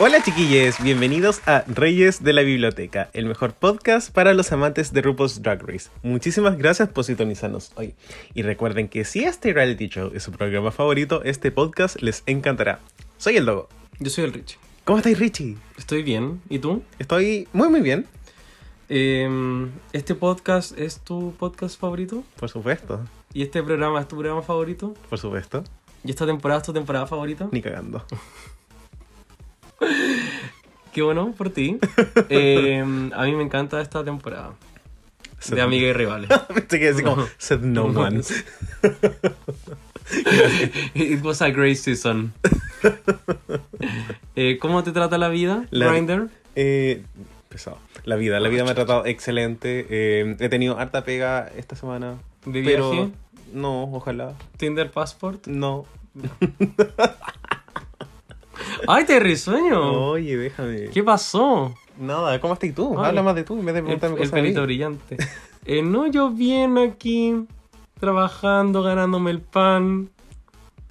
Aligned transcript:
Hola 0.00 0.22
chiquillos, 0.22 0.80
bienvenidos 0.80 1.40
a 1.46 1.64
Reyes 1.66 2.22
de 2.22 2.32
la 2.32 2.42
Biblioteca, 2.42 3.10
el 3.14 3.26
mejor 3.26 3.52
podcast 3.52 4.12
para 4.12 4.32
los 4.32 4.52
amantes 4.52 4.92
de 4.92 5.02
RuPaul's 5.02 5.42
Drag 5.42 5.60
Race. 5.66 5.90
Muchísimas 6.02 6.56
gracias 6.56 6.88
por 6.88 7.02
sintonizarnos 7.04 7.72
hoy. 7.74 7.94
Y 8.32 8.42
recuerden 8.42 8.88
que 8.88 9.04
si 9.04 9.24
este 9.24 9.52
reality 9.52 9.88
show 9.88 10.12
es 10.14 10.22
su 10.22 10.30
programa 10.30 10.70
favorito, 10.70 11.22
este 11.24 11.50
podcast 11.50 12.00
les 12.00 12.22
encantará. 12.26 12.78
Soy 13.16 13.36
el 13.38 13.46
Dogo. 13.46 13.68
Yo 13.98 14.10
soy 14.10 14.24
el 14.24 14.32
Richie. 14.32 14.58
¿Cómo 14.84 14.98
estáis 14.98 15.18
Richie? 15.18 15.56
Estoy 15.76 16.02
bien. 16.04 16.40
¿Y 16.48 16.60
tú? 16.60 16.82
Estoy 16.98 17.48
muy 17.52 17.68
muy 17.68 17.80
bien, 17.80 18.06
Em, 18.90 19.70
¿Este 19.92 20.14
podcast 20.14 20.78
es 20.78 21.00
tu 21.00 21.34
podcast 21.38 21.78
favorito? 21.78 22.24
por 22.40 22.48
supuesto, 22.48 23.04
¿Y 23.34 23.42
este 23.42 23.62
programa 23.62 24.00
es 24.00 24.08
tu 24.08 24.16
programa 24.16 24.40
favorito? 24.42 24.94
por 25.10 25.18
supuesto, 25.18 25.62
¿Y 26.04 26.10
esta 26.10 26.24
temporada 26.24 26.60
es 26.60 26.66
tu 26.66 26.72
temporada 26.72 27.06
favorita? 27.06 27.48
ni 27.52 27.60
cagando. 27.60 28.02
Qué 30.92 31.02
bueno 31.02 31.32
por 31.36 31.50
ti. 31.50 31.78
Em, 32.28 33.12
a 33.12 33.24
mí 33.24 33.32
me 33.34 33.42
encanta 33.44 33.80
esta 33.80 34.02
temporada. 34.04 34.54
De 35.50 35.60
amigas 35.60 35.90
y 35.90 35.92
rivales. 35.92 36.28
Pensé 36.54 36.80
que 36.80 36.88
así 36.88 37.02
como, 37.02 37.24
said 37.38 37.60
no 37.60 37.84
one. 37.84 38.20
It 40.94 41.22
was 41.24 41.40
a 41.42 41.50
great 41.50 41.76
season. 41.76 42.32
Eh, 44.34 44.58
¿Cómo 44.60 44.82
te 44.82 44.90
trata 44.92 45.16
la 45.18 45.28
vida, 45.28 45.66
La- 45.70 45.92
Grindr? 45.92 46.28
Eh, 46.56 47.04
pesado. 47.48 47.78
La 48.04 48.16
vida, 48.16 48.40
la 48.40 48.48
vida 48.48 48.64
me 48.64 48.70
ha 48.70 48.74
tratado 48.74 49.06
excelente. 49.06 49.86
eh, 49.90 50.36
he 50.40 50.48
tenido 50.48 50.78
harta 50.78 51.04
pega 51.04 51.48
esta 51.56 51.76
semana. 51.76 52.16
¿De 52.44 52.62
pero 52.64 52.90
viaje? 52.90 53.10
no, 53.52 53.84
ojalá. 53.92 54.34
¿Tinder 54.56 54.90
Passport? 54.90 55.46
No. 55.46 55.86
¡Ay, 58.88 59.04
te 59.04 59.18
risueño! 59.20 60.10
Oye, 60.10 60.36
déjame. 60.36 60.88
¿Qué 60.90 61.02
pasó? 61.02 61.74
Nada, 61.98 62.40
¿cómo 62.40 62.54
estás 62.54 62.72
tú? 62.74 62.98
Ay. 62.98 63.06
Habla 63.06 63.22
más 63.22 63.34
de 63.34 63.44
tú 63.44 63.58
en 63.58 63.64
vez 63.66 63.74
de 63.74 63.80
El, 63.80 63.84
preguntarme 63.84 64.14
el 64.16 64.20
cosas 64.20 64.32
a 64.32 64.36
mí. 64.36 64.42
pelito 64.42 64.62
brillante. 64.62 65.16
Eh, 65.64 65.82
no, 65.82 66.06
yo 66.06 66.30
bien 66.30 66.78
aquí, 66.78 67.46
trabajando, 68.00 68.82
ganándome 68.82 69.30
el 69.30 69.40
pan. 69.40 70.08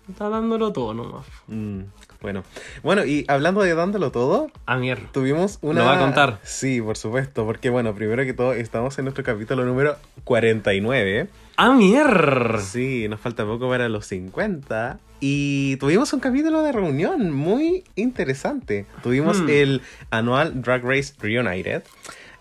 Está 0.10 0.30
dándolo 0.30 0.72
todo 0.72 0.94
nomás. 0.94 1.26
Mm, 1.48 1.82
bueno. 2.22 2.44
Bueno, 2.84 3.06
y 3.06 3.26
hablando 3.28 3.62
de 3.62 3.74
dándolo 3.76 4.12
todo, 4.12 4.50
A 4.66 4.78
mierda. 4.78 5.08
tuvimos 5.12 5.60
una... 5.62 5.82
¿Lo 5.82 5.86
va 5.86 5.96
a 5.98 6.00
contar? 6.00 6.40
Sí, 6.44 6.82
por 6.82 6.96
supuesto, 6.98 7.46
porque 7.46 7.70
bueno, 7.70 7.94
primero 7.94 8.24
que 8.24 8.34
todo 8.34 8.54
estamos 8.54 8.98
en 9.00 9.06
nuestro 9.06 9.24
capítulo 9.24 9.66
número 9.66 9.96
49. 10.24 11.28
¡A 11.58 11.72
mierda! 11.74 12.60
Sí, 12.60 13.08
nos 13.10 13.20
falta 13.20 13.46
poco 13.46 13.68
para 13.70 13.90
los 13.90 14.06
50. 14.06 15.00
Y 15.20 15.78
tuvimos 15.78 16.14
un 16.14 16.20
capítulo 16.20 16.62
de 16.62 16.72
reunión 16.72 17.32
muy 17.32 17.84
interesante. 17.96 18.86
Tuvimos 19.02 19.42
Hmm. 19.42 19.50
el 19.50 19.82
anual 20.12 20.62
Drag 20.62 20.84
Race 20.84 21.14
Reunited. 21.20 21.84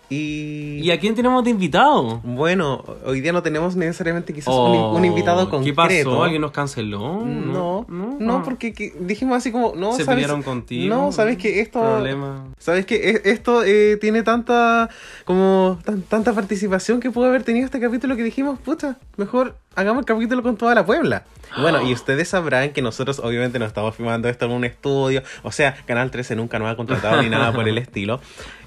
Y... 0.09 0.79
¿Y 0.81 0.91
a 0.91 0.99
quién 0.99 1.15
tenemos 1.15 1.43
de 1.43 1.49
invitado? 1.49 2.21
Bueno, 2.23 2.83
hoy 3.05 3.19
día 3.19 3.33
no 3.33 3.43
tenemos 3.43 3.75
necesariamente 3.75 4.33
quizás 4.33 4.47
un, 4.47 4.53
Oh, 4.53 4.93
un 4.95 5.03
invitado 5.03 5.49
concreto. 5.49 5.65
¿Qué 5.87 6.03
pasó? 6.05 6.23
¿Alguien 6.23 6.41
nos 6.41 6.51
canceló? 6.51 7.25
No, 7.25 7.85
no, 7.89 8.37
Ah. 8.37 8.41
porque 8.43 8.71
que- 8.73 8.93
dijimos 9.01 9.35
así 9.37 9.51
como, 9.51 9.73
no, 9.75 9.91
¿Se 9.91 10.05
¿sabes? 10.05 10.15
pelearon 10.15 10.43
contigo? 10.43 10.95
No, 10.95 11.11
sabes 11.11 11.37
que 11.37 11.59
esto, 11.59 11.81
Problema. 11.81 12.45
sabes 12.57 12.85
que 12.85 13.21
esto 13.25 13.63
eh, 13.65 13.97
tiene 13.99 14.23
tanta, 14.23 14.89
como, 15.25 15.77
tan- 15.83 16.01
tanta 16.03 16.31
participación 16.33 16.99
que 17.01 17.11
pudo 17.11 17.25
haber 17.25 17.43
tenido 17.43 17.65
este 17.65 17.79
capítulo 17.81 18.15
que 18.15 18.23
dijimos, 18.23 18.59
pucha, 18.59 18.97
mejor 19.17 19.57
hagamos 19.75 19.99
el 20.01 20.05
capítulo 20.05 20.41
con 20.41 20.55
toda 20.55 20.73
la 20.73 20.85
Puebla. 20.85 21.25
Bueno, 21.59 21.81
y 21.81 21.91
ustedes 21.93 22.29
sabrán 22.29 22.71
que 22.71 22.81
nosotros 22.81 23.19
obviamente 23.19 23.59
no 23.59 23.65
estamos 23.65 23.93
filmando 23.95 24.29
esto 24.29 24.45
en 24.45 24.51
un 24.51 24.63
estudio, 24.63 25.21
o 25.43 25.51
sea, 25.51 25.75
Canal 25.85 26.11
13 26.11 26.37
nunca 26.37 26.59
nos 26.59 26.69
ha 26.71 26.77
contratado 26.77 27.21
ni 27.21 27.29
nada 27.29 27.51
por 27.51 27.67
el 27.67 27.77
estilo. 27.77 28.21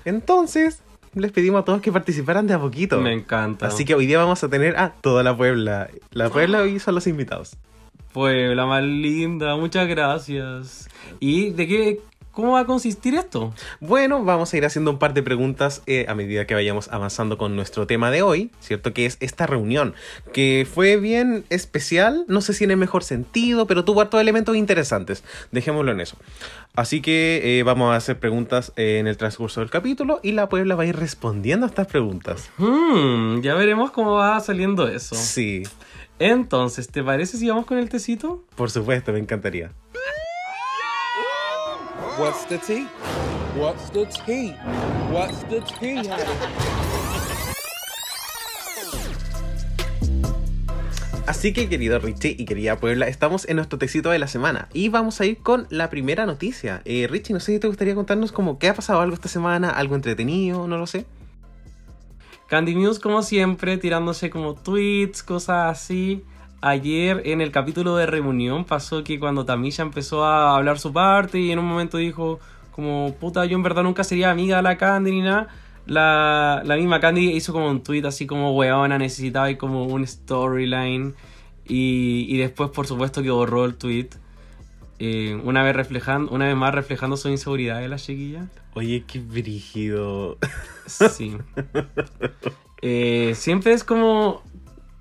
Entonces, 0.04 0.82
les 1.14 1.32
pedimos 1.32 1.62
a 1.62 1.64
todos 1.64 1.80
que 1.80 1.92
participaran 1.92 2.46
de 2.46 2.54
a 2.54 2.60
poquito. 2.60 3.00
Me 3.00 3.12
encanta. 3.12 3.66
Así 3.66 3.84
que 3.84 3.94
hoy 3.94 4.06
día 4.06 4.18
vamos 4.18 4.42
a 4.44 4.48
tener 4.48 4.76
a 4.76 4.92
toda 4.92 5.22
la 5.22 5.36
Puebla. 5.36 5.88
La 6.12 6.30
Puebla 6.30 6.62
hoy 6.62 6.78
son 6.78 6.94
los 6.94 7.06
invitados. 7.06 7.56
Puebla 8.12 8.66
más 8.66 8.82
linda, 8.82 9.56
muchas 9.56 9.86
gracias. 9.88 10.88
¿Y 11.20 11.50
de 11.50 11.66
qué? 11.66 12.00
¿Cómo 12.40 12.52
va 12.52 12.60
a 12.60 12.64
consistir 12.64 13.14
esto? 13.16 13.52
Bueno, 13.80 14.24
vamos 14.24 14.50
a 14.50 14.56
ir 14.56 14.64
haciendo 14.64 14.90
un 14.90 14.98
par 14.98 15.12
de 15.12 15.22
preguntas 15.22 15.82
eh, 15.86 16.06
a 16.08 16.14
medida 16.14 16.46
que 16.46 16.54
vayamos 16.54 16.88
avanzando 16.90 17.36
con 17.36 17.54
nuestro 17.54 17.86
tema 17.86 18.10
de 18.10 18.22
hoy, 18.22 18.50
¿cierto? 18.60 18.94
Que 18.94 19.04
es 19.04 19.18
esta 19.20 19.46
reunión, 19.46 19.92
que 20.32 20.66
fue 20.72 20.96
bien 20.96 21.44
especial, 21.50 22.24
no 22.28 22.40
sé 22.40 22.54
si 22.54 22.64
en 22.64 22.70
el 22.70 22.78
mejor 22.78 23.04
sentido, 23.04 23.66
pero 23.66 23.84
tuvo 23.84 24.00
hartos 24.00 24.22
elementos 24.22 24.56
interesantes. 24.56 25.22
Dejémoslo 25.52 25.92
en 25.92 26.00
eso. 26.00 26.16
Así 26.74 27.02
que 27.02 27.58
eh, 27.58 27.62
vamos 27.62 27.92
a 27.92 27.96
hacer 27.96 28.18
preguntas 28.18 28.72
eh, 28.76 28.96
en 29.00 29.06
el 29.06 29.18
transcurso 29.18 29.60
del 29.60 29.68
capítulo 29.68 30.18
y 30.22 30.32
la 30.32 30.48
Puebla 30.48 30.76
va 30.76 30.84
a 30.84 30.86
ir 30.86 30.96
respondiendo 30.96 31.66
a 31.66 31.68
estas 31.68 31.88
preguntas. 31.88 32.48
Hmm, 32.56 33.42
ya 33.42 33.52
veremos 33.52 33.90
cómo 33.90 34.12
va 34.14 34.40
saliendo 34.40 34.88
eso. 34.88 35.14
Sí, 35.14 35.64
Entonces, 36.18 36.88
¿te 36.88 37.02
parece 37.02 37.36
si 37.36 37.50
vamos 37.50 37.66
con 37.66 37.76
el 37.76 37.90
tecito? 37.90 38.42
por 38.56 38.70
supuesto, 38.70 39.12
me 39.12 39.18
encantaría. 39.18 39.72
What's 42.18 42.44
the 42.46 42.58
tea? 42.58 42.86
What's 43.56 43.90
the 43.90 44.06
tea? 44.06 44.54
What's 45.10 45.44
the 45.48 45.60
tea? 45.78 46.02
Así 51.26 51.52
que 51.52 51.68
querido 51.68 51.98
Richie 51.98 52.34
y 52.38 52.44
querida 52.44 52.78
Puebla, 52.78 53.06
estamos 53.06 53.48
en 53.48 53.56
nuestro 53.56 53.78
tecito 53.78 54.10
de 54.10 54.18
la 54.18 54.26
semana 54.26 54.68
y 54.72 54.88
vamos 54.88 55.20
a 55.20 55.26
ir 55.26 55.38
con 55.38 55.66
la 55.70 55.88
primera 55.90 56.26
noticia. 56.26 56.82
Eh, 56.84 57.06
Richie, 57.08 57.32
no 57.32 57.40
sé 57.40 57.52
si 57.52 57.58
te 57.60 57.68
gustaría 57.68 57.94
contarnos 57.94 58.32
como 58.32 58.58
qué 58.58 58.68
ha 58.68 58.74
pasado 58.74 59.00
algo 59.00 59.14
esta 59.14 59.28
semana, 59.28 59.70
algo 59.70 59.94
entretenido, 59.94 60.66
no 60.66 60.78
lo 60.78 60.86
sé. 60.86 61.06
Candy 62.48 62.74
News, 62.74 62.98
como 62.98 63.22
siempre, 63.22 63.76
tirándose 63.78 64.30
como 64.30 64.54
tweets, 64.54 65.22
cosas 65.22 65.70
así. 65.70 66.24
Ayer 66.62 67.22
en 67.24 67.40
el 67.40 67.52
capítulo 67.52 67.96
de 67.96 68.06
reunión 68.06 68.64
pasó 68.64 69.02
que 69.02 69.18
cuando 69.18 69.44
Tamisha 69.46 69.82
empezó 69.82 70.24
a 70.24 70.56
hablar 70.56 70.78
su 70.78 70.92
parte 70.92 71.38
y 71.40 71.50
en 71.52 71.58
un 71.58 71.66
momento 71.66 71.96
dijo 71.96 72.38
como, 72.72 73.14
puta, 73.18 73.46
yo 73.46 73.56
en 73.56 73.62
verdad 73.62 73.82
nunca 73.82 74.04
sería 74.04 74.30
amiga 74.30 74.56
de 74.58 74.62
la 74.62 74.76
Candy 74.76 75.10
ni 75.10 75.22
nada. 75.22 75.48
La, 75.86 76.62
la 76.64 76.76
misma 76.76 77.00
Candy 77.00 77.32
hizo 77.32 77.52
como 77.52 77.68
un 77.70 77.82
tweet 77.82 78.04
así 78.06 78.26
como, 78.26 78.54
weona, 78.54 78.98
necesitaba 78.98 79.46
ahí 79.46 79.56
como 79.56 79.84
un 79.86 80.06
storyline. 80.06 81.14
Y, 81.66 82.26
y 82.28 82.38
después, 82.38 82.70
por 82.70 82.86
supuesto, 82.86 83.22
que 83.22 83.30
borró 83.30 83.64
el 83.64 83.76
tweet. 83.76 84.10
eh, 84.98 85.40
una, 85.44 85.62
vez 85.62 85.74
reflejando, 85.76 86.32
una 86.32 86.46
vez 86.46 86.56
más 86.56 86.74
reflejando 86.74 87.16
su 87.16 87.28
inseguridad 87.30 87.80
de 87.80 87.88
la 87.88 87.96
chiquilla. 87.96 88.48
Oye, 88.74 89.04
qué 89.06 89.18
brígido. 89.20 90.38
Sí. 90.86 91.36
Eh, 92.82 93.34
siempre 93.36 93.72
es 93.74 93.84
como. 93.84 94.42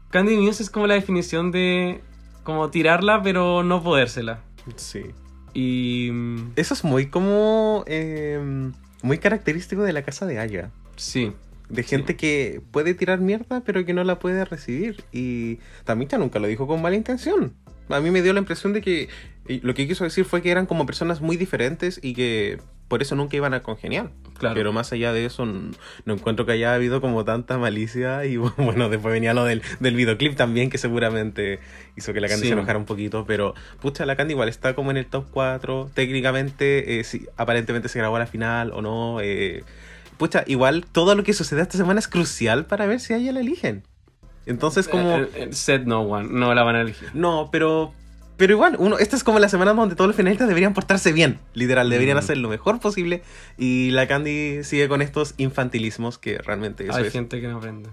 Candy 0.10 0.38
News 0.38 0.62
es 0.62 0.70
como 0.70 0.88
la 0.88 0.96
definición 0.96 1.52
de. 1.52 2.02
Como 2.44 2.70
tirarla, 2.70 3.22
pero 3.22 3.64
no 3.64 3.84
podérsela. 3.84 4.42
Sí. 4.76 5.06
Y. 5.54 6.12
Eso 6.56 6.74
es 6.74 6.84
muy 6.84 7.08
como... 7.08 7.84
eh, 7.88 8.72
muy 9.02 9.18
característico 9.18 9.84
de 9.84 9.94
la 9.94 10.04
casa 10.04 10.26
de 10.26 10.40
Aya. 10.40 10.72
Sí. 10.96 11.32
De 11.70 11.84
gente 11.84 12.16
que 12.16 12.62
puede 12.72 12.94
tirar 12.96 13.20
mierda, 13.20 13.62
pero 13.62 13.86
que 13.86 13.94
no 13.94 14.04
la 14.04 14.20
puede 14.20 14.44
recibir. 14.46 15.04
Y 15.12 15.60
Tamisha 15.86 16.18
nunca 16.18 16.40
lo 16.40 16.48
dijo 16.48 16.68
con 16.68 16.82
mala 16.82 16.96
intención. 16.96 17.54
A 17.90 18.00
mí 18.00 18.12
me 18.12 18.22
dio 18.22 18.34
la 18.34 18.40
impresión 18.40 18.74
de 18.74 18.82
que 18.82 19.10
eh, 19.48 19.60
lo 19.64 19.74
que 19.74 19.88
quiso 19.88 20.04
decir 20.04 20.26
fue 20.26 20.42
que 20.42 20.52
eran 20.52 20.66
como 20.66 20.86
personas 20.86 21.22
muy 21.22 21.38
diferentes 21.38 22.00
y 22.02 22.14
que 22.14 22.60
por 22.90 23.02
eso 23.02 23.16
nunca 23.16 23.38
iban 23.38 23.54
a 23.54 23.62
congeniar. 23.62 24.12
Claro. 24.38 24.56
Pero 24.56 24.74
más 24.74 24.92
allá 24.92 25.14
de 25.14 25.26
eso, 25.26 25.46
no 25.46 26.14
encuentro 26.14 26.46
que 26.46 26.52
haya 26.54 26.74
habido 26.74 27.00
como 27.00 27.24
tanta 27.24 27.58
malicia. 27.58 28.26
Y 28.26 28.36
bueno, 28.58 28.90
después 28.90 29.14
venía 29.14 29.34
lo 29.34 29.46
del, 29.46 29.62
del 29.80 29.96
videoclip 29.96 30.36
también, 30.36 30.70
que 30.70 30.78
seguramente 30.78 31.60
hizo 31.96 32.12
que 32.12 32.20
la 32.20 32.28
Candy 32.28 32.42
Sí. 32.42 32.48
se 32.50 32.54
enojara 32.54 32.78
un 32.78 32.86
poquito. 32.86 33.24
Pero, 33.26 33.54
pucha, 33.82 34.06
la 34.06 34.18
Candy 34.18 34.34
igual 34.34 34.50
está 34.50 34.74
como 34.76 34.92
en 34.92 34.98
el 34.98 35.06
top 35.06 35.28
4. 35.32 35.92
Técnicamente, 35.94 37.00
eh, 37.00 37.04
sí, 37.06 37.28
aparentemente 37.38 37.88
se 37.88 38.00
grabó 38.00 38.18
a 38.18 38.20
la 38.20 38.28
final 38.28 38.72
o 38.74 38.82
no. 38.82 39.22
eh, 39.22 39.64
pucha, 40.18 40.44
igual 40.48 40.86
todo 40.92 41.16
lo 41.16 41.24
que 41.24 41.32
sucede 41.34 41.62
esta 41.62 41.78
semana 41.78 42.00
es 42.00 42.08
crucial 42.10 42.66
para 42.66 42.86
ver 42.88 43.00
si 43.00 43.14
a 43.14 43.18
ella 43.18 43.32
la 43.32 43.40
eligen. 43.40 43.84
Entonces, 44.46 44.88
como. 44.88 45.18
Eh, 45.18 45.30
eh, 45.36 45.48
Set 45.52 45.84
no 45.84 46.02
one, 46.02 46.28
no 46.32 46.54
la 46.56 46.64
van 46.64 46.76
a 46.76 46.82
elegir. 46.82 47.10
No, 47.14 47.50
pero. 47.52 47.94
Pero 48.40 48.54
igual, 48.54 48.76
uno, 48.80 48.98
esta 48.98 49.16
es 49.16 49.24
como 49.24 49.38
la 49.38 49.50
semana 49.50 49.74
donde 49.74 49.94
todos 49.96 50.08
los 50.08 50.16
finalistas 50.16 50.48
deberían 50.48 50.74
portarse 50.74 51.12
bien. 51.14 51.40
Literal, 51.54 51.88
deberían 51.90 52.16
Mm. 52.16 52.20
hacer 52.20 52.38
lo 52.38 52.50
mejor 52.50 52.80
posible. 52.80 53.22
Y 53.58 53.92
la 53.92 54.08
Candy 54.08 54.64
sigue 54.64 54.88
con 54.90 55.04
estos 55.04 55.36
infantilismos 55.38 56.18
que 56.18 56.38
realmente 56.40 56.86
eso 56.86 56.96
Hay 56.96 57.06
es. 57.06 57.14
gente 57.14 57.40
que 57.42 57.48
no 57.48 57.58
aprende. 57.58 57.90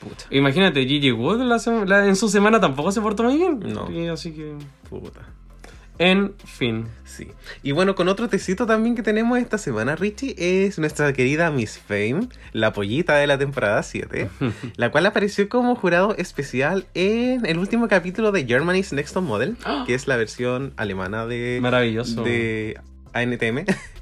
Puta, 0.00 0.24
Imagínate, 0.30 0.86
Gigi 0.86 1.12
Wood 1.12 1.42
la 1.42 1.58
sema- 1.58 1.84
la- 1.84 2.06
en 2.06 2.16
su 2.16 2.28
semana 2.30 2.58
tampoco 2.58 2.90
se 2.90 3.02
portó 3.02 3.22
muy 3.24 3.36
bien. 3.36 3.60
No. 3.60 3.90
Y 3.92 4.08
así 4.08 4.32
que. 4.32 4.54
puta. 4.88 5.20
En 6.00 6.32
fin. 6.46 6.86
Sí. 7.04 7.28
Y 7.62 7.72
bueno, 7.72 7.94
con 7.94 8.08
otro 8.08 8.26
tecito 8.30 8.64
también 8.64 8.96
que 8.96 9.02
tenemos 9.02 9.38
esta 9.38 9.58
semana, 9.58 9.96
Richie, 9.96 10.34
es 10.38 10.78
nuestra 10.78 11.12
querida 11.12 11.50
Miss 11.50 11.78
Fame, 11.78 12.26
la 12.52 12.72
pollita 12.72 13.16
de 13.16 13.26
la 13.26 13.36
temporada 13.36 13.82
7, 13.82 14.30
la 14.76 14.90
cual 14.90 15.04
apareció 15.04 15.50
como 15.50 15.76
jurado 15.76 16.16
especial 16.16 16.86
en 16.94 17.44
el 17.44 17.58
último 17.58 17.86
capítulo 17.86 18.32
de 18.32 18.46
Germany's 18.46 18.94
Next 18.94 19.12
Top 19.12 19.24
Model, 19.24 19.58
que 19.86 19.92
es 19.92 20.06
la 20.06 20.16
versión 20.16 20.72
alemana 20.78 21.26
de, 21.26 21.58
Maravilloso. 21.60 22.24
de 22.24 22.80
ANTM. 23.12 23.66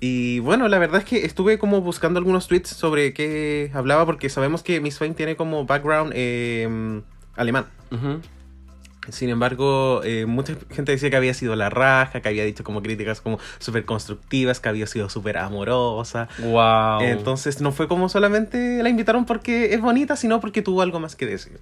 Y 0.00 0.38
bueno, 0.40 0.68
la 0.68 0.78
verdad 0.78 1.00
es 1.00 1.06
que 1.06 1.24
estuve 1.24 1.56
como 1.56 1.80
buscando 1.80 2.18
algunos 2.18 2.46
tweets 2.46 2.68
sobre 2.68 3.14
qué 3.14 3.70
hablaba, 3.72 4.04
porque 4.04 4.28
sabemos 4.28 4.62
que 4.62 4.82
Miss 4.82 4.98
Fame 4.98 5.14
tiene 5.14 5.34
como 5.34 5.64
background 5.64 6.12
eh, 6.14 7.00
alemán. 7.36 7.64
Sin 9.08 9.30
embargo, 9.30 10.02
eh, 10.04 10.26
mucha 10.26 10.54
gente 10.70 10.92
decía 10.92 11.10
que 11.10 11.16
había 11.16 11.34
sido 11.34 11.56
la 11.56 11.70
raja, 11.70 12.20
que 12.20 12.28
había 12.28 12.44
dicho 12.44 12.62
como 12.62 12.82
críticas 12.82 13.20
como 13.20 13.38
súper 13.58 13.84
constructivas, 13.84 14.60
que 14.60 14.68
había 14.68 14.86
sido 14.86 15.08
súper 15.08 15.38
amorosa. 15.38 16.28
Wow. 16.38 17.00
Entonces 17.00 17.60
no 17.60 17.72
fue 17.72 17.88
como 17.88 18.08
solamente 18.08 18.82
la 18.82 18.88
invitaron 18.88 19.24
porque 19.24 19.74
es 19.74 19.80
bonita, 19.80 20.14
sino 20.14 20.40
porque 20.40 20.62
tuvo 20.62 20.82
algo 20.82 21.00
más 21.00 21.16
que 21.16 21.26
decir. 21.26 21.58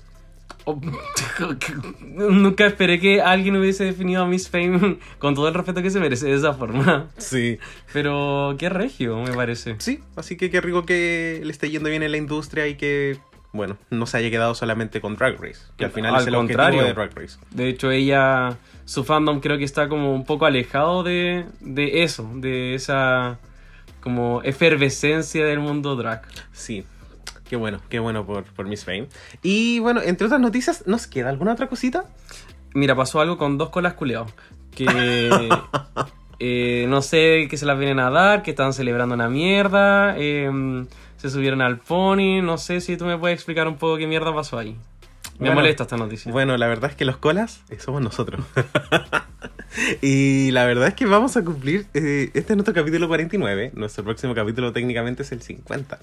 Oh, 0.65 0.79
Nunca 2.01 2.67
esperé 2.67 3.01
que 3.01 3.23
alguien 3.23 3.57
hubiese 3.57 3.85
definido 3.85 4.23
a 4.23 4.27
Miss 4.27 4.49
Fame 4.49 4.99
con 5.19 5.35
todo 5.35 5.49
el 5.49 5.55
respeto 5.55 5.83
que 5.83 5.91
se 5.91 6.01
merece 6.01 6.27
de 6.27 6.35
esa 6.35 6.53
forma. 6.53 7.09
Sí. 7.17 7.59
Pero 7.93 8.55
qué 8.59 8.69
regio, 8.69 9.17
me 9.23 9.33
parece. 9.33 9.77
Sí, 9.79 10.01
así 10.17 10.37
que 10.37 10.51
qué 10.51 10.61
rico 10.61 10.85
que 10.85 11.41
le 11.43 11.51
esté 11.51 11.71
yendo 11.71 11.89
bien 11.89 12.03
en 12.03 12.11
la 12.11 12.19
industria 12.19 12.67
y 12.69 12.77
que, 12.77 13.19
bueno, 13.53 13.77
no 13.91 14.07
se 14.07 14.19
haya 14.19 14.31
quedado 14.31 14.55
solamente 14.55 15.01
con 15.01 15.17
Drag 15.17 15.35
Race, 15.41 15.61
que 15.77 15.85
al 15.85 15.91
final 15.91 16.15
Al 16.15 16.21
es 16.23 16.27
el 16.29 16.35
contrario. 16.35 16.81
objetivo 16.81 16.87
de 16.87 16.95
Drag 16.95 17.19
Race. 17.19 17.39
De 17.51 17.69
hecho, 17.69 17.91
ella, 17.91 18.57
su 18.85 19.05
fandom 19.05 19.41
creo 19.41 19.59
que 19.59 19.65
está 19.65 19.89
como 19.89 20.15
un 20.15 20.25
poco 20.25 20.47
alejado 20.47 21.03
de, 21.03 21.47
de 21.61 22.03
eso, 22.05 22.31
de 22.35 22.75
esa 22.75 23.39
como 24.01 24.41
efervescencia 24.45 25.45
del 25.45 25.59
mundo 25.61 25.95
drag. 25.97 26.23
Sí. 26.53 26.85
Qué 27.49 27.57
bueno, 27.57 27.81
qué 27.89 27.99
bueno 27.99 28.25
por, 28.25 28.45
por 28.45 28.67
Miss 28.67 28.85
Fame. 28.85 29.09
Y 29.43 29.81
bueno, 29.81 30.01
entre 30.01 30.27
otras 30.27 30.41
noticias, 30.41 30.87
¿nos 30.87 31.07
queda 31.09 31.29
alguna 31.31 31.53
otra 31.53 31.67
cosita? 31.67 32.05
Mira, 32.75 32.95
pasó 32.95 33.21
algo 33.21 33.37
con 33.37 33.59
dos 33.59 33.71
colas 33.71 33.95
culeados. 33.95 34.33
Que 34.75 34.87
eh, 36.39 36.87
no 36.89 37.03
sé 37.03 37.49
que 37.51 37.57
se 37.57 37.67
las 37.67 37.77
vienen 37.79 37.99
a 37.99 38.11
dar, 38.11 38.43
que 38.43 38.51
están 38.51 38.73
celebrando 38.73 39.15
una 39.17 39.29
mierda. 39.29 40.15
eh, 40.17 40.87
se 41.21 41.31
subieron 41.31 41.61
al 41.63 41.79
pony. 41.79 42.41
No 42.43 42.59
sé 42.59 42.81
si 42.81 42.97
tú 42.97 43.05
me 43.05 43.17
puedes 43.19 43.35
explicar 43.37 43.69
un 43.69 43.77
poco 43.77 43.97
qué 43.99 44.07
mierda 44.07 44.35
pasó 44.35 44.59
ahí. 44.59 44.77
Me 45.39 45.47
Bueno, 45.49 45.55
molesta 45.57 45.85
esta 45.85 45.97
noticia. 45.97 46.31
Bueno, 46.33 46.57
la 46.57 46.67
verdad 46.67 46.91
es 46.91 46.97
que 46.97 47.05
los 47.05 47.17
colas 47.17 47.63
eh, 47.71 47.79
somos 47.79 48.03
nosotros. 48.03 48.45
y 50.03 50.51
la 50.51 50.65
verdad 50.67 50.89
es 50.89 50.95
que 50.95 51.07
vamos 51.07 51.37
a 51.37 51.45
cumplir. 51.45 51.87
eh, 51.95 52.31
este 52.35 52.53
es 52.53 52.57
nuestro 52.57 52.75
capítulo 52.75 53.09
49. 53.09 53.73
Nuestro 53.75 54.05
próximo 54.05 54.35
capítulo 54.35 54.73
técnicamente 54.73 55.23
es 55.23 55.33
el 55.33 55.43
50. 55.43 55.99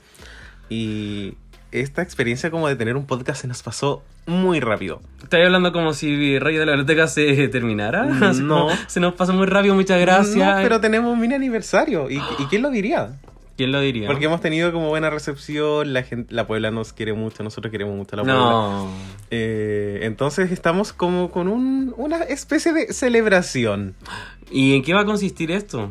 Y 0.69 1.35
esta 1.71 2.01
experiencia 2.01 2.49
como 2.49 2.67
de 2.67 2.75
tener 2.75 2.95
un 2.95 3.05
podcast 3.05 3.41
se 3.41 3.47
nos 3.47 3.61
pasó 3.61 4.03
muy 4.25 4.59
rápido. 4.59 5.01
¿Estás 5.21 5.41
hablando 5.45 5.71
como 5.71 5.93
si 5.93 6.39
Rey 6.39 6.55
de 6.55 6.65
la 6.65 6.71
Biblioteca 6.73 7.07
se 7.07 7.47
terminara? 7.49 8.03
Así 8.29 8.41
No. 8.41 8.69
se 8.87 8.99
nos 8.99 9.13
pasó 9.13 9.33
muy 9.33 9.45
rápido, 9.47 9.75
muchas 9.75 9.99
gracias. 9.99 10.35
No, 10.35 10.61
pero 10.63 10.79
tenemos 10.81 11.11
un 11.13 11.19
mini 11.19 11.35
aniversario. 11.35 12.09
¿Y, 12.09 12.17
y 12.39 12.45
quién 12.49 12.61
lo 12.61 12.69
diría? 12.69 13.19
¿Quién 13.57 13.71
lo 13.71 13.79
diría? 13.81 14.07
Porque 14.07 14.25
hemos 14.25 14.39
tenido 14.39 14.71
como 14.71 14.87
buena 14.89 15.09
recepción. 15.09 15.91
La 15.91 16.03
gente, 16.03 16.33
la 16.33 16.45
Puebla 16.47 16.69
nos 16.71 16.93
quiere 16.93 17.13
mucho. 17.13 17.43
Nosotros 17.43 17.71
queremos 17.71 17.95
mucho 17.95 18.15
a 18.15 18.17
la 18.17 18.23
Puebla. 18.23 18.39
No. 18.39 18.87
Eh, 19.31 19.99
entonces 20.03 20.51
estamos 20.51 20.93
como 20.93 21.31
con 21.31 21.47
un- 21.47 21.93
una 21.97 22.17
especie 22.17 22.71
de 22.71 22.93
celebración. 22.93 23.95
¿Y 24.51 24.75
en 24.75 24.83
qué 24.83 24.93
va 24.93 25.01
a 25.01 25.05
consistir 25.05 25.51
esto? 25.51 25.89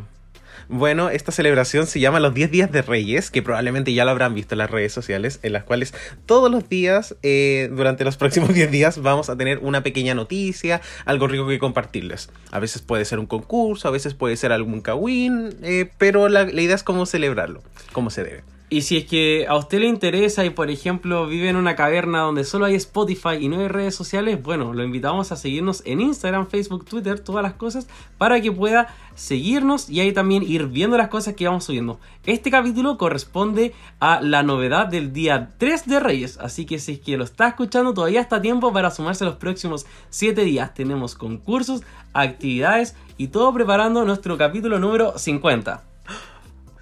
Bueno, 0.68 1.10
esta 1.10 1.30
celebración 1.30 1.86
se 1.86 2.00
llama 2.00 2.18
los 2.18 2.34
10 2.34 2.50
días 2.50 2.72
de 2.72 2.82
Reyes, 2.82 3.30
que 3.30 3.40
probablemente 3.40 3.92
ya 3.92 4.04
lo 4.04 4.10
habrán 4.10 4.34
visto 4.34 4.54
en 4.54 4.58
las 4.58 4.70
redes 4.70 4.92
sociales, 4.92 5.38
en 5.44 5.52
las 5.52 5.62
cuales 5.62 5.94
todos 6.26 6.50
los 6.50 6.68
días, 6.68 7.14
eh, 7.22 7.70
durante 7.72 8.04
los 8.04 8.16
próximos 8.16 8.48
10 8.54 8.70
días, 8.72 9.00
vamos 9.00 9.30
a 9.30 9.36
tener 9.36 9.58
una 9.58 9.82
pequeña 9.82 10.14
noticia, 10.14 10.80
algo 11.04 11.28
rico 11.28 11.46
que 11.46 11.60
compartirles. 11.60 12.30
A 12.50 12.58
veces 12.58 12.82
puede 12.82 13.04
ser 13.04 13.20
un 13.20 13.26
concurso, 13.26 13.86
a 13.86 13.92
veces 13.92 14.14
puede 14.14 14.36
ser 14.36 14.50
algún 14.50 14.80
kawin, 14.80 15.54
eh, 15.62 15.88
pero 15.98 16.28
la, 16.28 16.44
la 16.44 16.60
idea 16.60 16.74
es 16.74 16.82
cómo 16.82 17.06
celebrarlo, 17.06 17.62
cómo 17.92 18.10
se 18.10 18.24
debe. 18.24 18.55
Y 18.68 18.80
si 18.80 18.96
es 18.96 19.04
que 19.04 19.46
a 19.48 19.54
usted 19.56 19.78
le 19.78 19.86
interesa 19.86 20.44
y 20.44 20.50
por 20.50 20.70
ejemplo 20.70 21.28
vive 21.28 21.48
en 21.48 21.54
una 21.54 21.76
caverna 21.76 22.22
donde 22.22 22.42
solo 22.42 22.64
hay 22.64 22.74
Spotify 22.74 23.36
y 23.40 23.48
no 23.48 23.60
hay 23.60 23.68
redes 23.68 23.94
sociales, 23.94 24.42
bueno, 24.42 24.74
lo 24.74 24.82
invitamos 24.82 25.30
a 25.30 25.36
seguirnos 25.36 25.84
en 25.86 26.00
Instagram, 26.00 26.48
Facebook, 26.48 26.84
Twitter, 26.84 27.20
todas 27.20 27.44
las 27.44 27.52
cosas, 27.52 27.86
para 28.18 28.40
que 28.40 28.50
pueda 28.50 28.88
seguirnos 29.14 29.88
y 29.88 30.00
ahí 30.00 30.12
también 30.12 30.42
ir 30.42 30.66
viendo 30.66 30.96
las 30.96 31.06
cosas 31.06 31.34
que 31.34 31.46
vamos 31.46 31.62
subiendo. 31.62 32.00
Este 32.24 32.50
capítulo 32.50 32.98
corresponde 32.98 33.72
a 34.00 34.20
la 34.20 34.42
novedad 34.42 34.88
del 34.88 35.12
día 35.12 35.52
3 35.58 35.86
de 35.86 36.00
Reyes, 36.00 36.36
así 36.38 36.66
que 36.66 36.80
si 36.80 36.94
es 36.94 36.98
que 36.98 37.16
lo 37.16 37.22
está 37.22 37.46
escuchando 37.46 37.94
todavía 37.94 38.20
está 38.20 38.42
tiempo 38.42 38.72
para 38.72 38.90
sumarse 38.90 39.24
los 39.24 39.36
próximos 39.36 39.86
7 40.10 40.42
días. 40.42 40.74
Tenemos 40.74 41.14
concursos, 41.14 41.84
actividades 42.12 42.96
y 43.16 43.28
todo 43.28 43.54
preparando 43.54 44.04
nuestro 44.04 44.36
capítulo 44.36 44.80
número 44.80 45.16
50. 45.16 45.84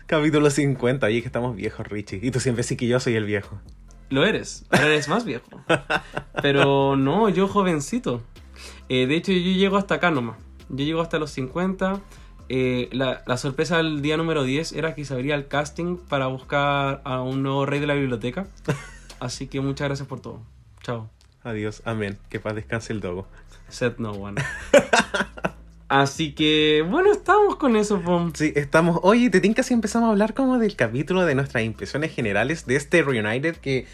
Capítulo 0.07 0.51
50, 0.51 1.07
oye 1.07 1.21
que 1.23 1.27
estamos 1.27 1.57
viejos, 1.57 1.87
Richie. 1.87 2.21
Y 2.23 2.31
tú 2.31 2.39
siempre 2.39 2.63
sí 2.63 2.77
que 2.77 2.87
yo 2.87 3.01
soy 3.01 3.15
el 3.15 3.25
viejo. 3.25 3.59
Lo 4.11 4.25
eres, 4.27 4.67
ahora 4.71 4.87
eres 4.87 5.09
más 5.09 5.25
viejo. 5.25 5.49
Pero 6.43 6.97
no, 6.97 7.31
yo 7.31 7.49
jovencito. 7.49 8.23
Eh, 8.91 9.07
de 9.07 9.17
hecho, 9.17 9.33
yo 9.33 9.39
llego 9.39 9.79
hasta 9.79 9.95
acá 9.95 10.11
nomás. 10.11 10.37
Yo 10.69 10.85
llego 10.85 11.01
hasta 11.01 11.19
los 11.19 11.31
50. 11.31 12.01
Eh, 12.51 12.91
la, 12.93 13.23
la 13.27 13.37
sorpresa 13.39 13.79
del 13.79 14.03
día 14.03 14.19
número 14.19 14.45
10 14.45 14.73
era 14.73 14.95
que 14.95 15.07
se 15.07 15.15
abría 15.15 15.35
el 15.35 15.49
casting 15.49 15.97
para 15.97 16.27
buscar 16.27 17.01
a 17.05 17.23
un 17.23 17.43
nuevo 17.43 17.65
rey 17.65 17.81
de 17.81 17.87
la 17.87 17.95
biblioteca. 17.95 18.47
Así 19.21 19.47
que 19.47 19.61
muchas 19.61 19.89
gracias 19.89 20.07
por 20.07 20.21
todo. 20.21 20.43
Chao. 20.83 21.09
Adiós, 21.43 21.81
amén. 21.87 22.19
Que 22.29 22.41
paz 22.41 22.55
descanse 22.55 22.93
el 22.93 23.01
dogo. 23.01 23.27
Set 23.69 23.99
no 23.99 24.13
one. 24.13 24.41
Así 25.89 26.33
que, 26.33 26.85
bueno, 26.89 27.13
estamos 27.13 27.57
con 27.57 27.77
eso, 27.77 28.01
pom. 28.01 28.33
Sí, 28.35 28.53
estamos. 28.57 29.01
Oye, 29.03 29.31
te 29.31 29.41
tinca 29.41 29.63
si 29.63 29.75
empezamos 29.75 30.09
a 30.09 30.11
hablar 30.13 30.35
como 30.35 30.59
del 30.59 30.77
capítulo 30.77 31.25
de 31.27 31.35
nuestras 31.35 31.63
impresiones 31.63 32.13
generales 32.15 32.67
de 32.67 32.77
este 32.77 33.03
Reunited 33.03 33.57
que 33.57 33.87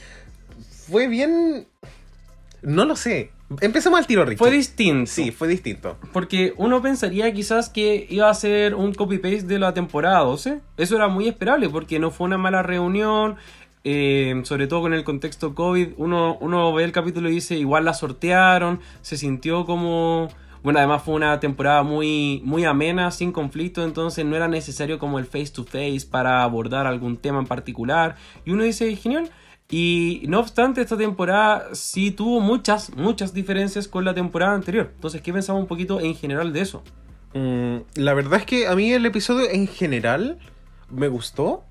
fue 0.89 1.09
bien. 1.09 1.67
No 2.63 2.85
lo 2.85 2.95
sé. 2.97 3.33
Empecemos 3.61 3.99
al 3.99 4.07
tiro, 4.07 4.25
Richie. 4.25 4.39
Fue 4.39 4.51
distinto. 4.53 5.11
Sí, 5.11 5.33
fue 5.33 5.49
distinto. 5.49 5.97
Porque 6.13 6.55
uno 6.57 6.81
pensaría 6.81 7.33
quizás 7.33 7.69
que 7.69 8.07
iba 8.09 8.31
a 8.31 8.35
ser 8.35 8.77
un 8.77 8.95
copy-paste 8.95 9.43
de 9.43 9.59
la 9.59 9.75
temporada 9.75 10.21
12. 10.21 10.61
Eso 10.77 10.95
era 10.97 11.09
muy 11.09 11.27
esperable 11.27 11.69
porque 11.69 11.99
no 11.99 12.11
fue 12.13 12.27
una 12.27 12.39
mala 12.39 12.63
reunión. 12.63 13.37
eh, 13.83 14.41
sobre 14.45 14.67
todo 14.67 14.83
con 14.83 14.93
el 14.95 15.05
contexto 15.05 15.55
COVID. 15.55 15.95
Uno, 15.97 16.37
uno 16.41 16.73
ve 16.73 16.85
el 16.85 16.93
capítulo 16.93 17.29
y 17.29 17.33
dice, 17.33 17.57
igual 17.57 17.85
la 17.85 17.95
sortearon. 17.95 18.81
Se 19.03 19.17
sintió 19.17 19.65
como... 19.67 20.29
Bueno, 20.63 20.79
además 20.79 21.03
fue 21.03 21.15
una 21.15 21.41
temporada 21.41 21.83
muy, 21.83 22.43
muy 22.45 22.65
amena, 22.65 23.11
sin 23.11 23.33
conflicto, 23.33 23.83
entonces 23.83 24.25
no 24.27 24.37
era 24.37 24.47
necesario 24.47 24.99
como 24.99 25.19
el 25.19 25.25
face 25.25 25.53
to 25.53 25.65
face 25.65 26.03
para 26.11 26.43
abordar 26.43 26.87
algún 26.87 27.17
tema 27.17 27.39
en 27.39 27.47
particular. 27.47 28.17
Y 28.45 28.51
uno 28.51 28.65
dice, 28.65 28.95
genial. 28.97 29.31
Y 29.71 30.23
no 30.27 30.41
obstante, 30.41 30.81
esta 30.81 30.97
temporada 30.97 31.69
sí 31.75 32.11
tuvo 32.11 32.41
muchas, 32.41 32.95
muchas 32.97 33.33
diferencias 33.33 33.87
con 33.87 34.05
la 34.05 34.15
temporada 34.15 34.55
anterior. 34.55 34.91
Entonces, 34.95 35.23
¿qué 35.23 35.33
pensamos 35.33 35.63
un 35.63 35.69
poquito 35.69 36.01
en 36.01 36.15
general 36.15 36.53
de 36.53 36.61
eso? 36.61 36.83
Mm, 37.35 37.77
la 37.95 38.15
verdad 38.15 38.41
es 38.41 38.47
que 38.47 38.67
a 38.67 38.75
mí 38.75 38.93
el 38.93 39.07
episodio 39.07 39.49
en 39.49 39.69
general 39.69 40.39
me 40.91 41.09
gustó, 41.09 41.65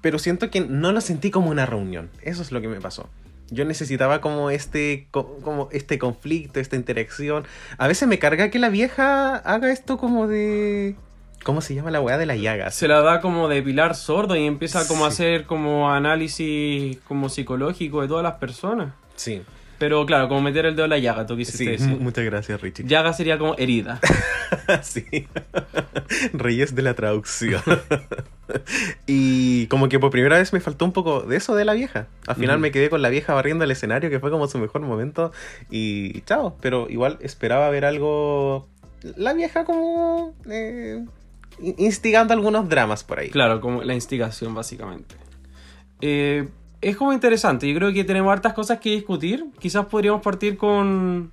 pero 0.00 0.18
siento 0.18 0.50
que 0.50 0.60
no 0.60 0.92
lo 0.92 1.00
sentí 1.00 1.30
como 1.30 1.50
una 1.50 1.66
reunión. 1.66 2.10
Eso 2.20 2.42
es 2.42 2.50
lo 2.50 2.60
que 2.60 2.68
me 2.68 2.80
pasó. 2.80 3.08
Yo 3.54 3.64
necesitaba 3.64 4.20
como 4.20 4.50
este, 4.50 5.06
co- 5.10 5.38
como 5.42 5.68
este 5.72 5.98
conflicto, 5.98 6.60
esta 6.60 6.76
interacción. 6.76 7.44
A 7.78 7.86
veces 7.88 8.06
me 8.08 8.18
carga 8.18 8.50
que 8.50 8.58
la 8.58 8.68
vieja 8.68 9.36
haga 9.36 9.70
esto 9.72 9.96
como 9.98 10.26
de... 10.28 10.96
¿Cómo 11.44 11.60
se 11.60 11.74
llama 11.74 11.90
la 11.90 12.00
weá 12.00 12.16
de 12.16 12.24
las 12.26 12.38
llagas? 12.38 12.74
Se 12.74 12.88
la 12.88 13.00
da 13.02 13.20
como 13.20 13.48
de 13.48 13.62
pilar 13.62 13.94
sordo 13.94 14.34
y 14.34 14.46
empieza 14.46 14.88
como 14.88 15.04
a 15.04 15.08
hacer 15.08 15.44
como 15.44 15.92
análisis 15.92 16.96
como 17.06 17.28
psicológico 17.28 18.00
de 18.02 18.08
todas 18.08 18.22
las 18.22 18.34
personas. 18.34 18.94
Sí. 19.16 19.42
Pero 19.78 20.06
claro, 20.06 20.28
como 20.28 20.40
meter 20.40 20.66
el 20.66 20.76
dedo 20.76 20.84
en 20.84 20.90
la 20.90 20.98
llaga, 20.98 21.26
tú 21.26 21.36
quisiste 21.36 21.58
Sí, 21.64 21.66
decir. 21.70 21.88
muchas 22.00 22.24
gracias, 22.24 22.60
Richie. 22.60 22.84
Llaga 22.86 23.12
sería 23.12 23.38
como 23.38 23.54
herida. 23.58 24.00
sí. 24.82 25.04
Reyes 26.32 26.74
de 26.74 26.82
la 26.82 26.94
traducción. 26.94 27.60
y 29.06 29.66
como 29.66 29.88
que 29.88 29.98
por 29.98 30.10
primera 30.10 30.38
vez 30.38 30.52
me 30.52 30.60
faltó 30.60 30.84
un 30.84 30.92
poco 30.92 31.22
de 31.22 31.36
eso 31.36 31.54
de 31.54 31.64
la 31.64 31.74
vieja. 31.74 32.06
Al 32.26 32.36
final 32.36 32.58
me 32.58 32.70
quedé 32.70 32.90
con 32.90 33.02
la 33.02 33.08
vieja 33.08 33.34
barriendo 33.34 33.64
el 33.64 33.70
escenario, 33.70 34.10
que 34.10 34.20
fue 34.20 34.30
como 34.30 34.46
su 34.48 34.58
mejor 34.58 34.82
momento. 34.82 35.32
Y 35.70 36.20
chao. 36.22 36.56
Pero 36.60 36.88
igual 36.88 37.18
esperaba 37.20 37.68
ver 37.70 37.84
algo. 37.84 38.68
La 39.16 39.32
vieja 39.34 39.64
como. 39.64 40.34
eh, 40.50 41.04
in- 41.60 41.74
instigando 41.78 42.32
algunos 42.32 42.68
dramas 42.68 43.04
por 43.04 43.18
ahí. 43.18 43.30
Claro, 43.30 43.60
como 43.60 43.82
la 43.82 43.94
instigación, 43.94 44.54
básicamente. 44.54 45.16
Eh, 46.00 46.48
es 46.88 46.96
como 46.96 47.12
interesante. 47.12 47.68
Yo 47.68 47.76
creo 47.78 47.92
que 47.92 48.04
tenemos 48.04 48.32
hartas 48.32 48.52
cosas 48.52 48.78
que 48.78 48.90
discutir. 48.90 49.46
Quizás 49.58 49.86
podríamos 49.86 50.22
partir 50.22 50.56
con, 50.56 51.32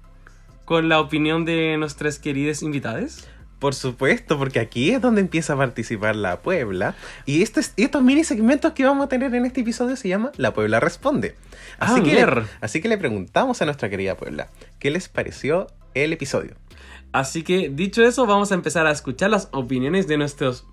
con 0.66 0.90
la 0.90 1.00
opinión 1.00 1.46
de 1.46 1.78
nuestras 1.78 2.20
queridas 2.20 2.62
invitadas. 2.64 3.28
Por 3.60 3.76
supuesto, 3.76 4.40
porque 4.40 4.60
aquí 4.60 4.90
es 4.90 5.02
donde 5.02 5.22
empieza 5.22 5.54
a 5.54 5.58
participar 5.58 6.16
la 6.16 6.42
Puebla. 6.42 6.96
Y 7.28 7.44
estos, 7.44 7.74
estos 7.78 8.02
mini 8.02 8.24
segmentos 8.24 8.74
que 8.74 8.84
vamos 8.84 9.06
a 9.06 9.08
tener 9.08 9.36
en 9.36 9.46
este 9.46 9.62
episodio 9.62 9.96
se 9.96 10.08
llama 10.10 10.32
La 10.38 10.52
Puebla 10.54 10.80
Responde. 10.80 11.36
Así, 11.78 12.00
Ah, 12.00 12.04
que, 12.04 12.12
mier. 12.12 12.38
le, 12.38 12.44
así 12.62 12.82
que 12.82 12.90
le 12.90 12.98
preguntamos 12.98 13.62
a 13.62 13.66
nuestra 13.66 13.88
querida 13.88 14.18
Puebla, 14.18 14.50
¿qué 14.80 14.90
les 14.90 15.10
pareció 15.10 15.68
el 15.94 16.12
episodio? 16.14 16.56
Así 17.12 17.44
que, 17.44 17.70
dicho 17.70 18.02
eso, 18.04 18.26
vamos 18.26 18.52
a 18.52 18.56
empezar 18.56 18.88
a 18.88 18.92
escuchar 18.92 19.30
las 19.30 19.50
opiniones 19.52 20.08
de 20.08 20.18
nuestros 20.18 20.66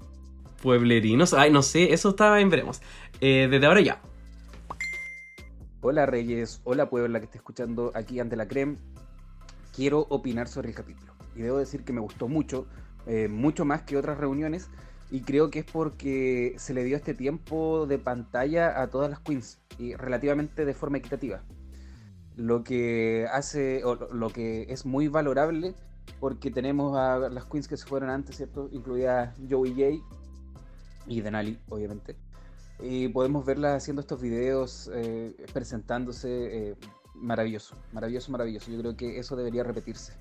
pueblerinos. 0.63 1.35
Ay, 1.35 1.51
no 1.51 1.63
sé, 1.63 1.93
eso 1.93 2.11
está 2.11 2.41
en 2.41 2.49
veremos. 2.49 2.81
Eh, 3.21 3.49
desde 3.51 3.67
ahora 3.67 3.81
ya. 3.83 4.01
Hola 5.81 6.07
Reyes, 6.07 6.61
hola 6.65 6.91
Puebla 6.91 7.21
que 7.21 7.27
esté 7.27 7.39
escuchando 7.39 7.93
aquí 7.95 8.19
ante 8.19 8.35
la 8.35 8.49
creme. 8.49 8.79
Quiero 9.77 10.07
opinar 10.09 10.49
sobre 10.49 10.71
el 10.71 10.75
capítulo. 10.75 11.13
Y 11.37 11.43
debo 11.43 11.59
decir 11.59 11.85
que 11.85 11.93
me 11.93 12.01
gustó 12.01 12.27
mucho, 12.27 12.67
eh, 13.07 13.29
mucho 13.29 13.65
más 13.65 13.83
que 13.83 13.97
otras 13.97 14.19
reuniones. 14.19 14.69
Y 15.13 15.21
creo 15.21 15.51
que 15.51 15.61
es 15.61 15.65
porque 15.65 16.57
se 16.59 16.75
le 16.75 16.83
dio 16.83 16.97
este 16.97 17.15
tiempo 17.15 17.87
de 17.87 18.01
pantalla 18.01 18.83
a 18.83 18.89
todas 18.89 19.09
las 19.09 19.21
queens. 19.21 19.61
Y 19.79 19.95
relativamente 19.95 20.65
de 20.65 20.75
forma 20.75 20.99
equitativa. 20.99 21.45
Lo 22.35 22.65
que 22.65 23.29
hace, 23.33 23.85
o 23.85 23.95
lo 23.95 24.31
que 24.31 24.67
es 24.73 24.85
muy 24.85 25.07
valorable, 25.07 25.77
porque 26.19 26.51
tenemos 26.51 26.99
a 26.99 27.19
las 27.29 27.45
queens 27.45 27.69
que 27.69 27.77
se 27.77 27.87
fueron 27.87 28.11
antes, 28.11 28.37
¿cierto? 28.37 28.69
Incluida 28.73 29.33
Joey 29.49 29.71
J 29.75 30.05
y 31.07 31.21
Denali, 31.21 31.57
obviamente. 31.69 32.17
Y 32.81 33.09
podemos 33.09 33.45
verla 33.45 33.75
haciendo 33.75 34.01
estos 34.01 34.21
videos, 34.21 34.91
eh, 34.95 35.35
presentándose. 35.53 36.71
eh, 36.71 36.77
maravilloso, 37.21 37.75
maravilloso, 37.93 38.33
maravilloso. 38.33 38.71
Yo 38.71 38.79
creo 38.79 38.97
que 38.97 39.19
eso 39.19 39.37
debería 39.37 39.65
repetirse. 39.65 40.15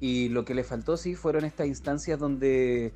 Y 0.00 0.28
lo 0.28 0.44
que 0.44 0.54
le 0.54 0.64
faltó, 0.64 0.96
sí, 0.96 1.14
fueron 1.14 1.44
estas 1.44 1.66
instancias 1.66 2.18
donde 2.18 2.92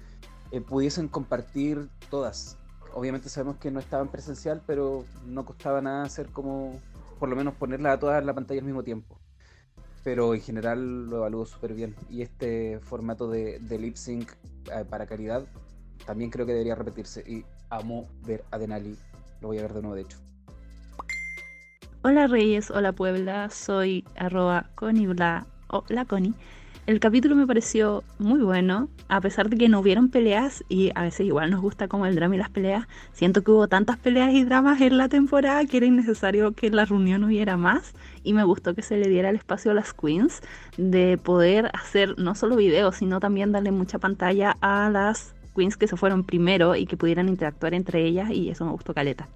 eh, 0.50 0.60
pudiesen 0.60 1.08
compartir 1.08 1.88
todas. 2.10 2.58
Obviamente 2.94 3.28
sabemos 3.28 3.56
que 3.56 3.70
no 3.70 3.80
estaban 3.80 4.10
presencial, 4.10 4.62
pero 4.66 5.04
no 5.26 5.44
costaba 5.44 5.80
nada 5.80 6.04
hacer 6.04 6.28
como, 6.28 6.80
por 7.18 7.28
lo 7.28 7.36
menos 7.36 7.54
ponerlas 7.54 7.94
a 7.94 7.98
todas 7.98 8.20
en 8.20 8.26
la 8.26 8.34
pantalla 8.34 8.60
al 8.60 8.66
mismo 8.66 8.82
tiempo. 8.82 9.18
Pero 10.04 10.34
en 10.34 10.40
general 10.40 11.06
lo 11.06 11.18
evalúo 11.18 11.46
súper 11.46 11.74
bien. 11.74 11.96
Y 12.10 12.22
este 12.22 12.80
formato 12.80 13.28
de, 13.28 13.58
de 13.60 13.78
lip 13.78 13.96
sync 13.96 14.30
para 14.88 15.06
caridad 15.06 15.44
también 16.06 16.30
creo 16.30 16.46
que 16.46 16.52
debería 16.52 16.74
repetirse. 16.74 17.44
Amo 17.72 18.06
ver 18.26 18.44
a 18.50 18.58
Denali. 18.58 18.96
Lo 19.40 19.48
voy 19.48 19.58
a 19.58 19.62
ver 19.62 19.72
de 19.72 19.80
nuevo, 19.80 19.96
de 19.96 20.02
hecho. 20.02 20.18
Hola 22.02 22.26
Reyes, 22.26 22.70
hola 22.70 22.92
Puebla, 22.92 23.48
soy 23.50 24.04
arroba 24.16 24.66
conibla 24.74 25.46
o 25.68 25.84
la 25.88 26.04
Coni. 26.04 26.34
El 26.84 26.98
capítulo 26.98 27.36
me 27.36 27.46
pareció 27.46 28.02
muy 28.18 28.40
bueno, 28.40 28.88
a 29.06 29.20
pesar 29.20 29.48
de 29.48 29.56
que 29.56 29.68
no 29.68 29.78
hubieron 29.78 30.10
peleas 30.10 30.64
y 30.68 30.90
a 30.96 31.02
veces 31.02 31.26
igual 31.26 31.52
nos 31.52 31.60
gusta 31.60 31.86
como 31.86 32.06
el 32.06 32.16
drama 32.16 32.34
y 32.34 32.38
las 32.38 32.50
peleas. 32.50 32.88
Siento 33.12 33.44
que 33.44 33.52
hubo 33.52 33.68
tantas 33.68 33.98
peleas 33.98 34.34
y 34.34 34.42
dramas 34.42 34.80
en 34.80 34.98
la 34.98 35.08
temporada 35.08 35.64
que 35.64 35.76
era 35.76 35.86
innecesario 35.86 36.52
que 36.52 36.70
la 36.70 36.84
reunión 36.84 37.22
hubiera 37.22 37.56
más 37.56 37.94
y 38.24 38.32
me 38.32 38.42
gustó 38.42 38.74
que 38.74 38.82
se 38.82 38.96
le 38.96 39.08
diera 39.08 39.30
el 39.30 39.36
espacio 39.36 39.70
a 39.70 39.74
las 39.74 39.94
queens 39.94 40.40
de 40.76 41.18
poder 41.18 41.70
hacer 41.72 42.18
no 42.18 42.34
solo 42.34 42.56
videos, 42.56 42.96
sino 42.96 43.20
también 43.20 43.52
darle 43.52 43.70
mucha 43.70 44.00
pantalla 44.00 44.56
a 44.60 44.90
las 44.90 45.36
queens 45.54 45.76
que 45.76 45.86
se 45.86 45.96
fueron 45.96 46.24
primero 46.24 46.74
y 46.76 46.86
que 46.86 46.96
pudieran 46.96 47.28
interactuar 47.28 47.74
entre 47.74 48.04
ellas 48.04 48.30
y 48.30 48.50
eso 48.50 48.64
me 48.64 48.72
gustó 48.72 48.94
caleta. 48.94 49.28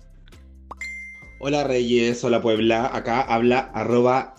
Hola 1.38 1.64
Reyes, 1.64 2.24
hola 2.24 2.40
Puebla, 2.40 2.90
acá 2.94 3.20
habla 3.20 3.70
arroba. 3.74 4.34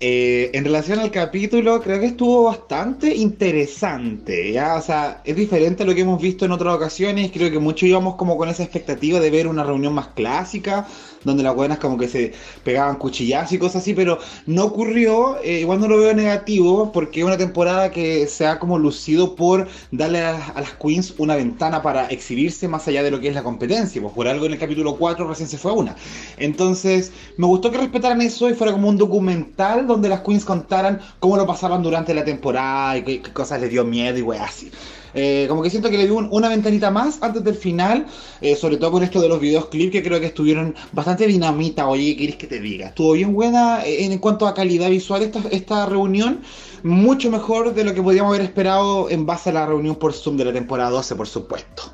Eh, 0.00 0.50
en 0.54 0.64
relación 0.64 0.98
al 0.98 1.10
capítulo, 1.10 1.82
creo 1.82 2.00
que 2.00 2.06
estuvo 2.06 2.44
bastante 2.44 3.14
interesante. 3.14 4.58
O 4.58 4.80
sea, 4.80 5.20
es 5.24 5.36
diferente 5.36 5.82
a 5.82 5.86
lo 5.86 5.94
que 5.94 6.00
hemos 6.00 6.22
visto 6.22 6.46
en 6.46 6.52
otras 6.52 6.74
ocasiones, 6.74 7.30
creo 7.32 7.50
que 7.50 7.58
muchos 7.58 7.86
íbamos 7.86 8.14
como 8.14 8.38
con 8.38 8.48
esa 8.48 8.62
expectativa 8.62 9.20
de 9.20 9.30
ver 9.30 9.46
una 9.46 9.62
reunión 9.62 9.92
más 9.92 10.08
clásica, 10.08 10.88
donde 11.24 11.42
las 11.42 11.54
buenas 11.54 11.78
como 11.78 11.98
que 11.98 12.08
se 12.08 12.32
pegaban 12.64 12.96
cuchillazos 12.96 13.52
y 13.52 13.58
cosas 13.58 13.82
así, 13.82 13.94
pero 13.94 14.18
no 14.46 14.64
ocurrió, 14.64 15.38
eh, 15.42 15.60
igual 15.60 15.80
no 15.80 15.88
lo 15.88 15.98
veo 15.98 16.14
negativo, 16.14 16.92
porque 16.92 17.20
es 17.20 17.26
una 17.26 17.36
temporada 17.36 17.90
que 17.90 18.26
se 18.26 18.46
ha 18.46 18.58
como 18.58 18.78
lucido 18.78 19.34
por 19.34 19.68
darle 19.90 20.22
a, 20.22 20.48
a 20.48 20.60
las 20.60 20.72
queens 20.74 21.14
una 21.18 21.36
ventana 21.36 21.82
para 21.82 22.06
exhibirse 22.06 22.68
más 22.68 22.86
allá 22.88 23.02
de 23.02 23.10
lo 23.10 23.20
que 23.20 23.28
es 23.28 23.34
la 23.34 23.42
competencia, 23.42 24.00
pues 24.00 24.14
por 24.14 24.28
algo 24.28 24.46
en 24.46 24.52
el 24.52 24.58
capítulo 24.58 24.96
4 24.96 25.26
recién 25.28 25.48
se 25.48 25.58
fue 25.58 25.72
una. 25.72 25.96
Entonces, 26.36 27.12
me 27.36 27.46
gustó 27.46 27.70
que 27.70 27.78
respetaran 27.78 28.20
eso 28.22 28.48
y 28.48 28.54
fuera 28.54 28.72
como 28.72 28.88
un 28.88 28.96
documental 28.96 29.86
donde 29.86 30.08
las 30.08 30.20
queens 30.20 30.44
contaran 30.44 31.00
cómo 31.20 31.36
lo 31.36 31.46
pasaban 31.46 31.82
durante 31.82 32.14
la 32.14 32.24
temporada 32.24 32.98
y 32.98 33.02
qué, 33.04 33.22
qué 33.22 33.32
cosas 33.32 33.60
les 33.60 33.70
dio 33.70 33.84
miedo 33.84 34.18
y 34.18 34.22
wey 34.22 34.38
así. 34.38 34.70
Eh, 35.14 35.46
como 35.48 35.62
que 35.62 35.70
siento 35.70 35.90
que 35.90 35.98
le 35.98 36.04
dio 36.04 36.16
un- 36.16 36.28
una 36.30 36.48
ventanita 36.48 36.90
más 36.90 37.18
antes 37.22 37.42
del 37.44 37.54
final, 37.54 38.06
eh, 38.40 38.56
sobre 38.56 38.76
todo 38.76 38.92
con 38.92 39.02
esto 39.02 39.20
de 39.20 39.28
los 39.28 39.40
videos 39.40 39.66
clip 39.66 39.90
que 39.92 40.02
creo 40.02 40.20
que 40.20 40.26
estuvieron 40.26 40.74
bastante 40.92 41.26
dinamita. 41.26 41.88
Oye, 41.88 42.10
¿qué 42.12 42.16
quieres 42.16 42.36
que 42.36 42.46
te 42.46 42.60
diga? 42.60 42.88
Estuvo 42.88 43.12
bien 43.12 43.32
buena 43.32 43.84
eh, 43.84 44.04
en 44.04 44.18
cuanto 44.18 44.46
a 44.46 44.54
calidad 44.54 44.90
visual 44.90 45.22
esta, 45.22 45.40
esta 45.50 45.86
reunión, 45.86 46.40
mucho 46.82 47.30
mejor 47.30 47.74
de 47.74 47.84
lo 47.84 47.94
que 47.94 48.02
podíamos 48.02 48.34
haber 48.34 48.46
esperado 48.46 49.10
en 49.10 49.26
base 49.26 49.50
a 49.50 49.52
la 49.54 49.66
reunión 49.66 49.96
por 49.96 50.12
Zoom 50.12 50.36
de 50.36 50.44
la 50.44 50.52
temporada 50.52 50.90
12, 50.90 51.14
por 51.16 51.26
supuesto. 51.26 51.92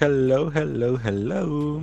Hello, 0.00 0.50
hello, 0.54 0.98
hello. 1.04 1.82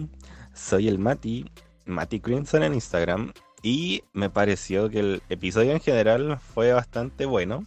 Soy 0.54 0.88
el 0.88 1.00
Mati, 1.00 1.46
Mati 1.86 2.20
Crimson 2.20 2.64
en 2.64 2.74
Instagram. 2.74 3.32
Y 3.64 4.02
me 4.14 4.30
pareció 4.30 4.90
que 4.90 5.00
el 5.00 5.22
episodio 5.30 5.72
en 5.72 5.80
general 5.80 6.40
fue 6.54 6.74
bastante 6.74 7.26
bueno. 7.26 7.66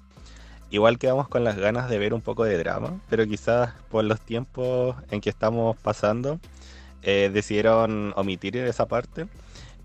Igual 0.74 0.98
quedamos 0.98 1.28
con 1.28 1.44
las 1.44 1.56
ganas 1.56 1.88
de 1.88 1.98
ver 1.98 2.12
un 2.14 2.20
poco 2.20 2.42
de 2.42 2.58
drama, 2.58 3.00
pero 3.08 3.24
quizás 3.28 3.72
por 3.92 4.02
los 4.02 4.20
tiempos 4.20 4.96
en 5.12 5.20
que 5.20 5.30
estamos 5.30 5.76
pasando, 5.76 6.40
eh, 7.02 7.30
decidieron 7.32 8.12
omitir 8.16 8.56
esa 8.56 8.88
parte. 8.88 9.28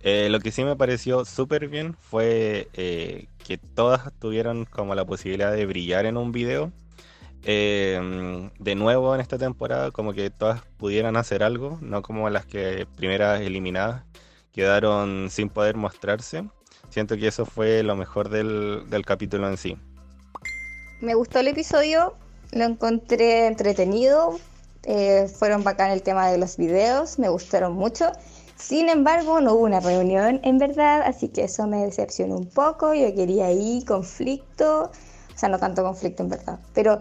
Eh, 0.02 0.30
lo 0.32 0.40
que 0.40 0.52
sí 0.52 0.64
me 0.64 0.76
pareció 0.76 1.26
súper 1.26 1.68
bien 1.68 1.94
fue 1.94 2.70
eh, 2.74 3.28
que 3.46 3.60
todas 3.60 4.12
tuvieron 4.18 4.66
como 4.66 4.96
la 4.96 5.06
posibilidad 5.06 5.52
de 5.54 5.68
brillar 5.68 6.08
en 6.08 6.18
un 6.18 6.32
video. 6.32 6.72
Eh, 7.44 8.50
de 8.58 8.74
nuevo 8.74 9.14
en 9.14 9.22
esta 9.22 9.38
temporada, 9.38 9.92
como 9.92 10.14
que 10.14 10.32
todas 10.32 10.64
pudieran 10.80 11.18
hacer 11.18 11.44
algo, 11.44 11.78
no 11.84 12.02
como 12.02 12.32
las 12.32 12.48
que 12.48 12.88
primeras 12.98 13.42
eliminadas 13.42 14.06
quedaron 14.52 15.30
sin 15.30 15.50
poder 15.50 15.76
mostrarse. 15.76 16.46
Siento 16.90 17.16
que 17.16 17.28
eso 17.28 17.46
fue 17.46 17.84
lo 17.84 17.96
mejor 17.96 18.30
del, 18.30 18.90
del 18.90 19.06
capítulo 19.06 19.48
en 19.48 19.58
sí. 19.58 19.78
Me 21.02 21.16
gustó 21.16 21.40
el 21.40 21.48
episodio, 21.48 22.14
lo 22.52 22.66
encontré 22.66 23.48
entretenido, 23.48 24.38
eh, 24.84 25.30
fueron 25.34 25.64
bacán 25.64 25.92
el 25.92 26.04
tema 26.04 26.30
de 26.30 26.38
los 26.38 26.58
videos, 26.58 27.20
me 27.20 27.30
gustaron 27.30 27.74
mucho. 27.74 28.12
Sin 28.58 28.90
embargo, 28.90 29.40
no 29.40 29.54
hubo 29.54 29.64
una 29.64 29.80
reunión 29.80 30.42
en 30.44 30.58
verdad, 30.58 31.02
así 31.04 31.30
que 31.30 31.46
eso 31.46 31.68
me 31.68 31.86
decepcionó 31.86 32.36
un 32.36 32.48
poco. 32.48 32.94
Yo 32.94 33.16
quería 33.16 33.46
ahí 33.46 33.86
conflicto, 33.88 34.92
o 35.34 35.38
sea, 35.38 35.48
no 35.48 35.58
tanto 35.58 35.84
conflicto 35.84 36.24
en 36.24 36.30
verdad, 36.30 36.60
pero 36.74 37.00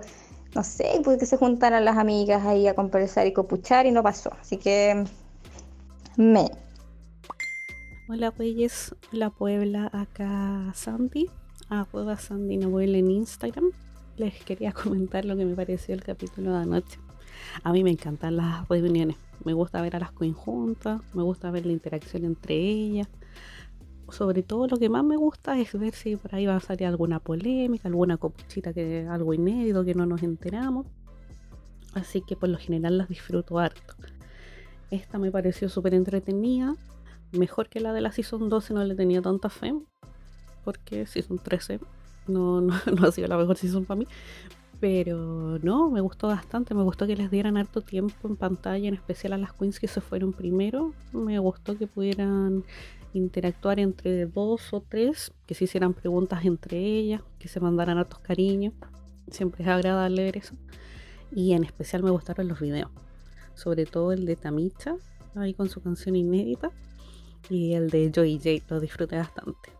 no 0.55 0.63
sé, 0.63 1.01
pues 1.03 1.19
que 1.19 1.27
se 1.27 1.37
juntaran 1.37 1.85
las 1.85 1.97
amigas 1.97 2.47
ahí 2.47 2.69
a 2.69 2.75
conversar 2.75 3.27
y 3.27 3.33
copuchar 3.33 3.87
y 3.87 3.91
no 3.91 4.05
pasó. 4.05 4.31
Así 4.41 4.59
que 4.59 5.05
me. 6.17 6.49
Hola 8.09 8.31
Reyes, 8.31 8.95
hola 9.13 9.31
Puebla, 9.31 9.91
acá 9.93 10.73
Sandy, 10.75 11.29
arroba 11.69 12.17
Sandy 12.17 12.59
Noel 12.59 12.95
en 12.95 13.11
Instagram. 13.11 13.73
Les 14.19 14.35
quería 14.45 14.73
comentar 14.83 15.25
lo 15.25 15.37
que 15.37 15.45
me 15.45 15.55
pareció 15.55 15.95
el 15.95 16.03
capítulo 16.03 16.51
de 16.51 16.59
anoche. 16.59 16.99
A 17.63 17.73
mí 17.73 17.85
me 17.85 17.91
encantan 17.91 18.37
las 18.37 18.69
reuniones, 18.69 19.17
me 19.45 19.53
gusta 19.53 19.81
ver 19.81 19.95
a 19.95 20.01
las 20.01 20.13
queens 20.13 20.37
juntas, 20.37 21.01
me 21.15 21.23
gusta 21.23 21.51
ver 21.53 21.65
la 21.67 21.73
interacción 21.73 22.25
entre 22.25 22.57
ellas. 22.57 23.09
sobre 24.11 24.43
todo 24.43 24.67
lo 24.67 24.79
que 24.79 24.89
más 24.89 25.05
me 25.05 25.17
gusta 25.17 25.59
es 25.59 25.73
ver 25.79 25.95
si 25.95 26.17
por 26.17 26.35
ahí 26.35 26.47
va 26.47 26.57
a 26.57 26.61
salir 26.61 26.87
alguna 26.87 27.21
polémica, 27.21 27.89
alguna 27.89 28.17
copuchita 28.17 28.73
que 28.73 29.07
algo 29.09 29.35
inédito 29.35 29.85
que 29.85 29.95
no 29.95 30.05
nos 30.05 30.23
enteramos. 30.23 30.87
Así 31.95 32.23
que 32.23 32.35
por 32.35 32.49
lo 32.49 32.59
general 32.59 32.99
las 32.99 33.09
disfruto 33.09 33.59
harto. 33.59 33.95
Esta 34.91 35.19
me 35.19 35.31
pareció 35.31 35.69
súper 35.69 35.95
entretenida, 35.95 36.75
mejor 37.33 37.69
que 37.69 37.81
la 37.81 37.93
de 37.93 38.01
la 38.01 38.11
Season 38.11 38.49
12, 38.49 38.75
no 38.75 38.85
le 38.85 38.95
tenía 38.95 39.23
tanta 39.23 39.51
fe, 39.51 39.75
porque 40.65 41.07
Season 41.07 41.39
13 41.39 41.79
no, 42.29 42.61
no, 42.61 42.75
no 42.95 43.07
ha 43.07 43.13
sido 43.13 43.29
la 43.29 43.37
mejor 43.37 43.57
Season 43.57 43.85
para 43.85 43.99
mí. 43.99 44.07
Pero 44.81 45.59
no, 45.59 45.91
me 45.91 46.01
gustó 46.01 46.29
bastante, 46.29 46.73
me 46.73 46.85
gustó 46.85 47.07
que 47.07 47.17
les 47.17 47.31
dieran 47.33 47.57
harto 47.57 47.81
tiempo 47.81 48.29
en 48.29 48.37
pantalla, 48.37 48.87
en 48.87 48.95
especial 48.95 49.33
a 49.33 49.39
las 49.39 49.53
queens 49.53 49.81
que 49.81 49.89
se 49.89 50.01
fueron 50.01 50.33
primero. 50.33 50.93
Me 51.13 51.39
gustó 51.41 51.77
que 51.77 51.89
pudieran 51.89 52.65
interactuar 53.13 53.81
entre 53.81 54.27
dos 54.27 54.73
o 54.73 54.81
tres, 54.81 55.33
que 55.47 55.55
se 55.55 55.65
hicieran 55.65 55.95
preguntas 55.95 56.45
entre 56.45 56.79
ellas, 56.79 57.23
que 57.41 57.49
se 57.49 57.59
mandaran 57.59 57.99
hartos 57.99 58.21
cariños. 58.21 58.73
Siempre 59.31 59.65
es 59.65 59.69
agradable 59.69 60.23
ver 60.23 60.37
eso. 60.37 60.55
Y 61.33 61.53
en 61.53 61.65
especial 61.65 62.05
me 62.05 62.11
gustaron 62.11 62.47
los 62.47 62.61
videos, 62.61 62.91
sobre 63.55 63.85
todo 63.85 64.13
el 64.13 64.27
de 64.27 64.37
Tamicha, 64.37 64.95
ahí 65.35 65.55
con 65.55 65.69
su 65.69 65.83
canción 65.83 66.15
inédita, 66.15 66.71
y 67.51 67.75
el 67.75 67.91
de 67.91 68.11
Joy 68.15 68.39
J, 68.39 68.65
lo 68.75 68.81
disfruté 68.81 69.17
bastante. 69.17 69.78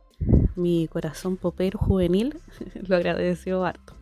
Mi 0.57 0.89
corazón 0.89 1.37
popero 1.37 1.79
juvenil 1.79 2.39
lo 2.89 2.97
agradeció 2.97 3.65
harto. 3.65 3.95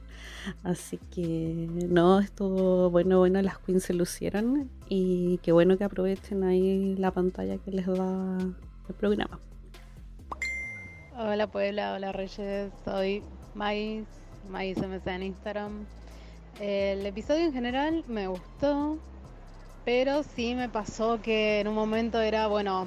Así 0.63 0.99
que 0.99 1.69
no, 1.89 2.21
estuvo 2.21 2.89
bueno, 2.91 3.19
bueno, 3.19 3.43
las 3.43 3.59
queens 3.59 3.85
se 3.85 3.95
lucieron 3.95 4.71
y 4.89 5.39
qué 5.39 5.53
bueno 5.53 5.77
que 5.77 5.85
aprovechen 5.85 6.45
ahí 6.45 6.95
la 6.97 7.11
pantalla 7.11 7.59
que 7.59 7.73
les 7.73 7.87
da 7.87 8.39
el 8.89 8.95
programa. 8.95 9.41
Hola 11.19 11.47
Puebla, 11.47 11.95
hola 11.95 12.13
Reyes, 12.13 12.71
soy 12.85 13.23
Mais, 13.55 14.05
Mais 14.51 14.77
MC 14.77 15.07
en 15.07 15.23
Instagram. 15.23 15.87
El 16.61 17.05
episodio 17.05 17.45
en 17.45 17.53
general 17.53 18.05
me 18.07 18.29
gustó, 18.29 18.99
pero 19.85 20.23
sí 20.23 20.55
me 20.55 20.69
pasó 20.69 21.21
que 21.21 21.61
en 21.61 21.69
un 21.69 21.75
momento 21.75 22.21
era, 22.21 22.47
bueno, 22.47 22.87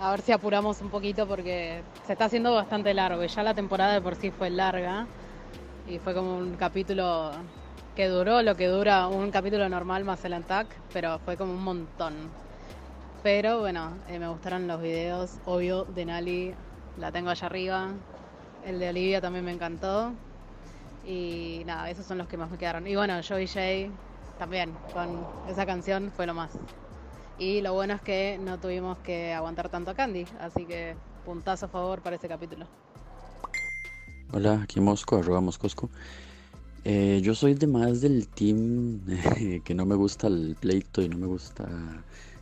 a 0.00 0.10
ver 0.12 0.22
si 0.22 0.32
apuramos 0.32 0.80
un 0.80 0.88
poquito 0.88 1.26
porque 1.26 1.82
se 2.06 2.14
está 2.14 2.24
haciendo 2.24 2.54
bastante 2.54 2.94
largo 2.94 3.22
y 3.22 3.28
ya 3.28 3.42
la 3.42 3.52
temporada 3.52 3.92
de 3.92 4.00
por 4.00 4.16
sí 4.16 4.30
fue 4.30 4.48
larga 4.48 5.06
y 5.90 5.98
fue 5.98 6.14
como 6.14 6.38
un 6.38 6.56
capítulo 6.56 7.32
que 7.94 8.08
duró 8.08 8.40
lo 8.40 8.54
que 8.54 8.68
dura 8.68 9.08
un 9.08 9.30
capítulo 9.30 9.68
normal 9.68 10.04
más 10.04 10.24
el 10.24 10.32
attack, 10.32 10.68
pero 10.94 11.18
fue 11.18 11.36
como 11.36 11.52
un 11.52 11.62
montón. 11.62 12.14
Pero 13.22 13.58
bueno, 13.58 13.92
eh, 14.08 14.18
me 14.18 14.28
gustaron 14.28 14.66
los 14.66 14.80
videos, 14.80 15.32
obvio, 15.44 15.84
de 15.84 16.06
Nali, 16.06 16.54
la 16.98 17.12
tengo 17.12 17.28
allá 17.28 17.46
arriba. 17.46 17.88
El 18.64 18.78
de 18.78 18.88
Olivia 18.88 19.20
también 19.20 19.44
me 19.44 19.52
encantó. 19.52 20.12
Y 21.06 21.62
nada, 21.66 21.90
esos 21.90 22.06
son 22.06 22.16
los 22.16 22.26
que 22.26 22.38
más 22.38 22.50
me 22.50 22.56
quedaron. 22.56 22.86
Y 22.86 22.96
bueno, 22.96 23.20
Joey 23.26 23.46
J 23.46 23.92
también, 24.38 24.72
con 24.94 25.08
esa 25.50 25.66
canción 25.66 26.10
fue 26.16 26.26
lo 26.26 26.32
más. 26.32 26.50
Y 27.40 27.62
lo 27.62 27.72
bueno 27.72 27.94
es 27.94 28.02
que 28.02 28.38
no 28.38 28.58
tuvimos 28.58 28.98
que 28.98 29.32
aguantar 29.32 29.70
tanto 29.70 29.90
a 29.90 29.94
Candy, 29.94 30.26
así 30.40 30.66
que 30.66 30.94
puntazo 31.24 31.64
a 31.64 31.68
favor 31.70 32.02
para 32.02 32.16
ese 32.16 32.28
capítulo. 32.28 32.66
Hola, 34.30 34.60
aquí 34.62 34.78
Mosco, 34.78 35.16
arroba 35.16 35.40
Moscosco. 35.40 35.88
Eh, 36.84 37.20
yo 37.22 37.34
soy 37.34 37.54
de 37.54 37.66
más 37.66 38.02
del 38.02 38.28
team 38.28 39.00
que 39.64 39.74
no 39.74 39.86
me 39.86 39.94
gusta 39.94 40.26
el 40.26 40.54
pleito 40.60 41.00
y 41.00 41.08
no 41.08 41.16
me 41.16 41.26
gusta 41.26 41.66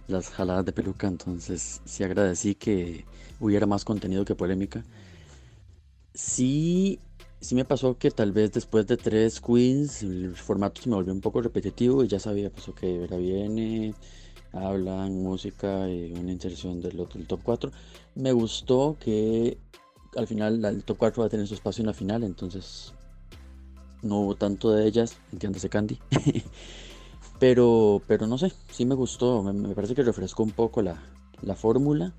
las 0.09 0.31
jaladas 0.31 0.65
de 0.65 0.73
peluca, 0.73 1.07
entonces 1.07 1.81
sí 1.85 2.03
agradecí 2.03 2.57
que 2.57 3.05
hubiera 3.39 3.67
más 3.67 3.85
contenido 3.85 4.25
que 4.25 4.35
polémica. 4.35 4.83
Sí, 6.13 6.99
sí 7.41 7.55
me 7.55 7.65
pasó 7.65 7.97
que 7.99 8.11
tal 8.11 8.33
vez 8.33 8.51
después 8.51 8.85
de 8.89 8.97
tres 8.97 9.41
queens 9.41 10.03
el 10.03 10.35
formato 10.35 10.83
se 10.83 10.89
me 10.89 10.97
volvió 10.97 11.13
un 11.13 11.21
poco 11.21 11.41
repetitivo 11.41 12.03
y 12.03 12.09
ya 12.09 12.19
sabía 12.19 12.51
pues 12.51 12.69
que 12.75 13.05
era 13.05 13.17
viene, 13.17 13.95
hablan, 14.53 15.23
música 15.23 15.89
y 15.89 16.13
una 16.13 16.33
inserción 16.33 16.81
del, 16.81 16.99
otro, 17.01 17.19
del 17.19 17.27
top 17.27 17.41
4. 17.43 17.71
Me 18.15 18.33
gustó 18.33 18.97
que 18.99 19.59
al 20.17 20.27
final 20.27 20.65
el 20.65 20.85
top 20.85 20.99
4 20.99 21.23
va 21.23 21.27
a 21.27 21.31
tener 21.31 21.47
su 21.47 21.55
espacio 21.55 21.83
en 21.83 21.87
la 21.87 21.95
final, 21.95 22.25
entonces 22.25 22.93
no 24.03 24.21
hubo 24.21 24.35
tanto 24.35 24.73
de 24.73 24.87
ellas, 24.87 25.17
entiéndase 25.33 25.69
Candy. 25.69 25.99
pero, 27.39 28.03
pero 28.07 28.27
no 28.27 28.39
sé, 28.39 28.53
sí 28.71 28.85
me 28.85 28.95
gustó, 28.95 29.43
me, 29.43 29.75
parece 29.75 29.95
que 29.95 30.03
refrescó 30.03 30.43
un 30.43 30.53
poco 30.53 30.83
la, 30.83 31.01
la 31.43 31.55
fórmula 31.55 32.15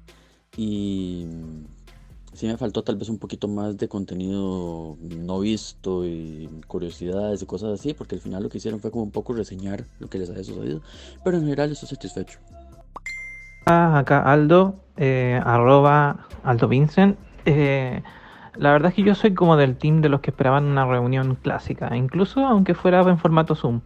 y 0.58 1.26
sí 2.34 2.48
me 2.48 2.58
faltó 2.58 2.84
tal 2.84 2.96
vez 2.96 3.10
un 3.10 3.18
poquito 3.18 3.48
más 3.48 3.78
de 3.78 3.88
contenido 3.88 4.98
no 5.02 5.40
visto 5.40 6.06
y 6.06 6.50
curiosidades 6.68 7.42
y 7.42 7.46
cosas 7.46 7.80
así, 7.80 7.94
porque 7.94 8.16
al 8.16 8.22
final 8.22 8.44
lo 8.44 8.50
que 8.50 8.58
hicieron 8.58 8.80
fue 8.80 8.92
como 8.92 9.04
un 9.04 9.12
poco 9.12 9.34
reseñar 9.34 9.84
lo 10.00 10.10
que 10.10 10.18
les 10.18 10.30
había 10.30 10.44
sucedido, 10.44 10.82
pero 11.24 11.38
en 11.38 11.44
general 11.44 11.72
estoy 11.72 11.90
satisfecho. 11.90 12.40
Ah, 13.66 14.00
acá 14.00 14.22
Aldo, 14.22 14.76
eh, 14.98 15.40
arroba 15.44 16.28
Aldo 16.44 16.68
Vincent. 16.68 17.18
Eh, 17.46 18.02
la 18.56 18.72
verdad 18.72 18.90
es 18.90 18.96
que 18.96 19.04
yo 19.04 19.16
soy 19.16 19.34
como 19.34 19.58
del 19.58 19.78
team 19.78 20.02
de 20.02 20.10
los 20.10 20.22
que 20.22 20.32
esperaban 20.32 20.66
una 20.66 20.86
reunión 20.86 21.36
clásica, 21.36 21.96
incluso 21.96 22.46
aunque 22.46 22.74
fuera 22.74 23.02
en 23.02 23.18
formato 23.18 23.56
Zoom. 23.56 23.82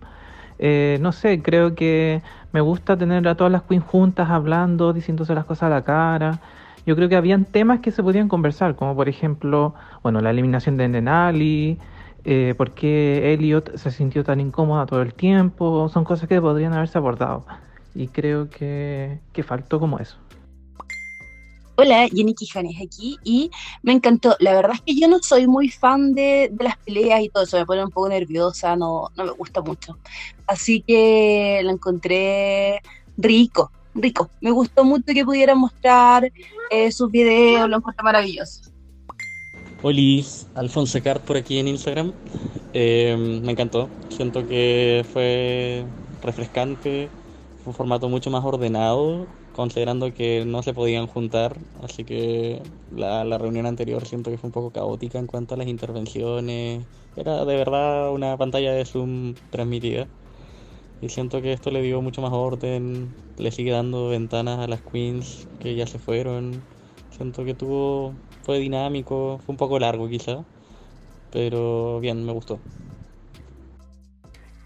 Eh, 0.60 0.98
no 1.02 1.12
sé, 1.12 1.42
creo 1.42 1.76
que 1.76 2.22
me 2.54 2.62
gusta 2.62 2.98
tener 2.98 3.28
a 3.28 3.36
todas 3.36 3.52
las 3.52 3.64
queens 3.64 3.84
juntas 3.84 4.30
hablando, 4.30 4.94
diciéndose 4.94 5.36
las 5.36 5.46
cosas 5.46 5.64
a 5.64 5.70
la 5.70 5.84
cara. 5.84 6.40
Yo 6.86 6.96
creo 6.96 7.08
que 7.08 7.16
habían 7.16 7.46
temas 7.46 7.80
que 7.80 7.92
se 7.92 8.04
podían 8.04 8.28
conversar, 8.28 8.76
como 8.76 8.96
por 8.96 9.08
ejemplo, 9.08 9.74
bueno, 10.02 10.20
la 10.20 10.32
eliminación 10.32 10.76
de 10.76 10.90
Denali, 10.90 11.78
eh, 12.26 12.54
por 12.58 12.72
qué 12.72 13.34
Elliot 13.34 13.78
se 13.78 13.92
sintió 13.92 14.24
tan 14.24 14.42
incómoda 14.42 14.86
todo 14.86 15.02
el 15.02 15.14
tiempo, 15.14 15.90
son 15.90 16.04
cosas 16.04 16.28
que 16.28 16.42
podrían 16.42 16.74
haberse 16.74 16.98
abordado. 16.98 17.46
Y 17.96 18.08
creo 18.08 18.50
que, 18.50 19.20
que 19.32 19.44
faltó 19.44 19.80
como 19.80 20.00
eso. 20.00 20.18
Hola, 21.76 22.08
Jenny 22.14 22.36
Quijanes 22.36 22.76
aquí 22.86 23.18
y 23.24 23.50
me 23.82 23.94
encantó. 23.94 24.36
La 24.40 24.54
verdad 24.54 24.74
es 24.76 24.82
que 24.82 24.96
yo 25.00 25.08
no 25.08 25.20
soy 25.20 25.48
muy 25.48 25.70
fan 25.70 26.14
de, 26.14 26.50
de, 26.52 26.64
las 26.64 26.78
peleas 26.78 27.22
y 27.22 27.30
todo 27.30 27.44
eso, 27.44 27.58
me 27.58 27.66
pone 27.66 27.84
un 27.84 27.90
poco 27.90 28.10
nerviosa, 28.10 28.76
no, 28.76 29.10
no 29.16 29.26
me 29.26 29.32
gusta 29.32 29.62
mucho. 29.62 29.98
Así 30.46 30.82
que 30.82 31.62
la 31.64 31.72
encontré 31.72 32.80
rico, 33.18 33.72
rico. 33.96 34.30
Me 34.42 34.52
gustó 34.52 34.84
mucho 34.84 35.06
que 35.14 35.26
pudieran 35.26 35.58
mostrar 35.58 36.32
eh, 36.70 36.92
sus 36.92 37.12
videos, 37.12 37.70
lo 37.70 37.78
encontré 37.78 38.04
maravilloso. 38.04 38.72
Hola, 39.82 40.24
Alfonso 40.56 41.02
Cart 41.04 41.24
por 41.24 41.38
aquí 41.38 41.60
en 41.60 41.68
Instagram. 41.68 42.14
Eh, 42.74 43.42
me 43.44 43.52
encantó, 43.52 43.90
siento 44.10 44.48
que 44.48 45.06
fue 45.12 45.86
refrescante, 46.22 47.10
fue 47.64 47.72
un 47.72 47.76
formato 47.76 48.10
mucho 48.10 48.30
más 48.32 48.44
ordenado 48.44 49.28
considerando 49.54 50.12
que 50.14 50.46
no 50.46 50.64
se 50.64 50.74
podían 50.74 51.06
juntar, 51.06 51.56
así 51.84 52.04
que 52.04 52.62
la, 52.96 53.24
la, 53.24 53.38
reunión 53.38 53.68
anterior 53.68 54.04
siento 54.06 54.32
que 54.32 54.38
fue 54.40 54.48
un 54.48 54.52
poco 54.52 54.72
caótica 54.72 55.20
en 55.20 55.28
cuanto 55.28 55.54
a 55.54 55.58
las 55.58 55.68
intervenciones, 55.68 56.84
era 57.16 57.46
de 57.46 57.56
verdad 57.56 58.12
una 58.12 58.36
pantalla 58.36 58.74
de 58.74 58.84
Zoom 58.84 59.36
transmitida 59.52 60.08
y 61.04 61.10
siento 61.10 61.42
que 61.42 61.52
esto 61.52 61.70
le 61.70 61.82
dio 61.82 62.02
mucho 62.02 62.22
más 62.22 62.32
orden, 62.32 63.14
le 63.38 63.52
sigue 63.52 63.72
dando 63.72 64.08
ventanas 64.08 64.60
a 64.60 64.68
las 64.68 64.80
queens 64.80 65.50
que 65.60 65.76
ya 65.76 65.86
se 65.86 66.00
fueron, 66.00 66.64
siento 67.16 67.44
que 67.44 67.54
tuvo, 67.54 68.14
fue 68.44 68.60
dinámico, 68.60 69.42
fue 69.46 69.52
un 69.52 69.58
poco 69.58 69.80
largo 69.80 70.08
quizá, 70.08 70.46
pero 71.30 72.00
bien, 72.00 72.26
me 72.26 72.32
gustó. 72.32 72.58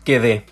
Quedé. 0.04 0.46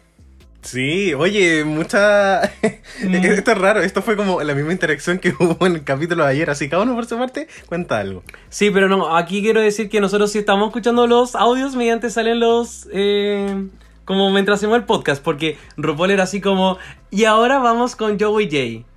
Sí, 0.63 1.13
oye, 1.13 1.63
mucha... 1.63 2.41
esto 3.03 3.51
es 3.51 3.57
raro, 3.59 3.81
esto 3.81 4.01
fue 4.01 4.17
como 4.17 4.41
la 4.41 4.55
misma 4.55 4.71
interacción 4.71 5.19
que 5.19 5.35
hubo 5.39 5.67
en 5.67 5.75
el 5.75 5.83
capítulo 5.83 6.23
de 6.23 6.31
ayer, 6.31 6.49
así 6.49 6.67
cada 6.67 6.81
uno 6.81 6.95
por 6.95 7.05
su 7.05 7.15
parte 7.15 7.47
cuenta 7.67 7.99
algo. 7.99 8.23
Sí, 8.49 8.71
pero 8.71 8.89
no, 8.89 9.15
aquí 9.15 9.43
quiero 9.43 9.61
decir 9.61 9.87
que 9.87 10.01
nosotros 10.01 10.31
sí 10.31 10.39
estamos 10.39 10.69
escuchando 10.69 11.05
los 11.05 11.35
audios 11.35 11.75
mediante 11.75 12.09
salen 12.09 12.39
los... 12.39 12.87
Eh, 12.91 13.67
como 14.05 14.31
mientras 14.31 14.59
hacemos 14.59 14.77
el 14.77 14.85
podcast, 14.85 15.21
porque 15.23 15.57
RuPaul 15.77 16.11
era 16.11 16.23
así 16.23 16.41
como... 16.41 16.77
Y 17.11 17.25
ahora 17.25 17.59
vamos 17.59 17.95
con 17.95 18.19
Joey 18.19 18.45
J. 18.45 18.87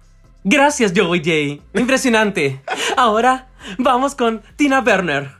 Gracias 0.44 0.92
Joey 0.94 1.21
J. 1.21 1.62
Impresionante. 1.79 2.61
ahora 2.97 3.49
vamos 3.79 4.14
con 4.14 4.42
Tina 4.57 4.81
Werner. 4.81 5.33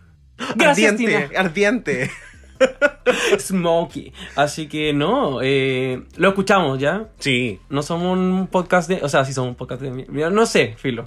Gracias 0.57 0.93
ardiente, 0.93 1.27
Tina. 1.29 1.41
Ardiente. 1.41 2.11
Smokey. 3.39 4.13
Así 4.37 4.69
que 4.69 4.93
no, 4.93 5.41
eh, 5.43 6.03
lo 6.17 6.29
escuchamos 6.29 6.79
ya. 6.79 7.09
Sí. 7.19 7.61
No 7.69 7.83
somos 7.83 8.19
un 8.19 8.49
podcast 8.49 8.89
de. 8.89 9.01
O 9.03 9.09
sea, 9.09 9.25
sí 9.25 9.33
somos 9.33 9.51
un 9.51 9.57
podcast 9.57 9.83
de. 9.83 10.07
No 10.31 10.47
sé, 10.47 10.75
filo. 10.77 11.05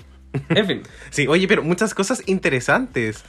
En 0.50 0.68
fin. 0.68 0.82
sí, 1.10 1.28
oye, 1.28 1.48
pero 1.48 1.64
muchas 1.64 1.94
cosas 1.94 2.24
interesantes. 2.28 3.24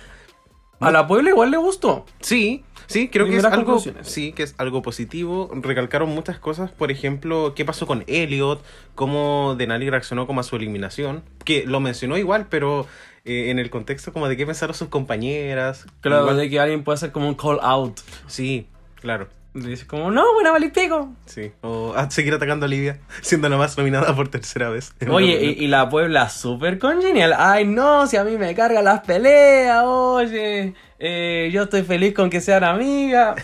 A 0.81 0.91
la 0.91 1.07
Puebla 1.07 1.31
igual 1.31 1.51
le 1.51 1.59
gustó. 1.59 2.07
Sí. 2.21 2.65
Sí, 2.93 3.09
creo 3.09 3.27
que 3.27 3.37
es 3.37 3.45
algo, 3.45 3.81
sí, 4.03 4.33
que 4.33 4.43
es 4.43 4.55
algo 4.59 4.83
positivo. 4.83 5.51
Recalcaron 5.55 6.09
muchas 6.11 6.39
cosas, 6.39 6.71
por 6.71 6.91
ejemplo, 6.91 7.55
qué 7.55 7.65
pasó 7.65 7.87
con 7.87 8.05
Elliot, 8.07 8.63
cómo 8.95 9.55
Denali 9.57 9.89
reaccionó 9.91 10.27
como 10.27 10.41
a 10.41 10.45
su 10.45 10.57
eliminación, 10.57 11.23
que 11.45 11.65
lo 11.67 11.81
mencionó 11.81 12.19
igual, 12.19 12.47
pero 12.51 12.87
eh, 13.25 13.51
en 13.51 13.59
el 13.59 13.71
contexto 13.71 14.13
como 14.13 14.29
de 14.29 14.37
qué 14.37 14.45
pensaron 14.47 14.75
sus 14.75 14.89
compañeras. 14.89 15.87
Claro, 16.01 16.23
Igual- 16.25 16.37
de 16.37 16.51
que 16.51 16.61
alguien 16.61 16.85
puede 16.85 16.97
hacer 16.97 17.13
como 17.13 17.29
un 17.29 17.35
call 17.35 17.59
out. 17.63 17.99
Sí, 18.27 18.67
claro. 18.97 19.29
Dice 19.55 19.87
como, 19.87 20.11
no, 20.11 20.33
buena 20.33 20.51
valipico. 20.51 21.13
Sí. 21.27 21.53
O 21.61 21.93
a 21.95 22.11
seguir 22.11 22.33
atacando 22.33 22.65
a 22.65 22.69
Olivia, 22.69 23.01
siendo 23.21 23.51
la 23.51 23.59
más 23.59 23.77
nominada 23.77 24.17
por 24.17 24.29
tercera 24.29 24.71
vez. 24.71 24.95
Oye, 25.11 25.55
y, 25.59 25.65
y 25.65 25.67
la 25.67 25.91
Puebla 25.91 26.31
súper 26.31 26.79
congenial. 26.79 27.35
Ay, 27.37 27.67
no, 27.67 28.07
si 28.07 28.17
a 28.17 28.25
mí 28.25 28.39
me 28.39 28.55
cargan 28.55 28.85
las 28.85 29.01
peleas, 29.01 29.83
oye. 29.85 30.73
Eh, 31.05 31.51
yo 31.53 31.65
estoy 31.65 31.83
feliz 31.83 32.15
con 32.15 32.31
que 32.31 32.41
sean 32.41 32.63
amigas. 32.63 33.43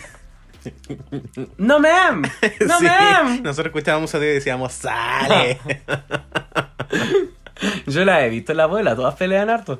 No 1.57 1.79
me 1.79 1.89
am, 1.89 2.21
no 2.21 2.77
Sí, 2.79 2.83
me 2.83 2.89
am. 2.89 3.43
Nosotros 3.43 3.67
escuchábamos 3.67 4.13
a 4.15 4.19
Dios 4.19 4.31
y 4.31 4.33
decíamos, 4.35 4.73
sale. 4.73 5.59
Yo 7.87 8.05
la 8.05 8.25
he 8.25 8.29
visto 8.29 8.51
en 8.53 8.57
la 8.57 8.69
Puebla, 8.69 8.95
todas 8.95 9.15
pelean 9.15 9.49
harto. 9.49 9.79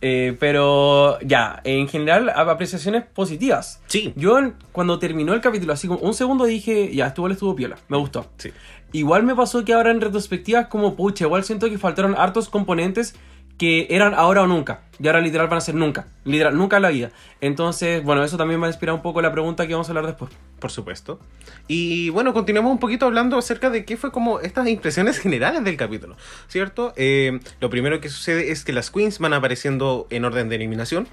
Eh, 0.00 0.36
pero 0.38 1.18
ya, 1.20 1.60
en 1.64 1.88
general, 1.88 2.28
ap- 2.28 2.48
apreciaciones 2.48 3.04
positivas. 3.04 3.80
Sí. 3.86 4.12
Yo 4.14 4.38
cuando 4.72 4.98
terminó 4.98 5.32
el 5.34 5.40
capítulo, 5.40 5.72
así 5.72 5.88
como 5.88 6.00
un 6.00 6.14
segundo 6.14 6.44
dije, 6.44 6.94
ya, 6.94 7.08
estuvo, 7.08 7.28
estuvo 7.28 7.56
piola, 7.56 7.76
me 7.88 7.96
gustó. 7.96 8.26
Sí. 8.36 8.52
Igual 8.92 9.24
me 9.24 9.34
pasó 9.34 9.64
que 9.64 9.72
ahora 9.72 9.90
en 9.90 10.00
retrospectiva 10.00 10.60
es 10.60 10.66
como, 10.68 10.94
pucha, 10.94 11.24
igual 11.24 11.42
siento 11.44 11.68
que 11.68 11.78
faltaron 11.78 12.14
hartos 12.16 12.48
componentes 12.48 13.16
que 13.58 13.86
eran 13.90 14.14
ahora 14.14 14.42
o 14.42 14.46
nunca. 14.46 14.80
Y 14.98 15.06
ahora 15.06 15.20
literal 15.20 15.48
van 15.48 15.58
a 15.58 15.60
ser 15.60 15.74
nunca. 15.74 16.06
Literal, 16.24 16.56
nunca 16.56 16.76
en 16.76 16.82
la 16.82 16.88
vida. 16.88 17.10
Entonces, 17.40 18.02
bueno, 18.02 18.24
eso 18.24 18.36
también 18.36 18.58
me 18.60 18.66
ha 18.66 18.70
inspirado 18.70 18.96
un 18.96 19.02
poco 19.02 19.20
la 19.20 19.32
pregunta 19.32 19.66
que 19.66 19.74
vamos 19.74 19.88
a 19.88 19.90
hablar 19.90 20.06
después. 20.06 20.30
Por 20.58 20.70
supuesto. 20.70 21.20
Y 21.68 22.10
bueno, 22.10 22.32
continuamos 22.32 22.72
un 22.72 22.78
poquito 22.78 23.06
hablando 23.06 23.36
acerca 23.36 23.68
de 23.70 23.84
qué 23.84 23.96
fue 23.96 24.10
como 24.10 24.40
estas 24.40 24.68
impresiones 24.68 25.18
generales 25.20 25.64
del 25.64 25.76
capítulo, 25.76 26.16
¿cierto? 26.48 26.92
Eh, 26.96 27.40
lo 27.60 27.70
primero 27.70 28.00
que 28.00 28.08
sucede 28.08 28.50
es 28.50 28.64
que 28.64 28.72
las 28.72 28.90
queens 28.90 29.18
van 29.18 29.34
apareciendo 29.34 30.06
en 30.10 30.24
orden 30.24 30.48
de 30.48 30.56
eliminación. 30.56 31.06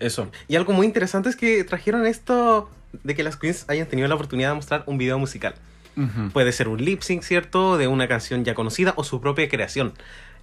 Eso. 0.00 0.30
Y 0.48 0.56
algo 0.56 0.72
muy 0.72 0.86
interesante 0.86 1.28
es 1.28 1.36
que 1.36 1.64
trajeron 1.64 2.06
esto 2.06 2.70
de 3.02 3.14
que 3.14 3.22
las 3.22 3.36
queens 3.36 3.64
hayan 3.68 3.88
tenido 3.88 4.08
la 4.08 4.14
oportunidad 4.14 4.50
de 4.50 4.54
mostrar 4.56 4.84
un 4.86 4.98
video 4.98 5.18
musical. 5.18 5.54
Puede 6.32 6.50
ser 6.50 6.66
un 6.66 6.84
lip 6.84 7.02
sync, 7.02 7.22
¿cierto? 7.22 7.78
De 7.78 7.86
una 7.86 8.08
canción 8.08 8.44
ya 8.44 8.54
conocida 8.54 8.94
o 8.96 9.04
su 9.04 9.20
propia 9.20 9.48
creación. 9.48 9.92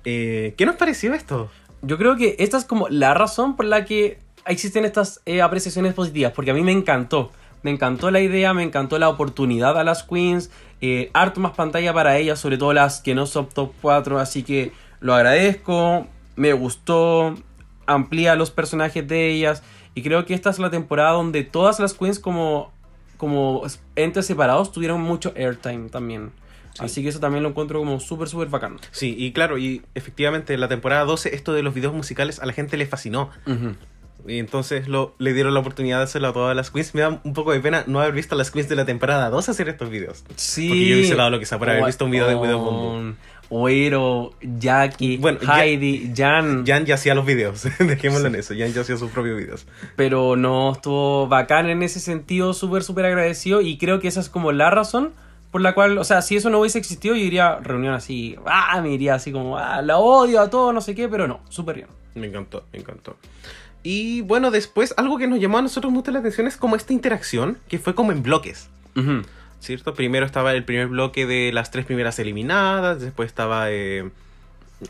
Eh, 0.05 0.53
¿Qué 0.57 0.65
nos 0.65 0.75
pareció 0.75 1.13
esto? 1.13 1.49
Yo 1.81 1.97
creo 1.97 2.15
que 2.15 2.35
esta 2.39 2.57
es 2.57 2.65
como 2.65 2.87
la 2.89 3.13
razón 3.13 3.55
por 3.55 3.65
la 3.65 3.85
que 3.85 4.19
existen 4.45 4.85
estas 4.85 5.21
eh, 5.25 5.41
apreciaciones 5.41 5.93
positivas, 5.93 6.33
porque 6.33 6.51
a 6.51 6.53
mí 6.53 6.61
me 6.61 6.71
encantó. 6.71 7.31
Me 7.63 7.71
encantó 7.71 8.09
la 8.09 8.21
idea, 8.21 8.53
me 8.53 8.63
encantó 8.63 8.97
la 8.97 9.09
oportunidad 9.09 9.77
a 9.77 9.83
las 9.83 10.03
queens, 10.03 10.49
eh, 10.81 11.11
harto 11.13 11.39
más 11.39 11.51
pantalla 11.51 11.93
para 11.93 12.17
ellas, 12.17 12.39
sobre 12.39 12.57
todo 12.57 12.73
las 12.73 13.01
que 13.01 13.13
no 13.13 13.27
son 13.27 13.49
top 13.49 13.71
4, 13.81 14.19
así 14.19 14.41
que 14.41 14.71
lo 14.99 15.13
agradezco, 15.13 16.07
me 16.35 16.53
gustó, 16.53 17.35
amplía 17.85 18.35
los 18.35 18.49
personajes 18.49 19.07
de 19.07 19.29
ellas, 19.29 19.61
y 19.93 20.01
creo 20.01 20.25
que 20.25 20.33
esta 20.33 20.49
es 20.49 20.57
la 20.57 20.71
temporada 20.71 21.11
donde 21.11 21.43
todas 21.43 21.79
las 21.79 21.93
queens 21.93 22.17
como, 22.17 22.71
como 23.17 23.61
entes 23.95 24.25
separados 24.25 24.71
tuvieron 24.71 25.01
mucho 25.01 25.31
airtime 25.35 25.89
también. 25.89 26.31
Así 26.79 27.03
que 27.03 27.09
eso 27.09 27.19
también 27.19 27.43
lo 27.43 27.49
encuentro 27.49 27.79
como 27.79 27.99
súper, 27.99 28.27
súper 28.27 28.47
bacán. 28.47 28.77
Sí, 28.91 29.15
y 29.17 29.31
claro, 29.31 29.57
y 29.57 29.81
efectivamente 29.95 30.53
en 30.53 30.59
la 30.61 30.67
temporada 30.67 31.03
12 31.05 31.35
esto 31.35 31.53
de 31.53 31.63
los 31.63 31.73
videos 31.73 31.93
musicales 31.93 32.39
a 32.39 32.45
la 32.45 32.53
gente 32.53 32.77
le 32.77 32.85
fascinó. 32.85 33.29
Y 34.27 34.37
entonces 34.37 34.87
lo, 34.87 35.15
le 35.17 35.33
dieron 35.33 35.53
la 35.53 35.61
oportunidad 35.61 35.97
de 35.97 36.03
hacerlo 36.03 36.27
a 36.27 36.33
todas 36.33 36.55
las 36.55 36.69
queens. 36.69 36.93
Me 36.93 37.01
da 37.01 37.21
un 37.23 37.33
poco 37.33 37.53
de 37.53 37.59
pena 37.59 37.83
no 37.87 37.99
haber 37.99 38.13
visto 38.13 38.35
a 38.35 38.37
las 38.37 38.51
queens 38.51 38.69
de 38.69 38.75
la 38.75 38.85
temporada 38.85 39.29
2 39.29 39.49
hacer 39.49 39.67
estos 39.67 39.89
videos. 39.89 40.23
Sí. 40.35 40.67
Porque 40.67 40.85
yo 40.85 40.95
hubiese 40.95 41.15
dado 41.15 41.29
lo 41.31 41.39
que 41.39 41.45
sea 41.45 41.57
por 41.57 41.69
haber 41.69 41.85
visto 41.85 42.05
un 42.05 42.11
video 42.11 42.27
de 42.27 42.35
Widow 42.35 42.59
Bombo. 42.59 43.15
Oero, 43.53 44.33
Jackie, 44.41 45.17
Bueno, 45.17 45.39
Heidi, 45.41 46.13
Jan. 46.15 46.65
Jan 46.65 46.85
ya 46.85 46.95
hacía 46.95 47.13
los 47.13 47.25
videos, 47.25 47.67
dejémoslo 47.79 48.27
en 48.27 48.35
eso. 48.35 48.53
Jan 48.57 48.71
ya 48.71 48.81
hacía 48.81 48.95
sus 48.95 49.11
propios 49.11 49.37
videos. 49.37 49.67
Pero 49.97 50.37
no 50.37 50.71
estuvo 50.71 51.27
bacán 51.27 51.69
en 51.69 51.83
ese 51.83 51.99
sentido, 51.99 52.53
súper, 52.53 52.83
súper 52.83 53.05
agradecido. 53.05 53.59
Y 53.59 53.77
creo 53.77 53.99
que 53.99 54.07
esa 54.07 54.21
es 54.21 54.29
como 54.29 54.53
la 54.53 54.69
razón 54.69 55.11
por 55.51 55.61
la 55.61 55.73
cual, 55.73 55.97
o 55.97 56.03
sea, 56.03 56.21
si 56.21 56.35
eso 56.37 56.49
no 56.49 56.59
hubiese 56.59 56.79
existido, 56.79 57.13
yo 57.15 57.21
iría 57.23 57.49
a 57.49 57.59
reunión 57.59 57.93
así, 57.93 58.35
ah, 58.45 58.79
me 58.81 58.91
iría 58.93 59.15
así 59.15 59.31
como, 59.31 59.57
ah, 59.57 59.81
la 59.81 59.97
odio 59.97 60.39
a 60.41 60.49
todo, 60.49 60.71
no 60.73 60.81
sé 60.81 60.95
qué, 60.95 61.07
pero 61.09 61.27
no, 61.27 61.41
súper 61.49 61.75
bien. 61.75 61.87
Me 62.15 62.27
encantó, 62.27 62.63
me 62.73 62.79
encantó. 62.79 63.17
Y 63.83 64.21
bueno, 64.21 64.51
después 64.51 64.93
algo 64.97 65.17
que 65.17 65.27
nos 65.27 65.39
llamó 65.39 65.57
a 65.57 65.61
nosotros 65.61 65.91
mucho 65.91 66.11
la 66.11 66.19
atención 66.19 66.47
es 66.47 66.55
como 66.57 66.75
esta 66.75 66.93
interacción 66.93 67.57
que 67.67 67.79
fue 67.79 67.95
como 67.95 68.11
en 68.11 68.21
bloques. 68.23 68.69
¿Cierto? 69.59 69.93
Primero 69.93 70.25
estaba 70.25 70.53
el 70.53 70.63
primer 70.65 70.87
bloque 70.87 71.25
de 71.25 71.51
las 71.53 71.69
tres 71.71 71.85
primeras 71.85 72.17
eliminadas, 72.19 72.99
después 72.99 73.27
estaba 73.27 73.69
eh, 73.71 74.09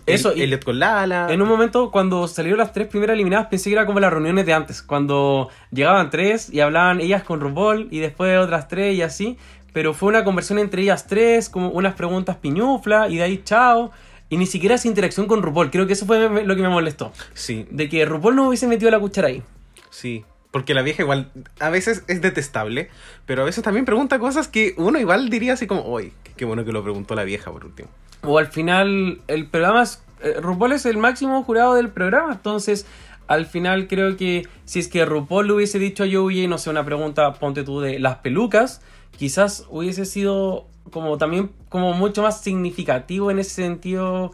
Eso, 0.05 0.31
El- 0.31 0.37
y- 0.37 0.41
Elliot 0.43 0.63
con 0.63 0.79
Lala. 0.79 1.27
En 1.29 1.41
un 1.41 1.47
momento, 1.49 1.91
cuando 1.91 2.27
salieron 2.27 2.57
las 2.59 2.71
tres 2.71 2.87
primeras 2.87 3.15
eliminadas, 3.15 3.47
pensé 3.47 3.69
que 3.69 3.75
era 3.75 3.85
como 3.85 3.99
las 3.99 4.11
reuniones 4.13 4.45
de 4.45 4.53
antes, 4.53 4.81
cuando 4.81 5.49
llegaban 5.71 6.09
tres 6.09 6.49
y 6.51 6.61
hablaban 6.61 7.01
ellas 7.01 7.23
con 7.23 7.39
RuPaul 7.41 7.89
y 7.91 7.99
después 7.99 8.37
otras 8.37 8.67
tres 8.69 8.95
y 8.95 9.01
así, 9.01 9.37
pero 9.73 9.93
fue 9.93 10.09
una 10.09 10.23
conversión 10.23 10.59
entre 10.59 10.81
ellas 10.83 11.07
tres, 11.07 11.49
como 11.49 11.69
unas 11.69 11.93
preguntas 11.95 12.37
piñufla 12.37 13.09
y 13.09 13.17
de 13.17 13.23
ahí 13.23 13.41
chao, 13.43 13.91
y 14.29 14.37
ni 14.37 14.45
siquiera 14.45 14.75
esa 14.75 14.87
interacción 14.87 15.27
con 15.27 15.41
RuPaul, 15.41 15.71
creo 15.71 15.87
que 15.87 15.93
eso 15.93 16.05
fue 16.05 16.45
lo 16.45 16.55
que 16.55 16.61
me 16.61 16.69
molestó, 16.69 17.11
Sí, 17.33 17.65
de 17.69 17.89
que 17.89 18.05
RuPaul 18.05 18.35
no 18.35 18.47
hubiese 18.47 18.67
metido 18.67 18.89
la 18.91 18.99
cuchara 18.99 19.27
ahí. 19.29 19.43
sí. 19.89 20.23
Porque 20.51 20.73
la 20.73 20.81
vieja 20.81 21.01
igual 21.03 21.31
a 21.61 21.69
veces 21.69 22.03
es 22.09 22.21
detestable, 22.21 22.89
pero 23.25 23.41
a 23.41 23.45
veces 23.45 23.63
también 23.63 23.85
pregunta 23.85 24.19
cosas 24.19 24.49
que 24.49 24.73
uno 24.75 24.99
igual 24.99 25.29
diría 25.29 25.53
así 25.53 25.65
como, 25.65 25.87
uy, 25.87 26.11
qué 26.35 26.43
bueno 26.43 26.65
que 26.65 26.73
lo 26.73 26.83
preguntó 26.83 27.15
la 27.15 27.23
vieja 27.23 27.49
por 27.53 27.63
último. 27.63 27.87
O 28.23 28.37
al 28.37 28.47
final, 28.47 29.21
el 29.29 29.47
programa 29.47 29.83
es. 29.83 30.03
eh, 30.21 30.35
RuPaul 30.41 30.73
es 30.73 30.85
el 30.85 30.97
máximo 30.97 31.41
jurado 31.43 31.75
del 31.75 31.87
programa. 31.87 32.33
Entonces, 32.33 32.85
al 33.27 33.45
final 33.45 33.87
creo 33.87 34.17
que 34.17 34.45
si 34.65 34.79
es 34.79 34.89
que 34.89 35.05
RuPaul 35.05 35.47
le 35.47 35.53
hubiese 35.53 35.79
dicho 35.79 36.03
a 36.03 36.07
Joey, 36.11 36.49
no 36.49 36.57
sé, 36.57 36.69
una 36.69 36.83
pregunta, 36.83 37.31
ponte 37.35 37.63
tú, 37.63 37.79
de 37.79 37.97
las 37.99 38.17
pelucas, 38.17 38.81
quizás 39.21 39.67
hubiese 39.69 40.05
sido 40.05 40.65
como 40.89 41.19
también 41.19 41.51
como 41.69 41.93
mucho 41.93 42.23
más 42.23 42.41
significativo 42.41 43.29
en 43.29 43.37
ese 43.37 43.51
sentido, 43.51 44.31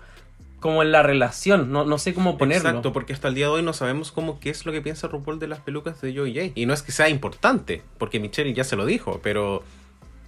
como 0.61 0.81
en 0.81 0.93
la 0.93 1.03
relación. 1.03 1.73
No, 1.73 1.83
no 1.83 1.97
sé 1.97 2.13
cómo 2.13 2.37
ponerlo. 2.37 2.69
Exacto, 2.69 2.93
porque 2.93 3.11
hasta 3.11 3.27
el 3.27 3.35
día 3.35 3.47
de 3.47 3.51
hoy 3.51 3.63
no 3.63 3.73
sabemos 3.73 4.13
cómo 4.13 4.39
qué 4.39 4.49
es 4.49 4.65
lo 4.65 4.71
que 4.71 4.79
piensa 4.79 5.09
RuPaul 5.09 5.39
de 5.39 5.49
las 5.49 5.59
pelucas 5.59 5.99
de 5.99 6.15
Joey 6.15 6.33
J. 6.33 6.51
Y 6.55 6.67
no 6.67 6.73
es 6.73 6.83
que 6.83 6.93
sea 6.93 7.09
importante, 7.09 7.83
porque 7.97 8.21
Michelle 8.21 8.53
ya 8.53 8.63
se 8.63 8.77
lo 8.77 8.85
dijo, 8.85 9.19
pero 9.21 9.61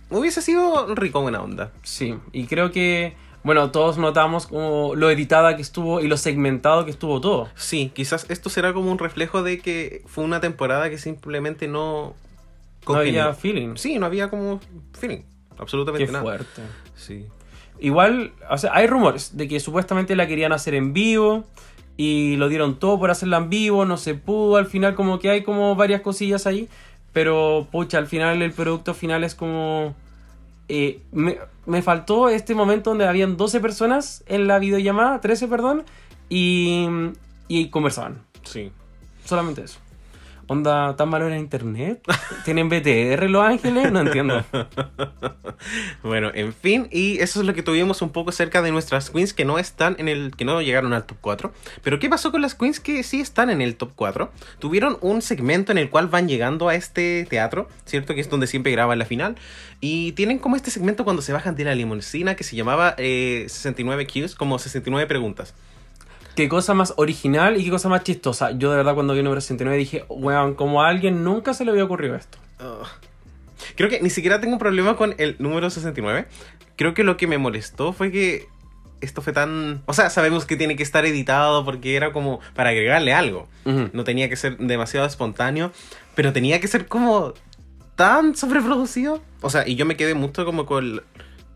hubiese 0.09 0.41
sido 0.41 0.93
rico 0.93 1.21
buena 1.21 1.41
onda. 1.41 1.71
Sí, 1.83 2.15
y 2.33 2.47
creo 2.47 2.69
que, 2.69 3.15
bueno, 3.45 3.71
todos 3.71 3.97
notamos 3.97 4.47
como 4.47 4.93
lo 4.93 5.09
editada 5.09 5.55
que 5.55 5.61
estuvo 5.61 6.01
y 6.01 6.09
lo 6.09 6.17
segmentado 6.17 6.83
que 6.83 6.91
estuvo 6.91 7.21
todo. 7.21 7.47
Sí, 7.55 7.93
quizás 7.95 8.25
esto 8.27 8.49
será 8.49 8.73
como 8.73 8.91
un 8.91 8.99
reflejo 8.99 9.41
de 9.41 9.59
que 9.59 10.01
fue 10.05 10.25
una 10.25 10.41
temporada 10.41 10.89
que 10.89 10.97
simplemente 10.97 11.69
no... 11.69 12.13
No 12.87 12.95
había 12.95 13.33
feeling. 13.33 13.75
Sí, 13.75 13.99
no 13.99 14.05
había 14.05 14.29
como 14.29 14.59
feeling. 14.93 15.21
Absolutamente 15.57 16.05
Qué 16.05 16.11
nada. 16.11 16.23
fuerte. 16.23 16.61
Sí. 16.95 17.25
Igual, 17.79 18.33
o 18.49 18.57
sea, 18.57 18.71
hay 18.73 18.87
rumores 18.87 19.37
de 19.37 19.47
que 19.47 19.59
supuestamente 19.59 20.15
la 20.15 20.27
querían 20.27 20.51
hacer 20.51 20.73
en 20.73 20.93
vivo 20.93 21.45
y 21.97 22.35
lo 22.37 22.49
dieron 22.49 22.79
todo 22.79 22.97
por 22.99 23.11
hacerla 23.11 23.37
en 23.37 23.49
vivo, 23.49 23.85
no 23.85 23.97
se 23.97 24.15
pudo, 24.15 24.57
al 24.57 24.65
final 24.65 24.95
como 24.95 25.19
que 25.19 25.29
hay 25.29 25.43
como 25.43 25.75
varias 25.75 26.01
cosillas 26.01 26.47
ahí, 26.47 26.67
pero 27.13 27.67
pucha, 27.71 27.97
al 27.97 28.07
final 28.07 28.41
el 28.41 28.51
producto 28.53 28.93
final 28.93 29.23
es 29.23 29.35
como... 29.35 29.95
eh, 30.69 31.01
me, 31.11 31.37
me 31.65 31.81
faltó 31.81 32.29
este 32.29 32.55
momento 32.55 32.89
donde 32.91 33.07
habían 33.07 33.37
12 33.37 33.59
personas 33.59 34.23
en 34.27 34.47
la 34.47 34.59
videollamada, 34.59 35.19
13 35.21 35.47
perdón, 35.47 35.83
y, 36.29 36.87
y 37.47 37.69
conversaban. 37.69 38.21
Sí. 38.43 38.71
Solamente 39.25 39.63
eso. 39.63 39.79
Onda, 40.49 40.95
¿tan 40.95 41.09
malo 41.09 41.27
era 41.27 41.37
internet? 41.37 42.01
¿Tienen 42.43 42.69
BTR 42.69 43.29
Los 43.29 43.43
Ángeles? 43.43 43.91
No 43.91 44.01
entiendo. 44.01 44.43
Bueno, 46.03 46.31
en 46.33 46.53
fin, 46.53 46.87
y 46.89 47.19
eso 47.19 47.41
es 47.41 47.45
lo 47.45 47.53
que 47.53 47.63
tuvimos 47.63 48.01
un 48.01 48.11
poco 48.11 48.31
cerca 48.31 48.61
de 48.61 48.71
nuestras 48.71 49.09
queens 49.09 49.33
que 49.33 49.43
no 49.43 49.59
están 49.59 49.97
en 49.99 50.07
el. 50.07 50.31
que 50.35 50.45
no 50.45 50.61
llegaron 50.61 50.93
al 50.93 51.05
top 51.05 51.17
4. 51.19 51.53
Pero 51.83 51.99
¿qué 51.99 52.09
pasó 52.09 52.31
con 52.31 52.41
las 52.41 52.55
queens 52.55 52.79
que 52.79 53.03
sí 53.03 53.19
están 53.19 53.49
en 53.49 53.61
el 53.61 53.75
top 53.75 53.91
4? 53.95 54.31
Tuvieron 54.59 54.97
un 55.01 55.21
segmento 55.21 55.73
en 55.73 55.77
el 55.77 55.89
cual 55.89 56.07
van 56.07 56.29
llegando 56.29 56.69
a 56.69 56.75
este 56.75 57.27
teatro, 57.29 57.67
¿cierto? 57.85 58.15
Que 58.15 58.21
es 58.21 58.29
donde 58.29 58.47
siempre 58.47 58.71
graban 58.71 58.97
la 58.97 59.05
final. 59.05 59.35
Y 59.81 60.13
tienen 60.13 60.39
como 60.39 60.55
este 60.55 60.71
segmento 60.71 61.03
cuando 61.03 61.21
se 61.21 61.33
bajan 61.33 61.55
de 61.55 61.65
la 61.65 61.75
limusina 61.75 62.35
que 62.35 62.45
se 62.45 62.55
llamaba 62.55 62.95
eh, 62.97 63.45
69 63.49 64.07
Qs, 64.07 64.35
como 64.35 64.59
69 64.59 65.07
preguntas. 65.07 65.53
Qué 66.39 66.47
cosa 66.47 66.73
más 66.73 66.93
original 66.95 67.59
y 67.59 67.65
qué 67.65 67.69
cosa 67.69 67.89
más 67.89 68.03
chistosa. 68.03 68.51
Yo 68.51 68.71
de 68.71 68.77
verdad 68.77 68.95
cuando 68.95 69.11
vi 69.11 69.19
el 69.19 69.25
número 69.25 69.41
69 69.41 69.77
dije, 69.77 70.05
weón, 70.07 70.55
como 70.55 70.81
a 70.81 70.87
alguien 70.87 71.25
nunca 71.25 71.53
se 71.53 71.65
le 71.65 71.71
había 71.71 71.83
ocurrido 71.83 72.15
esto. 72.15 72.37
Ugh. 72.61 72.87
Creo 73.75 73.89
que 73.89 73.99
ni 74.01 74.09
siquiera 74.09 74.39
tengo 74.39 74.53
un 74.53 74.59
problema 74.59 74.95
con 74.95 75.15
el 75.17 75.35
número 75.39 75.69
69. 75.69 76.27
Creo 76.77 76.93
que 76.93 77.03
lo 77.03 77.17
que 77.17 77.27
me 77.27 77.37
molestó 77.37 77.91
fue 77.91 78.09
que 78.09 78.47
esto 79.01 79.21
fue 79.21 79.33
tan... 79.33 79.81
O 79.85 79.93
sea, 79.93 80.09
sabemos 80.09 80.45
que 80.45 80.55
tiene 80.55 80.77
que 80.77 80.83
estar 80.83 81.05
editado 81.05 81.65
porque 81.65 81.97
era 81.97 82.13
como 82.13 82.39
para 82.55 82.69
agregarle 82.69 83.13
algo. 83.13 83.49
Ujú. 83.65 83.89
No 83.91 84.05
tenía 84.05 84.29
que 84.29 84.37
ser 84.37 84.57
demasiado 84.57 85.05
espontáneo. 85.05 85.73
pero 86.15 86.31
tenía 86.31 86.61
que 86.61 86.67
ser 86.69 86.87
como 86.87 87.33
tan 87.95 88.33
sobreproducido. 88.35 89.21
O 89.41 89.49
sea, 89.49 89.67
y 89.67 89.75
yo 89.75 89.85
me 89.85 89.97
quedé 89.97 90.13
mucho 90.13 90.45
como 90.45 90.65
con, 90.65 91.01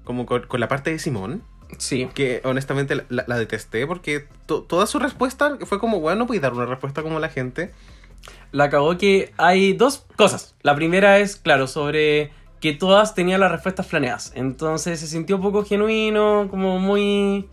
como 0.03 0.25
con, 0.25 0.41
con 0.41 0.59
la 0.59 0.67
parte 0.67 0.91
de 0.91 0.99
Simón. 0.99 1.41
Sí. 1.77 2.07
Que 2.13 2.41
honestamente 2.43 2.95
la, 2.95 3.03
la- 3.09 3.25
la 3.27 3.37
detesté 3.37 3.85
porque 3.87 4.25
to- 4.45 4.63
toda 4.63 4.85
su 4.87 4.99
respuesta 4.99 5.57
fue 5.65 5.79
como, 5.79 5.99
bueno, 5.99 6.27
pues 6.27 6.41
dar 6.41 6.53
una 6.53 6.65
respuesta 6.65 7.01
como 7.03 7.19
la 7.19 7.29
gente. 7.29 7.71
La 8.51 8.69
cagó 8.69 8.97
que 8.97 9.33
hay 9.37 9.73
dos 9.73 10.05
cosas. 10.15 10.55
La 10.61 10.75
primera 10.75 11.19
es, 11.19 11.35
claro, 11.35 11.67
sobre 11.67 12.31
que 12.61 12.71
todas 12.73 13.15
tenían 13.15 13.41
las 13.41 13.51
respuestas 13.51 13.87
planeadas. 13.87 14.31
Entonces 14.35 14.99
se 14.99 15.07
sintió 15.07 15.35
un 15.35 15.41
poco 15.41 15.65
genuino, 15.65 16.47
como 16.49 16.79
muy, 16.79 17.47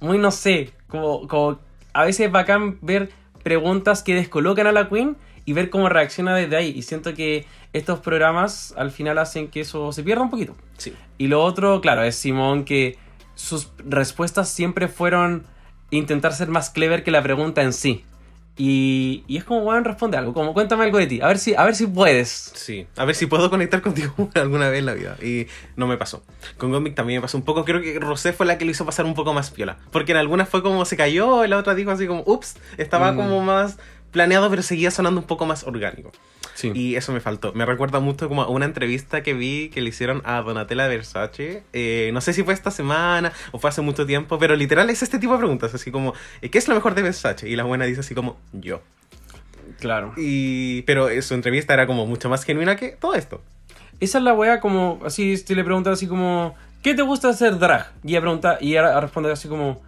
muy 0.00 0.18
no 0.18 0.30
sé, 0.30 0.72
como, 0.88 1.28
como 1.28 1.58
a 1.92 2.04
veces 2.04 2.26
es 2.26 2.32
bacán 2.32 2.78
ver 2.80 3.10
preguntas 3.42 4.02
que 4.02 4.14
descolocan 4.14 4.66
a 4.66 4.72
la 4.72 4.88
Queen 4.88 5.16
y 5.44 5.52
ver 5.52 5.68
cómo 5.70 5.88
reacciona 5.88 6.34
desde 6.34 6.56
ahí. 6.56 6.72
Y 6.74 6.82
siento 6.82 7.12
que 7.14 7.44
estos 7.72 7.98
programas 8.00 8.72
al 8.78 8.90
final 8.90 9.18
hacen 9.18 9.48
que 9.48 9.60
eso 9.60 9.92
se 9.92 10.02
pierda 10.02 10.22
un 10.22 10.30
poquito. 10.30 10.56
Sí. 10.78 10.94
Y 11.18 11.26
lo 11.28 11.42
otro, 11.44 11.80
claro, 11.80 12.02
es 12.02 12.16
Simón 12.16 12.64
que 12.64 12.96
sus 13.36 13.68
respuestas 13.78 14.48
siempre 14.48 14.88
fueron 14.88 15.44
intentar 15.90 16.32
ser 16.32 16.48
más 16.48 16.70
clever 16.70 17.04
que 17.04 17.12
la 17.12 17.22
pregunta 17.22 17.62
en 17.62 17.72
sí. 17.72 18.04
Y, 18.58 19.22
y 19.28 19.36
es 19.36 19.44
como, 19.44 19.60
bueno, 19.60 19.82
responde 19.84 20.16
algo, 20.16 20.32
como 20.32 20.54
cuéntame 20.54 20.84
algo 20.84 20.96
de 20.96 21.06
ti, 21.06 21.20
a 21.20 21.26
ver 21.26 21.38
si, 21.38 21.54
a 21.54 21.62
ver 21.64 21.76
si 21.76 21.86
puedes. 21.86 22.52
Sí, 22.54 22.86
a 22.96 23.04
ver 23.04 23.14
si 23.14 23.26
puedo 23.26 23.50
conectar 23.50 23.82
contigo 23.82 24.14
alguna 24.34 24.70
vez 24.70 24.78
en 24.78 24.86
la 24.86 24.94
vida. 24.94 25.16
Y 25.22 25.46
no 25.76 25.86
me 25.86 25.98
pasó. 25.98 26.22
Con 26.56 26.72
Gomic 26.72 26.94
también 26.94 27.18
me 27.18 27.22
pasó 27.22 27.36
un 27.36 27.44
poco. 27.44 27.66
Creo 27.66 27.82
que 27.82 27.98
Rosé 28.00 28.32
fue 28.32 28.46
la 28.46 28.56
que 28.56 28.64
lo 28.64 28.70
hizo 28.70 28.86
pasar 28.86 29.04
un 29.04 29.12
poco 29.12 29.34
más 29.34 29.50
piola. 29.50 29.76
Porque 29.92 30.12
en 30.12 30.18
algunas 30.18 30.48
fue 30.48 30.62
como 30.62 30.86
se 30.86 30.96
cayó, 30.96 31.44
y 31.44 31.48
la 31.48 31.58
otra 31.58 31.74
dijo 31.74 31.90
así 31.90 32.06
como, 32.06 32.22
ups, 32.24 32.56
estaba 32.78 33.12
Mm. 33.12 33.16
como 33.16 33.42
más 33.42 33.76
planeado, 34.16 34.48
pero 34.48 34.62
seguía 34.62 34.90
sonando 34.90 35.20
un 35.20 35.26
poco 35.26 35.44
más 35.44 35.64
orgánico. 35.64 36.10
Sí. 36.54 36.72
Y 36.74 36.96
eso 36.96 37.12
me 37.12 37.20
faltó. 37.20 37.52
Me 37.52 37.66
recuerda 37.66 38.00
mucho 38.00 38.28
como 38.30 38.40
a 38.40 38.48
una 38.48 38.64
entrevista 38.64 39.22
que 39.22 39.34
vi 39.34 39.68
que 39.68 39.82
le 39.82 39.90
hicieron 39.90 40.22
a 40.24 40.40
Donatella 40.40 40.88
Versace. 40.88 41.62
Eh, 41.74 42.08
no 42.14 42.22
sé 42.22 42.32
si 42.32 42.42
fue 42.42 42.54
esta 42.54 42.70
semana 42.70 43.30
o 43.52 43.58
fue 43.58 43.68
hace 43.68 43.82
mucho 43.82 44.06
tiempo, 44.06 44.38
pero 44.38 44.56
literal 44.56 44.88
es 44.88 45.02
este 45.02 45.18
tipo 45.18 45.34
de 45.34 45.38
preguntas. 45.40 45.74
Así 45.74 45.90
como, 45.90 46.14
eh, 46.40 46.48
¿qué 46.48 46.56
es 46.56 46.66
lo 46.66 46.74
mejor 46.74 46.94
de 46.94 47.02
Versace? 47.02 47.46
Y 47.46 47.56
la 47.56 47.64
buena 47.64 47.84
dice 47.84 48.00
así 48.00 48.14
como, 48.14 48.38
yo. 48.54 48.80
Claro. 49.80 50.14
Y, 50.16 50.80
pero 50.82 51.10
eh, 51.10 51.20
su 51.20 51.34
entrevista 51.34 51.74
era 51.74 51.86
como 51.86 52.06
mucho 52.06 52.30
más 52.30 52.42
genuina 52.44 52.76
que 52.76 52.92
todo 52.92 53.14
esto. 53.14 53.42
Esa 54.00 54.16
es 54.16 54.24
la 54.24 54.32
wea 54.32 54.60
como, 54.60 54.98
así, 55.04 55.36
si 55.36 55.54
le 55.54 55.62
preguntan 55.62 55.92
así 55.92 56.06
como, 56.06 56.54
¿qué 56.82 56.94
te 56.94 57.02
gusta 57.02 57.28
hacer 57.28 57.58
drag? 57.58 57.92
Y 58.02 58.12
ella 58.12 58.22
pregunta, 58.22 58.56
y 58.62 58.70
ella 58.72 58.98
responde 58.98 59.30
así 59.30 59.46
como, 59.46 59.82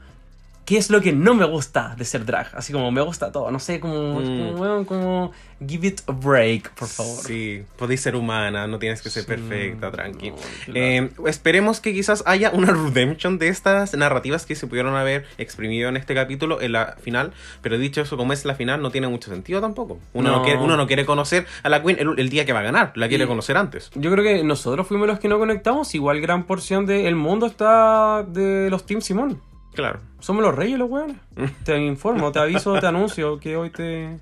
¿qué 0.68 0.76
es 0.76 0.90
lo 0.90 1.00
que 1.00 1.12
no 1.14 1.33
me 1.33 1.46
gusta 1.46 1.94
de 1.96 2.04
ser 2.04 2.26
drag? 2.26 2.48
Así 2.54 2.74
como, 2.74 2.90
me 2.92 3.00
gusta 3.00 3.33
todo, 3.33 3.50
no 3.50 3.59
sé, 3.59 3.81
como, 3.81 4.20
Mm. 4.20 4.85
como, 4.85 5.33
give 5.66 5.88
it 5.88 6.02
a 6.07 6.12
break, 6.12 6.72
por 6.74 6.88
favor. 6.88 7.24
Sí, 7.24 7.62
podéis 7.78 8.02
ser 8.02 8.14
humana, 8.14 8.66
no 8.66 8.78
tienes 8.78 9.00
que 9.00 9.09
ser 9.09 9.24
perfecta, 9.24 9.90
tranqui. 9.90 10.31
claro. 10.31 10.40
Eh, 10.74 11.11
esperemos 11.26 11.81
que 11.81 11.94
quizás 11.94 12.22
haya 12.26 12.50
una 12.50 12.66
redemption 12.74 13.38
de 13.38 13.48
estas 13.48 13.94
narrativas 13.96 14.44
que 14.44 14.54
se 14.54 14.66
pudieron 14.66 14.94
haber 14.94 15.24
exprimido 15.38 15.88
en 15.88 15.96
este 15.96 16.14
capítulo 16.14 16.61
en 16.61 16.72
la 16.72 16.96
final, 17.02 17.33
pero 17.62 17.78
dicho 17.78 18.02
eso, 18.02 18.18
como 18.18 18.35
es 18.35 18.44
la 18.44 18.54
final, 18.54 18.83
no 18.83 18.90
tiene 18.90 19.09
mucho 19.09 19.31
sentido 19.31 19.62
tampoco. 19.62 19.98
Uno 20.12 20.31
no, 20.31 20.37
No. 20.38 20.42
quiere, 20.44 20.59
uno 20.61 20.76
no 20.76 20.87
quiere 20.87 21.07
conocer 21.07 21.46
a 21.62 21.70
la 21.70 21.83
Queen 21.83 21.96
el, 21.98 22.18
el 22.18 22.28
día 22.28 22.44
que 22.44 22.52
va 22.52 22.61
a 22.61 22.64
ganar, 22.64 22.92
la 22.94 23.09
quiere 23.09 23.24
Y- 23.24 23.26
conocer 23.26 23.57
antes. 23.57 23.90
Yo 23.94 24.11
creo 24.11 24.22
que 24.22 24.44
nosotros 24.44 24.87
fuimos 24.87 25.07
los 25.09 25.18
que 25.18 25.28
no 25.28 25.38
conectamos, 25.38 25.94
igual 25.94 26.20
gran 26.20 26.44
porción 26.44 26.85
del 26.85 27.16
mundo 27.16 27.46
está 27.46 28.22
de 28.28 28.68
los 28.70 28.85
Team 28.85 29.00
Simón. 29.00 29.40
Claro. 29.74 30.00
Somos 30.20 30.42
los 30.42 30.54
reyes 30.54 30.78
los 30.78 30.90
weones. 30.90 31.16
te 31.64 31.78
informo, 31.78 32.33
te 32.33 32.38
aviso, 32.40 32.78
te 32.81 32.87
anuncio 32.87 33.38
que 33.40 33.57
hoy 33.57 33.70
te... 33.70 34.18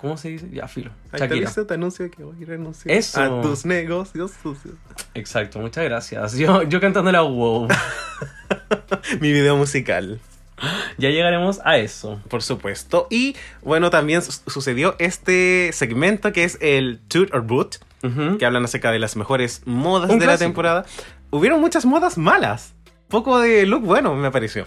¿Cómo 0.00 0.16
se 0.18 0.28
dice? 0.28 0.50
Ya, 0.52 0.68
filo. 0.68 0.90
Ahí 1.12 1.18
te 1.18 1.24
aviso, 1.24 1.64
te 1.66 1.74
anuncio 1.74 2.10
que 2.10 2.24
voy 2.24 2.42
a 2.42 2.46
renunciar 2.46 2.94
Eso. 2.94 3.22
a 3.22 3.40
tus 3.42 3.64
negocios 3.64 4.32
sucios. 4.42 4.74
Exacto, 5.14 5.58
muchas 5.60 5.84
gracias. 5.84 6.34
Yo, 6.36 6.62
yo 6.62 6.80
cantando 6.80 7.10
la 7.10 7.22
wow. 7.22 7.68
Mi 9.20 9.32
video 9.32 9.56
musical. 9.56 10.20
Ya 10.98 11.10
llegaremos 11.10 11.60
a 11.64 11.78
eso. 11.78 12.20
Por 12.28 12.42
supuesto. 12.42 13.06
Y 13.10 13.34
bueno, 13.62 13.90
también 13.90 14.22
su- 14.22 14.32
sucedió 14.50 14.94
este 14.98 15.70
segmento 15.72 16.32
que 16.32 16.44
es 16.44 16.58
el 16.60 17.00
Toot 17.08 17.34
or 17.34 17.42
Boot, 17.42 17.76
que 18.38 18.44
hablan 18.44 18.64
acerca 18.64 18.92
de 18.92 18.98
las 18.98 19.16
mejores 19.16 19.62
modas 19.64 20.10
Un 20.10 20.18
de 20.18 20.26
la 20.26 20.36
temporada. 20.36 20.84
Hubieron 21.30 21.60
muchas 21.60 21.86
modas 21.86 22.18
malas. 22.18 22.73
Poco 23.08 23.38
de 23.38 23.66
look 23.66 23.82
bueno, 23.82 24.14
me 24.14 24.30
pareció. 24.30 24.66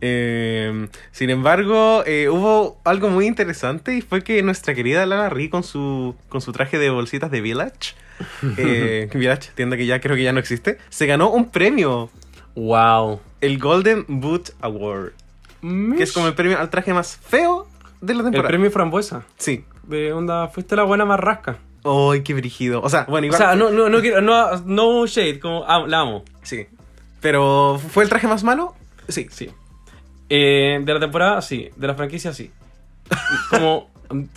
Eh, 0.00 0.88
sin 1.10 1.30
embargo, 1.30 2.02
eh, 2.06 2.28
hubo 2.28 2.80
algo 2.84 3.08
muy 3.08 3.26
interesante 3.26 3.94
y 3.96 4.02
fue 4.02 4.22
que 4.22 4.42
nuestra 4.42 4.74
querida 4.74 5.06
Lana 5.06 5.30
Ri 5.30 5.48
con 5.48 5.62
su, 5.62 6.14
con 6.28 6.40
su 6.40 6.52
traje 6.52 6.78
de 6.78 6.90
bolsitas 6.90 7.30
de 7.30 7.40
Village, 7.40 7.94
eh, 8.58 9.08
Village, 9.14 9.50
tienda 9.54 9.76
que 9.76 9.86
ya 9.86 10.00
creo 10.00 10.16
que 10.16 10.22
ya 10.22 10.32
no 10.32 10.40
existe, 10.40 10.78
se 10.90 11.06
ganó 11.06 11.30
un 11.30 11.50
premio. 11.50 12.10
Wow. 12.54 13.20
El 13.40 13.58
Golden 13.58 14.04
Boot 14.08 14.50
Award. 14.60 15.12
Que 15.96 16.02
es 16.02 16.12
como 16.12 16.26
el 16.28 16.34
premio 16.34 16.58
al 16.58 16.70
traje 16.70 16.92
más 16.94 17.16
feo 17.16 17.66
de 18.00 18.14
la 18.14 18.20
El 18.20 18.24
temporada. 18.26 18.48
premio 18.48 18.70
frambuesa. 18.70 19.24
Sí. 19.36 19.64
De 19.84 20.12
onda, 20.12 20.48
fuiste 20.48 20.76
la 20.76 20.84
buena 20.84 21.04
más 21.04 21.18
rasca. 21.20 21.58
¡Ay, 21.84 22.22
qué 22.22 22.34
brígido! 22.34 22.80
O 22.82 22.88
sea, 22.90 23.04
bueno, 23.08 23.24
O 23.24 23.26
igual. 23.26 23.38
sea, 23.38 23.54
no, 23.56 23.70
no, 23.70 23.88
no 23.88 24.00
quiero, 24.00 24.20
no, 24.20 24.56
no 24.64 25.06
shade, 25.06 25.38
como 25.40 25.64
ah, 25.66 25.84
la 25.86 26.00
amo. 26.00 26.24
Sí. 26.42 26.66
Pero, 27.20 27.80
¿fue 27.92 28.04
el 28.04 28.08
traje 28.10 28.26
más 28.26 28.44
malo? 28.44 28.74
Sí. 29.08 29.26
Sí. 29.30 29.50
Eh, 30.28 30.80
de 30.82 30.94
la 30.94 31.00
temporada, 31.00 31.40
sí. 31.42 31.70
De 31.76 31.86
la 31.86 31.94
franquicia, 31.94 32.32
sí. 32.32 32.50
Como, 33.50 33.88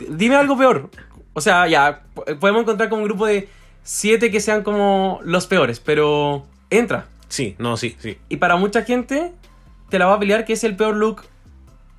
dime 0.10 0.36
algo 0.36 0.58
peor. 0.58 0.90
O 1.34 1.42
sea, 1.42 1.68
ya, 1.68 2.02
po- 2.14 2.26
podemos 2.40 2.62
encontrar 2.64 2.90
como 2.90 3.02
un 3.04 3.08
grupo 3.08 3.26
de 3.26 3.50
siete 3.84 4.30
que 4.32 4.40
sean 4.40 4.64
como 4.64 5.20
los 5.24 5.48
peores, 5.48 5.80
pero 5.80 6.46
entra. 6.70 7.08
Sí, 7.28 7.56
no, 7.60 7.78
sí, 7.78 7.96
sí. 8.00 8.18
Y 8.30 8.38
para 8.38 8.56
mucha 8.56 8.84
gente, 8.84 9.32
te 9.90 10.00
la 10.00 10.06
va 10.08 10.16
a 10.16 10.20
pelear 10.20 10.46
que 10.46 10.54
es 10.54 10.64
el 10.64 10.76
peor 10.76 10.96
look 10.96 11.24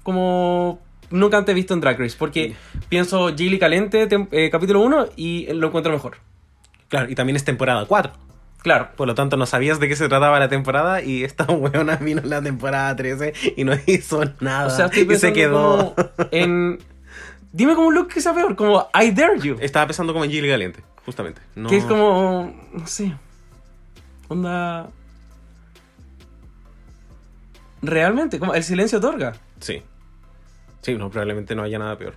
como 0.03 0.81
nunca 1.11 1.37
antes 1.38 1.55
visto 1.55 1.75
en 1.75 1.81
Drag 1.81 1.99
Race. 1.99 2.16
Porque 2.19 2.55
pienso 2.88 3.35
Gilly 3.37 3.59
Calente, 3.59 4.09
eh, 4.33 4.51
capítulo 4.51 4.81
1, 4.81 5.07
y 5.16 5.47
lo 5.53 5.69
encuentro 5.69 5.93
mejor. 5.93 6.16
Claro, 6.88 7.11
y 7.11 7.14
también 7.14 7.37
es 7.37 7.45
temporada 7.45 7.85
4. 7.87 8.12
Claro. 8.62 8.90
Por 8.96 9.09
lo 9.09 9.14
tanto, 9.14 9.37
no 9.37 9.46
sabías 9.46 9.81
de 9.81 9.88
qué 9.88 9.96
se 9.96 10.09
trataba 10.09 10.38
la 10.38 10.49
temporada 10.49 11.03
y 11.03 11.25
esta 11.25 11.44
weona 11.51 11.96
vino 11.96 12.20
en 12.23 12.31
la 12.31 12.42
temporada 12.42 12.94
13 12.94 13.33
y 13.57 13.64
no 13.64 13.73
hizo 13.87 14.23
nada. 14.40 14.66
O 14.66 14.70
sea, 14.70 14.87
estoy 14.87 15.14
y 15.14 15.18
se 15.18 15.33
quedó. 15.33 15.94
como 15.94 16.11
en... 16.31 16.79
Dime 17.53 17.75
como 17.75 17.88
un 17.88 17.94
look 17.96 18.09
que 18.09 18.20
sea 18.20 18.33
peor, 18.33 18.55
como 18.55 18.88
I 18.94 19.11
dare 19.11 19.40
you. 19.40 19.57
Estaba 19.61 19.87
pensando 19.87 20.12
como 20.12 20.25
en 20.25 20.31
Gilly 20.31 20.49
Caliente, 20.49 20.85
justamente. 21.05 21.40
No... 21.57 21.68
Que 21.68 21.79
es 21.79 21.85
como, 21.85 22.55
no 22.73 22.87
sé, 22.87 23.12
onda... 24.29 24.88
Realmente, 27.83 28.38
como 28.38 28.55
el 28.55 28.62
silencio 28.62 28.99
otorga. 28.99 29.33
Sí. 29.59 29.83
Sí, 30.83 30.94
no, 30.94 31.11
probablemente 31.11 31.57
no 31.57 31.62
haya 31.62 31.79
nada 31.79 31.96
peor. 31.99 32.14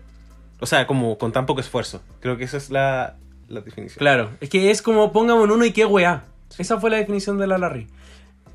O 0.60 0.66
sea, 0.66 0.86
como 0.86 1.18
con 1.18 1.32
tan 1.32 1.46
poco 1.46 1.62
esfuerzo. 1.62 2.02
Creo 2.20 2.38
que 2.38 2.44
esa 2.44 2.58
es 2.58 2.70
la, 2.70 3.16
la 3.48 3.62
definición. 3.62 3.98
Claro, 4.00 4.30
es 4.40 4.50
que 4.50 4.72
es 4.72 4.82
como 4.82 5.12
póngame 5.12 5.42
un 5.42 5.52
uno 5.52 5.66
y 5.66 5.72
qué 5.72 5.86
weá. 5.86 6.26
Esa 6.58 6.80
fue 6.80 6.90
la 6.90 6.98
definición 6.98 7.38
de 7.38 7.48
la 7.48 7.58
Larry. 7.58 7.88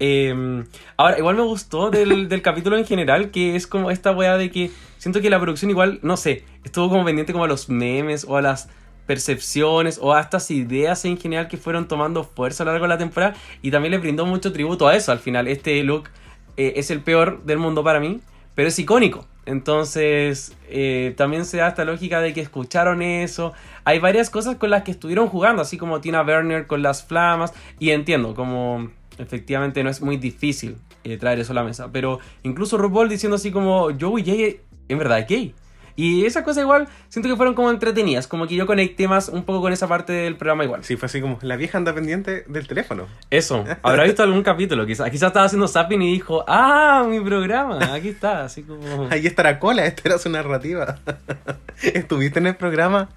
Eh, 0.01 0.65
ahora, 0.97 1.19
igual 1.19 1.37
me 1.37 1.43
gustó 1.43 1.91
del, 1.91 2.29
del 2.29 2.43
capítulo 2.43 2.77
en 2.77 2.87
general, 2.87 3.31
que 3.31 3.57
es 3.57 3.67
como 3.67 3.91
esta 3.91 4.13
weá 4.13 4.37
de 4.37 4.51
que 4.51 4.71
siento 4.99 5.21
que 5.21 5.31
la 5.31 5.41
producción 5.41 5.71
igual, 5.71 5.99
no 6.03 6.17
sé, 6.17 6.45
estuvo 6.65 6.89
como 6.89 7.05
pendiente 7.05 7.33
como 7.33 7.45
a 7.45 7.49
los 7.49 7.69
memes 7.69 8.25
o 8.29 8.37
a 8.37 8.43
las 8.43 8.69
percepciones 9.07 9.99
o 10.03 10.13
a 10.13 10.21
estas 10.21 10.51
ideas 10.51 11.05
en 11.07 11.17
general 11.17 11.49
que 11.49 11.57
fueron 11.57 11.89
tomando 11.89 12.25
fuerza 12.25 12.63
a 12.63 12.67
lo 12.67 12.73
largo 12.73 12.85
de 12.85 12.91
la 12.91 12.99
temporada 12.99 13.35
y 13.63 13.71
también 13.71 13.93
le 13.93 13.99
brindó 13.99 14.27
mucho 14.27 14.53
tributo 14.53 14.87
a 14.87 14.95
eso 14.95 15.13
al 15.13 15.19
final. 15.19 15.49
Este 15.49 15.83
look 15.83 16.11
eh, 16.59 16.75
es 16.77 16.91
el 16.91 17.01
peor 17.01 17.43
del 17.45 17.59
mundo 17.59 17.83
para 17.83 18.01
mí, 18.01 18.21
pero 18.55 18.69
es 18.69 18.79
icónico. 18.79 19.27
Entonces, 19.49 20.55
eh, 20.69 21.15
también 21.17 21.47
se 21.47 21.57
da 21.57 21.69
esta 21.69 21.87
lógica 21.87 22.21
de 22.21 22.35
que 22.35 22.43
escucharon 22.43 23.01
eso. 23.01 23.55
Hay 23.85 23.99
varias 23.99 24.29
cosas 24.29 24.57
con 24.57 24.69
las 24.69 24.83
que 24.83 24.91
estuvieron 24.91 25.29
jugando, 25.29 25.63
así 25.63 25.79
como 25.79 26.03
Tina 26.03 26.21
Werner 26.21 26.67
con 26.67 26.83
las 26.83 27.03
flamas. 27.03 27.55
Y 27.79 27.93
entiendo, 27.93 28.35
como 28.35 28.91
efectivamente 29.17 29.83
no 29.83 29.89
es 29.89 30.03
muy 30.03 30.19
difícil 30.19 30.77
eh, 31.03 31.17
traer 31.17 31.39
eso 31.39 31.53
a 31.53 31.55
la 31.55 31.65
mesa. 31.65 31.89
Pero 31.91 32.19
incluso 32.43 32.77
RuPaul 32.77 33.09
diciendo 33.09 33.37
así 33.37 33.51
como, 33.51 33.89
Joey 33.99 34.23
Jay 34.23 34.61
en 34.87 34.99
verdad 34.99 35.21
es 35.21 35.27
gay. 35.27 35.55
Y 35.99 36.27
esas 36.27 36.45
cosas 36.45 36.63
igual 36.63 36.87
siento 37.09 37.29
que 37.29 37.35
fueron 37.35 37.57
como 37.57 37.71
entretenidas, 37.71 38.29
como 38.29 38.47
que 38.47 38.55
yo 38.55 38.67
conecté 38.67 39.09
más 39.09 39.29
un 39.29 39.43
poco 39.43 39.61
con 39.63 39.73
esa 39.73 39.89
parte 39.89 40.13
del 40.13 40.37
programa 40.37 40.63
igual. 40.63 40.85
Sí, 40.85 40.95
fue 40.95 41.07
así 41.07 41.21
como, 41.21 41.41
la 41.43 41.57
vieja 41.57 41.77
anda 41.77 41.93
pendiente 41.93 42.45
del 42.47 42.69
teléfono. 42.69 43.09
Eso, 43.31 43.65
habrá 43.83 44.05
visto 44.05 44.23
algún 44.23 44.45
capítulo, 44.45 44.87
quizás 44.87 45.11
quizás 45.11 45.27
estaba 45.27 45.47
haciendo 45.47 45.67
zapping 45.67 46.01
y 46.03 46.13
dijo, 46.13 46.45
ah, 46.47 47.05
mi 47.05 47.19
programa, 47.19 47.93
aquí 47.93 48.11
está, 48.11 48.45
así 48.45 48.63
como... 48.63 49.09
Ahí 49.11 49.27
está 49.27 49.43
la 49.43 49.59
cola, 49.59 49.87
esta 49.87 50.03
era 50.05 50.19
su 50.19 50.31
narrativa. 50.31 51.01
¿Estuviste 51.83 52.39
en 52.39 52.47
el 52.47 52.55
programa? 52.55 53.09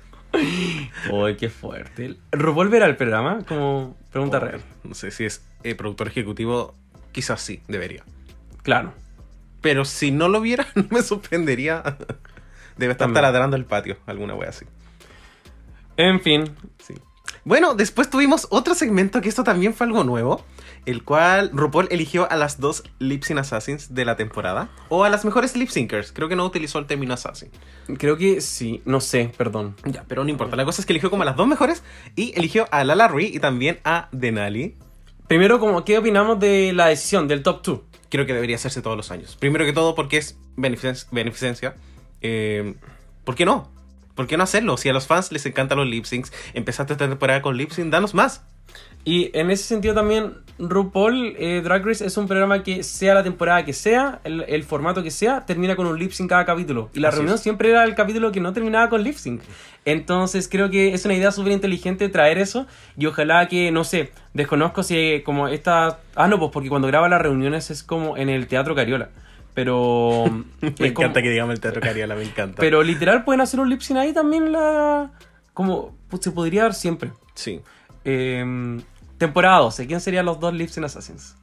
Uy, 1.12 1.36
qué 1.36 1.50
fuerte. 1.50 2.16
¿RuPaul 2.32 2.70
verá 2.70 2.88
el 2.88 2.96
programa? 2.96 3.44
Como 3.48 3.96
pregunta 4.12 4.40
real. 4.40 4.62
No 4.84 4.96
sé 4.96 5.12
si 5.12 5.26
es 5.26 5.44
eh, 5.62 5.76
productor 5.76 6.08
ejecutivo, 6.08 6.74
quizás 7.12 7.42
sí, 7.42 7.62
debería. 7.68 8.04
Claro. 8.64 8.92
Pero 9.62 9.86
si 9.86 10.10
no 10.10 10.30
lo 10.30 10.42
viera, 10.42 10.66
no 10.74 10.88
me 10.90 11.04
sorprendería. 11.04 11.84
Debe 12.78 12.94
estar 12.94 13.06
También. 13.06 13.16
taladrando 13.24 13.56
el 13.58 13.66
patio, 13.66 13.98
alguna 14.06 14.36
wea 14.36 14.50
así. 14.50 14.66
En 15.98 16.20
fin. 16.22 16.56
Sí. 16.84 16.96
Bueno, 17.44 17.74
después 17.76 18.10
tuvimos 18.10 18.48
otro 18.52 18.76
segmento 18.76 19.22
que 19.22 19.30
esto 19.30 19.44
también 19.44 19.74
fue 19.74 19.88
algo 19.88 20.04
nuevo, 20.04 20.44
el 20.86 21.04
cual 21.04 21.50
RuPaul 21.54 21.88
eligió 21.90 22.32
a 22.32 22.36
las 22.36 22.60
dos 22.60 22.84
lip 23.00 23.24
sync 23.24 23.40
assassins 23.40 23.94
de 23.96 24.06
la 24.06 24.16
temporada, 24.16 24.70
o 24.90 25.04
a 25.04 25.10
las 25.10 25.26
mejores 25.26 25.56
lip 25.56 25.70
syncers, 25.70 26.12
creo 26.12 26.30
que 26.30 26.36
no 26.36 26.46
utilizó 26.46 26.78
el 26.80 26.86
término 26.86 27.14
assassin. 27.16 27.50
Creo 27.98 28.16
que 28.18 28.42
sí, 28.42 28.82
no 28.86 29.00
sé, 29.02 29.32
perdón. 29.38 29.76
Ya, 29.86 30.04
pero 30.08 30.24
no 30.24 30.30
importa, 30.30 30.56
la 30.56 30.66
cosa 30.66 30.82
es 30.82 30.86
que 30.86 30.94
eligió 30.94 31.10
como 31.10 31.24
a 31.24 31.26
las 31.26 31.36
dos 31.36 31.48
mejores 31.48 31.84
y 32.16 32.34
eligió 32.38 32.68
a 32.72 32.84
Lala 32.84 33.08
Rui 33.08 33.26
y 33.34 33.40
también 33.40 33.80
a 33.84 34.08
Denali. 34.12 34.76
Primero, 35.28 35.60
como, 35.60 35.84
¿qué 35.86 35.98
opinamos 35.98 36.40
de 36.40 36.74
la 36.74 36.88
decisión 36.88 37.28
del 37.28 37.42
top 37.42 37.64
2? 37.64 37.80
Creo 38.10 38.26
que 38.26 38.34
debería 38.34 38.58
hacerse 38.58 38.82
todos 38.82 38.98
los 38.98 39.10
años. 39.10 39.38
Primero 39.40 39.66
que 39.66 39.72
todo 39.74 39.96
porque 39.96 40.18
es 40.18 40.38
benefic- 40.58 41.08
beneficencia. 41.12 41.76
Eh, 42.22 42.76
¿Por 43.24 43.36
qué 43.36 43.46
no? 43.46 43.70
¿Por 44.16 44.28
qué 44.28 44.38
no 44.38 44.44
hacerlo? 44.44 44.78
Si 44.78 44.90
a 44.90 44.94
los 44.94 45.08
fans 45.08 45.32
les 45.32 45.46
encantan 45.46 45.78
los 45.78 45.88
lip 45.88 46.06
syncs, 46.06 46.32
empezaste 46.54 46.94
esta 46.94 47.08
temporada 47.08 47.42
con 47.42 47.58
lip 47.58 47.72
sync, 47.72 47.90
danos 47.90 48.14
más. 48.14 48.44
Y 49.04 49.32
en 49.38 49.50
ese 49.50 49.64
sentido 49.64 49.96
también, 49.96 50.34
RuPaul 50.60 51.36
eh, 51.38 51.62
Drag 51.64 51.84
Race 51.84 52.06
es 52.06 52.18
un 52.18 52.28
programa 52.28 52.62
que 52.62 52.84
sea 52.84 53.16
la 53.16 53.24
temporada 53.24 53.66
que 53.66 53.74
sea, 53.74 54.20
el, 54.24 54.46
el 54.48 54.64
formato 54.64 55.02
que 55.02 55.10
sea, 55.10 55.46
termina 55.46 55.76
con 55.76 55.88
un 55.88 55.98
lip 55.98 56.12
sync 56.12 56.30
cada 56.30 56.46
capítulo. 56.46 56.90
Y 56.94 57.00
la 57.00 57.10
Así 57.10 57.18
reunión 57.18 57.36
es. 57.36 57.42
siempre 57.42 57.72
era 57.72 57.84
el 57.84 57.96
capítulo 57.96 58.32
que 58.32 58.40
no 58.40 58.54
terminaba 58.54 58.90
con 58.90 59.04
lip 59.04 59.16
sync. 59.16 59.42
Entonces 59.86 60.48
creo 60.48 60.70
que 60.70 60.94
es 60.94 61.04
una 61.06 61.16
idea 61.16 61.32
súper 61.32 61.52
inteligente 61.54 62.10
traer 62.10 62.38
eso. 62.38 62.68
Y 62.96 63.08
ojalá 63.08 63.48
que, 63.48 63.72
no 63.72 63.84
sé, 63.84 64.12
desconozco 64.34 64.84
si 64.84 65.22
como 65.26 65.48
esta... 65.48 66.00
Ah, 66.16 66.28
no, 66.28 66.38
pues 66.38 66.52
porque 66.52 66.70
cuando 66.70 66.88
graba 66.88 67.10
las 67.10 67.22
reuniones 67.22 67.72
es 67.72 67.82
como 67.82 68.18
en 68.18 68.30
el 68.30 68.46
Teatro 68.48 68.76
Cariola. 68.76 69.10
Pero... 69.54 70.26
Me 70.62 70.72
como- 70.74 70.88
encanta 70.88 71.22
que 71.22 71.30
digamos 71.30 71.54
el 71.54 71.60
teatro 71.60 71.82
Cariola, 71.82 72.16
me 72.16 72.24
encanta. 72.24 72.58
Pero 72.60 72.84
literal 72.84 73.24
pueden 73.24 73.42
hacer 73.42 73.60
un 73.60 73.70
lip 73.70 73.82
sync 73.82 73.98
ahí 73.98 74.14
también 74.14 74.52
la... 74.52 75.12
Como 75.54 75.96
pues, 76.10 76.24
se 76.24 76.32
podría 76.32 76.64
dar 76.64 76.74
siempre. 76.74 77.12
Sí. 77.36 77.62
Eh, 78.06 78.80
temporada 79.18 79.60
12. 79.60 79.88
¿Quién 79.88 80.00
serían 80.00 80.26
los 80.26 80.40
dos 80.40 80.54
lip 80.54 80.70
sync 80.70 80.86
assassins? 80.86 81.36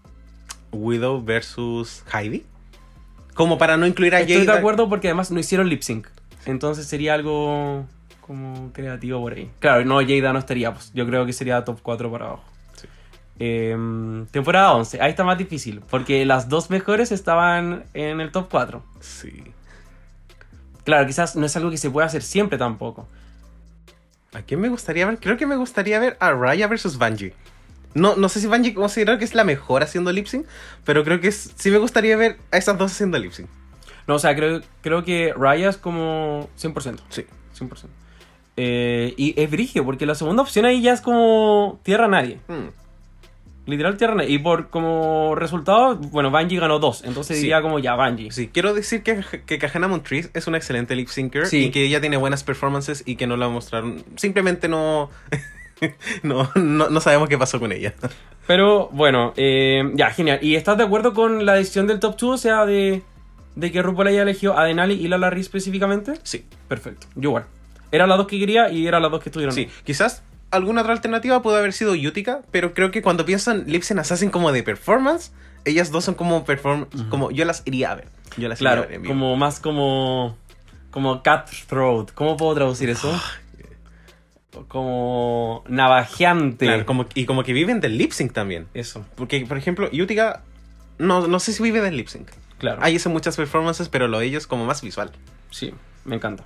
Widow 0.73 1.23
versus 1.23 2.03
Heidi. 2.13 2.45
Como 3.35 3.59
para 3.59 3.77
no 3.77 3.87
incluir 3.87 4.15
a 4.15 4.21
Estoy 4.21 4.39
de 4.41 4.47
Jada. 4.47 4.59
acuerdo 4.59 4.89
porque 4.89 5.09
además 5.09 5.31
no 5.31 5.39
hicieron 5.39 5.69
lip 5.69 5.83
sync. 5.83 6.09
Entonces 6.47 6.87
sería 6.87 7.15
algo 7.15 7.87
como 8.21 8.73
creativo 8.73 9.21
por 9.21 9.35
ahí. 9.35 9.51
Claro, 9.61 9.85
no, 9.85 10.01
Jada 10.07 10.33
no 10.33 10.39
estaría. 10.39 10.73
Pues, 10.73 10.93
yo 10.93 11.07
creo 11.07 11.25
que 11.25 11.33
sería 11.33 11.65
top 11.65 11.79
4 11.83 12.11
para 12.11 12.27
abajo. 12.27 12.45
Eh, 13.41 13.77
temporada 14.31 14.73
11. 14.75 15.01
Ahí 15.01 15.11
está 15.11 15.25
más 15.25 15.39
difícil. 15.39 15.81
Porque 15.91 16.25
las 16.27 16.49
dos 16.49 16.71
mejores 16.71 17.13
estaban 17.13 17.85
en 17.95 18.21
el 18.21 18.33
top 18.33 18.49
4. 18.51 18.83
Sí. 19.01 19.45
Claro, 20.85 21.07
quizás 21.07 21.37
no 21.37 21.47
es 21.47 21.57
algo 21.57 21.71
que 21.71 21.77
se 21.77 21.91
pueda 21.91 22.07
hacer 22.07 22.23
siempre 22.23 22.59
tampoco. 22.59 23.07
¿A 24.35 24.43
quién 24.43 24.61
me 24.61 24.69
gustaría 24.69 25.07
ver? 25.07 25.19
Creo 25.19 25.37
que 25.37 25.47
me 25.47 25.57
gustaría 25.57 25.99
ver 25.99 26.17
a 26.21 26.33
Raya 26.33 26.67
versus 26.67 26.99
Bungie. 26.99 27.35
No, 27.95 28.17
no 28.17 28.29
sé 28.29 28.41
si 28.41 28.47
Bungie 28.47 28.75
considera 28.75 29.19
que 29.19 29.25
es 29.25 29.35
la 29.35 29.45
mejor 29.45 29.83
haciendo 29.83 30.13
lip 30.13 30.27
sync, 30.27 30.47
pero 30.85 31.05
creo 31.05 31.21
que 31.21 31.29
es- 31.29 31.53
sí 31.57 31.71
me 31.71 31.79
gustaría 31.79 32.17
ver 32.17 32.37
a 32.51 32.59
esas 32.59 32.77
dos 32.79 32.93
haciendo 32.93 33.19
lip 33.19 33.33
sync. 33.33 33.49
No, 34.07 34.15
o 34.15 34.19
sea, 34.19 34.35
creo, 34.35 34.61
creo 34.83 35.05
que 35.05 35.33
Raya 35.37 35.69
es 35.69 35.77
como 35.79 36.49
100%. 36.57 37.03
Sí. 37.09 37.25
100%. 37.55 37.93
Eh, 38.57 39.15
y 39.17 39.41
es 39.41 39.51
brigio, 39.51 39.85
porque 39.85 40.07
la 40.07 40.15
segunda 40.15 40.43
opción 40.43 40.65
ahí 40.65 40.83
ya 40.83 40.93
es 40.93 41.01
como 41.01 41.81
tierra 41.83 42.07
a 42.07 42.09
nadie. 42.09 42.41
Hmm. 42.49 42.69
Literal 43.69 43.97
tierra. 43.97 44.25
Y 44.25 44.39
por 44.39 44.69
como 44.71 45.35
resultado, 45.35 45.97
bueno, 45.97 46.31
Bungie 46.31 46.59
ganó 46.59 46.79
dos. 46.79 47.05
Entonces 47.05 47.37
Sí. 47.37 47.43
diría 47.43 47.61
como 47.63 47.79
ya 47.79 47.95
Bungie. 47.95 48.33
Sí, 48.33 48.49
quiero 48.53 48.73
decir 48.75 49.03
que, 49.03 49.23
que 49.47 49.59
Kahana 49.59 49.89
Montrese 49.89 50.31
es 50.35 50.47
una 50.47 50.57
excelente 50.57 50.97
lip 50.97 51.09
syncer 51.09 51.47
Sí. 51.47 51.65
y 51.67 51.71
que 51.71 51.85
ella 51.85 52.01
tiene 52.01 52.17
buenas 52.17 52.43
performances 52.45 53.03
y 53.07 53.17
que 53.17 53.27
no 53.27 53.37
la 53.37 53.49
mostraron. 53.49 54.03
Simplemente 54.17 54.69
no. 54.69 55.11
no, 56.23 56.51
no, 56.55 56.89
no 56.89 57.01
sabemos 57.01 57.29
qué 57.29 57.39
pasó 57.39 57.61
con 57.61 57.73
ella. 57.73 57.95
Pero 58.47 58.89
bueno, 58.93 59.35
eh, 59.37 59.83
ya, 59.95 60.11
genial. 60.11 60.39
¿Y 60.43 60.57
estás 60.57 60.79
de 60.79 60.85
acuerdo 60.85 61.13
con 61.15 61.45
la 61.45 61.55
decisión 61.55 61.87
del 61.87 62.01
top 62.01 62.17
2? 62.19 62.31
O 62.35 62.39
sea, 62.39 62.65
de, 62.65 63.03
de 63.55 63.71
que 63.73 63.83
RuPaul 63.83 64.09
haya 64.09 64.23
elegido 64.23 64.59
a 64.59 64.65
Denali 64.65 64.95
y 64.95 65.09
Lala 65.09 65.29
Ri 65.31 65.43
específicamente. 65.43 66.15
Sí. 66.23 66.45
Perfecto. 66.69 67.07
Yo 67.15 67.29
igual. 67.29 67.45
Eran 67.93 68.09
las 68.09 68.19
dos 68.19 68.27
que 68.27 68.39
quería 68.39 68.71
y 68.71 68.87
eran 68.87 69.03
las 69.03 69.11
dos 69.11 69.23
que 69.23 69.29
estuvieron. 69.29 69.55
Sí, 69.55 69.69
quizás 69.85 70.23
alguna 70.51 70.81
otra 70.83 70.93
alternativa 70.93 71.43
pudo 71.43 71.57
haber 71.57 71.73
sido 71.73 71.93
Utica, 71.93 72.43
pero 72.51 72.75
creo 72.75 72.91
que 72.91 73.03
cuando 73.03 73.25
piensan 73.25 73.65
lip 73.67 73.83
sync 73.83 74.01
assassin 74.01 74.31
como 74.31 74.53
de 74.53 74.63
performance, 74.63 75.33
ellas 75.65 75.91
dos 75.91 76.05
son 76.05 76.15
como 76.15 76.45
perform 76.45 76.87
como 77.11 77.31
yo 77.31 77.45
las 77.45 77.63
iría 77.67 77.93
a 77.93 77.95
ver. 77.97 78.09
Yo 78.37 78.49
las 78.49 78.59
Claro, 78.59 78.83
iría 78.83 78.85
a 78.85 78.89
ver 78.89 78.97
en 78.97 79.03
vivo. 79.03 79.15
como 79.15 79.37
más 79.37 79.61
como. 79.61 80.37
Como 80.91 81.23
cutthroat. 81.23 82.13
¿Cómo 82.13 82.37
puedo 82.37 82.55
traducir 82.55 82.89
eso? 82.91 83.13
Como 84.67 85.63
navajeante. 85.69 86.67
Claro, 86.67 86.87
como, 86.87 87.07
y 87.15 87.27
como 87.27 87.45
que 87.45 87.53
viven 87.53 87.81
del 87.81 87.97
lip 87.99 88.13
sync 88.13 88.33
también. 88.33 88.67
Eso. 88.75 89.05
Porque, 89.15 89.45
por 89.47 89.57
ejemplo, 89.59 89.89
Utica 89.93 90.43
no, 90.99 91.29
no 91.29 91.39
sé 91.39 91.53
si 91.53 91.63
vive 91.63 91.81
del 91.81 91.97
lip 91.97 92.09
sync. 92.09 92.29
Claro. 92.59 92.81
Ahí 92.83 92.97
hacen 92.97 93.13
muchas 93.13 93.37
performances, 93.37 93.89
pero 93.89 94.09
lo 94.09 94.19
de 94.19 94.27
ellos 94.27 94.47
como 94.47 94.65
más 94.65 94.83
visual. 94.83 95.13
Sí, 95.51 95.73
me 96.05 96.17
encanta. 96.17 96.45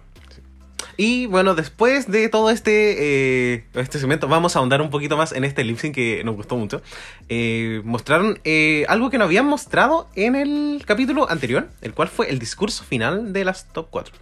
Y 0.96 1.26
bueno, 1.26 1.54
después 1.54 2.10
de 2.10 2.28
todo 2.28 2.50
este, 2.50 3.54
eh, 3.54 3.64
este 3.74 3.98
segmento, 3.98 4.28
vamos 4.28 4.56
a 4.56 4.58
ahondar 4.58 4.82
un 4.82 4.90
poquito 4.90 5.16
más 5.16 5.32
en 5.32 5.44
este 5.44 5.64
lip 5.64 5.78
sync 5.78 5.94
que 5.94 6.22
nos 6.24 6.36
gustó 6.36 6.56
mucho. 6.56 6.82
Eh, 7.28 7.82
mostraron 7.84 8.40
eh, 8.44 8.84
algo 8.88 9.10
que 9.10 9.18
no 9.18 9.24
habían 9.24 9.46
mostrado 9.46 10.08
en 10.14 10.34
el 10.34 10.82
capítulo 10.86 11.30
anterior, 11.30 11.68
el 11.80 11.94
cual 11.94 12.08
fue 12.08 12.30
el 12.30 12.38
discurso 12.38 12.84
final 12.84 13.32
de 13.32 13.44
las 13.44 13.68
top 13.72 13.88
4. 13.90 14.14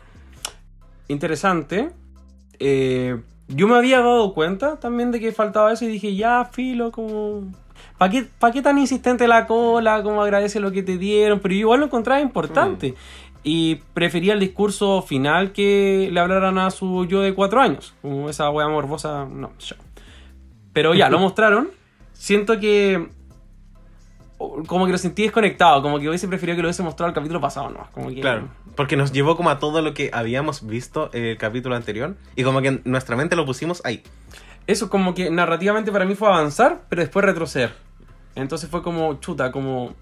Interesante. 1.09 1.90
Eh, 2.59 3.20
yo 3.49 3.66
me 3.66 3.77
había 3.77 3.99
dado 3.99 4.33
cuenta 4.33 4.77
también 4.77 5.11
de 5.11 5.18
que 5.18 5.33
faltaba 5.33 5.73
eso 5.73 5.85
y 5.85 5.88
dije, 5.88 6.14
ya, 6.14 6.44
filo, 6.44 6.92
como... 6.92 7.53
¿Para 7.99 8.12
qué, 8.12 8.27
pa' 8.38 8.53
qué 8.53 8.62
tan 8.62 8.79
insistente 8.79 9.27
la 9.27 9.46
cola? 9.46 10.03
Como 10.03 10.23
agradece 10.23 10.61
lo 10.61 10.70
que 10.70 10.83
te 10.83 10.99
dieron? 10.99 11.40
Pero 11.40 11.55
yo 11.55 11.61
igual 11.61 11.81
lo 11.81 11.87
encontraba 11.87 12.20
importante. 12.20 12.94
Y 13.42 13.76
prefería 13.94 14.35
el 14.35 14.40
discurso 14.40 15.03
final 15.03 15.53
que 15.53 16.11
le 16.12 16.20
hablaran 16.20 16.59
a 16.59 16.70
su 16.70 17.07
yo 17.07 17.22
de 17.22 17.35
cuatro 17.35 17.61
años. 17.61 17.94
Como 18.03 18.29
esa 18.29 18.50
wea 18.50 18.68
morbosa, 18.68 19.24
no, 19.24 19.53
yo. 19.59 19.76
Pero 20.72 20.94
ya, 20.94 21.09
lo 21.09 21.18
mostraron. 21.20 21.70
Siento 22.12 22.59
que... 22.61 23.09
Como 24.38 24.87
que 24.87 24.92
lo 24.92 24.98
sentí 24.98 25.22
desconectado. 25.22 25.83
Como 25.83 25.98
que 25.98 26.09
hubiese 26.09 26.29
preferido 26.29 26.57
que 26.57 26.62
lo 26.62 26.68
hubiese 26.68 26.83
mostrado 26.83 27.09
el 27.09 27.14
capítulo 27.14 27.40
pasado, 27.40 27.70
¿no? 27.70 27.88
Como 27.92 28.09
que... 28.09 28.20
Claro, 28.20 28.48
porque 28.74 28.96
nos 28.96 29.12
llevó 29.12 29.37
como 29.37 29.50
a 29.50 29.59
todo 29.59 29.83
lo 29.83 29.94
que 29.94 30.11
habíamos 30.12 30.66
visto 30.66 31.11
en 31.12 31.24
el 31.24 31.37
capítulo 31.37 31.76
anterior 31.76 32.16
y 32.37 32.44
como 32.44 32.62
que 32.62 32.68
en 32.68 32.83
nuestra 32.85 33.16
mente 33.16 33.37
lo 33.37 33.44
pusimos 33.44 33.83
ahí. 33.85 34.03
Eso 34.66 34.88
como 34.88 35.14
que 35.14 35.31
narrativamente 35.31 35.92
para 35.92 36.05
mí 36.05 36.14
fue 36.14 36.29
avanzar, 36.29 36.83
pero 36.88 37.03
después 37.03 37.24
retroceder. 37.24 37.74
Entonces 38.35 38.70
fue 38.70 38.83
como 38.83 39.20
chuta, 39.20 39.50
como... 39.50 39.94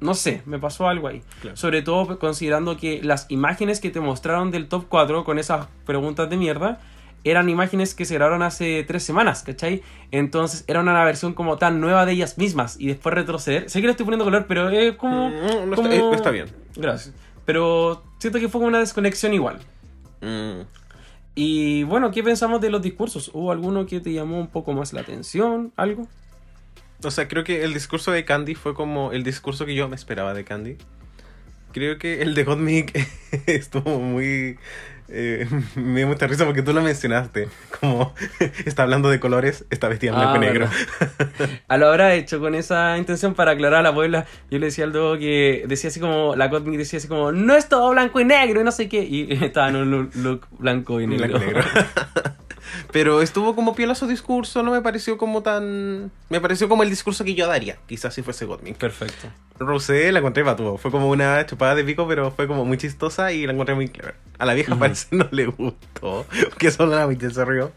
No 0.00 0.14
sé, 0.14 0.42
me 0.46 0.58
pasó 0.58 0.88
algo 0.88 1.08
ahí. 1.08 1.22
Sobre 1.54 1.82
todo 1.82 2.18
considerando 2.18 2.76
que 2.76 3.02
las 3.02 3.26
imágenes 3.30 3.80
que 3.80 3.90
te 3.90 4.00
mostraron 4.00 4.50
del 4.50 4.68
top 4.68 4.84
4 4.88 5.24
con 5.24 5.38
esas 5.38 5.66
preguntas 5.84 6.30
de 6.30 6.36
mierda 6.36 6.78
eran 7.24 7.48
imágenes 7.48 7.94
que 7.96 8.04
se 8.04 8.14
grabaron 8.14 8.42
hace 8.42 8.84
tres 8.86 9.02
semanas, 9.02 9.42
¿cachai? 9.42 9.82
Entonces 10.12 10.64
era 10.68 10.80
una 10.80 11.02
versión 11.04 11.34
como 11.34 11.58
tan 11.58 11.80
nueva 11.80 12.06
de 12.06 12.12
ellas 12.12 12.38
mismas 12.38 12.76
y 12.78 12.86
después 12.86 13.12
retroceder. 13.14 13.68
Sé 13.68 13.80
que 13.80 13.86
le 13.88 13.90
estoy 13.90 14.04
poniendo 14.04 14.24
color, 14.24 14.46
pero 14.46 14.70
es 14.70 14.94
como... 14.96 15.28
no 15.30 15.64
está- 15.64 15.74
como- 15.76 15.88
eh, 15.90 16.10
está 16.14 16.30
bien. 16.30 16.46
Gracias. 16.76 17.12
Pero 17.44 18.02
siento 18.18 18.38
que 18.38 18.48
fue 18.48 18.60
una 18.60 18.78
desconexión 18.78 19.34
igual. 19.34 19.58
Mm. 20.20 20.60
Y 21.34 21.82
bueno, 21.84 22.10
¿qué 22.10 22.22
pensamos 22.22 22.60
de 22.60 22.70
los 22.70 22.82
discursos? 22.82 23.30
¿Hubo 23.32 23.52
alguno 23.52 23.86
que 23.86 24.00
te 24.00 24.12
llamó 24.12 24.38
un 24.38 24.48
poco 24.48 24.72
más 24.72 24.92
la 24.92 25.00
atención? 25.02 25.72
¿Algo? 25.76 26.06
O 27.04 27.10
sea, 27.10 27.28
creo 27.28 27.44
que 27.44 27.62
el 27.64 27.74
discurso 27.74 28.10
de 28.10 28.24
Candy 28.24 28.54
fue 28.54 28.74
como 28.74 29.12
el 29.12 29.22
discurso 29.22 29.64
que 29.66 29.74
yo 29.74 29.88
me 29.88 29.96
esperaba 29.96 30.34
de 30.34 30.44
Candy. 30.44 30.76
Creo 31.72 31.98
que 31.98 32.22
el 32.22 32.34
de 32.34 32.44
Hotmik 32.44 32.98
estuvo 33.46 34.00
muy... 34.00 34.58
eh, 35.08 35.46
me 35.76 36.00
dio 36.00 36.08
mucha 36.08 36.26
risa 36.26 36.44
porque 36.44 36.62
tú 36.62 36.72
lo 36.72 36.82
mencionaste. 36.82 37.48
Como 37.80 38.14
está 38.64 38.82
hablando 38.82 39.10
de 39.10 39.20
colores, 39.20 39.64
está 39.70 39.86
vestida 39.88 40.10
en 40.10 40.16
blanco 40.16 40.34
y 40.34 40.38
Ah, 40.38 40.40
negro. 40.40 40.68
A 41.68 41.76
lo 41.76 41.88
habrá 41.88 42.14
hecho 42.14 42.40
con 42.40 42.54
esa 42.56 42.96
intención 42.98 43.34
para 43.34 43.52
aclarar 43.52 43.80
a 43.80 43.82
la 43.82 43.94
Puebla. 43.94 44.26
Yo 44.50 44.58
le 44.58 44.66
decía 44.66 44.84
al 44.84 44.92
Dogo 44.92 45.18
que 45.18 45.64
decía 45.68 45.88
así 45.90 46.00
como, 46.00 46.34
la 46.34 46.50
Cotmic 46.50 46.78
decía 46.78 46.96
así 46.98 47.06
como, 47.06 47.30
no 47.32 47.54
es 47.54 47.68
todo 47.68 47.90
blanco 47.90 48.18
y 48.18 48.24
negro 48.24 48.60
y 48.60 48.64
no 48.64 48.72
sé 48.72 48.88
qué. 48.88 49.04
Y 49.04 49.32
estaba 49.44 49.68
en 49.68 49.76
un 49.76 50.10
look 50.14 50.46
blanco 50.58 51.00
y 51.00 51.06
negro. 51.06 51.28
Blanco 51.38 51.44
y 51.44 51.46
negro. 51.46 51.64
Pero 52.92 53.22
estuvo 53.22 53.54
como 53.54 53.74
piola 53.74 53.94
su 53.94 54.06
discurso, 54.06 54.62
no 54.62 54.70
me 54.72 54.80
pareció 54.80 55.18
como 55.18 55.42
tan... 55.42 56.10
Me 56.28 56.40
pareció 56.40 56.68
como 56.68 56.82
el 56.82 56.90
discurso 56.90 57.24
que 57.24 57.34
yo 57.34 57.46
daría, 57.46 57.78
quizás 57.86 58.14
si 58.14 58.22
fuese 58.22 58.44
Godmik. 58.44 58.76
Perfecto. 58.76 59.28
Rosé 59.58 60.12
la 60.12 60.20
encontré 60.20 60.44
patudo, 60.44 60.76
fue 60.78 60.90
como 60.90 61.08
una 61.10 61.44
chupada 61.46 61.74
de 61.74 61.84
pico, 61.84 62.06
pero 62.06 62.30
fue 62.30 62.46
como 62.46 62.64
muy 62.64 62.78
chistosa 62.78 63.32
y 63.32 63.46
la 63.46 63.52
encontré 63.52 63.74
muy 63.74 63.88
clever. 63.88 64.14
A 64.38 64.46
la 64.46 64.54
vieja 64.54 64.72
Ujú. 64.72 64.80
parece 64.80 65.08
no 65.16 65.26
le 65.30 65.46
gustó, 65.46 66.26
que 66.58 66.70
solo 66.70 66.94
la 66.94 67.06
mitad 67.06 67.30
se 67.30 67.44
rió. 67.44 67.72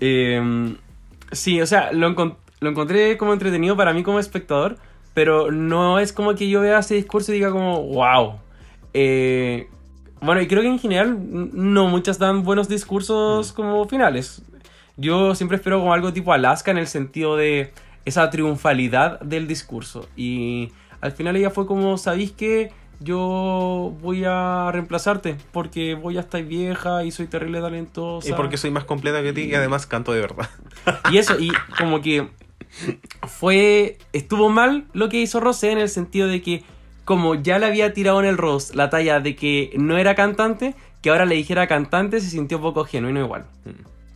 Eh, 0.00 0.76
sí, 1.32 1.60
o 1.60 1.66
sea, 1.66 1.92
lo, 1.92 2.08
lo 2.60 2.70
encontré 2.70 3.16
como 3.16 3.32
entretenido 3.32 3.76
para 3.76 3.92
mí 3.92 4.02
como 4.02 4.18
espectador, 4.18 4.76
pero 5.14 5.50
no 5.50 5.98
es 6.00 6.12
como 6.12 6.34
que 6.34 6.48
yo 6.48 6.60
vea 6.60 6.80
ese 6.80 6.94
discurso 6.96 7.32
y 7.32 7.36
diga 7.36 7.50
como, 7.50 7.82
wow. 7.82 8.40
Eh, 8.92 9.68
Bueno, 10.24 10.40
y 10.40 10.46
creo 10.46 10.62
que 10.62 10.68
en 10.68 10.78
general 10.78 11.18
no 11.52 11.88
muchas 11.88 12.18
dan 12.18 12.42
buenos 12.44 12.68
discursos 12.68 13.52
Mm. 13.52 13.54
como 13.54 13.84
finales. 13.88 14.42
Yo 14.96 15.34
siempre 15.34 15.56
espero 15.56 15.80
como 15.80 15.92
algo 15.92 16.12
tipo 16.12 16.32
Alaska 16.32 16.70
en 16.70 16.78
el 16.78 16.86
sentido 16.86 17.36
de 17.36 17.72
esa 18.04 18.30
triunfalidad 18.30 19.18
del 19.20 19.46
discurso. 19.46 20.08
Y 20.16 20.70
al 21.00 21.12
final 21.12 21.36
ella 21.36 21.50
fue 21.50 21.66
como, 21.66 21.98
¿sabéis 21.98 22.32
qué? 22.32 22.70
Yo 23.00 23.92
voy 24.00 24.22
a 24.24 24.70
reemplazarte 24.72 25.36
porque 25.52 25.94
voy 25.94 26.16
a 26.16 26.20
estar 26.20 26.42
vieja 26.44 27.04
y 27.04 27.10
soy 27.10 27.26
terrible 27.26 27.60
talentosa. 27.60 28.28
Y 28.28 28.32
porque 28.34 28.56
soy 28.56 28.70
más 28.70 28.84
completa 28.84 29.20
que 29.22 29.32
ti 29.32 29.42
y 29.42 29.54
además 29.54 29.86
canto 29.86 30.12
de 30.12 30.20
verdad. 30.20 30.48
Y 31.10 31.18
eso, 31.18 31.38
y 31.38 31.50
como 31.76 32.00
que 32.00 32.28
fue. 33.26 33.98
Estuvo 34.12 34.48
mal 34.48 34.84
lo 34.92 35.08
que 35.08 35.20
hizo 35.20 35.40
Rosé 35.40 35.72
en 35.72 35.78
el 35.78 35.88
sentido 35.88 36.28
de 36.28 36.40
que, 36.42 36.62
como 37.04 37.34
ya 37.34 37.58
le 37.58 37.66
había 37.66 37.92
tirado 37.92 38.20
en 38.20 38.26
el 38.26 38.36
Rose 38.38 38.74
la 38.74 38.90
talla 38.90 39.20
de 39.20 39.36
que 39.36 39.72
no 39.76 39.98
era 39.98 40.14
cantante, 40.14 40.74
que 41.02 41.10
ahora 41.10 41.24
le 41.26 41.34
dijera 41.34 41.66
cantante 41.66 42.20
se 42.20 42.30
sintió 42.30 42.60
poco 42.60 42.84
genuino 42.84 43.20
igual. 43.20 43.44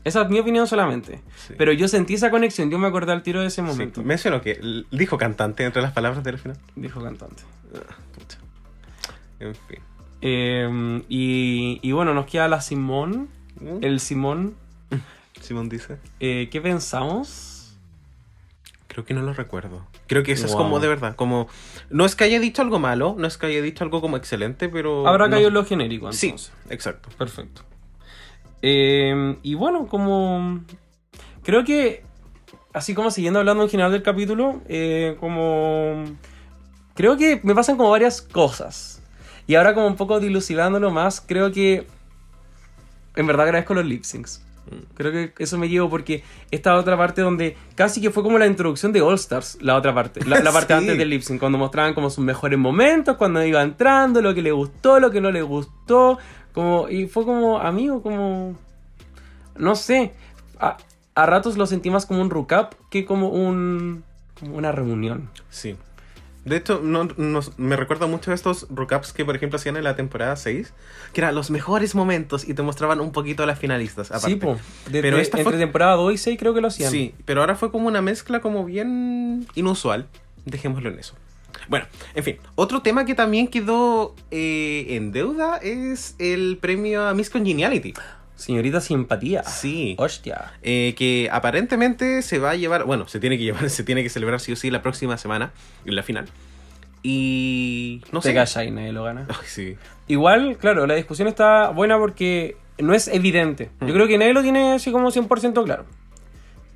Esa 0.04 0.22
es 0.22 0.30
mi 0.30 0.38
opinión 0.38 0.66
solamente. 0.66 1.20
Pero 1.58 1.72
yo 1.72 1.86
sentí 1.86 2.14
esa 2.14 2.30
conexión, 2.30 2.70
yo 2.70 2.78
me 2.78 2.86
acordé 2.86 3.12
al 3.12 3.22
tiro 3.22 3.40
de 3.42 3.48
ese 3.48 3.60
momento. 3.60 4.02
Mencionó 4.02 4.40
que 4.40 4.52
l- 4.52 4.84
dijo 4.90 5.18
cantante 5.18 5.64
entre 5.64 5.82
las 5.82 5.92
palabras 5.92 6.24
del 6.24 6.38
final. 6.38 6.56
Dijo 6.76 7.02
cantante. 7.02 7.42
Ah, 7.74 7.94
pucha. 8.14 8.38
En 9.40 9.54
fin. 9.54 9.78
Eh, 10.22 11.02
y, 11.10 11.78
y 11.82 11.92
bueno, 11.92 12.14
nos 12.14 12.24
queda 12.26 12.48
la 12.48 12.60
Simón. 12.62 13.28
El 13.82 14.00
Simón. 14.00 14.54
Simón 15.40 15.68
dice. 15.68 15.98
Eh, 16.20 16.48
¿Qué 16.50 16.60
pensamos? 16.62 17.57
Creo 18.98 19.06
que 19.06 19.14
no 19.14 19.22
lo 19.22 19.32
recuerdo. 19.32 19.86
Creo 20.08 20.24
que 20.24 20.32
eso 20.32 20.46
es 20.46 20.56
como 20.56 20.80
de 20.80 20.88
verdad, 20.88 21.14
como... 21.14 21.46
No 21.88 22.04
es 22.04 22.16
que 22.16 22.24
haya 22.24 22.40
dicho 22.40 22.62
algo 22.62 22.80
malo, 22.80 23.14
no 23.16 23.28
es 23.28 23.38
que 23.38 23.46
haya 23.46 23.62
dicho 23.62 23.84
algo 23.84 24.00
como 24.00 24.16
excelente, 24.16 24.68
pero... 24.68 25.06
Habrá 25.06 25.30
caído 25.30 25.50
lo 25.50 25.64
genérico, 25.64 26.12
Sí, 26.12 26.26
entonces. 26.26 26.52
exacto. 26.68 27.08
Perfecto. 27.16 27.62
Eh, 28.60 29.36
y 29.44 29.54
bueno, 29.54 29.86
como. 29.86 30.64
Creo 31.44 31.62
que. 31.62 32.02
Así 32.72 32.92
como 32.92 33.12
siguiendo 33.12 33.38
hablando 33.38 33.62
en 33.62 33.68
general 33.70 33.92
del 33.92 34.02
capítulo, 34.02 34.62
eh, 34.68 35.16
como. 35.20 36.02
Creo 36.96 37.16
que 37.16 37.40
me 37.44 37.54
pasan 37.54 37.76
como 37.76 37.90
varias 37.90 38.20
cosas. 38.20 39.00
Y 39.46 39.54
ahora, 39.54 39.74
como 39.74 39.86
un 39.86 39.94
poco 39.94 40.18
dilucidándolo 40.18 40.90
más, 40.90 41.20
creo 41.20 41.52
que. 41.52 41.86
En 43.14 43.28
verdad 43.28 43.46
agradezco 43.46 43.74
los 43.74 43.84
lip 43.86 44.02
syncs. 44.02 44.44
Creo 44.94 45.12
que 45.12 45.32
eso 45.38 45.58
me 45.58 45.68
llevo 45.68 45.88
porque 45.88 46.22
esta 46.50 46.74
otra 46.76 46.96
parte 46.96 47.22
donde 47.22 47.56
casi 47.74 48.00
que 48.00 48.10
fue 48.10 48.22
como 48.22 48.38
la 48.38 48.46
introducción 48.46 48.92
de 48.92 49.00
All 49.02 49.14
Stars, 49.14 49.58
la 49.60 49.76
otra 49.76 49.94
parte, 49.94 50.24
la, 50.24 50.40
la 50.40 50.52
parte 50.52 50.74
Sí. 50.74 50.78
antes 50.78 50.98
del 50.98 51.10
lip 51.10 51.22
sync, 51.22 51.40
cuando 51.40 51.58
mostraban 51.58 51.94
como 51.94 52.10
sus 52.10 52.24
mejores 52.24 52.58
momentos, 52.58 53.16
cuando 53.16 53.44
iba 53.44 53.62
entrando, 53.62 54.20
lo 54.22 54.34
que 54.34 54.42
le 54.42 54.52
gustó, 54.52 55.00
lo 55.00 55.10
que 55.10 55.20
no 55.20 55.30
le 55.30 55.42
gustó, 55.42 56.18
como 56.52 56.88
y 56.88 57.06
fue 57.06 57.24
como 57.24 57.58
amigo, 57.58 58.02
como 58.02 58.56
no 59.56 59.74
sé, 59.74 60.12
a, 60.60 60.76
a 61.14 61.26
ratos 61.26 61.56
lo 61.56 61.66
sentí 61.66 61.90
más 61.90 62.06
como 62.06 62.20
un 62.20 62.30
recap 62.30 62.74
que 62.90 63.04
como 63.04 63.28
un 63.30 64.04
como 64.38 64.56
una 64.56 64.70
reunión. 64.72 65.30
Sí. 65.50 65.76
De 66.48 66.56
hecho, 66.56 66.80
no, 66.82 67.08
no- 67.16 67.40
me 67.56 67.76
recuerda 67.76 68.06
mucho 68.06 68.30
a 68.30 68.34
estos 68.34 68.66
recaps 68.70 69.12
que, 69.12 69.24
por 69.24 69.36
ejemplo, 69.36 69.56
hacían 69.56 69.76
en 69.76 69.84
la 69.84 69.94
temporada 69.96 70.34
6, 70.36 70.72
que 71.12 71.20
eran 71.20 71.34
los 71.34 71.50
mejores 71.50 71.94
momentos 71.94 72.48
y 72.48 72.54
te 72.54 72.62
mostraban 72.62 73.00
un 73.00 73.12
poquito 73.12 73.42
a 73.42 73.46
las 73.46 73.58
finalistas. 73.58 74.10
Aparte. 74.10 74.28
Sí, 74.28 74.36
po. 74.36 74.58
De- 74.90 75.02
pero 75.02 75.16
de- 75.16 75.22
esta 75.22 75.38
entre 75.38 75.52
fue... 75.52 75.58
temporada 75.60 75.94
2 75.94 76.12
y 76.14 76.18
6 76.18 76.38
creo 76.38 76.54
que 76.54 76.60
lo 76.60 76.68
hacían. 76.68 76.90
Sí, 76.90 77.14
pero 77.24 77.40
ahora 77.42 77.54
fue 77.54 77.70
como 77.70 77.86
una 77.88 78.02
mezcla 78.02 78.40
como 78.40 78.64
bien 78.64 79.46
inusual. 79.54 80.06
Dejémoslo 80.44 80.88
en 80.90 80.98
eso. 80.98 81.14
Bueno, 81.68 81.86
en 82.14 82.24
fin, 82.24 82.36
otro 82.54 82.82
tema 82.82 83.04
que 83.04 83.14
también 83.14 83.48
quedó 83.48 84.14
eh, 84.30 84.86
en 84.90 85.12
deuda 85.12 85.56
es 85.56 86.14
el 86.18 86.56
premio 86.60 87.06
a 87.06 87.14
Miss 87.14 87.30
Congeniality. 87.30 87.94
Señorita 88.38 88.80
Simpatía. 88.80 89.42
Sí. 89.42 89.94
Hostia. 89.98 90.52
Eh, 90.62 90.94
que 90.96 91.28
aparentemente 91.30 92.22
se 92.22 92.38
va 92.38 92.50
a 92.52 92.54
llevar, 92.54 92.84
bueno, 92.84 93.06
se 93.08 93.18
tiene 93.20 93.36
que 93.36 93.44
llevar, 93.44 93.68
se 93.70 93.82
tiene 93.84 94.02
que 94.02 94.08
celebrar 94.08 94.40
sí 94.40 94.52
o 94.52 94.56
sí 94.56 94.70
la 94.70 94.80
próxima 94.80 95.18
semana, 95.18 95.52
en 95.84 95.94
la 95.96 96.02
final. 96.02 96.26
Y 97.02 98.02
no 98.12 98.20
sé. 98.22 98.30
Te 98.30 98.34
calla 98.34 98.64
y 98.64 98.70
nadie 98.70 98.92
lo 98.92 99.04
gana. 99.04 99.26
Ay, 99.28 99.36
sí. 99.46 99.76
Igual, 100.06 100.56
claro, 100.58 100.86
la 100.86 100.94
discusión 100.94 101.28
está 101.28 101.70
buena 101.70 101.98
porque 101.98 102.56
no 102.78 102.94
es 102.94 103.08
evidente. 103.08 103.70
Yo 103.80 103.88
Mm. 103.88 103.92
creo 103.92 104.06
que 104.08 104.18
nadie 104.18 104.32
lo 104.32 104.42
tiene 104.42 104.72
así 104.74 104.90
como 104.92 105.10
100% 105.10 105.64
claro. 105.64 105.84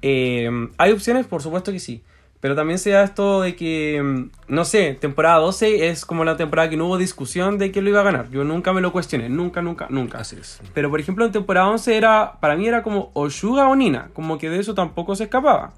Eh, 0.02 0.50
¿Hay 0.78 0.92
opciones? 0.92 1.26
Por 1.26 1.42
supuesto 1.42 1.72
que 1.72 1.78
sí. 1.78 2.02
Pero 2.42 2.56
también 2.56 2.80
se 2.80 2.90
da 2.90 3.04
esto 3.04 3.40
de 3.40 3.54
que, 3.54 4.02
mm, 4.02 4.30
no 4.48 4.64
sé, 4.64 4.98
temporada 5.00 5.38
12 5.38 5.86
es 5.90 6.04
como 6.04 6.24
la 6.24 6.36
temporada 6.36 6.68
que 6.68 6.76
no 6.76 6.86
hubo 6.86 6.98
discusión 6.98 7.56
de 7.56 7.70
quién 7.70 7.84
lo 7.84 7.92
iba 7.92 8.00
a 8.00 8.02
ganar. 8.02 8.30
Yo 8.30 8.42
nunca 8.42 8.72
me 8.72 8.80
lo 8.80 8.90
cuestioné, 8.90 9.28
nunca, 9.28 9.62
nunca, 9.62 9.86
nunca. 9.90 10.18
Así 10.18 10.34
es. 10.40 10.60
Pero 10.74 10.90
por 10.90 10.98
ejemplo 10.98 11.24
en 11.24 11.30
temporada 11.30 11.68
11 11.68 11.96
era, 11.96 12.40
para 12.40 12.56
mí 12.56 12.66
era 12.66 12.82
como 12.82 13.12
o 13.14 13.30
Suga 13.30 13.68
o 13.68 13.76
Nina, 13.76 14.10
como 14.12 14.38
que 14.38 14.50
de 14.50 14.58
eso 14.58 14.74
tampoco 14.74 15.14
se 15.14 15.24
escapaba. 15.24 15.72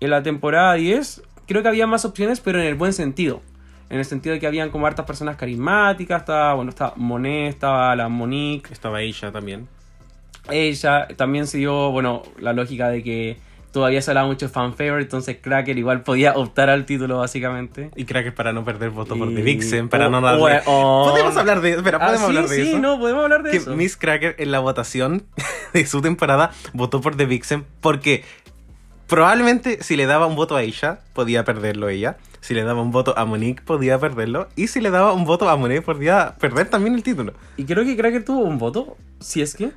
En 0.00 0.10
la 0.10 0.20
temporada 0.24 0.74
10 0.74 1.22
creo 1.46 1.62
que 1.62 1.68
había 1.68 1.86
más 1.86 2.04
opciones, 2.04 2.40
pero 2.40 2.60
en 2.60 2.66
el 2.66 2.74
buen 2.74 2.92
sentido. 2.92 3.40
En 3.88 4.00
el 4.00 4.04
sentido 4.04 4.32
de 4.32 4.40
que 4.40 4.48
habían 4.48 4.70
como 4.70 4.88
hartas 4.88 5.06
personas 5.06 5.36
carismáticas, 5.36 6.22
estaba, 6.22 6.54
bueno, 6.54 6.70
estaba 6.70 6.94
Monet, 6.96 7.50
estaba 7.50 7.94
la 7.94 8.08
Monique. 8.08 8.72
Estaba 8.72 9.00
ella 9.00 9.30
también. 9.30 9.68
Ella 10.50 11.06
también 11.16 11.46
se 11.46 11.58
dio, 11.58 11.92
bueno, 11.92 12.24
la 12.40 12.52
lógica 12.52 12.88
de 12.88 13.04
que 13.04 13.49
todavía 13.72 14.02
se 14.02 14.10
hablaba 14.10 14.26
mucho 14.26 14.46
de 14.46 14.52
fan 14.52 14.74
favorite, 14.74 15.02
entonces 15.02 15.36
Cracker 15.40 15.78
igual 15.78 16.02
podía 16.02 16.32
optar 16.34 16.70
al 16.70 16.86
título 16.86 17.18
básicamente. 17.18 17.90
Y 17.96 18.04
Cracker 18.04 18.34
para 18.34 18.52
no 18.52 18.64
perder 18.64 18.90
voto 18.90 19.16
por 19.16 19.30
Y- 19.30 19.34
The 19.36 19.42
Vixen, 19.42 19.88
para 19.88 20.08
Oh, 20.08 20.10
no 20.10 20.20
weón. 20.20 20.60
Podemos 20.64 21.36
hablar 21.36 21.60
de 21.60 21.72
espera, 21.72 21.98
Ah, 22.00 22.06
podemos 22.06 22.30
sí, 22.30 22.36
hablar 22.36 22.48
de 22.50 22.56
sí, 22.56 22.68
eso. 22.70 22.78
no, 22.78 22.98
podemos 22.98 23.22
hablar 23.24 23.42
de 23.42 23.50
que 23.52 23.56
eso. 23.58 23.76
Miss 23.76 23.96
Cracker 23.96 24.34
en 24.38 24.50
la 24.52 24.58
votación 24.60 25.24
de 25.72 25.86
su 25.86 26.00
temporada 26.02 26.50
votó 26.72 27.00
por 27.00 27.16
The 27.16 27.26
Vixen 27.26 27.64
porque 27.80 28.24
probablemente 29.06 29.82
si 29.82 29.96
le 29.96 30.06
daba 30.06 30.26
un 30.26 30.36
voto 30.36 30.56
a 30.56 30.62
ella, 30.62 31.00
podía 31.12 31.44
perderlo 31.44 31.88
ella. 31.88 32.16
Si 32.40 32.54
le 32.54 32.62
daba 32.62 32.80
un 32.80 32.90
voto 32.90 33.16
a 33.18 33.24
Monique, 33.26 33.62
podía 33.62 33.98
perderlo. 33.98 34.48
Y 34.56 34.68
si 34.68 34.80
le 34.80 34.90
daba 34.90 35.12
un 35.12 35.24
voto 35.26 35.48
a 35.50 35.56
Monet, 35.56 35.84
podía 35.84 36.36
perder 36.40 36.70
también 36.70 36.94
el 36.94 37.02
título. 37.02 37.34
Y 37.58 37.64
creo 37.64 37.84
que 37.84 37.96
Cracker 37.96 38.24
tuvo 38.24 38.40
un 38.40 38.56
voto, 38.58 38.96
si 39.20 39.42
es 39.42 39.54
que. 39.54 39.72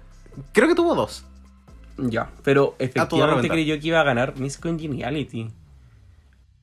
Creo 0.53 0.69
que 0.69 0.75
tuvo 0.75 0.95
dos. 0.95 1.25
Ya, 1.97 2.29
pero 2.43 2.75
efectivamente 2.79 3.47
creyó 3.49 3.79
que 3.79 3.87
iba 3.87 3.99
a 4.01 4.03
ganar 4.03 4.35
Miss 4.37 4.57
Congeniality. 4.57 5.49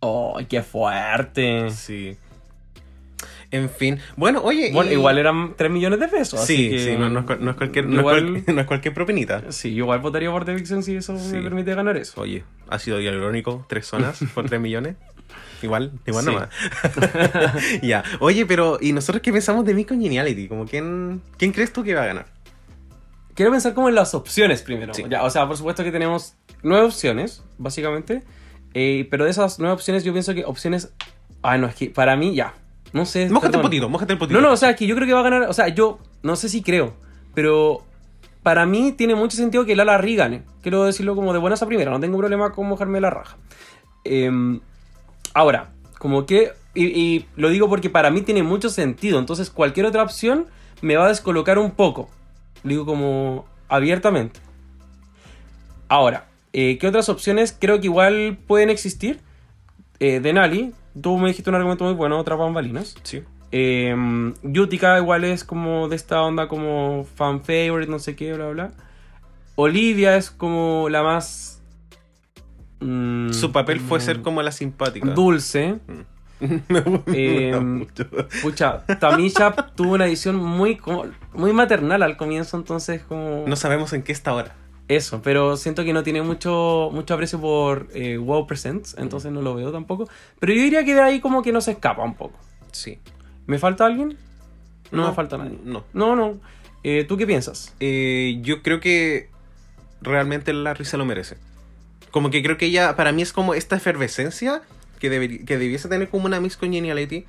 ¡Oh, 0.01 0.41
qué 0.49 0.63
fuerte! 0.63 1.71
Sí. 1.71 2.17
En 3.53 3.69
fin. 3.69 3.99
Bueno, 4.17 4.41
oye. 4.45 4.71
Bueno, 4.73 4.91
y- 4.91 4.95
igual 4.95 5.19
eran 5.19 5.55
3 5.57 5.71
millones 5.71 5.99
de 6.01 6.09
pesos. 6.09 6.41
así 6.41 6.57
Sí, 6.57 6.71
que 6.71 6.79
sí, 6.79 6.97
no, 6.97 7.11
no 7.11 7.21
es, 7.21 7.41
no 7.41 7.51
es 7.51 7.57
cualquier, 7.57 7.87
no 7.87 7.95
es 7.95 7.99
igual- 8.01 8.43
cual- 8.45 8.45
no 8.55 8.61
es 8.61 8.67
cualquier 8.67 8.95
propinita. 8.95 9.43
Sí, 9.53 9.71
igual 9.75 9.99
votaría 10.01 10.31
por 10.31 10.45
The 10.45 10.55
Vixen 10.55 10.83
si 10.83 10.95
eso 10.97 11.19
Sí. 11.19 11.35
me 11.35 11.43
permite 11.43 11.75
ganar 11.75 11.97
eso. 11.97 12.21
Oye, 12.21 12.45
ha 12.69 12.79
sido 12.79 13.01
irónico, 13.01 13.67
tres 13.69 13.87
zonas 13.87 14.21
por 14.35 14.49
tres 14.49 14.61
millones. 14.61 14.95
Igual, 15.63 15.93
igual 16.07 16.25
Sí. 16.25 16.31
nomás. 16.31 16.49
ya. 17.83 18.03
Oye, 18.21 18.47
pero, 18.47 18.79
¿y 18.81 18.93
nosotros 18.93 19.21
qué 19.21 19.33
pensamos 19.33 19.65
de 19.65 19.75
Miss 19.75 19.87
Congeniality? 19.87 20.49
Como 20.49 20.65
quién, 20.65 21.21
¿Quién 21.37 21.53
crees 21.53 21.73
tú 21.73 21.83
que 21.85 21.95
va 21.95 22.05
a 22.05 22.07
ganar? 22.07 22.27
Quiero 23.35 23.51
pensar 23.53 23.75
como 23.75 23.89
en 23.89 23.95
las 23.95 24.15
opciones 24.15 24.63
primero. 24.63 24.93
Sí. 24.95 25.05
Ya, 25.09 25.23
o 25.23 25.31
sea, 25.31 25.47
por 25.47 25.57
supuesto 25.57 25.83
que 25.85 25.93
tenemos 25.93 26.35
nueve 26.63 26.87
opciones, 26.87 27.43
básicamente. 27.59 28.23
Eh, 28.75 29.09
pero 29.11 29.25
de 29.25 29.31
esas 29.31 29.59
nueve 29.59 29.75
opciones, 29.75 30.05
yo 30.05 30.13
pienso 30.13 30.35
que 30.35 30.45
opciones. 30.45 30.93
Ah, 31.43 31.59
no, 31.59 31.67
es 31.67 31.75
que 31.75 31.91
para 31.91 32.17
mí 32.17 32.35
ya. 32.35 32.55
No 32.93 33.05
sé. 33.07 33.29
Mójate 33.29 33.47
un 33.47 33.53
perdón. 33.53 33.63
potito, 33.63 33.89
mójate 33.89 34.13
un 34.15 34.19
potito. 34.19 34.41
No, 34.41 34.47
no, 34.47 34.53
o 34.53 34.57
sea, 34.57 34.75
que 34.77 34.87
yo 34.87 34.95
creo 34.95 35.07
que 35.07 35.15
va 35.15 35.21
a 35.21 35.25
ganar. 35.25 35.43
O 35.43 35.53
sea, 35.53 35.69
yo 35.69 35.99
no 36.23 36.37
sé 36.37 36.49
si 36.49 36.63
creo, 36.63 36.95
pero 37.35 37.85
para 38.43 38.67
mí 38.67 38.93
tiene 38.93 39.15
mucho 39.15 39.37
sentido 39.37 39.65
que 39.65 39.77
Lala 39.77 39.99
Ri 39.99 40.17
gane. 40.17 40.43
Quiero 40.63 40.85
decirlo 40.85 41.15
como 41.15 41.33
de 41.33 41.39
buenas 41.39 41.63
a 41.63 41.67
primera, 41.67 41.91
no 41.91 42.01
tengo 42.01 42.19
problema 42.19 42.53
con 42.53 42.69
mojarme 42.69 43.01
la 43.01 43.11
raja. 43.11 43.37
Em, 44.05 44.61
ahora, 45.35 45.73
como 45.99 46.27
que. 46.27 46.53
Y, 46.75 46.85
y 46.85 47.27
lo 47.37 47.49
digo 47.49 47.69
porque 47.69 47.91
para 47.91 48.11
mí 48.11 48.23
tiene 48.23 48.43
mucho 48.43 48.71
sentido. 48.71 49.19
Entonces, 49.19 49.51
cualquier 49.51 49.87
otra 49.87 50.03
opción 50.03 50.47
me 50.83 50.97
va 50.97 51.07
a 51.07 51.09
descolocar 51.09 51.59
un 51.59 51.73
poco. 51.73 52.09
Digo 52.65 52.85
como 52.87 53.47
abiertamente. 53.69 54.41
Ahora, 55.89 56.27
eh, 56.53 56.79
¿qué 56.79 56.87
otras 56.87 57.09
opciones 57.09 57.57
creo 57.59 57.81
que 57.81 57.87
igual 57.87 58.39
pueden 58.47 58.71
existir? 58.71 59.21
Eh, 59.99 60.21
Denali, 60.21 60.73
tú 61.01 61.19
me 61.19 61.29
dijiste 61.29 61.51
un 61.51 61.57
argumento 61.57 61.85
muy 61.85 61.95
bueno, 61.95 62.19
otras 62.19 62.39
bambalinas. 62.39 62.95
Sí. 63.03 63.23
Eh, 63.53 63.95
Yutica 64.43 64.99
igual 64.99 65.25
es 65.25 65.43
como 65.45 65.89
de 65.89 65.97
esta 65.97 66.23
onda 66.23 66.47
como 66.49 67.05
fan 67.17 67.41
favorite, 67.43 67.91
no 67.91 67.99
sé 67.99 68.15
qué, 68.15 68.33
bla, 68.33 68.49
bla. 68.49 68.73
Olivia 69.57 70.17
es 70.17 70.31
como 70.31 70.89
la 70.89 71.03
más... 71.03 71.63
mm, 72.81 73.33
Su 73.33 73.53
papel 73.53 73.81
fue 73.81 73.99
mm, 73.99 74.03
ser 74.03 74.23
como 74.23 74.43
la 74.43 74.53
simpática. 74.53 75.11
Dulce. 75.11 75.79
Me 75.87 76.05
gusta 76.69 77.13
Eh, 77.15 77.59
mucho. 77.61 78.07
pucha, 78.43 78.85
Tamisha 78.99 79.53
tuvo 79.75 79.95
una 79.95 80.07
edición 80.07 80.37
muy, 80.37 80.77
como- 80.77 81.07
muy 81.35 81.53
maternal 81.53 82.03
al 82.03 82.17
comienzo, 82.17 82.57
entonces 82.57 83.03
como... 83.03 83.45
No 83.47 83.57
sabemos 83.57 83.93
en 83.93 84.03
qué 84.03 84.13
está 84.13 84.31
ahora. 84.33 84.55
Eso, 84.89 85.21
pero 85.23 85.57
siento 85.57 85.85
que 85.85 85.93
no 85.93 86.03
tiene 86.03 86.21
mucho, 86.23 86.91
mucho 86.93 87.15
aprecio 87.15 87.41
por 87.41 87.89
eh, 87.95 88.19
WoW 88.19 88.47
Presents, 88.47 88.97
entonces 88.99 89.31
no 89.31 89.41
lo 89.41 89.55
veo 89.55 89.71
tampoco. 89.71 90.09
Pero 90.41 90.53
yo 90.53 90.63
diría 90.63 90.85
que 90.85 90.95
de 90.95 91.01
ahí 91.01 91.21
como 91.21 91.43
que 91.43 91.53
no 91.53 91.61
se 91.61 91.71
escapa 91.73 92.03
un 92.03 92.15
poco. 92.15 92.37
Sí. 92.73 92.99
¿Me 93.47 93.59
falta 93.59 93.87
alguien? 93.87 94.17
No, 94.91 95.03
No, 95.03 95.09
me 95.11 95.15
falta 95.15 95.39
nadie. 95.39 95.59
no. 95.65 95.85
No, 95.93 96.17
no. 96.17 96.39
Eh, 96.83 97.05
¿Tú 97.09 97.17
qué 97.17 97.27
piensas? 97.27 97.73
Eh, 97.79 98.39
yo 98.43 98.63
creo 98.63 98.81
que 98.81 99.29
realmente 100.03 100.53
Larry 100.53 100.85
se 100.85 100.97
lo 100.97 101.05
merece. 101.05 101.37
Como 102.11 102.31
que 102.31 102.43
creo 102.43 102.57
que 102.57 102.67
ella, 102.67 102.97
para 102.97 103.13
mí 103.13 103.23
es 103.23 103.33
como 103.33 103.55
esta 103.55 103.77
efervescencia 103.77 104.63
que, 105.01 105.11
debiese 105.11 105.89
tener 105.89 106.09
como 106.09 106.27
una 106.27 106.41
Miss 106.41 106.57
Congeniality. 106.57 107.25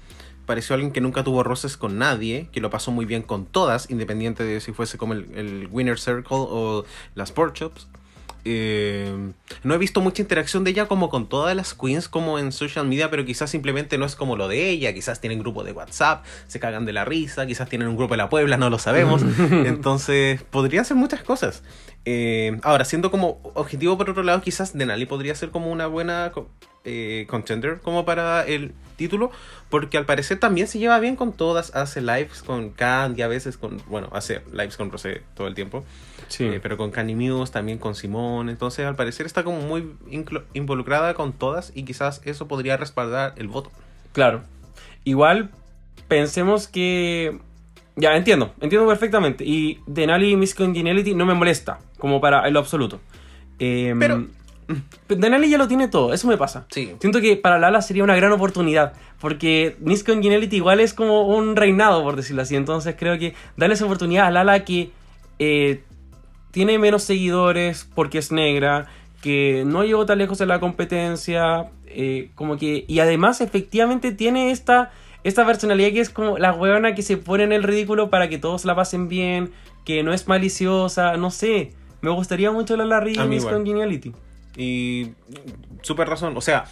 Pareció 0.46 0.74
alguien 0.74 0.92
que 0.92 1.02
nunca 1.02 1.24
tuvo 1.24 1.44
roces 1.44 1.78
con 1.78 1.98
nadie, 1.98 2.50
que 2.52 2.62
lo 2.62 2.70
pasó 2.70 2.92
muy 2.92 3.06
bien 3.06 3.22
con 3.22 3.46
todas, 3.46 3.90
independiente 3.90 4.44
de 4.44 4.60
si 4.60 4.74
fuese 4.74 4.98
como 4.98 5.14
el, 5.14 5.26
el 5.36 5.68
Winner 5.72 6.00
Circle 6.00 6.38
o 6.38 6.86
las 7.16 7.32
Pork 7.32 7.54
Chops. 7.54 7.88
Eh, 8.44 9.14
no 9.64 9.76
he 9.76 9.78
visto 9.78 10.02
mucha 10.02 10.22
interacción 10.22 10.64
de 10.64 10.72
ella 10.72 10.88
como 10.88 11.10
con 11.10 11.30
todas 11.30 11.56
las 11.56 11.76
queens 11.76 12.08
como 12.08 12.40
en 12.40 12.52
social 12.52 12.88
media, 12.88 13.12
pero 13.12 13.24
quizás 13.24 13.50
simplemente 13.52 13.98
no 13.98 14.06
es 14.06 14.16
como 14.16 14.36
lo 14.36 14.48
de 14.48 14.70
ella, 14.70 14.94
quizás 14.94 15.22
tienen 15.22 15.40
grupo 15.40 15.64
de 15.64 15.74
WhatsApp, 15.74 16.26
se 16.48 16.60
cagan 16.60 16.86
de 16.86 16.94
la 16.94 17.06
risa, 17.06 17.46
quizás 17.46 17.70
tienen 17.70 17.88
un 17.88 17.98
grupo 17.98 18.14
de 18.14 18.18
la 18.18 18.30
Puebla, 18.30 18.58
no 18.58 18.70
lo 18.70 18.80
sabemos. 18.80 19.22
Entonces, 19.52 20.42
podrían 20.44 20.86
ser 20.86 20.98
muchas 20.98 21.24
cosas. 21.24 21.64
Eh, 22.06 22.60
ahora, 22.64 22.86
siendo 22.86 23.12
como 23.12 23.40
objetivo 23.54 23.98
por 23.98 24.10
otro 24.10 24.24
lado, 24.24 24.42
quizás 24.42 24.76
Denali 24.76 25.06
podría 25.06 25.36
ser 25.36 25.52
como 25.52 25.72
una 25.72 25.86
buena 25.86 26.32
eh, 26.86 27.26
contender 27.30 27.80
como 27.82 28.06
para 28.06 28.46
el 28.46 28.74
título, 28.96 29.32
porque 29.70 29.98
al 29.98 30.06
parecer 30.06 30.40
también 30.40 30.68
se 30.68 30.78
lleva 30.80 31.00
bien 31.00 31.16
con 31.16 31.34
todas, 31.34 31.76
hace 31.76 32.02
lives 32.02 32.44
con 32.44 32.70
Candy 32.70 33.22
a 33.24 33.28
veces, 33.28 33.58
con, 33.58 33.82
bueno, 33.88 34.10
hace 34.12 34.42
lives 34.52 34.78
con 34.78 34.92
Rosé 34.92 35.24
todo 35.36 35.48
el 35.48 35.56
tiempo. 35.56 35.84
Sí. 36.28 36.46
Eh, 36.46 36.60
pero 36.62 36.78
con 36.78 36.92
Candy 36.92 37.16
Muse, 37.16 37.52
también 37.52 37.78
con 37.78 37.96
Simón. 37.96 38.50
Entonces, 38.50 38.86
al 38.86 38.96
parecer 38.96 39.26
está 39.26 39.44
como 39.44 39.60
muy 39.62 39.92
involucrada 40.54 41.14
con 41.14 41.34
todas 41.34 41.72
y 41.76 41.84
quizás 41.84 42.22
eso 42.26 42.48
podría 42.48 42.78
respaldar 42.78 43.34
el 43.38 43.48
voto. 43.48 43.72
Claro. 44.14 44.44
Igual, 45.04 45.50
pensemos 46.08 46.68
que. 46.68 47.38
Ya, 47.96 48.16
entiendo, 48.16 48.54
entiendo 48.62 48.88
perfectamente. 48.88 49.44
Y 49.44 49.80
Denali 49.88 50.36
Miss 50.38 50.56
Congeniality 50.56 51.14
no 51.14 51.26
me 51.26 51.34
molesta, 51.34 51.80
como 51.98 52.22
para 52.22 52.48
en 52.48 52.54
lo 52.54 52.60
absoluto. 52.60 53.00
Eh, 53.60 53.94
Pero- 54.00 54.26
Denali 55.08 55.50
ya 55.50 55.58
lo 55.58 55.68
tiene 55.68 55.88
todo, 55.88 56.14
eso 56.14 56.28
me 56.28 56.38
pasa. 56.38 56.66
Sí. 56.70 56.94
Siento 57.00 57.22
que 57.22 57.36
para 57.38 57.60
Lala 57.60 57.82
sería 57.82 58.04
una 58.04 58.16
gran 58.16 58.32
oportunidad, 58.32 58.94
porque 59.20 59.76
Congeniality 60.06 60.56
igual 60.56 60.80
es 60.80 60.94
como 60.94 61.28
un 61.28 61.56
reinado, 61.56 62.04
por 62.04 62.16
decirlo 62.16 62.42
así. 62.42 62.56
Entonces 62.56 62.96
creo 62.98 63.18
que 63.20 63.34
darle 63.58 63.76
esa 63.76 63.86
oportunidad 63.86 64.28
a 64.28 64.32
Lala 64.32 64.64
que 64.66 64.92
eh, 65.40 65.84
tiene 66.52 66.78
menos 66.78 67.04
seguidores 67.04 67.90
porque 67.96 68.20
es 68.20 68.32
negra, 68.32 68.88
que 69.22 69.64
no 69.66 69.84
llegó 69.84 70.06
tan 70.06 70.18
lejos 70.18 70.42
en 70.42 70.50
la 70.50 70.60
competencia, 70.60 71.70
eh, 71.88 72.32
como 72.36 72.58
que... 72.58 72.86
Y 72.88 73.00
además 73.00 73.42
efectivamente 73.42 74.12
tiene 74.12 74.52
esta, 74.52 74.92
esta 75.24 75.46
personalidad 75.46 75.92
que 75.92 76.00
es 76.00 76.10
como 76.10 76.38
la 76.38 76.54
huevona 76.54 76.96
que 76.96 77.02
se 77.02 77.18
pone 77.18 77.44
en 77.44 77.52
el 77.52 77.64
ridículo 77.64 78.10
para 78.10 78.30
que 78.30 78.38
todos 78.38 78.66
la 78.66 78.76
pasen 78.76 79.08
bien, 79.08 79.52
que 79.86 80.04
no 80.04 80.14
es 80.14 80.28
maliciosa, 80.28 81.18
no 81.18 81.32
sé. 81.32 81.74
Me 82.02 82.10
gustaría 82.10 82.52
mucho 82.52 82.76
la 82.76 82.86
Larry 82.86 83.18
mí 83.18 83.28
Miss 83.28 83.40
igual. 83.42 83.56
Congeniality. 83.56 84.14
Y 84.56 85.14
súper 85.82 86.10
razón. 86.10 86.36
O 86.38 86.42
sea, 86.42 86.66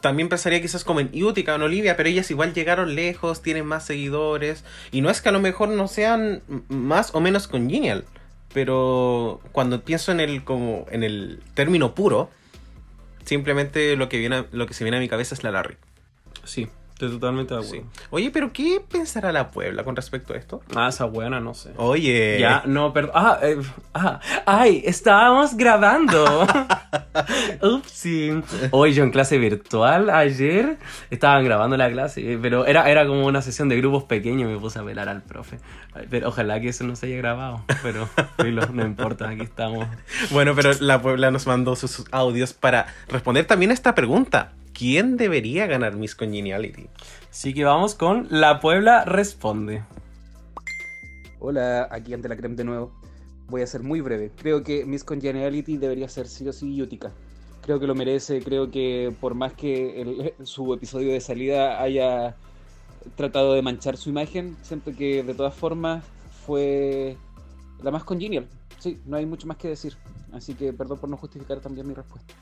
también 0.00 0.28
pensaría 0.28 0.60
quizás 0.60 0.84
como 0.84 1.00
en 1.00 1.10
Utica 1.22 1.52
o 1.52 1.56
en 1.56 1.62
Olivia, 1.62 1.96
pero 1.96 2.08
ellas 2.08 2.30
igual 2.30 2.52
llegaron 2.52 2.94
lejos, 2.94 3.42
tienen 3.42 3.66
más 3.66 3.86
seguidores. 3.86 4.64
Y 4.92 5.00
no 5.00 5.10
es 5.10 5.22
que 5.22 5.30
a 5.30 5.32
lo 5.32 5.40
mejor 5.40 5.70
no 5.70 5.88
sean 5.88 6.42
más 6.68 7.14
o 7.14 7.20
menos 7.20 7.48
congenial. 7.48 8.04
Pero 8.52 9.40
cuando 9.52 9.82
pienso 9.82 10.12
en 10.12 10.20
el 10.20 10.44
como 10.44 10.86
en 10.90 11.02
el 11.02 11.42
término 11.54 11.94
puro, 11.94 12.30
simplemente 13.24 13.96
lo 13.96 14.08
que 14.08 14.18
viene 14.18 14.44
lo 14.52 14.66
que 14.66 14.74
se 14.74 14.84
viene 14.84 14.98
a 14.98 15.00
mi 15.00 15.08
cabeza 15.08 15.34
es 15.34 15.42
la 15.42 15.50
Larry. 15.50 15.76
Sí, 16.44 16.68
estoy 16.94 17.10
totalmente 17.10 17.54
de 17.54 17.60
acuerdo. 17.60 17.84
Sí. 17.92 18.06
Oye, 18.10 18.30
pero 18.30 18.52
¿qué 18.52 18.80
pensará 18.88 19.32
la 19.32 19.50
Puebla 19.50 19.82
con 19.82 19.96
respecto 19.96 20.32
a 20.32 20.36
esto? 20.36 20.62
Ah, 20.76 20.88
esa 20.88 21.04
buena, 21.06 21.40
no 21.40 21.52
sé. 21.52 21.72
Oye. 21.76 22.38
Ya, 22.38 22.62
no, 22.66 22.92
perdón. 22.92 23.12
Ah, 23.14 23.38
eh, 23.42 23.58
ah, 23.94 24.20
ay, 24.46 24.82
estábamos 24.84 25.56
grabando. 25.56 26.46
Upsi. 27.62 28.30
Hoy 28.70 28.92
yo 28.94 29.02
en 29.02 29.10
clase 29.10 29.38
virtual 29.38 30.08
ayer 30.08 30.78
estaban 31.10 31.44
grabando 31.44 31.76
la 31.76 31.90
clase, 31.90 32.32
eh, 32.32 32.38
pero 32.40 32.64
era, 32.64 32.88
era 32.88 33.06
como 33.06 33.26
una 33.26 33.42
sesión 33.42 33.68
de 33.68 33.76
grupos 33.76 34.04
pequeños 34.04 34.48
y 34.48 34.54
me 34.54 34.58
puse 34.58 34.78
a 34.78 34.82
velar 34.82 35.08
al 35.08 35.22
profe. 35.22 35.58
Pero 36.10 36.28
ojalá 36.28 36.60
que 36.60 36.68
eso 36.68 36.84
no 36.84 36.94
se 36.94 37.06
haya 37.06 37.16
grabado, 37.16 37.64
pero 37.82 38.08
no 38.72 38.86
importa, 38.86 39.28
aquí 39.28 39.42
estamos. 39.42 39.88
Bueno, 40.30 40.54
pero 40.54 40.70
la 40.80 41.02
Puebla 41.02 41.32
nos 41.32 41.46
mandó 41.48 41.74
sus 41.74 42.04
audios 42.12 42.52
para 42.52 42.86
responder 43.08 43.46
también 43.46 43.72
a 43.72 43.74
esta 43.74 43.94
pregunta. 43.96 44.52
¿Quién 44.76 45.16
debería 45.16 45.66
ganar 45.66 45.96
Miss 45.96 46.14
Congeniality? 46.16 46.88
Así 47.30 47.54
que 47.54 47.64
vamos 47.64 47.94
con 47.94 48.26
La 48.30 48.60
Puebla 48.60 49.04
Responde. 49.04 49.84
Hola, 51.38 51.88
aquí 51.90 52.12
ante 52.12 52.28
la 52.28 52.36
creme 52.36 52.56
de 52.56 52.64
nuevo. 52.64 52.92
Voy 53.48 53.62
a 53.62 53.66
ser 53.66 53.82
muy 53.82 54.00
breve. 54.00 54.32
Creo 54.36 54.64
que 54.64 54.84
Miss 54.84 55.04
Congeniality 55.04 55.76
debería 55.76 56.08
ser 56.08 56.26
sí 56.26 56.48
o 56.48 56.52
sí 56.52 56.80
Utica. 56.82 57.12
Creo 57.62 57.78
que 57.78 57.86
lo 57.86 57.94
merece. 57.94 58.42
Creo 58.42 58.70
que 58.70 59.14
por 59.20 59.34
más 59.34 59.52
que 59.52 60.00
el- 60.00 60.34
su 60.44 60.74
episodio 60.74 61.12
de 61.12 61.20
salida 61.20 61.80
haya 61.80 62.34
tratado 63.16 63.54
de 63.54 63.62
manchar 63.62 63.96
su 63.96 64.08
imagen, 64.10 64.56
siento 64.62 64.92
que 64.96 65.22
de 65.22 65.34
todas 65.34 65.54
formas 65.54 66.02
fue 66.46 67.16
la 67.82 67.90
más 67.92 68.02
congenial. 68.02 68.48
Sí, 68.80 68.98
no 69.06 69.16
hay 69.18 69.26
mucho 69.26 69.46
más 69.46 69.56
que 69.56 69.68
decir. 69.68 69.96
Así 70.32 70.54
que 70.54 70.72
perdón 70.72 70.98
por 70.98 71.08
no 71.08 71.16
justificar 71.16 71.60
también 71.60 71.86
mi 71.86 71.94
respuesta. 71.94 72.34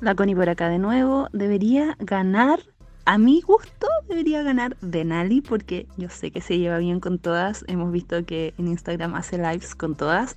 La 0.00 0.14
Connie 0.14 0.36
por 0.36 0.48
acá 0.48 0.68
de 0.68 0.78
nuevo. 0.78 1.28
Debería 1.32 1.96
ganar, 1.98 2.60
a 3.04 3.18
mi 3.18 3.40
gusto, 3.40 3.88
debería 4.08 4.44
ganar 4.44 4.76
Denali 4.80 5.40
porque 5.40 5.88
yo 5.96 6.08
sé 6.08 6.30
que 6.30 6.40
se 6.40 6.56
lleva 6.56 6.78
bien 6.78 7.00
con 7.00 7.18
todas. 7.18 7.64
Hemos 7.66 7.90
visto 7.90 8.24
que 8.24 8.54
en 8.58 8.68
Instagram 8.68 9.16
hace 9.16 9.38
lives 9.38 9.74
con 9.74 9.96
todas. 9.96 10.36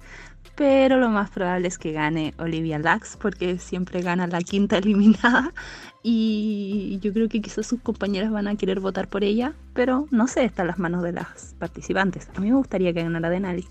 Pero 0.55 0.97
lo 0.97 1.09
más 1.09 1.29
probable 1.29 1.67
es 1.67 1.77
que 1.77 1.91
gane 1.91 2.33
Olivia 2.39 2.79
Lax 2.79 3.17
porque 3.21 3.59
siempre 3.59 4.01
gana 4.01 4.25
la 4.25 4.41
quinta 4.41 4.77
eliminada. 4.79 5.53
Y 6.01 6.99
yo 7.03 7.13
creo 7.13 7.29
que 7.29 7.39
quizás 7.39 7.67
sus 7.67 7.81
compañeras 7.81 8.31
van 8.31 8.47
a 8.47 8.55
querer 8.55 8.79
votar 8.79 9.07
por 9.07 9.23
ella. 9.23 9.53
Pero 9.75 10.07
no 10.09 10.27
sé, 10.27 10.43
está 10.43 10.63
en 10.63 10.69
las 10.69 10.79
manos 10.79 11.03
de 11.03 11.11
las 11.11 11.55
participantes. 11.59 12.29
A 12.35 12.39
mí 12.39 12.49
me 12.49 12.57
gustaría 12.57 12.93
que 12.93 13.03
ganara 13.03 13.29
Denali. 13.29 13.67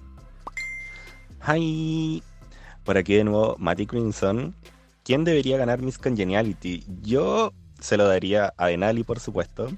Hi. 1.48 2.22
Por 2.84 2.96
aquí 2.96 3.14
de 3.14 3.24
nuevo, 3.24 3.56
Matty 3.58 3.86
Crimson. 3.86 4.54
¿Quién 5.10 5.24
debería 5.24 5.56
ganar 5.56 5.82
Miss 5.82 5.98
Congeniality? 5.98 6.84
Yo 7.02 7.52
se 7.80 7.96
lo 7.96 8.06
daría 8.06 8.54
a 8.56 8.68
Denali, 8.68 9.02
por 9.02 9.18
supuesto. 9.18 9.68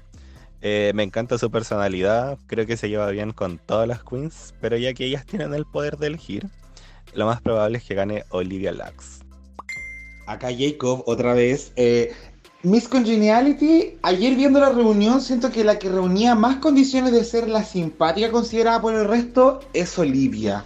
Eh, 0.61 0.91
me 0.93 1.01
encanta 1.01 1.39
su 1.39 1.49
personalidad, 1.49 2.37
creo 2.45 2.67
que 2.67 2.77
se 2.77 2.87
lleva 2.87 3.09
bien 3.09 3.31
con 3.31 3.57
todas 3.57 3.87
las 3.87 4.03
queens, 4.03 4.53
pero 4.61 4.77
ya 4.77 4.93
que 4.93 5.07
ellas 5.07 5.25
tienen 5.25 5.55
el 5.55 5.65
poder 5.65 5.97
de 5.97 6.05
elegir, 6.05 6.45
lo 7.15 7.25
más 7.25 7.41
probable 7.41 7.79
es 7.79 7.83
que 7.83 7.95
gane 7.95 8.25
Olivia 8.29 8.71
Lux. 8.73 9.21
Acá 10.27 10.49
Jacob, 10.55 11.01
otra 11.07 11.33
vez. 11.33 11.71
Eh, 11.77 12.13
Miss 12.61 12.87
Congeniality, 12.87 13.97
ayer 14.03 14.35
viendo 14.35 14.59
la 14.59 14.69
reunión, 14.69 15.19
siento 15.19 15.49
que 15.49 15.63
la 15.63 15.79
que 15.79 15.89
reunía 15.89 16.35
más 16.35 16.57
condiciones 16.57 17.11
de 17.11 17.23
ser 17.23 17.49
la 17.49 17.63
simpática 17.63 18.29
considerada 18.29 18.79
por 18.79 18.93
el 18.93 19.05
resto 19.05 19.61
es 19.73 19.97
Olivia. 19.97 20.63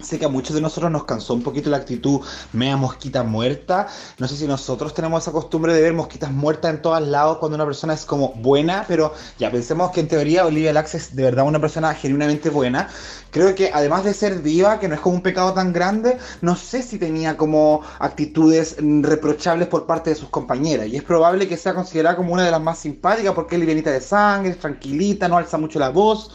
Sé 0.00 0.16
que 0.16 0.26
a 0.26 0.28
muchos 0.28 0.54
de 0.54 0.60
nosotros 0.60 0.92
nos 0.92 1.04
cansó 1.06 1.34
un 1.34 1.42
poquito 1.42 1.70
la 1.70 1.78
actitud 1.78 2.20
mea 2.52 2.76
mosquita 2.76 3.24
muerta. 3.24 3.88
No 4.18 4.28
sé 4.28 4.36
si 4.36 4.46
nosotros 4.46 4.94
tenemos 4.94 5.24
esa 5.24 5.32
costumbre 5.32 5.74
de 5.74 5.82
ver 5.82 5.92
mosquitas 5.92 6.30
muertas 6.30 6.72
en 6.72 6.82
todos 6.82 7.02
lados 7.02 7.38
cuando 7.38 7.56
una 7.56 7.64
persona 7.64 7.94
es 7.94 8.04
como 8.04 8.32
buena, 8.34 8.84
pero 8.86 9.12
ya 9.40 9.50
pensemos 9.50 9.90
que 9.90 9.98
en 9.98 10.06
teoría 10.06 10.46
Olivia 10.46 10.72
Lax 10.72 10.94
es 10.94 11.16
de 11.16 11.24
verdad 11.24 11.46
una 11.46 11.60
persona 11.60 11.92
genuinamente 11.94 12.48
buena. 12.48 12.88
Creo 13.32 13.56
que 13.56 13.72
además 13.74 14.04
de 14.04 14.14
ser 14.14 14.40
diva, 14.42 14.78
que 14.78 14.86
no 14.86 14.94
es 14.94 15.00
como 15.00 15.16
un 15.16 15.22
pecado 15.22 15.52
tan 15.52 15.72
grande, 15.72 16.16
no 16.42 16.54
sé 16.54 16.82
si 16.84 16.96
tenía 16.98 17.36
como 17.36 17.82
actitudes 17.98 18.76
reprochables 18.78 19.66
por 19.66 19.86
parte 19.86 20.10
de 20.10 20.16
sus 20.16 20.28
compañeras. 20.28 20.86
Y 20.86 20.96
es 20.96 21.02
probable 21.02 21.48
que 21.48 21.56
sea 21.56 21.74
considerada 21.74 22.14
como 22.14 22.32
una 22.34 22.44
de 22.44 22.52
las 22.52 22.62
más 22.62 22.78
simpáticas 22.78 23.34
porque 23.34 23.56
es 23.56 23.60
livianita 23.60 23.90
de 23.90 24.00
sangre, 24.00 24.54
tranquilita, 24.54 25.26
no 25.26 25.36
alza 25.36 25.58
mucho 25.58 25.80
la 25.80 25.88
voz 25.88 26.30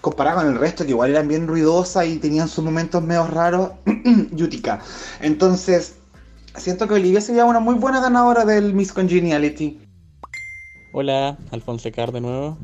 comparada 0.00 0.42
con 0.42 0.52
el 0.52 0.58
resto, 0.58 0.84
que 0.84 0.90
igual 0.90 1.10
eran 1.10 1.28
bien 1.28 1.46
ruidosas 1.46 2.06
y 2.06 2.18
tenían 2.18 2.48
sus 2.48 2.64
momentos 2.64 3.02
medio 3.02 3.26
raros, 3.26 3.72
Yutica. 4.32 4.80
Entonces, 5.20 5.96
siento 6.56 6.88
que 6.88 6.94
Olivia 6.94 7.20
sería 7.20 7.44
una 7.44 7.60
muy 7.60 7.74
buena 7.74 8.00
ganadora 8.00 8.44
del 8.44 8.74
Miss 8.74 8.92
Congeniality. 8.92 9.80
Hola, 10.92 11.38
Alfonso 11.50 11.90
Car 11.92 12.12
de 12.12 12.20
nuevo. 12.20 12.58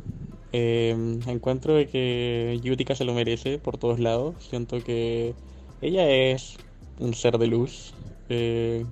Eh, 0.53 1.21
encuentro 1.27 1.75
que 1.91 2.61
Yutica 2.63 2.95
se 2.95 3.05
lo 3.05 3.15
merece 3.15 3.59
por 3.59 3.79
todos 3.79 3.99
lados. 4.01 4.37
Siento 4.49 4.83
que 4.83 5.35
ella 5.81 6.09
es 6.09 6.57
un 6.99 7.15
ser 7.15 7.39
de 7.39 7.47
luz. 7.49 7.95
eh, 8.29 8.87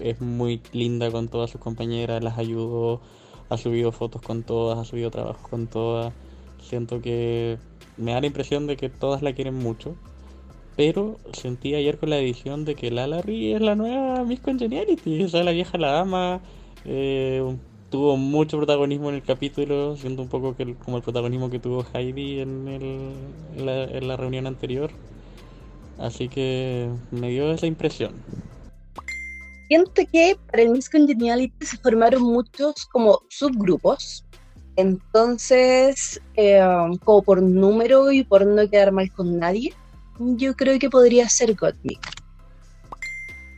es 0.00 0.20
muy 0.20 0.62
linda 0.72 1.10
con 1.10 1.28
todas 1.28 1.50
sus 1.50 1.60
compañeras, 1.60 2.22
las 2.22 2.38
ayudó, 2.38 3.02
ha 3.48 3.56
subido 3.58 3.92
fotos 3.92 4.22
con 4.22 4.44
todas, 4.44 4.78
ha 4.78 4.84
subido 4.84 5.10
trabajos 5.10 5.48
con 5.48 5.68
todas. 5.68 6.14
Siento 6.68 7.00
que 7.02 7.58
me 7.96 8.12
da 8.12 8.20
la 8.20 8.26
impresión 8.26 8.66
de 8.66 8.76
que 8.76 8.88
todas 8.88 9.22
la 9.22 9.32
quieren 9.34 9.54
mucho. 9.54 9.94
Pero 10.76 11.18
sentí 11.32 11.74
ayer 11.74 11.98
con 11.98 12.10
la 12.10 12.18
edición 12.18 12.64
de 12.64 12.74
que 12.74 12.90
la 12.90 13.06
Larry 13.06 13.52
es 13.52 13.60
la 13.60 13.74
nueva 13.74 14.24
Miss 14.24 14.40
Congeniality. 14.40 15.24
O 15.24 15.28
sea, 15.28 15.44
la 15.44 15.50
vieja 15.52 15.76
la 15.78 16.00
ama. 16.00 16.40
eh, 16.84 17.42
tuvo 17.90 18.16
mucho 18.16 18.56
protagonismo 18.56 19.10
en 19.10 19.16
el 19.16 19.22
capítulo, 19.22 19.96
siento 19.98 20.22
un 20.22 20.28
poco 20.28 20.56
que 20.56 20.74
como 20.76 20.96
el 20.96 21.02
protagonismo 21.02 21.50
que 21.50 21.58
tuvo 21.58 21.84
Heidi 21.92 22.40
en, 22.40 22.66
el- 22.66 23.14
en 23.58 23.66
la, 23.66 23.84
en 23.84 24.08
la 24.08 24.16
reunión 24.16 24.46
anterior. 24.46 24.90
Así 25.98 26.28
que 26.30 26.88
me 27.10 27.28
dio 27.28 27.52
esa 27.52 27.66
impresión. 27.66 28.12
Siento 29.68 29.92
que 30.10 30.36
para 30.50 30.62
el 30.62 30.70
Miss 30.70 30.88
Congeniality 30.88 31.66
se 31.66 31.76
formaron 31.76 32.22
muchos 32.22 32.86
como 32.86 33.20
subgrupos. 33.28 34.24
Entonces, 34.76 36.20
eh, 36.36 36.60
como 37.04 37.22
por 37.22 37.42
número 37.42 38.10
y 38.12 38.24
por 38.24 38.46
no 38.46 38.68
quedar 38.68 38.92
mal 38.92 39.10
con 39.12 39.38
nadie, 39.38 39.74
yo 40.18 40.54
creo 40.54 40.78
que 40.78 40.88
podría 40.88 41.28
ser 41.28 41.54
Gottmik. 41.54 42.00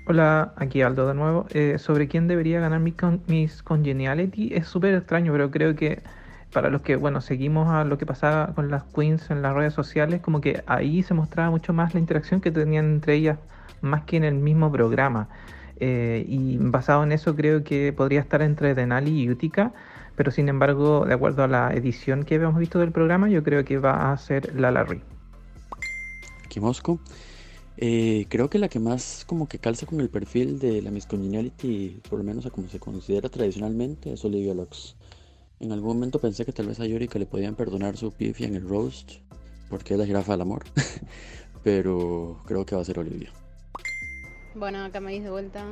Hola, 0.07 0.53
aquí 0.57 0.83
Aldo 0.83 1.09
de 1.09 1.15
nuevo. 1.15 1.47
Eh, 1.51 1.79
sobre 1.79 2.09
quién 2.09 2.29
debería 2.29 2.61
ganar 2.61 2.81
Miss, 2.81 2.95
Con- 2.97 3.23
Congeniality 3.65 4.55
es 4.55 4.67
súper 4.67 4.95
extraño, 4.95 5.33
pero 5.33 5.51
creo 5.51 5.75
que 5.75 6.03
para 6.53 6.69
los 6.69 6.83
que, 6.83 6.97
bueno, 6.97 7.21
seguimos 7.21 7.69
a 7.69 7.85
lo 7.85 7.97
que 7.99 8.07
pasaba 8.07 8.53
con 8.55 8.71
las 8.71 8.85
queens 8.85 9.31
en 9.31 9.43
las 9.43 9.55
redes 9.55 9.73
sociales, 9.73 10.21
como 10.21 10.41
que 10.41 10.63
ahí 10.67 11.03
se 11.03 11.15
mostraba 11.15 11.51
mucho 11.51 11.73
más 11.73 11.95
la 11.95 12.01
interacción 12.01 12.41
que 12.41 12.51
tenían 12.51 12.85
entre 12.85 13.15
ellas, 13.15 13.39
más 13.81 14.05
que 14.05 14.17
en 14.19 14.25
el 14.25 14.35
mismo 14.35 14.71
programa. 14.71 15.29
Eh, 15.81 16.25
y 16.29 16.59
basado 16.59 17.03
en 17.03 17.11
eso 17.13 17.35
creo 17.35 17.65
que 17.65 17.93
podría 17.93 18.21
estar 18.21 18.43
entre 18.43 18.75
Denali 18.75 19.23
y 19.23 19.31
Utica, 19.31 19.73
pero 20.17 20.31
sin 20.31 20.49
embargo, 20.49 21.05
de 21.07 21.15
acuerdo 21.15 21.43
a 21.43 21.49
la 21.49 21.73
edición 21.73 22.25
que 22.25 22.37
habíamos 22.37 22.59
visto 22.59 22.79
del 22.79 22.93
programa, 22.93 23.29
yo 23.29 23.43
creo 23.43 23.65
que 23.65 23.79
va 23.79 24.13
a 24.13 24.17
ser 24.17 24.55
la 24.55 24.71
Larry. 24.71 25.03
Aquí 26.45 26.61
Mosco. 26.61 27.01
Eh, 27.77 28.27
creo 28.29 28.49
que 28.49 28.59
la 28.59 28.69
que 28.69 28.79
más 28.79 29.25
como 29.27 29.49
que 29.49 29.59
calza 29.59 29.87
con 29.87 30.01
el 30.01 30.09
perfil 30.09 30.61
de 30.61 30.81
la 30.81 30.93
Miss 30.93 31.07
Congeniality, 31.07 32.01
por 32.09 32.21
lo 32.21 32.25
menos 32.25 32.47
a 32.47 32.51
como 32.51 32.69
se 32.69 32.79
considera 32.79 33.29
tradicionalmente, 33.29 34.13
es 34.13 34.25
Olivia 34.25 34.55
Lux. 34.55 34.97
En 35.59 35.73
algún 35.73 35.97
momento 35.97 36.21
pensé 36.21 36.45
que 36.45 36.53
tal 36.53 36.69
vez 36.69 36.79
a 36.79 36.87
Yurika 36.87 37.19
le 37.19 37.27
podían 37.27 37.57
perdonar 37.57 37.97
su 37.97 38.13
pifia 38.13 38.47
en 38.47 38.55
el 38.55 38.69
roast, 38.69 39.15
porque 39.69 39.95
es 39.95 40.01
la 40.01 40.07
jirafa 40.07 40.33
del 40.33 40.43
amor, 40.43 40.65
pero 41.65 42.41
creo 42.47 42.65
que 42.65 42.77
va 42.77 42.83
a 42.83 42.85
ser 42.85 43.01
Olivia. 43.01 43.31
Bueno, 44.55 44.85
acá 44.85 45.01
me 45.01 45.11
dis 45.11 45.25
de 45.25 45.31
vuelta. 45.31 45.65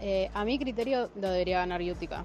Eh, 0.00 0.30
a 0.34 0.44
mi 0.44 0.58
criterio 0.60 1.10
lo 1.16 1.30
debería 1.30 1.58
ganar 1.58 1.82
Utica. 1.82 2.24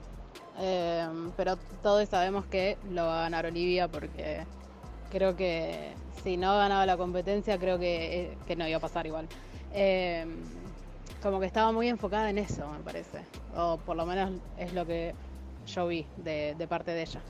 Eh, 0.59 1.07
pero 1.35 1.57
todos 1.81 2.07
sabemos 2.09 2.45
que 2.45 2.77
lo 2.91 3.05
va 3.05 3.19
a 3.19 3.23
ganar 3.23 3.45
Olivia 3.45 3.87
porque 3.87 4.45
creo 5.11 5.35
que 5.35 5.93
si 6.23 6.37
no 6.37 6.57
ganaba 6.57 6.85
la 6.85 6.97
competencia, 6.97 7.57
creo 7.57 7.79
que, 7.79 8.21
eh, 8.21 8.37
que 8.47 8.55
no 8.55 8.67
iba 8.67 8.77
a 8.77 8.81
pasar 8.81 9.05
igual. 9.05 9.27
Eh, 9.73 10.25
como 11.21 11.39
que 11.39 11.45
estaba 11.45 11.71
muy 11.71 11.87
enfocada 11.87 12.29
en 12.29 12.37
eso, 12.37 12.67
me 12.71 12.79
parece. 12.79 13.19
O 13.55 13.77
por 13.77 13.95
lo 13.95 14.05
menos 14.05 14.31
es 14.57 14.73
lo 14.73 14.85
que 14.85 15.13
yo 15.67 15.87
vi 15.87 16.05
de, 16.17 16.55
de 16.57 16.67
parte 16.67 16.91
de 16.91 17.01
ella. 17.01 17.21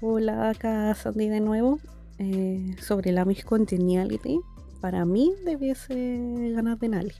Hola, 0.00 0.50
acá 0.50 0.94
Sandy 0.94 1.28
de 1.28 1.40
nuevo. 1.40 1.78
Eh, 2.18 2.76
sobre 2.80 3.12
la 3.12 3.24
Miss 3.26 3.44
Congeniality, 3.44 4.40
para 4.80 5.04
mí 5.04 5.34
debiese 5.44 6.18
ganar 6.54 6.78
Denali. 6.78 7.12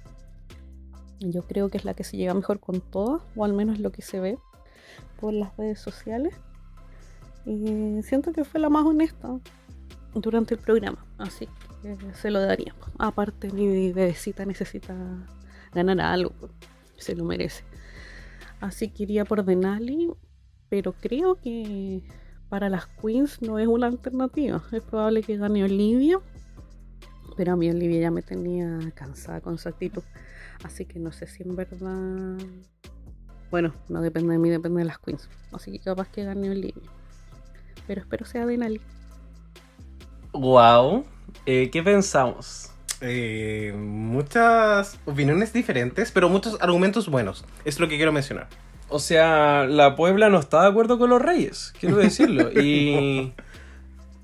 Yo 1.21 1.43
creo 1.43 1.69
que 1.69 1.79
es 1.79 1.85
la 1.85 1.95
que 1.95 2.05
se 2.05 2.17
lleva 2.17 2.35
mejor 2.35 2.61
con 2.61 2.81
todas, 2.81 3.23
o 3.35 3.45
al 3.45 3.53
menos 3.53 3.79
lo 3.79 3.91
que 3.91 4.03
se 4.03 4.21
ve 4.21 4.39
por 5.21 5.33
las 5.33 5.57
redes 5.57 5.81
sociales. 5.81 6.35
Y 7.45 8.03
siento 8.03 8.33
que 8.33 8.45
fue 8.45 8.61
la 8.61 8.69
más 8.69 8.85
honesta 8.85 9.39
durante 10.14 10.55
el 10.55 10.61
programa, 10.61 11.05
así 11.19 11.49
que 11.83 11.97
se 12.14 12.31
lo 12.31 12.41
daría. 12.41 12.75
Aparte, 12.99 13.51
mi 13.51 13.93
bebecita 13.93 14.45
necesita 14.45 14.95
ganar 15.73 16.01
algo, 16.01 16.33
se 16.97 17.14
lo 17.14 17.25
merece. 17.25 17.64
Así 18.61 18.89
que 18.89 19.05
iría 19.05 19.25
por 19.25 19.45
Denali, 19.45 20.11
pero 20.69 20.93
creo 20.93 21.37
que 21.37 22.03
para 22.49 22.69
las 22.69 22.87
queens 22.87 23.43
no 23.43 23.59
es 23.59 23.67
una 23.69 23.87
alternativa. 23.87 24.62
Es 24.73 24.83
probable 24.83 25.23
que 25.23 25.37
gane 25.37 25.64
Olivia, 25.64 26.19
pero 27.37 27.53
a 27.53 27.57
mí 27.57 27.69
Olivia 27.71 28.01
ya 28.01 28.11
me 28.11 28.23
tenía 28.23 28.79
cansada 28.95 29.41
con 29.41 29.59
su 29.59 29.69
actitud. 29.69 30.03
Así 30.64 30.84
que 30.86 30.98
no 30.98 31.12
sé 31.12 31.26
si 31.26 31.42
en 31.42 31.54
verdad. 31.57 32.36
Bueno, 33.50 33.72
no 33.88 34.00
depende 34.02 34.32
de 34.32 34.38
mí, 34.38 34.50
depende 34.50 34.80
de 34.80 34.86
las 34.86 34.98
queens. 34.98 35.28
Así 35.52 35.70
que 35.72 35.78
capaz 35.78 36.09
que 36.09 36.24
gane 36.24 36.50
Olivia. 36.50 36.90
Pero 37.86 38.00
espero 38.00 38.26
sea 38.26 38.44
Denali. 38.46 38.80
Wow. 40.32 41.04
Eh, 41.46 41.70
¿Qué 41.70 41.82
pensamos? 41.82 42.70
Eh, 43.00 43.74
muchas 43.76 44.98
opiniones 45.04 45.52
diferentes, 45.52 46.11
pero 46.11 46.28
muchos 46.28 46.61
argumentos 46.61 47.09
buenos. 47.09 47.44
Es 47.64 47.78
lo 47.78 47.88
que 47.88 47.96
quiero 47.96 48.12
mencionar. 48.12 48.48
O 48.88 48.98
sea, 48.98 49.64
la 49.66 49.96
Puebla 49.96 50.28
no 50.28 50.38
está 50.38 50.62
de 50.62 50.68
acuerdo 50.68 50.98
con 50.98 51.11
los 51.11 51.20
reyes, 51.20 51.72
quiero 51.80 51.96
decirlo. 51.96 52.50
Y. 52.61 53.32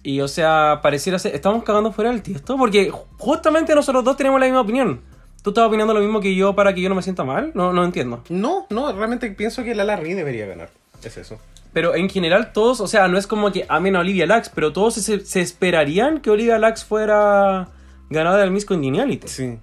Y, 0.05 0.21
o 0.21 0.27
sea, 0.27 0.81
pareciera 0.83 1.17
ser. 1.21 1.33
Estamos 1.35 1.63
cagando 1.63 1.93
fuera 1.93 2.11
del 2.11 2.23
tiesto. 2.23 2.57
Porque 2.57 2.91
ju- 2.91 3.05
justamente 3.19 3.73
nosotros 3.73 4.03
dos 4.03 4.17
tenemos 4.17 4.41
la 4.41 4.47
misma 4.47 4.63
opinión. 4.63 5.01
¿Tú 5.43 5.51
estás 5.51 5.67
opinando 5.67 5.93
lo 5.93 6.01
mismo 6.01 6.21
que 6.21 6.35
yo 6.35 6.55
para 6.55 6.73
que 6.73 6.81
yo 6.81 6.89
no 6.89 6.95
me 6.95 7.03
sienta 7.03 7.25
mal? 7.25 7.51
No, 7.55 7.73
no 7.73 7.85
entiendo. 7.85 8.23
No, 8.29 8.67
no, 8.71 8.93
realmente 8.93 9.29
pienso 9.33 9.65
que 9.65 9.75
la 9.75 9.85
Larry 9.85 10.15
debería 10.15 10.47
ganar. 10.47 10.71
Es 11.03 11.17
eso. 11.17 11.39
Pero 11.73 11.97
en 11.97 12.09
general 12.09 12.53
todos, 12.53 12.81
o 12.81 12.87
sea, 12.87 13.09
no 13.09 13.19
es 13.19 13.27
como 13.27 13.51
que 13.51 13.67
amen 13.69 13.97
a 13.97 14.01
Olivia 14.01 14.27
Lax, 14.27 14.51
pero 14.55 14.73
todos 14.73 14.95
se, 14.95 15.21
se 15.21 15.41
esperarían 15.41 16.21
que 16.21 16.31
Olivia 16.31 16.59
Lax 16.59 16.85
fuera 16.85 17.69
ganadora 18.09 18.43
del 18.43 18.53
Miss 18.53 18.65
Congeniality. 18.65 19.27
Sí. 19.27 19.59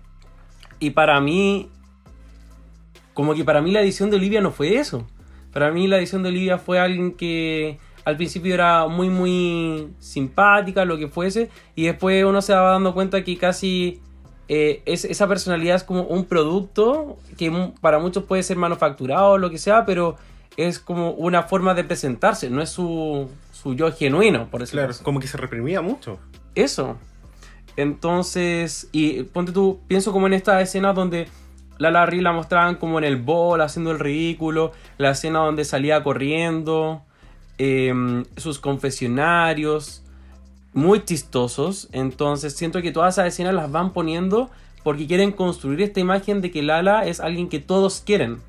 Y 0.79 0.89
para 0.89 1.21
mí, 1.21 1.69
como 3.13 3.33
que 3.33 3.45
para 3.45 3.61
mí 3.61 3.71
la 3.71 3.81
edición 3.81 4.09
de 4.09 4.17
Olivia 4.17 4.41
no 4.41 4.51
fue 4.51 4.75
eso. 4.75 5.07
Para 5.53 5.71
mí 5.71 5.87
la 5.87 5.97
edición 5.97 6.23
de 6.23 6.29
Olivia 6.29 6.57
fue 6.57 6.79
alguien 6.79 7.13
que 7.13 7.79
al 8.05 8.17
principio 8.17 8.53
era 8.53 8.87
muy, 8.87 9.09
muy 9.09 9.89
simpática, 9.99 10.83
lo 10.83 10.97
que 10.97 11.07
fuese, 11.07 11.49
y 11.75 11.85
después 11.85 12.23
uno 12.25 12.41
se 12.41 12.53
va 12.53 12.71
dando 12.71 12.93
cuenta 12.93 13.23
que 13.23 13.37
casi 13.37 14.01
eh, 14.49 14.81
es, 14.85 15.05
esa 15.05 15.27
personalidad 15.27 15.75
es 15.75 15.83
como 15.83 16.01
un 16.03 16.25
producto 16.25 17.17
que 17.37 17.51
para 17.81 17.99
muchos 17.99 18.23
puede 18.23 18.41
ser 18.43 18.57
manufacturado 18.57 19.31
o 19.31 19.37
lo 19.37 19.49
que 19.51 19.59
sea, 19.59 19.85
pero 19.85 20.17
es 20.57 20.79
como 20.79 21.11
una 21.11 21.43
forma 21.43 21.73
de 21.75 21.83
presentarse, 21.83 22.49
no 22.49 22.61
es 22.61 22.69
su, 22.71 23.29
su 23.53 23.75
yo 23.75 23.91
genuino, 23.93 24.49
por 24.49 24.61
decirlo 24.61 24.81
Claro, 24.81 24.91
así. 24.91 25.03
como 25.03 25.19
que 25.19 25.27
se 25.27 25.37
reprimía 25.37 25.81
mucho. 25.81 26.19
Eso. 26.55 26.97
Entonces, 27.77 28.89
y 28.91 29.23
ponte 29.23 29.51
tú, 29.51 29.79
pienso 29.87 30.11
como 30.11 30.27
en 30.27 30.33
esta 30.33 30.59
escena 30.61 30.93
donde 30.93 31.27
la 31.77 31.91
Larry 31.91 32.19
la 32.19 32.33
mostraban 32.33 32.75
como 32.75 32.97
en 32.97 33.05
el 33.05 33.15
bol, 33.15 33.61
haciendo 33.61 33.91
el 33.91 33.99
ridículo, 33.99 34.73
la 34.97 35.11
escena 35.11 35.39
donde 35.39 35.63
salía 35.63 36.03
corriendo, 36.03 37.03
em, 37.57 38.25
sus 38.35 38.59
confesionarios, 38.59 40.03
muy 40.73 41.03
chistosos. 41.03 41.89
Entonces, 41.91 42.55
siento 42.55 42.81
que 42.81 42.91
todas 42.91 43.15
esas 43.15 43.27
escenas 43.27 43.53
las 43.53 43.71
van 43.71 43.93
poniendo 43.93 44.49
porque 44.83 45.07
quieren 45.07 45.31
construir 45.31 45.81
esta 45.81 45.99
imagen 45.99 46.41
de 46.41 46.51
que 46.51 46.61
Lala 46.61 47.05
es 47.05 47.19
alguien 47.19 47.49
que 47.49 47.59
todos 47.59 48.01
quieren. 48.05 48.39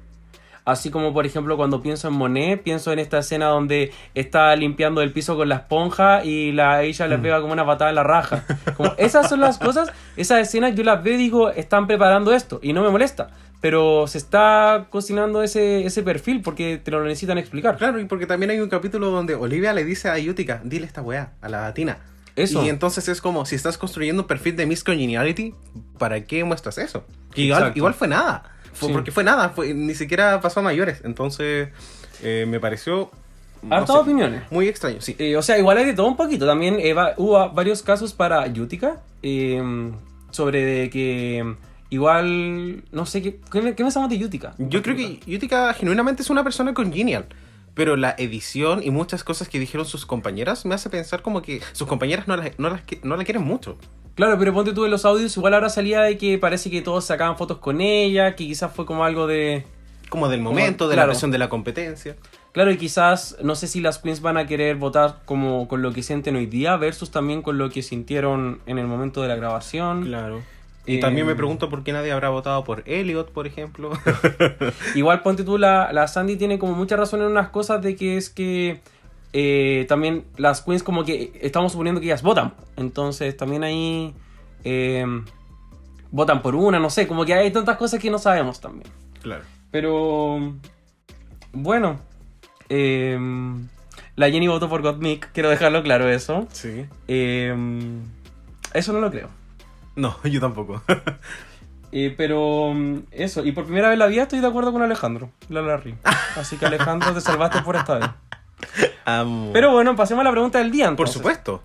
Así 0.64 0.90
como 0.90 1.12
por 1.12 1.26
ejemplo 1.26 1.56
cuando 1.56 1.82
pienso 1.82 2.08
en 2.08 2.14
Monet, 2.14 2.62
pienso 2.62 2.92
en 2.92 2.98
esta 2.98 3.18
escena 3.18 3.46
donde 3.46 3.92
está 4.14 4.54
limpiando 4.54 5.00
el 5.00 5.12
piso 5.12 5.36
con 5.36 5.48
la 5.48 5.56
esponja 5.56 6.24
y 6.24 6.52
la 6.52 6.82
ella 6.82 7.08
le 7.08 7.18
pega 7.18 7.40
como 7.40 7.52
una 7.52 7.66
patada 7.66 7.90
en 7.90 7.96
la 7.96 8.04
raja. 8.04 8.44
Como 8.76 8.92
esas 8.98 9.28
son 9.28 9.40
las 9.40 9.58
cosas, 9.58 9.90
esas 10.16 10.40
escenas 10.40 10.74
yo 10.74 10.84
las 10.84 11.02
veo 11.02 11.14
y 11.14 11.16
digo, 11.16 11.50
están 11.50 11.86
preparando 11.86 12.32
esto 12.32 12.60
y 12.62 12.72
no 12.72 12.82
me 12.82 12.90
molesta. 12.90 13.30
Pero 13.60 14.06
se 14.06 14.16
está 14.18 14.86
cocinando 14.90 15.42
ese, 15.42 15.84
ese 15.84 16.02
perfil 16.02 16.40
porque 16.40 16.78
te 16.82 16.90
lo 16.90 17.04
necesitan 17.04 17.36
explicar. 17.36 17.76
Claro, 17.76 18.00
y 18.00 18.06
porque 18.06 18.26
también 18.26 18.50
hay 18.50 18.60
un 18.60 18.70
capítulo 18.70 19.10
donde 19.10 19.34
Olivia 19.34 19.72
le 19.74 19.84
dice 19.84 20.08
a 20.08 20.18
Yutica, 20.18 20.60
dile 20.64 20.86
esta 20.86 21.02
weá, 21.02 21.32
a 21.42 21.48
la 21.50 21.72
Tina. 21.74 21.98
Eso. 22.36 22.64
Y 22.64 22.70
entonces 22.70 23.06
es 23.08 23.20
como, 23.20 23.44
si 23.44 23.56
estás 23.56 23.76
construyendo 23.76 24.22
un 24.22 24.28
perfil 24.28 24.56
de 24.56 24.64
Miss 24.64 24.82
Congeniality, 24.82 25.54
¿para 25.98 26.22
qué 26.24 26.42
muestras 26.44 26.78
eso? 26.78 27.04
Que 27.34 27.42
igual, 27.42 27.72
igual 27.74 27.92
fue 27.92 28.08
nada. 28.08 28.44
Fue 28.72 28.88
Sí. 28.88 28.94
Porque 28.94 29.10
fue 29.10 29.24
nada, 29.24 29.50
fue, 29.50 29.74
ni 29.74 29.94
siquiera 29.94 30.40
pasó 30.40 30.60
a 30.60 30.62
mayores. 30.62 31.02
Entonces, 31.04 31.68
eh, 32.22 32.46
me 32.48 32.60
pareció... 32.60 33.10
no 33.62 33.74
Hartas 33.76 33.94
sé, 33.96 34.00
opiniones. 34.00 34.42
Muy 34.50 34.68
extraño, 34.68 35.02
sí. 35.02 35.16
Eh, 35.18 35.36
o 35.36 35.42
sea, 35.42 35.58
igual 35.58 35.76
hay 35.76 35.84
de 35.84 35.92
todo 35.92 36.06
un 36.06 36.16
poquito. 36.16 36.46
También 36.46 36.78
eh, 36.80 36.94
va- 36.94 37.12
hubo 37.18 37.50
varios 37.50 37.82
casos 37.82 38.14
para 38.14 38.46
Yutica. 38.46 39.02
eh, 39.22 39.60
sobre 40.30 40.64
de 40.64 40.88
que 40.88 41.56
igual. 41.90 42.84
No 42.92 43.06
sé, 43.06 43.22
¿qué, 43.22 43.38
qué, 43.52 43.60
me- 43.62 43.74
qué 43.74 43.82
pensamos 43.82 44.08
de 44.10 44.18
Yutica? 44.18 44.54
Yo 44.58 44.82
creo 44.82 44.96
que 44.96 45.20
Yutica 45.26 45.72
genuinamente 45.74 46.22
es 46.22 46.30
una 46.30 46.42
persona 46.44 46.74
congenial. 46.74 47.26
Pero 47.74 47.96
la 47.96 48.14
edición 48.18 48.82
y 48.82 48.90
muchas 48.90 49.22
cosas 49.22 49.48
que 49.48 49.58
dijeron 49.60 49.86
sus 49.86 50.04
compañeras 50.04 50.66
me 50.66 50.74
hace 50.74 50.90
pensar 50.90 51.22
como 51.22 51.40
que 51.40 51.60
sus 51.72 51.86
compañeras 51.86 52.26
no 52.26 52.36
la, 52.36 52.50
no 52.58 52.68
las 52.68 52.82
no 53.04 53.16
la 53.16 53.24
quieren 53.24 53.44
mucho. 53.44 53.78
Claro, 54.16 54.36
pero 54.38 54.52
ponte 54.52 54.72
tú 54.72 54.84
en 54.84 54.90
los 54.90 55.04
audios, 55.04 55.36
igual 55.36 55.54
ahora 55.54 55.68
salía 55.68 56.02
de 56.02 56.18
que 56.18 56.36
parece 56.36 56.68
que 56.68 56.82
todos 56.82 57.04
sacaban 57.04 57.36
fotos 57.38 57.58
con 57.58 57.80
ella, 57.80 58.34
que 58.34 58.44
quizás 58.46 58.72
fue 58.74 58.84
como 58.86 59.04
algo 59.04 59.26
de... 59.28 59.64
Como 60.08 60.28
del 60.28 60.40
Como- 60.40 60.50
momento, 60.50 60.88
de 60.88 60.94
claro. 60.94 61.06
la 61.06 61.12
presión 61.12 61.30
de 61.30 61.38
la 61.38 61.48
competencia. 61.48 62.16
Claro, 62.52 62.72
y 62.72 62.76
quizás, 62.76 63.36
no 63.44 63.54
sé 63.54 63.68
si 63.68 63.80
las 63.80 63.98
queens 63.98 64.20
van 64.20 64.36
a 64.36 64.46
querer 64.48 64.74
votar 64.74 65.20
como 65.24 65.68
con 65.68 65.80
lo 65.80 65.92
que 65.92 66.02
sienten 66.02 66.34
hoy 66.34 66.46
día 66.46 66.76
versus 66.76 67.12
también 67.12 67.40
con 67.40 67.56
lo 67.56 67.70
que 67.70 67.82
sintieron 67.82 68.60
en 68.66 68.78
el 68.80 68.88
momento 68.88 69.22
de 69.22 69.28
la 69.28 69.36
grabación. 69.36 70.02
Claro. 70.04 70.42
Y 70.86 70.98
también 70.98 71.26
me 71.26 71.32
Eh, 71.32 71.36
pregunto 71.36 71.68
por 71.68 71.84
qué 71.84 71.92
nadie 71.92 72.10
habrá 72.10 72.30
votado 72.30 72.64
por 72.64 72.82
Elliot, 72.86 73.30
por 73.32 73.46
ejemplo. 73.46 73.90
Igual 74.94 75.22
ponte 75.22 75.44
tú, 75.44 75.58
la, 75.58 75.92
la 75.92 76.08
Sandy 76.08 76.36
tiene 76.36 76.58
como 76.58 76.74
mucha 76.74 76.96
razón 76.96 77.20
en 77.20 77.28
unas 77.28 77.50
cosas 77.50 77.82
de 77.82 77.94
que 77.96 78.16
es 78.16 78.30
que 78.30 78.80
eh, 79.32 79.84
también 79.88 80.24
las 80.36 80.62
queens 80.62 80.82
como 80.82 81.04
que 81.04 81.32
estamos 81.42 81.72
suponiendo 81.72 82.00
que 82.00 82.06
ellas 82.06 82.22
votan. 82.22 82.54
Entonces 82.76 83.36
también 83.36 83.62
ahí 83.62 84.14
eh, 84.64 85.04
votan 86.10 86.42
por 86.42 86.54
una, 86.54 86.78
no 86.80 86.90
sé, 86.90 87.06
como 87.06 87.24
que 87.24 87.34
hay 87.34 87.50
tantas 87.50 87.76
cosas 87.76 88.00
que 88.00 88.10
no 88.10 88.18
sabemos 88.18 88.60
también. 88.60 88.90
Claro. 89.22 89.44
Pero 89.70 90.54
bueno, 91.52 92.00
eh, 92.70 93.18
la 94.16 94.30
Jenny 94.30 94.48
votó 94.48 94.68
por 94.68 94.82
Gottmik, 94.82 95.30
quiero 95.32 95.50
dejarlo 95.50 95.82
claro 95.82 96.08
eso. 96.08 96.48
Sí. 96.50 96.86
Eso 97.06 98.92
no 98.92 99.00
lo 99.00 99.10
creo. 99.10 99.28
No, 100.00 100.16
yo 100.24 100.40
tampoco. 100.40 100.82
Eh, 101.92 102.14
pero 102.16 102.72
mm, 102.72 102.98
eso, 103.10 103.44
y 103.44 103.50
por 103.50 103.64
primera 103.64 103.88
vez 103.88 103.94
en 103.94 103.98
la 103.98 104.06
vida 104.06 104.22
estoy 104.22 104.38
de 104.38 104.46
acuerdo 104.46 104.70
con 104.70 104.80
Alejandro, 104.80 105.30
la 105.48 105.60
Larry. 105.60 105.96
Así 106.36 106.56
que 106.56 106.66
Alejandro, 106.66 107.12
te 107.12 107.20
salvaste 107.20 107.62
por 107.62 107.74
esta 107.74 107.98
vez. 107.98 108.10
Amo. 109.04 109.50
Pero 109.52 109.72
bueno, 109.72 109.96
pasemos 109.96 110.20
a 110.20 110.24
la 110.24 110.30
pregunta 110.30 110.58
del 110.58 110.70
día. 110.70 110.84
Por 110.84 110.90
entonces. 111.08 111.14
supuesto. 111.14 111.64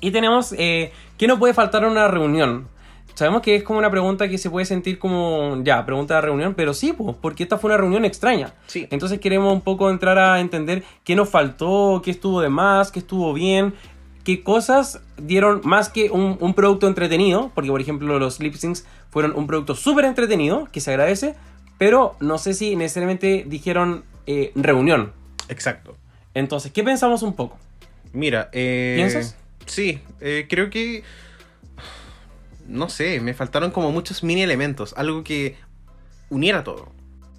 Y 0.00 0.10
tenemos, 0.10 0.52
eh, 0.58 0.92
¿qué 1.16 1.28
no 1.28 1.38
puede 1.38 1.54
faltar 1.54 1.84
en 1.84 1.90
una 1.90 2.08
reunión? 2.08 2.66
Sabemos 3.14 3.42
que 3.42 3.54
es 3.54 3.62
como 3.62 3.78
una 3.78 3.90
pregunta 3.90 4.28
que 4.28 4.38
se 4.38 4.50
puede 4.50 4.66
sentir 4.66 4.98
como, 4.98 5.62
ya, 5.62 5.86
pregunta 5.86 6.16
de 6.16 6.22
reunión, 6.22 6.54
pero 6.54 6.74
sí, 6.74 6.92
pues, 6.92 7.16
porque 7.20 7.44
esta 7.44 7.58
fue 7.58 7.68
una 7.68 7.76
reunión 7.76 8.04
extraña. 8.04 8.54
Sí. 8.66 8.88
Entonces 8.90 9.20
queremos 9.20 9.52
un 9.52 9.60
poco 9.60 9.90
entrar 9.90 10.18
a 10.18 10.40
entender 10.40 10.82
qué 11.04 11.14
nos 11.14 11.28
faltó, 11.28 12.00
qué 12.04 12.10
estuvo 12.10 12.40
de 12.40 12.48
más, 12.48 12.90
qué 12.90 12.98
estuvo 12.98 13.32
bien, 13.32 13.74
qué 14.24 14.42
cosas 14.42 15.00
dieron 15.16 15.60
más 15.64 15.88
que 15.88 16.10
un, 16.10 16.36
un 16.40 16.54
producto 16.54 16.86
entretenido, 16.86 17.50
porque 17.54 17.70
por 17.70 17.80
ejemplo 17.80 18.18
los 18.18 18.40
lip 18.40 18.54
syncs 18.54 18.84
fueron 19.10 19.34
un 19.36 19.46
producto 19.46 19.74
súper 19.74 20.04
entretenido, 20.04 20.68
que 20.72 20.80
se 20.80 20.90
agradece, 20.90 21.34
pero 21.78 22.16
no 22.20 22.38
sé 22.38 22.54
si 22.54 22.76
necesariamente 22.76 23.44
dijeron 23.46 24.04
eh, 24.26 24.52
reunión. 24.54 25.12
Exacto. 25.48 25.96
Entonces, 26.34 26.72
¿qué 26.72 26.82
pensamos 26.82 27.22
un 27.22 27.34
poco? 27.34 27.58
Mira, 28.12 28.48
eh, 28.52 28.94
¿Piensas? 28.96 29.36
Sí, 29.66 30.00
eh, 30.20 30.46
creo 30.48 30.70
que. 30.70 31.02
No 32.68 32.88
sé, 32.88 33.20
me 33.20 33.34
faltaron 33.34 33.70
como 33.70 33.90
muchos 33.90 34.22
mini 34.22 34.42
elementos, 34.42 34.94
algo 34.96 35.24
que 35.24 35.56
uniera 36.30 36.64
todo. 36.64 36.90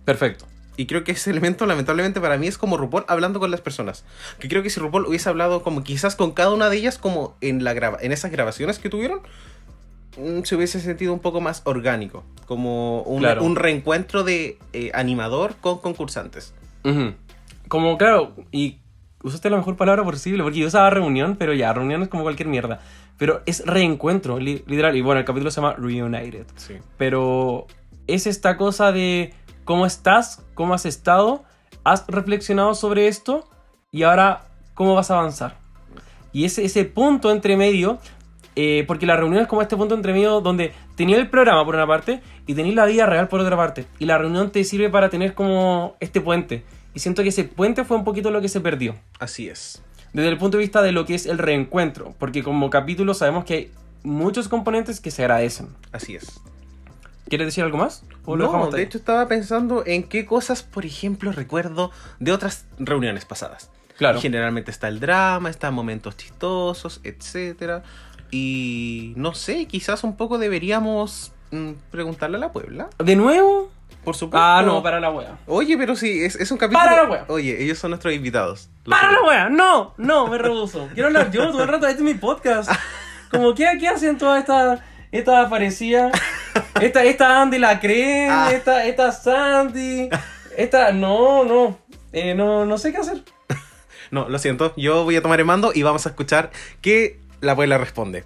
Perfecto. 0.05 0.45
Y 0.75 0.87
creo 0.87 1.03
que 1.03 1.11
ese 1.11 1.29
elemento, 1.29 1.65
lamentablemente, 1.65 2.19
para 2.19 2.37
mí 2.37 2.47
es 2.47 2.57
como 2.57 2.77
RuPaul 2.77 3.05
hablando 3.07 3.39
con 3.39 3.51
las 3.51 3.61
personas. 3.61 4.05
Que 4.39 4.47
creo 4.49 4.63
que 4.63 4.69
si 4.71 4.79
RuPaul 4.79 5.05
hubiese 5.05 5.29
hablado 5.29 5.61
como 5.61 5.83
quizás 5.83 6.15
con 6.15 6.31
cada 6.31 6.51
una 6.51 6.69
de 6.69 6.77
ellas, 6.77 6.97
como 6.97 7.35
en, 7.41 7.63
la 7.63 7.73
grava 7.73 7.97
en 8.01 8.11
esas 8.11 8.31
grabaciones 8.31 8.79
que 8.79 8.89
tuvieron, 8.89 9.19
mm, 10.17 10.43
se 10.43 10.55
hubiese 10.55 10.79
sentido 10.79 11.13
un 11.13 11.19
poco 11.19 11.41
más 11.41 11.61
orgánico. 11.65 12.23
Como 12.45 13.01
un, 13.03 13.19
Claro. 13.19 13.43
un 13.43 13.55
reencuentro 13.55 14.23
de 14.23 14.57
eh, 14.73 14.91
animador 14.93 15.55
con 15.61 15.77
concursantes. 15.79 16.53
Ujú. 16.83 17.13
Como, 17.67 17.97
claro, 17.97 18.33
y 18.51 18.77
usaste 19.23 19.49
la 19.49 19.57
mejor 19.57 19.77
palabra 19.77 20.03
posible, 20.03 20.43
porque 20.43 20.59
yo 20.59 20.67
usaba 20.67 20.89
reunión, 20.89 21.35
pero 21.37 21.53
ya, 21.53 21.71
reunión 21.71 22.01
es 22.03 22.09
como 22.09 22.23
cualquier 22.23 22.49
mierda. 22.49 22.81
Pero 23.17 23.41
es 23.45 23.65
reencuentro, 23.65 24.39
li- 24.39 24.63
literal. 24.67 24.95
Y 24.97 25.01
bueno, 25.01 25.19
el 25.19 25.25
capítulo 25.25 25.51
se 25.51 25.61
llama 25.61 25.75
Reunited. 25.77 26.45
Sí. 26.55 26.75
Pero 26.97 27.67
es 28.07 28.27
esta 28.27 28.57
cosa 28.57 28.91
de 28.91 29.33
cómo 29.63 29.85
estás, 29.85 30.43
cómo 30.53 30.73
has 30.73 30.85
estado, 30.85 31.43
has 31.83 32.05
reflexionado 32.07 32.75
sobre 32.75 33.07
esto 33.07 33.47
y 33.91 34.03
ahora 34.03 34.45
cómo 34.73 34.95
vas 34.95 35.11
a 35.11 35.19
avanzar. 35.19 35.57
Y 36.31 36.45
ese, 36.45 36.65
ese 36.65 36.85
punto 36.85 37.31
entre 37.31 37.57
medio, 37.57 37.99
eh, 38.55 38.83
porque 38.87 39.05
la 39.05 39.15
reunión 39.15 39.41
es 39.41 39.47
como 39.47 39.61
este 39.61 39.77
punto 39.77 39.95
entre 39.95 40.13
medio 40.13 40.41
donde 40.41 40.73
tenía 40.95 41.17
el 41.17 41.29
programa 41.29 41.63
por 41.63 41.75
una 41.75 41.87
parte 41.87 42.21
y 42.47 42.55
tenías 42.55 42.75
la 42.75 42.85
vida 42.85 43.05
real 43.05 43.27
por 43.27 43.39
otra 43.39 43.55
parte. 43.55 43.85
Y 43.99 44.05
la 44.05 44.17
reunión 44.17 44.51
te 44.51 44.63
sirve 44.63 44.89
para 44.89 45.09
tener 45.09 45.35
como 45.35 45.95
este 45.99 46.21
puente. 46.21 46.63
Y 46.93 46.99
siento 46.99 47.23
que 47.23 47.29
ese 47.29 47.43
puente 47.43 47.83
fue 47.83 47.97
un 47.97 48.03
poquito 48.03 48.31
lo 48.31 48.41
que 48.41 48.49
se 48.49 48.61
perdió. 48.61 48.95
Así 49.19 49.47
es. 49.47 49.83
Desde 50.13 50.29
el 50.29 50.37
punto 50.37 50.57
de 50.57 50.63
vista 50.63 50.81
de 50.81 50.91
lo 50.91 51.05
que 51.05 51.15
es 51.15 51.25
el 51.25 51.37
reencuentro. 51.37 52.13
Porque 52.19 52.43
como 52.43 52.69
capítulo 52.69 53.13
sabemos 53.13 53.45
que 53.45 53.53
hay 53.53 53.71
muchos 54.03 54.47
componentes 54.47 54.99
que 54.99 55.11
se 55.11 55.23
agradecen. 55.23 55.69
Así 55.91 56.15
es. 56.15 56.41
¿Quieres 57.27 57.47
decir 57.47 57.63
algo 57.63 57.77
más? 57.77 58.03
¿O 58.25 58.35
No, 58.35 58.69
de 58.69 58.77
ahí? 58.77 58.83
hecho 58.83 58.97
estaba 58.97 59.27
pensando 59.27 59.83
en 59.85 60.03
qué 60.03 60.25
cosas, 60.25 60.63
por 60.63 60.85
ejemplo, 60.85 61.31
recuerdo 61.31 61.91
de 62.19 62.31
otras 62.31 62.65
reuniones 62.77 63.25
pasadas. 63.25 63.69
Claro. 63.97 64.17
Y 64.17 64.21
generalmente 64.21 64.71
está 64.71 64.87
el 64.87 64.99
drama, 64.99 65.49
están 65.49 65.73
momentos 65.73 66.17
chistosos, 66.17 66.99
etcétera. 67.03 67.83
Y 68.31 69.13
no 69.15 69.35
sé, 69.35 69.67
quizás 69.67 70.03
un 70.03 70.17
poco 70.17 70.37
deberíamos 70.37 71.31
mm, 71.51 71.71
preguntarle 71.91 72.37
a 72.37 72.39
la 72.39 72.51
Puebla. 72.51 72.89
¿De 72.97 73.15
nuevo? 73.15 73.71
Por 74.03 74.15
supuesto. 74.15 74.43
Ah, 74.43 74.63
no, 74.65 74.83
para 74.83 74.99
la 74.99 75.11
wea. 75.11 75.37
Oye, 75.47 75.77
pero 75.77 75.95
sí, 75.95 76.23
es, 76.25 76.35
es 76.35 76.51
un 76.51 76.57
capítulo. 76.57 76.83
Para 76.83 77.03
la 77.03 77.09
wea. 77.09 77.25
Oye, 77.29 77.63
ellos 77.63 77.77
son 77.77 77.91
nuestros 77.91 78.13
invitados. 78.13 78.69
¡Para 78.83 79.09
sé. 79.09 79.15
la 79.15 79.27
wea! 79.27 79.49
¡No! 79.49 79.93
No, 79.97 80.27
me 80.27 80.37
rehuso. 80.37 80.89
Quiero 80.93 81.07
hablar 81.07 81.31
yo 81.31 81.51
todo 81.51 81.61
el 81.63 81.69
rato. 81.69 81.87
Este 81.87 81.99
es 81.99 82.03
mi 82.03 82.15
podcast. 82.15 82.69
Como, 83.31 83.53
¿qué, 83.55 83.65
qué 83.79 83.87
hacen 83.87 84.17
todas 84.17 84.41
estas 84.41 84.81
estas 85.13 85.45
aparecidas? 85.45 86.11
Esta, 86.81 87.03
esta 87.03 87.41
Andy 87.41 87.59
la 87.59 87.79
creen, 87.79 88.29
Ah. 88.31 88.49
esta, 88.51 88.85
esta 88.85 89.11
Sandy, 89.11 90.09
esta... 90.57 90.91
No, 90.91 91.43
no. 91.45 91.77
Eh, 92.11 92.35
no, 92.35 92.65
no 92.65 92.77
sé 92.77 92.91
qué 92.91 92.97
hacer. 92.97 93.23
No, 94.11 94.27
lo 94.29 94.37
siento. 94.37 94.73
Yo 94.77 95.03
voy 95.03 95.15
a 95.15 95.21
tomar 95.21 95.39
el 95.39 95.45
mando 95.45 95.71
y 95.73 95.81
vamos 95.83 96.05
a 96.05 96.09
escuchar 96.09 96.51
que 96.81 97.19
la 97.41 97.53
abuela 97.53 97.77
responde. 97.77 98.23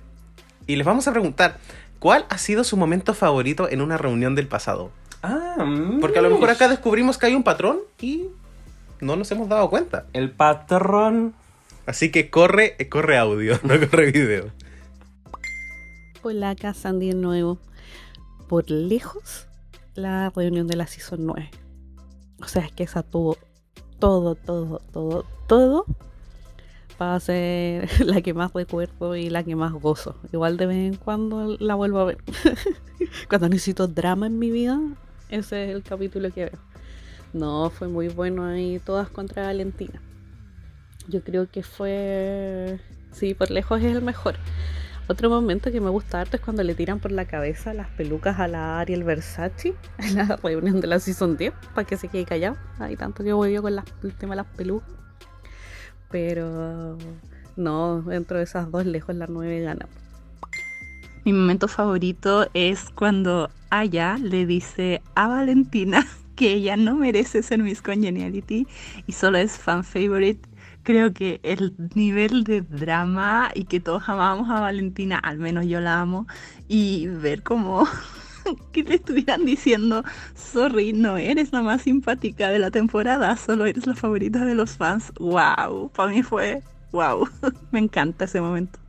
Y 0.65 0.75
les 0.75 0.85
vamos 0.85 1.07
a 1.07 1.11
preguntar, 1.11 1.57
¿cuál 1.99 2.25
ha 2.29 2.37
sido 2.37 2.63
su 2.65 2.75
momento 2.75 3.13
favorito 3.13 3.69
en 3.69 3.81
una 3.81 3.97
reunión 3.97 4.35
del 4.35 4.47
pasado? 4.47 4.91
Ah, 5.23 5.55
Porque 6.01 6.19
a 6.19 6.21
lo 6.21 6.29
mejor 6.29 6.49
acá 6.49 6.67
descubrimos 6.67 7.17
que 7.17 7.27
hay 7.27 7.35
un 7.35 7.43
patrón 7.43 7.79
y 8.01 8.25
no 8.99 9.15
nos 9.15 9.31
hemos 9.31 9.47
dado 9.47 9.69
cuenta. 9.69 10.05
El 10.13 10.31
patrón. 10.31 11.33
Así 11.85 12.11
que 12.11 12.29
corre, 12.29 12.75
corre 12.89 13.17
audio, 13.17 13.57
no 13.63 13.75
corre 13.89 14.11
video. 14.11 14.51
Hola, 16.29 16.49
acá 16.49 16.73
Sandy 16.73 17.07
de 17.07 17.15
nuevo. 17.15 17.57
Por 18.49 18.69
lejos, 18.69 19.47
la 19.95 20.29
reunión 20.35 20.67
de 20.67 20.75
la 20.75 20.85
Season 20.85 21.25
9. 21.25 21.49
O 22.41 22.47
sea, 22.49 22.65
es 22.65 22.73
que 22.73 22.83
esa 22.83 23.01
tuvo 23.01 23.37
todo, 23.97 24.35
todo, 24.35 24.81
todo, 24.91 25.25
todo 25.47 25.85
para 26.97 27.17
ser 27.21 27.87
la 28.05 28.21
que 28.21 28.33
más 28.33 28.51
recuerdo 28.51 29.15
y 29.15 29.29
la 29.29 29.43
que 29.43 29.55
más 29.55 29.71
gozo. 29.71 30.17
Igual 30.33 30.57
de 30.57 30.65
vez 30.65 30.77
en 30.95 30.95
cuando 30.95 31.55
la 31.61 31.75
vuelvo 31.75 31.99
a 31.99 32.03
ver. 32.03 32.17
cuando 33.29 33.47
necesito 33.47 33.87
drama 33.87 34.27
en 34.27 34.37
mi 34.37 34.51
vida, 34.51 34.81
ese 35.29 35.69
es 35.69 35.75
el 35.75 35.81
capítulo 35.81 36.29
que 36.33 36.49
veo. 36.49 36.59
No, 37.31 37.69
fue 37.69 37.87
muy 37.87 38.09
bueno 38.09 38.43
ahí, 38.43 38.81
todas 38.85 39.09
contra 39.09 39.43
Valentina. 39.43 40.01
Yo 41.07 41.23
creo 41.23 41.49
que 41.49 41.63
fue. 41.63 42.81
Sí, 43.13 43.33
por 43.33 43.49
lejos 43.49 43.81
es 43.81 43.95
el 43.95 44.01
mejor. 44.01 44.35
Otro 45.09 45.29
momento 45.29 45.71
que 45.71 45.79
me 45.79 45.89
gusta 45.89 46.19
harto 46.19 46.35
es 46.35 46.41
cuando 46.43 46.63
le 46.63 46.75
tiran 46.75 46.99
por 46.99 47.11
la 47.13 47.25
cabeza 47.25 47.73
las 47.73 47.87
pelucas 47.89 48.39
a 48.39 48.47
la 48.49 48.79
Ariel 48.79 49.05
Versace 49.05 49.73
en 49.99 50.15
la 50.15 50.35
reunión 50.43 50.81
de 50.81 50.87
la 50.87 50.99
Season 50.99 51.37
10 51.37 51.53
para 51.73 51.87
que 51.87 51.95
se 51.95 52.09
quede 52.09 52.25
callado. 52.25 52.57
Hay 52.79 52.97
tanto 52.97 53.23
que 53.23 53.31
voy 53.31 53.53
yo 53.53 53.61
con 53.61 53.75
las- 53.75 53.85
el 54.03 54.13
tema 54.13 54.33
de 54.33 54.37
las 54.37 54.47
pelucas. 54.47 54.89
Pero 56.11 56.97
no, 57.55 58.01
dentro 58.01 58.37
de 58.37 58.43
esas 58.43 58.69
dos 58.69 58.85
lejos 58.85 59.15
la 59.15 59.27
9 59.27 59.61
gana. 59.61 59.87
Mi 61.23 61.33
momento 61.33 61.67
favorito 61.67 62.47
es 62.53 62.89
cuando 62.93 63.49
Aya 63.69 64.17
le 64.17 64.45
dice 64.45 65.01
a 65.15 65.27
Valentina 65.27 66.05
que 66.35 66.53
ella 66.53 66.75
no 66.77 66.95
merece 66.95 67.43
ser 67.43 67.63
Miss 67.63 67.81
Congeniality 67.81 68.67
y 69.07 69.11
solo 69.13 69.37
es 69.37 69.53
fan 69.57 69.83
favorite. 69.83 70.46
Creo 70.87 71.11
que 71.11 71.41
el 71.43 71.75
nivel 71.95 72.45
de 72.45 72.61
drama 72.61 73.51
y 73.53 73.65
que 73.65 73.81
todos 73.81 74.07
amábamos 74.07 74.49
a 74.49 74.61
Valentina, 74.61 75.17
al 75.17 75.37
menos 75.37 75.65
yo 75.65 75.81
la 75.81 75.99
amo, 75.99 76.27
y 76.69 77.07
ver 77.07 77.43
como 77.43 77.85
que 78.71 78.83
le 78.83 78.95
estuvieran 78.95 79.43
diciendo, 79.43 80.05
sorry, 80.33 80.93
no 80.93 81.17
eres 81.17 81.51
la 81.51 81.61
más 81.61 81.81
simpática 81.81 82.47
de 82.47 82.59
la 82.59 82.71
temporada, 82.71 83.35
solo 83.35 83.65
eres 83.65 83.85
la 83.85 83.95
favorita 83.95 84.45
de 84.45 84.55
los 84.55 84.77
fans. 84.77 85.11
Wow, 85.19 85.91
para 85.93 86.09
mí 86.09 86.23
fue 86.23 86.63
wow, 86.93 87.27
me 87.71 87.79
encanta 87.79 88.23
ese 88.23 88.39
momento. 88.39 88.79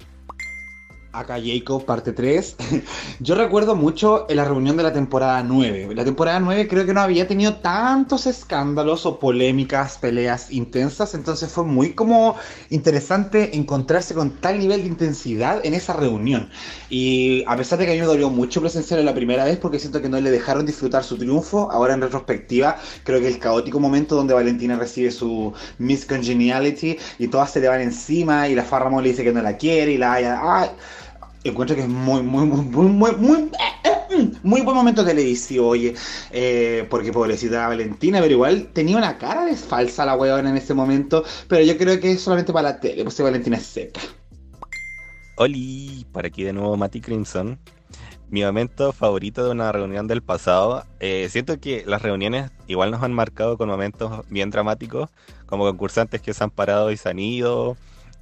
Acá 1.11 1.39
Jacob, 1.43 1.87
parte 1.87 2.13
3. 2.13 2.57
Yo 3.21 3.35
recuerdo 3.35 3.75
mucho 3.75 4.27
en 4.29 4.37
la 4.37 4.45
reunión 4.45 4.77
de 4.77 4.83
la 4.83 4.93
temporada 4.93 5.43
9. 5.43 5.95
La 5.95 6.05
temporada 6.05 6.39
9 6.39 6.69
creo 6.69 6.85
que 6.85 6.93
no 6.93 7.01
había 7.01 7.27
tenido 7.27 7.57
tantos 7.57 8.27
escándalos 8.27 9.07
o 9.07 9.19
polémicas, 9.19 9.97
peleas 9.97 10.53
intensas, 10.53 11.15
entonces 11.15 11.51
fue 11.51 11.65
muy 11.65 11.95
como 11.95 12.37
interesante 12.69 13.57
encontrarse 13.57 14.13
con 14.13 14.33
tal 14.33 14.59
nivel 14.59 14.83
de 14.83 14.89
intensidad 14.89 15.65
en 15.65 15.73
esa 15.73 15.95
reunión. 15.95 16.51
Y 16.91 17.43
a 17.47 17.57
pesar 17.57 17.79
de 17.79 17.87
que 17.87 17.93
a 17.93 17.95
mí 17.95 18.01
me 18.01 18.07
dolió 18.07 18.29
mucho 18.29 18.61
presenciarlo 18.61 19.03
la 19.03 19.15
primera 19.15 19.47
vez 19.47 19.57
porque 19.57 19.79
siento 19.79 20.03
que 20.03 20.11
no 20.11 20.21
le 20.21 20.31
dejaron 20.31 20.67
disfrutar 20.67 21.05
su 21.05 21.17
triunfo, 21.17 21.71
ahora 21.73 21.95
en 21.95 22.03
retrospectiva 22.03 22.77
creo 23.05 23.21
que 23.21 23.29
el 23.29 23.39
caótico 23.39 23.81
momento 23.81 24.15
donde 24.15 24.35
Valentina 24.35 24.77
recibe 24.77 25.11
su 25.11 25.55
Miss 25.79 26.05
Congeniality 26.05 26.99
y 27.19 27.29
todas 27.29 27.51
se 27.51 27.61
le 27.61 27.69
van 27.69 27.81
encima 27.81 28.47
y 28.47 28.55
la 28.55 28.63
Farramo 28.63 29.01
le 29.01 29.09
dice 29.09 29.25
que 29.25 29.33
no 29.33 29.41
la 29.41 29.57
quiere 29.57 29.93
y 29.93 29.97
la. 29.97 30.13
¡ay! 30.13 30.69
Encuentro 31.45 31.77
que 31.77 31.83
es 31.83 31.89
muy, 31.89 32.23
muy, 32.23 32.47
muy, 32.47 32.63
muy, 32.63 32.87
muy, 32.87 33.13
muy, 33.17 33.51
muy 34.43 34.61
buen 34.63 34.77
momento 34.77 35.05
de 35.05 35.13
televisión, 35.13 35.65
oye, 35.67 35.95
eh, 36.31 36.87
porque 36.91 37.13
pobrecita 37.13 37.69
Valentina, 37.69 38.21
pero 38.21 38.33
igual 38.33 38.69
tenía 38.73 38.97
una 38.97 39.19
cara 39.19 39.45
de 39.45 39.57
falsa 39.57 40.05
la 40.05 40.17
weona 40.17 40.51
en 40.51 40.57
ese 40.57 40.75
momento, 40.75 41.25
pero 41.49 41.65
yo 41.65 41.77
creo 41.77 42.01
que 42.01 42.13
es 42.13 42.21
solamente 42.21 42.53
para 42.53 42.71
la 42.71 42.81
tele, 42.81 43.03
pues 43.03 43.15
si 43.15 43.23
Valentina 43.23 43.57
es 43.57 43.67
seca. 43.67 44.01
Oli, 45.37 46.05
por 46.13 46.27
aquí 46.27 46.43
de 46.43 46.53
nuevo 46.53 46.77
Mati 46.77 47.01
Crimson. 47.01 47.59
Mi 48.31 48.43
momento 48.43 48.93
favorito 48.93 49.45
de 49.45 49.53
una 49.53 49.73
reunión 49.73 50.07
del 50.07 50.21
pasado. 50.21 50.85
eh, 51.01 51.29
siento 51.31 51.59
que 51.61 51.85
las 51.87 52.03
reuniones 52.03 52.51
igual 52.67 52.91
nos 52.91 53.03
han 53.03 53.13
marcado 53.13 53.57
con 53.57 53.69
momentos 53.69 54.29
bien 54.29 54.51
dramáticos, 54.51 55.09
como 55.47 55.65
concursantes 55.65 56.21
que 56.21 56.35
se 56.35 56.45
han 56.45 56.51
parado 56.51 56.91
y 56.91 56.97
se 56.99 57.09
han 57.09 57.19
ido, 57.19 57.77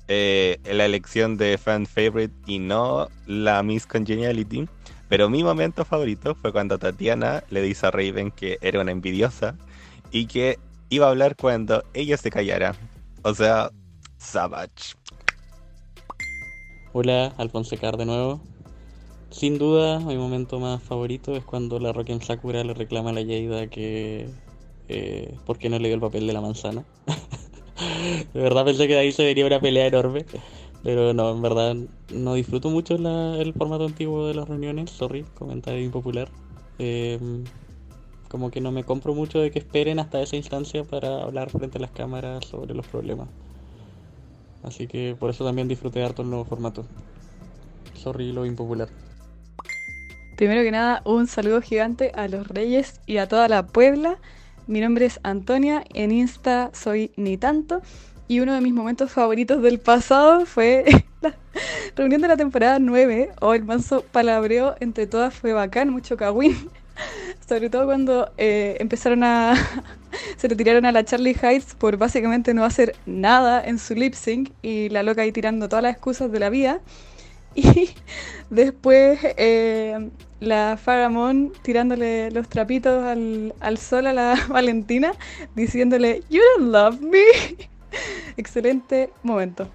eh, 0.08 0.58
la 0.64 0.84
elección 0.84 1.36
de 1.36 1.58
fan 1.58 1.86
favorite 1.86 2.34
y 2.46 2.58
no 2.58 3.08
la 3.26 3.62
Miss 3.62 3.86
Congeniality. 3.86 4.68
Pero 5.08 5.30
mi 5.30 5.44
momento 5.44 5.84
favorito 5.84 6.34
fue 6.34 6.52
cuando 6.52 6.78
Tatiana 6.78 7.44
le 7.50 7.62
dice 7.62 7.86
a 7.86 7.90
Raven 7.90 8.30
que 8.30 8.58
era 8.60 8.80
una 8.80 8.90
envidiosa 8.90 9.56
y 10.10 10.26
que 10.26 10.58
iba 10.88 11.06
a 11.06 11.10
hablar 11.10 11.36
cuando 11.36 11.84
ella 11.94 12.16
se 12.16 12.30
callara. 12.30 12.74
O 13.22 13.34
sea, 13.34 13.70
Savage. 14.18 14.94
Hola, 16.92 17.34
Alfonso 17.36 17.76
Car 17.76 17.96
de 17.96 18.06
nuevo. 18.06 18.40
Sin 19.30 19.58
duda, 19.58 20.00
mi 20.00 20.16
momento 20.16 20.58
más 20.60 20.82
favorito 20.82 21.36
es 21.36 21.44
cuando 21.44 21.78
la 21.78 21.92
Roken 21.92 22.22
Sakura 22.22 22.64
le 22.64 22.74
reclama 22.74 23.10
a 23.10 23.12
la 23.12 23.22
Yeida 23.22 23.66
que. 23.68 24.28
Eh, 24.88 25.36
¿Por 25.44 25.58
qué 25.58 25.68
no 25.68 25.78
le 25.78 25.88
dio 25.88 25.96
el 25.96 26.00
papel 26.00 26.26
de 26.26 26.32
la 26.32 26.40
manzana? 26.40 26.84
de 28.32 28.40
verdad 28.40 28.64
pensé 28.64 28.86
que 28.86 28.94
de 28.94 29.00
ahí 29.00 29.12
se 29.12 29.24
vería 29.24 29.46
una 29.46 29.60
pelea 29.60 29.86
enorme. 29.86 30.24
Pero 30.82 31.12
no, 31.14 31.32
en 31.32 31.42
verdad 31.42 31.76
no 32.14 32.34
disfruto 32.34 32.70
mucho 32.70 32.96
la- 32.98 33.36
el 33.38 33.52
formato 33.54 33.86
antiguo 33.86 34.26
de 34.28 34.34
las 34.34 34.48
reuniones. 34.48 34.90
Sorry, 34.90 35.24
comentario 35.34 35.80
impopular. 35.82 36.28
Eh, 36.78 37.18
como 38.28 38.50
que 38.50 38.60
no 38.60 38.70
me 38.70 38.84
compro 38.84 39.14
mucho 39.14 39.38
de 39.40 39.50
que 39.50 39.58
esperen 39.58 39.98
hasta 39.98 40.20
esa 40.20 40.36
instancia 40.36 40.84
para 40.84 41.22
hablar 41.22 41.50
frente 41.50 41.78
a 41.78 41.80
las 41.80 41.90
cámaras 41.90 42.44
sobre 42.44 42.74
los 42.74 42.86
problemas. 42.86 43.28
Así 44.62 44.86
que 44.86 45.16
por 45.18 45.30
eso 45.30 45.44
también 45.44 45.68
disfruté 45.68 46.02
harto 46.02 46.22
el 46.22 46.28
nuevo 46.30 46.44
formato. 46.44 46.84
Sorry 47.94 48.32
lo 48.32 48.44
impopular. 48.46 48.88
Primero 50.36 50.62
que 50.62 50.70
nada, 50.70 51.02
un 51.04 51.26
saludo 51.26 51.62
gigante 51.62 52.12
a 52.14 52.28
los 52.28 52.46
Reyes 52.46 53.00
y 53.06 53.16
a 53.16 53.26
toda 53.26 53.48
la 53.48 53.66
Puebla. 53.66 54.18
Mi 54.68 54.80
nombre 54.80 55.06
es 55.06 55.20
Antonia, 55.22 55.84
en 55.94 56.10
Insta 56.10 56.70
soy 56.72 57.12
ni 57.16 57.36
tanto. 57.36 57.82
Y 58.26 58.40
uno 58.40 58.52
de 58.52 58.60
mis 58.60 58.74
momentos 58.74 59.12
favoritos 59.12 59.62
del 59.62 59.78
pasado 59.78 60.44
fue 60.44 60.84
la 61.20 61.36
reunión 61.94 62.20
de 62.20 62.26
la 62.26 62.36
temporada 62.36 62.80
9. 62.80 63.30
O 63.40 63.54
el 63.54 63.64
manso 63.64 64.02
palabreo 64.10 64.74
entre 64.80 65.06
todas 65.06 65.32
fue 65.32 65.52
bacán, 65.52 65.90
mucho 65.90 66.16
cagüín. 66.16 66.68
Sobre 67.48 67.70
todo 67.70 67.84
cuando 67.84 68.32
eh, 68.38 68.76
empezaron 68.80 69.22
a. 69.22 69.54
se 70.36 70.48
le 70.48 70.56
tiraron 70.56 70.84
a 70.84 70.90
la 70.90 71.04
Charlie 71.04 71.36
Heights 71.40 71.76
por 71.76 71.96
básicamente 71.96 72.52
no 72.52 72.64
hacer 72.64 72.96
nada 73.06 73.62
en 73.64 73.78
su 73.78 73.94
lip 73.94 74.14
sync. 74.14 74.50
Y 74.62 74.88
la 74.88 75.04
loca 75.04 75.22
ahí 75.22 75.30
tirando 75.30 75.68
todas 75.68 75.84
las 75.84 75.92
excusas 75.92 76.32
de 76.32 76.40
la 76.40 76.50
vida. 76.50 76.80
Y 77.62 77.88
después 78.50 79.18
eh, 79.38 80.10
la 80.40 80.76
Faramon 80.76 81.52
tirándole 81.62 82.30
los 82.30 82.48
trapitos 82.48 83.02
al, 83.04 83.54
al 83.60 83.78
sol 83.78 84.06
a 84.06 84.12
la 84.12 84.36
Valentina, 84.48 85.12
diciéndole, 85.54 86.22
You 86.28 86.40
don't 86.58 86.70
love 86.70 87.00
me. 87.00 87.24
Excelente 88.36 89.10
momento. 89.22 89.66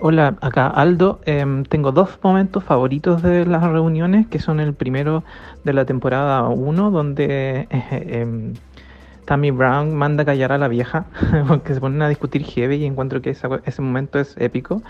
Hola, 0.00 0.36
acá 0.42 0.66
Aldo. 0.66 1.20
Em, 1.24 1.64
tengo 1.64 1.92
dos 1.92 2.18
momentos 2.22 2.62
favoritos 2.64 3.22
de 3.22 3.46
las 3.46 3.62
reuniones, 3.62 4.26
que 4.26 4.40
son 4.40 4.60
el 4.60 4.74
primero 4.74 5.24
de 5.64 5.72
la 5.72 5.86
temporada 5.86 6.42
1, 6.48 6.90
donde 6.90 7.66
eh, 7.70 8.52
Tammy 9.24 9.52
Brown 9.52 9.94
manda 9.94 10.24
callar 10.24 10.52
a 10.52 10.58
la 10.58 10.68
vieja, 10.68 11.06
porque 11.48 11.72
se 11.72 11.80
ponen 11.80 12.02
a 12.02 12.08
discutir 12.08 12.44
heavy 12.44 12.76
y 12.76 12.84
encuentro 12.84 13.22
que 13.22 13.30
ese 13.30 13.82
momento 13.82 14.18
es 14.18 14.36
épico. 14.38 14.82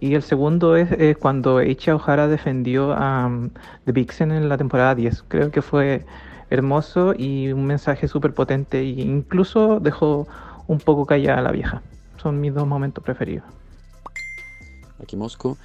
Y 0.00 0.14
el 0.14 0.22
segundo 0.22 0.76
es 0.76 1.16
cuando 1.16 1.60
Eicha 1.60 1.94
O'Hara 1.94 2.28
defendió 2.28 2.92
a 2.92 3.26
um, 3.26 3.50
The 3.84 3.92
Vixen 3.92 4.32
en 4.32 4.48
la 4.48 4.58
temporada 4.58 4.94
10. 4.94 5.24
Creo 5.28 5.50
que 5.50 5.62
fue 5.62 6.04
hermoso 6.50 7.14
y 7.16 7.52
un 7.52 7.66
mensaje 7.66 8.08
súper 8.08 8.34
potente 8.34 8.80
e 8.80 8.84
incluso 8.84 9.80
dejó 9.80 10.26
un 10.66 10.78
poco 10.78 11.06
callada 11.06 11.38
a 11.38 11.42
la 11.42 11.52
vieja. 11.52 11.82
Son 12.22 12.40
mis 12.40 12.54
dos 12.54 12.66
momentos 12.66 13.02
preferidos. 13.02 13.44
Aquí 15.02 15.16
Mosco. 15.16 15.56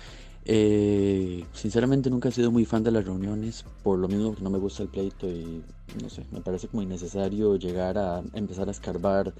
Eh, 0.46 1.46
sinceramente 1.54 2.10
nunca 2.10 2.30
he 2.30 2.32
sido 2.32 2.50
muy 2.50 2.66
fan 2.66 2.84
de 2.84 2.90
las 2.90 3.06
reuniones, 3.06 3.66
por 3.84 4.00
lo 4.00 4.08
mismo 4.08 4.34
que 4.34 4.42
no 4.42 4.50
me 4.50 4.58
gusta 4.58 4.82
el 4.82 4.90
pleito 4.90 5.28
y 5.28 5.64
no 6.02 6.10
sé, 6.10 6.26
me 6.32 6.42
parece 6.42 6.68
como 6.68 6.82
innecesario 6.82 7.56
llegar 7.56 8.00
a 8.00 8.24
empezar 8.34 8.68
a 8.68 8.72
escarbar 8.72 9.32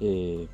eh, 0.00 0.48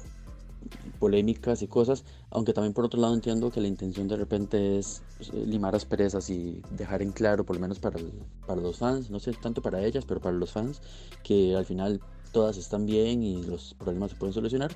polémicas 0.98 1.62
y 1.62 1.68
cosas, 1.68 2.04
aunque 2.30 2.52
también 2.52 2.72
por 2.72 2.84
otro 2.84 3.00
lado 3.00 3.14
entiendo 3.14 3.50
que 3.50 3.60
la 3.60 3.68
intención 3.68 4.08
de 4.08 4.16
repente 4.16 4.78
es 4.78 5.02
pues, 5.16 5.30
eh, 5.30 5.44
limar 5.46 5.74
asperezas 5.74 6.30
y 6.30 6.62
dejar 6.70 7.02
en 7.02 7.12
claro, 7.12 7.44
por 7.44 7.56
lo 7.56 7.60
menos 7.60 7.78
para, 7.78 7.98
para 8.46 8.60
los 8.60 8.78
fans, 8.78 9.10
no 9.10 9.20
sé 9.20 9.32
tanto 9.32 9.62
para 9.62 9.84
ellas, 9.84 10.04
pero 10.06 10.20
para 10.20 10.34
los 10.36 10.52
fans, 10.52 10.80
que 11.22 11.54
al 11.56 11.64
final 11.64 12.00
todas 12.32 12.56
están 12.56 12.86
bien 12.86 13.22
y 13.22 13.42
los 13.42 13.74
problemas 13.74 14.10
se 14.12 14.16
pueden 14.16 14.32
solucionar, 14.32 14.72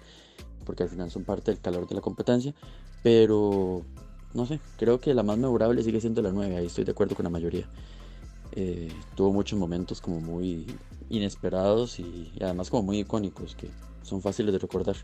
porque 0.64 0.82
al 0.82 0.88
final 0.88 1.10
son 1.10 1.24
parte 1.24 1.50
del 1.50 1.60
calor 1.60 1.88
de 1.88 1.94
la 1.94 2.00
competencia, 2.00 2.54
pero 3.02 3.82
no 4.34 4.46
sé, 4.46 4.60
creo 4.76 5.00
que 5.00 5.14
la 5.14 5.22
más 5.22 5.38
memorable 5.38 5.82
sigue 5.82 6.00
siendo 6.00 6.22
la 6.22 6.30
9, 6.30 6.56
ahí 6.56 6.66
estoy 6.66 6.84
de 6.84 6.92
acuerdo 6.92 7.14
con 7.14 7.24
la 7.24 7.30
mayoría. 7.30 7.68
Eh, 8.52 8.90
tuvo 9.14 9.32
muchos 9.32 9.58
momentos 9.58 10.00
como 10.00 10.20
muy 10.20 10.66
inesperados 11.10 11.98
y, 12.00 12.32
y 12.34 12.42
además 12.42 12.70
como 12.70 12.82
muy 12.82 13.00
icónicos 13.00 13.54
que 13.54 13.68
son 14.08 14.22
fáciles 14.22 14.52
de 14.52 14.58
recordar, 14.58 14.96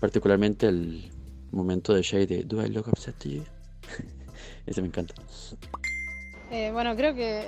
particularmente 0.00 0.68
el 0.68 1.10
momento 1.50 1.92
de 1.92 2.02
Shay 2.02 2.26
de 2.26 2.44
Do 2.44 2.64
I 2.64 2.68
look 2.68 2.88
upset 2.88 3.16
to 3.18 3.28
you? 3.28 3.44
Ese 4.66 4.80
me 4.80 4.88
encanta. 4.88 5.14
Eh, 6.50 6.70
bueno, 6.72 6.94
creo 6.96 7.14
que 7.14 7.44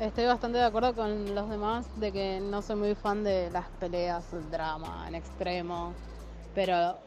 estoy 0.00 0.26
bastante 0.26 0.58
de 0.58 0.64
acuerdo 0.64 0.94
con 0.94 1.34
los 1.34 1.48
demás 1.48 1.86
de 1.98 2.12
que 2.12 2.40
no 2.40 2.62
soy 2.62 2.76
muy 2.76 2.94
fan 2.94 3.24
de 3.24 3.50
las 3.50 3.66
peleas, 3.80 4.32
el 4.32 4.50
drama 4.50 5.06
en 5.08 5.14
extremo, 5.14 5.94
pero 6.54 6.98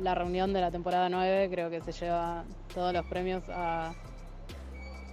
la 0.00 0.14
reunión 0.14 0.52
de 0.52 0.60
la 0.60 0.70
temporada 0.70 1.08
9 1.08 1.48
creo 1.50 1.70
que 1.70 1.80
se 1.80 1.92
lleva 1.92 2.44
todos 2.74 2.92
los 2.92 3.06
premios 3.06 3.42
a, 3.48 3.94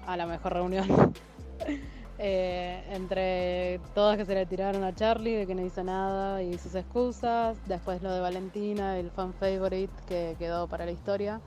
a 0.05 0.17
la 0.17 0.25
mejor 0.25 0.53
reunión. 0.53 0.87
Eh, 2.19 2.83
entre 2.91 3.79
todas 3.95 4.17
que 4.17 4.25
se 4.25 4.35
le 4.35 4.45
tiraron 4.45 4.83
a 4.83 4.93
Charlie 4.95 5.35
de 5.35 5.47
que 5.47 5.55
no 5.55 5.63
hizo 5.65 5.83
nada 5.83 6.43
y 6.43 6.57
sus 6.59 6.75
excusas, 6.75 7.57
después 7.67 8.01
lo 8.03 8.11
de 8.13 8.21
Valentina, 8.21 8.99
el 8.99 9.11
fan 9.11 9.33
favorite 9.33 9.91
que 10.07 10.35
quedó 10.39 10.67
para 10.67 10.85
la 10.85 10.91
historia. 10.91 11.41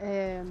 Em, 0.00 0.46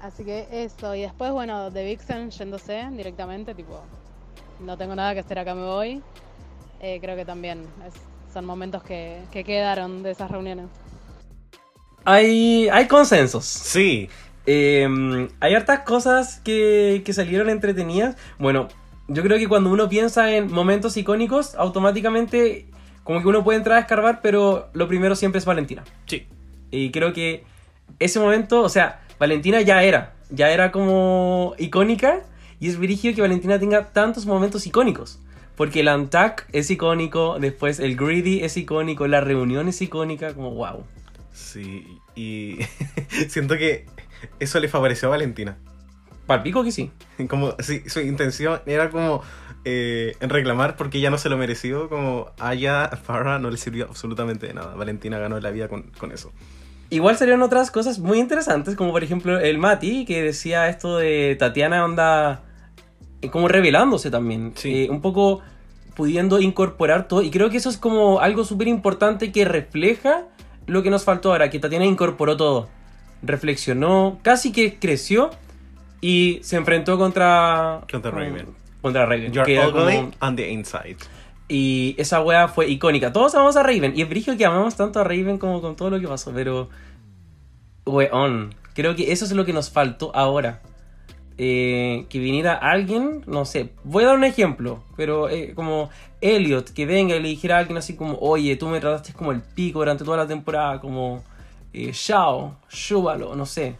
Así 0.00 0.24
que 0.24 0.46
eso, 0.52 0.94
y 0.94 1.02
después, 1.02 1.32
bueno, 1.32 1.70
de 1.70 1.84
Vixen 1.84 2.30
yéndose 2.30 2.86
directamente, 2.92 3.54
tipo, 3.54 3.80
no 4.60 4.76
tengo 4.76 4.94
nada 4.94 5.12
que 5.14 5.20
hacer 5.20 5.38
acá, 5.40 5.54
me 5.54 5.64
voy. 5.64 6.02
Eh, 6.80 6.98
creo 7.00 7.16
que 7.16 7.24
también 7.24 7.66
es- 7.86 8.32
son 8.32 8.44
momentos 8.46 8.82
que, 8.84 9.22
que 9.32 9.42
quedaron 9.44 10.02
de 10.02 10.12
esas 10.12 10.30
reuniones. 10.30 10.66
Hay, 12.04 12.68
hay 12.70 12.86
consensos. 12.86 13.44
Sí. 13.44 14.08
Hay 15.40 15.54
hartas 15.54 15.80
cosas 15.80 16.40
que, 16.44 17.02
que 17.04 17.12
salieron 17.12 17.50
entretenidas. 17.50 18.16
Bueno, 18.38 18.68
yo 19.08 19.22
creo 19.22 19.38
que 19.38 19.48
cuando 19.48 19.70
uno 19.70 19.88
piensa 19.88 20.32
en 20.34 20.50
momentos 20.52 20.96
icónicos, 20.96 21.54
automáticamente 21.54 22.66
como 23.04 23.22
que 23.22 23.28
uno 23.28 23.42
puede 23.42 23.58
entrar 23.58 23.78
a 23.78 23.80
escarbar, 23.80 24.20
pero 24.22 24.68
lo 24.74 24.86
primero 24.86 25.16
siempre 25.16 25.38
es 25.38 25.46
Valentina. 25.46 25.82
Sí. 26.06 26.26
Y 26.70 26.90
creo 26.90 27.14
que 27.14 27.44
ese 27.98 28.20
momento, 28.20 28.60
o 28.62 28.68
sea, 28.68 29.00
Valentina 29.18 29.62
ya 29.62 29.82
era, 29.82 30.14
ya 30.30 30.50
era 30.50 30.70
como 30.72 31.54
icónica. 31.58 32.20
Y 32.60 32.68
es 32.68 32.78
virigio 32.78 33.14
que 33.14 33.22
Valentina 33.22 33.58
tenga 33.58 33.92
tantos 33.92 34.26
momentos 34.26 34.66
icónicos. 34.66 35.20
Porque 35.56 35.80
el 35.80 35.88
Antac 35.88 36.46
es 36.52 36.70
icónico, 36.70 37.38
después 37.40 37.80
el 37.80 37.96
Greedy 37.96 38.44
es 38.44 38.56
icónico, 38.56 39.06
la 39.06 39.20
reunión 39.20 39.68
es 39.68 39.80
icónica, 39.80 40.34
como 40.34 40.50
wow. 40.52 40.84
Sí, 41.32 41.86
y 42.14 42.58
siento 43.28 43.56
que 43.56 43.86
eso 44.40 44.60
le 44.60 44.68
favoreció 44.68 45.08
a 45.08 45.10
Valentina. 45.12 45.58
Palpico 46.26 46.62
que 46.62 46.72
sí. 46.72 46.90
Como, 47.28 47.54
sí, 47.60 47.82
su 47.86 48.00
intención 48.00 48.60
era 48.66 48.90
como 48.90 49.22
eh, 49.64 50.14
reclamar 50.20 50.76
porque 50.76 50.98
ella 50.98 51.10
no 51.10 51.18
se 51.18 51.28
lo 51.28 51.36
mereció, 51.36 51.88
como 51.88 52.30
a 52.38 52.54
ella, 52.54 52.84
a 52.84 52.96
Farrah, 52.96 53.38
no 53.38 53.50
le 53.50 53.56
sirvió 53.56 53.86
absolutamente 53.86 54.46
de 54.46 54.54
nada. 54.54 54.74
Valentina 54.74 55.18
ganó 55.18 55.40
la 55.40 55.50
vida 55.50 55.68
con, 55.68 55.84
con 55.98 56.12
eso. 56.12 56.32
Igual 56.90 57.16
salieron 57.16 57.42
otras 57.42 57.70
cosas 57.70 57.98
muy 57.98 58.18
interesantes, 58.18 58.74
como 58.74 58.92
por 58.92 59.04
ejemplo 59.04 59.38
el 59.38 59.58
Mati, 59.58 60.04
que 60.06 60.22
decía 60.22 60.68
esto 60.68 60.96
de 60.96 61.36
Tatiana 61.38 61.84
onda 61.84 62.42
eh, 63.20 63.30
como 63.30 63.48
revelándose 63.48 64.10
también. 64.10 64.54
Eh, 64.64 64.88
un 64.90 65.00
poco 65.00 65.42
pudiendo 65.94 66.40
incorporar 66.40 67.08
todo. 67.08 67.22
Y 67.22 67.30
creo 67.30 67.50
que 67.50 67.56
eso 67.56 67.68
es 67.68 67.76
como 67.76 68.20
algo 68.20 68.44
súper 68.44 68.68
importante 68.68 69.32
que 69.32 69.44
refleja 69.44 70.24
lo 70.66 70.82
que 70.82 70.90
nos 70.90 71.04
faltó 71.04 71.32
ahora, 71.32 71.50
que 71.50 71.58
Tatiana 71.58 71.84
incorporó 71.84 72.36
todo. 72.36 72.68
Reflexionó, 73.22 74.18
casi 74.22 74.52
que 74.52 74.78
creció 74.78 75.30
Y 76.00 76.38
se 76.42 76.56
enfrentó 76.56 76.96
contra. 76.96 77.80
Contra 77.90 78.10
Raven. 78.12 78.46
Contra 78.80 79.04
Raven. 79.06 79.32
You're 79.32 79.58
ugly 79.58 79.96
como- 79.96 80.10
on 80.20 80.36
the 80.36 80.48
inside. 80.48 80.96
Y 81.48 81.96
esa 81.98 82.20
wea 82.22 82.46
fue 82.46 82.68
icónica. 82.68 83.12
Todos 83.12 83.34
amamos 83.34 83.56
a 83.56 83.62
Raven. 83.64 83.94
Y 83.96 84.02
es 84.02 84.08
brillo 84.08 84.36
que 84.36 84.44
amamos 84.44 84.76
tanto 84.76 85.00
a 85.00 85.04
Raven 85.04 85.38
como 85.38 85.60
con 85.60 85.74
todo 85.74 85.90
lo 85.90 85.98
que 86.00 86.06
pasó. 86.06 86.30
Pero. 86.32 86.68
Weón. 87.84 88.54
Creo 88.74 88.94
que 88.94 89.10
eso 89.10 89.24
es 89.24 89.32
lo 89.32 89.44
que 89.44 89.52
nos 89.52 89.70
faltó 89.70 90.14
ahora. 90.14 90.60
Eh, 91.40 92.06
que 92.08 92.18
viniera 92.18 92.54
alguien, 92.54 93.22
no 93.26 93.44
sé, 93.44 93.70
voy 93.84 94.02
a 94.02 94.08
dar 94.08 94.16
un 94.16 94.24
ejemplo, 94.24 94.82
pero 94.96 95.28
eh, 95.28 95.52
como 95.54 95.88
Elliot, 96.20 96.70
que 96.70 96.84
venga 96.84 97.14
y 97.14 97.22
le 97.22 97.28
dijera 97.28 97.54
a 97.54 97.58
alguien 97.60 97.78
así 97.78 97.94
como, 97.94 98.18
oye, 98.18 98.56
tú 98.56 98.66
me 98.66 98.80
trataste 98.80 99.12
como 99.12 99.30
el 99.30 99.40
pico 99.40 99.78
durante 99.78 100.02
toda 100.04 100.16
la 100.16 100.26
temporada, 100.26 100.80
como 100.80 101.22
eh, 101.86 101.90
Shao, 101.92 102.56
Shúbalo, 102.70 103.34
no 103.34 103.46
sé. 103.46 103.76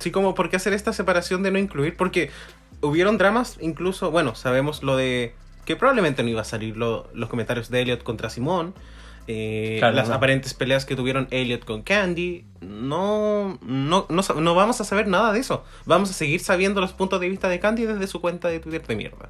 Sí, 0.00 0.10
como 0.10 0.34
por 0.34 0.50
qué 0.50 0.56
hacer 0.56 0.72
esta 0.72 0.92
separación 0.92 1.42
de 1.42 1.50
no 1.50 1.58
incluir, 1.58 1.96
porque 1.96 2.30
hubieron 2.82 3.16
dramas, 3.18 3.56
incluso, 3.60 4.10
bueno, 4.10 4.34
sabemos 4.34 4.82
lo 4.82 4.96
de 4.96 5.34
que 5.64 5.74
probablemente 5.76 6.22
no 6.22 6.28
iba 6.28 6.42
a 6.42 6.44
salir 6.44 6.76
lo- 6.76 7.08
los 7.14 7.28
comentarios 7.28 7.70
de 7.70 7.80
Elliot 7.82 8.02
contra 8.02 8.30
Simón, 8.30 8.74
eh, 9.28 9.76
Claro, 9.80 9.96
las 9.96 10.08
no. 10.08 10.14
aparentes 10.14 10.54
peleas 10.54 10.84
que 10.84 10.94
tuvieron 10.94 11.26
Elliot 11.32 11.64
con 11.64 11.82
Candy, 11.82 12.44
no, 12.60 13.58
no, 13.62 14.06
no, 14.08 14.22
no 14.40 14.54
vamos 14.54 14.80
a 14.80 14.84
saber 14.84 15.08
nada 15.08 15.32
de 15.32 15.40
eso. 15.40 15.64
Vamos 15.84 16.10
a 16.10 16.12
seguir 16.12 16.38
sabiendo 16.40 16.80
los 16.80 16.92
puntos 16.92 17.20
de 17.20 17.28
vista 17.28 17.48
de 17.48 17.58
Candy 17.58 17.86
desde 17.86 18.06
su 18.06 18.20
cuenta 18.20 18.46
de 18.48 18.60
Twitter 18.60 18.86
de 18.86 18.94
mierda. 18.94 19.28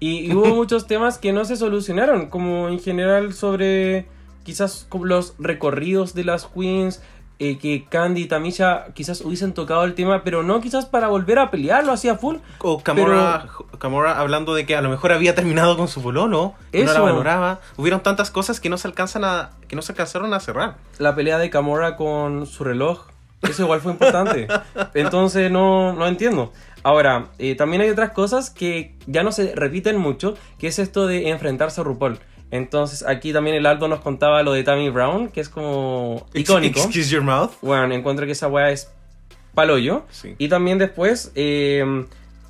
Y, 0.00 0.26
y 0.30 0.34
hubo 0.34 0.54
muchos 0.54 0.86
temas 0.88 1.18
que 1.18 1.32
no 1.32 1.44
se 1.44 1.56
solucionaron, 1.56 2.26
como 2.26 2.68
en 2.68 2.80
general 2.80 3.32
sobre 3.34 4.06
quizás 4.42 4.88
los 5.00 5.34
recorridos 5.38 6.14
de 6.14 6.24
las 6.24 6.46
queens, 6.46 7.00
eh, 7.38 7.58
que 7.58 7.84
Candy 7.84 8.22
y 8.22 8.26
Tamisha 8.26 8.86
quizás 8.94 9.20
hubiesen 9.20 9.52
tocado 9.52 9.84
el 9.84 9.94
tema, 9.94 10.22
pero 10.24 10.42
no 10.42 10.60
quizás 10.60 10.86
para 10.86 11.08
volver 11.08 11.38
a 11.38 11.50
pelearlo 11.50 11.92
así 11.92 12.08
a 12.08 12.16
full. 12.16 12.36
O 12.60 12.82
Gamora, 12.82 13.46
Gamora 13.78 14.18
hablando 14.18 14.54
de 14.54 14.64
que 14.64 14.74
a 14.74 14.80
lo 14.80 14.88
mejor 14.88 15.12
había 15.12 15.34
terminado 15.34 15.76
con 15.76 15.88
su 15.88 16.02
pololo, 16.02 16.54
que 16.72 16.84
no 16.84 16.92
la 16.92 17.00
valoraba. 17.00 17.60
Hubieron 17.76 18.00
tantas 18.00 18.30
cosas 18.30 18.58
que 18.58 18.70
no 18.70 18.78
se 18.78 18.88
alcanzan 18.88 19.24
a, 19.24 19.50
que 19.68 19.76
no 19.76 19.82
se 19.82 19.92
alcanzaron 19.92 20.32
a 20.32 20.40
cerrar. 20.40 20.76
la 20.98 21.14
pelea 21.14 21.38
de 21.38 21.50
Gamora 21.50 21.96
con 21.96 22.46
su 22.46 22.64
reloj. 22.64 23.08
Eso 23.42 23.64
igual 23.64 23.80
fue 23.80 23.92
importante. 23.92 24.48
Entonces 24.94 25.50
no, 25.50 25.92
no 25.92 26.06
entiendo. 26.06 26.52
Ahora, 26.82 27.26
eh, 27.38 27.54
también 27.54 27.82
hay 27.82 27.90
otras 27.90 28.12
cosas 28.12 28.48
que 28.48 28.94
ya 29.06 29.22
no 29.22 29.32
se 29.32 29.54
repiten 29.54 29.98
mucho, 29.98 30.36
que 30.58 30.68
es 30.68 30.78
esto 30.78 31.06
de 31.06 31.30
enfrentarse 31.30 31.80
a 31.80 31.84
RuPaul. 31.84 32.18
Entonces 32.50 33.04
aquí 33.04 33.32
también 33.32 33.56
el 33.56 33.66
Aldo 33.66 33.88
nos 33.88 34.00
contaba 34.00 34.42
lo 34.42 34.52
de 34.52 34.62
Tammy 34.62 34.90
Brown, 34.90 35.28
que 35.28 35.40
es 35.40 35.48
como 35.48 36.26
icónico. 36.34 36.80
Excuse 36.80 37.10
your 37.10 37.22
mouth. 37.22 37.50
Bueno, 37.62 37.92
encuentro 37.94 38.26
que 38.26 38.32
esa 38.32 38.48
weá 38.48 38.70
es 38.70 38.90
paloyo. 39.54 40.04
Y 40.38 40.48
también 40.48 40.78
después, 40.78 41.32
eh, 41.34 42.04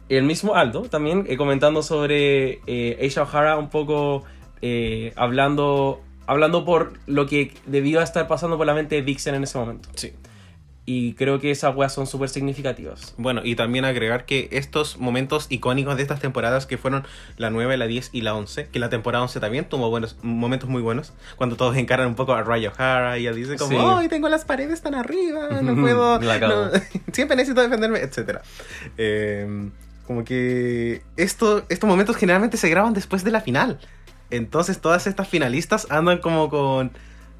el 0.08 0.24
mismo 0.24 0.54
Aldo, 0.54 0.82
también 0.82 1.24
eh, 1.28 1.36
comentando 1.36 1.82
sobre 1.82 2.60
eh, 2.66 2.98
Aisha 3.00 3.22
O'Hara, 3.22 3.56
un 3.58 3.70
poco 3.70 4.24
eh, 4.62 5.12
hablando, 5.16 6.02
hablando 6.26 6.64
por 6.64 6.94
lo 7.06 7.26
que 7.26 7.54
debió 7.66 8.00
estar 8.00 8.28
pasando 8.28 8.56
por 8.56 8.66
la 8.66 8.74
mente 8.74 8.96
de 8.96 9.02
Vixen 9.02 9.34
en 9.34 9.44
ese 9.44 9.58
momento. 9.58 9.88
Sí. 9.94 10.12
Y 10.88 11.14
creo 11.14 11.40
que 11.40 11.50
esas 11.50 11.74
weas 11.74 11.92
son 11.92 12.06
súper 12.06 12.28
significativas. 12.28 13.12
Bueno, 13.18 13.40
y 13.42 13.56
también 13.56 13.84
agregar 13.84 14.24
que 14.24 14.48
estos 14.52 14.98
momentos 14.98 15.46
icónicos 15.48 15.96
de 15.96 16.02
estas 16.02 16.20
temporadas 16.20 16.64
que 16.64 16.78
fueron 16.78 17.04
la 17.36 17.50
9, 17.50 17.76
la 17.76 17.88
10 17.88 18.10
y 18.12 18.20
la 18.20 18.36
11, 18.36 18.68
que 18.68 18.78
la 18.78 18.88
temporada 18.88 19.24
11 19.24 19.40
también 19.40 19.68
tuvo 19.68 19.90
buenos 19.90 20.16
momentos 20.22 20.68
muy 20.68 20.80
buenos, 20.82 21.12
cuando 21.34 21.56
todos 21.56 21.76
encaran 21.76 22.06
un 22.06 22.14
poco 22.14 22.34
a 22.34 22.40
O'Hara 22.40 23.18
y 23.18 23.22
ella 23.22 23.32
dice 23.32 23.56
como, 23.56 23.70
Sí. 23.70 23.76
¡ay, 23.84 24.08
tengo 24.08 24.28
las 24.28 24.44
paredes 24.44 24.80
tan 24.80 24.94
arriba! 24.94 25.60
No 25.60 25.74
puedo, 25.82 26.20
no, 26.20 26.70
siempre 27.12 27.36
necesito 27.36 27.62
defenderme, 27.62 27.98
etc. 27.98 28.38
como 30.06 30.24
que 30.24 31.02
esto, 31.16 31.64
estos 31.68 31.88
momentos 31.88 32.14
generalmente 32.14 32.56
se 32.56 32.68
graban 32.68 32.94
después 32.94 33.24
de 33.24 33.32
la 33.32 33.40
final. 33.40 33.80
Entonces 34.30 34.80
todas 34.80 35.08
estas 35.08 35.28
finalistas 35.28 35.88
andan 35.90 36.18
como 36.18 36.48
con, 36.48 36.92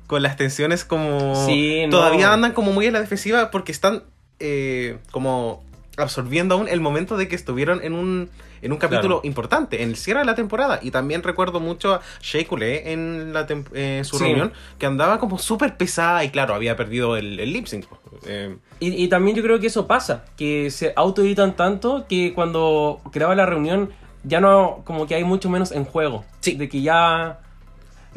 con 0.07 0.23
las 0.23 0.37
tensiones 0.37 0.85
como... 0.85 1.35
Sí, 1.47 1.85
no. 1.87 1.91
Todavía 1.99 2.33
andan 2.33 2.53
como 2.53 2.73
muy 2.73 2.87
a 2.87 2.91
la 2.91 3.01
defensiva 3.01 3.51
porque 3.51 3.73
están 3.73 4.03
eh, 4.41 4.99
como 5.11 5.65
absorbiendo 5.97 6.55
aún 6.57 6.69
el 6.69 6.81
momento 6.81 7.17
de 7.17 7.27
que 7.27 7.35
estuvieron 7.35 7.83
en 7.83 7.95
un, 7.95 8.29
en 8.61 8.71
un 8.73 8.79
capítulo 8.79 9.17
Claro. 9.17 9.21
importante, 9.27 9.83
en 9.83 9.89
el 9.89 9.97
cierre 9.97 10.21
de 10.21 10.27
la 10.27 10.35
temporada. 10.35 10.79
Y 10.83 10.91
también 10.91 11.23
recuerdo 11.23 11.59
mucho 11.59 11.95
a 11.95 12.01
Shea 12.21 12.47
Coulee 12.47 12.83
en 12.85 13.33
la 13.33 13.47
eh, 13.73 14.03
su 14.05 14.19
Sí. 14.19 14.25
reunión, 14.25 14.53
que 14.79 14.85
andaba 14.87 15.19
como 15.19 15.39
súper 15.39 15.77
pesada 15.79 16.23
y 16.23 16.29
claro, 16.31 16.55
había 16.55 16.77
perdido 16.77 17.17
el, 17.17 17.41
el 17.41 17.53
lip 17.53 17.67
sync. 17.67 17.87
Eh, 18.27 18.57
Y, 18.79 19.05
y 19.05 19.09
también 19.09 19.37
yo 19.37 19.43
creo 19.43 19.59
que 19.59 19.69
eso 19.69 19.87
pasa, 19.87 20.27
que 20.37 20.71
se 20.71 20.93
autoeditan 20.97 21.57
tanto 21.57 22.05
que 22.07 22.35
cuando 22.35 23.01
graba 23.13 23.35
la 23.35 23.47
reunión 23.47 23.91
ya 24.23 24.41
no, 24.41 24.83
como 24.85 25.07
que 25.07 25.15
hay 25.15 25.25
mucho 25.25 25.49
menos 25.49 25.73
en 25.73 25.85
juego. 25.87 26.25
De 26.45 26.69
que 26.69 26.83
ya 26.83 27.41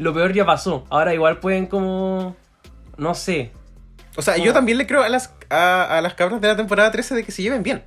lo 0.00 0.12
peor 0.14 0.32
ya 0.32 0.44
pasó. 0.46 0.84
Ahora 0.90 1.14
igual 1.14 1.38
pueden 1.38 1.66
como, 1.66 2.34
no 2.96 3.14
sé. 3.14 3.52
o 4.16 4.22
sea, 4.22 4.36
yo 4.36 4.52
también 4.52 4.78
le 4.78 4.86
creo 4.86 5.02
a 5.02 5.08
las, 5.08 5.32
a, 5.50 5.98
a 5.98 6.00
las 6.00 6.14
cabras 6.14 6.40
de 6.40 6.48
la 6.48 6.56
temporada 6.56 6.90
13 6.90 7.14
de 7.14 7.24
que 7.24 7.32
se 7.32 7.42
lleven 7.42 7.62
bien. 7.62 7.82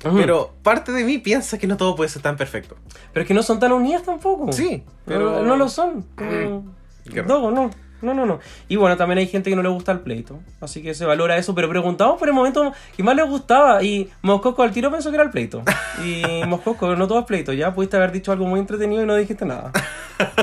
Pero 0.00 0.54
parte 0.62 0.92
de 0.92 1.02
mí 1.02 1.18
piensa 1.18 1.58
que 1.58 1.66
no 1.66 1.76
todo 1.76 1.96
puede 1.96 2.08
ser 2.08 2.22
tan 2.22 2.36
perfecto. 2.36 2.76
Pero 3.12 3.22
es 3.22 3.26
que 3.28 3.34
no 3.34 3.42
son 3.42 3.58
tan 3.58 3.72
unidas 3.72 4.04
tampoco. 4.04 4.52
Sí, 4.52 4.84
pero 5.04 5.42
no 5.42 5.56
lo 5.56 5.68
son. 5.68 6.02
Como- 6.14 6.72
Qué 7.12 7.22
No, 7.24 7.50
no, 7.50 7.70
no, 8.00 8.14
no, 8.14 8.26
no. 8.26 8.38
Y 8.68 8.76
bueno, 8.76 8.96
también 8.96 9.18
hay 9.18 9.26
gente 9.26 9.50
que 9.50 9.56
no 9.56 9.62
le 9.62 9.68
gusta 9.68 9.92
el 9.92 10.00
pleito. 10.00 10.38
Así 10.60 10.82
que 10.82 10.94
se 10.94 11.04
valora 11.04 11.36
eso. 11.36 11.54
Pero 11.54 11.68
preguntamos 11.68 12.18
por 12.18 12.28
el 12.28 12.34
momento 12.34 12.72
que 12.96 13.02
más 13.02 13.16
le 13.16 13.22
gustaba. 13.22 13.82
Y 13.82 14.08
Moscoco 14.22 14.62
al 14.62 14.72
tiro 14.72 14.90
pensó 14.90 15.10
que 15.10 15.16
era 15.16 15.24
el 15.24 15.30
pleito. 15.30 15.62
Y 16.04 16.44
Moscoco, 16.46 16.94
no 16.94 17.08
todo 17.08 17.18
es 17.18 17.24
pleito. 17.24 17.52
Ya 17.52 17.74
pudiste 17.74 17.96
haber 17.96 18.12
dicho 18.12 18.30
algo 18.30 18.46
muy 18.46 18.60
entretenido 18.60 19.02
y 19.02 19.06
no 19.06 19.16
dijiste 19.16 19.44
nada. 19.44 19.72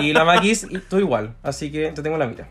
Y 0.01 0.12
la 0.12 0.26
Maquis, 0.26 0.68
tú 0.89 0.99
igual. 0.99 1.34
Así 1.43 1.72
que 1.72 1.91
te 1.91 2.01
tengo 2.01 2.18
la 2.18 2.28
mira. 2.28 2.47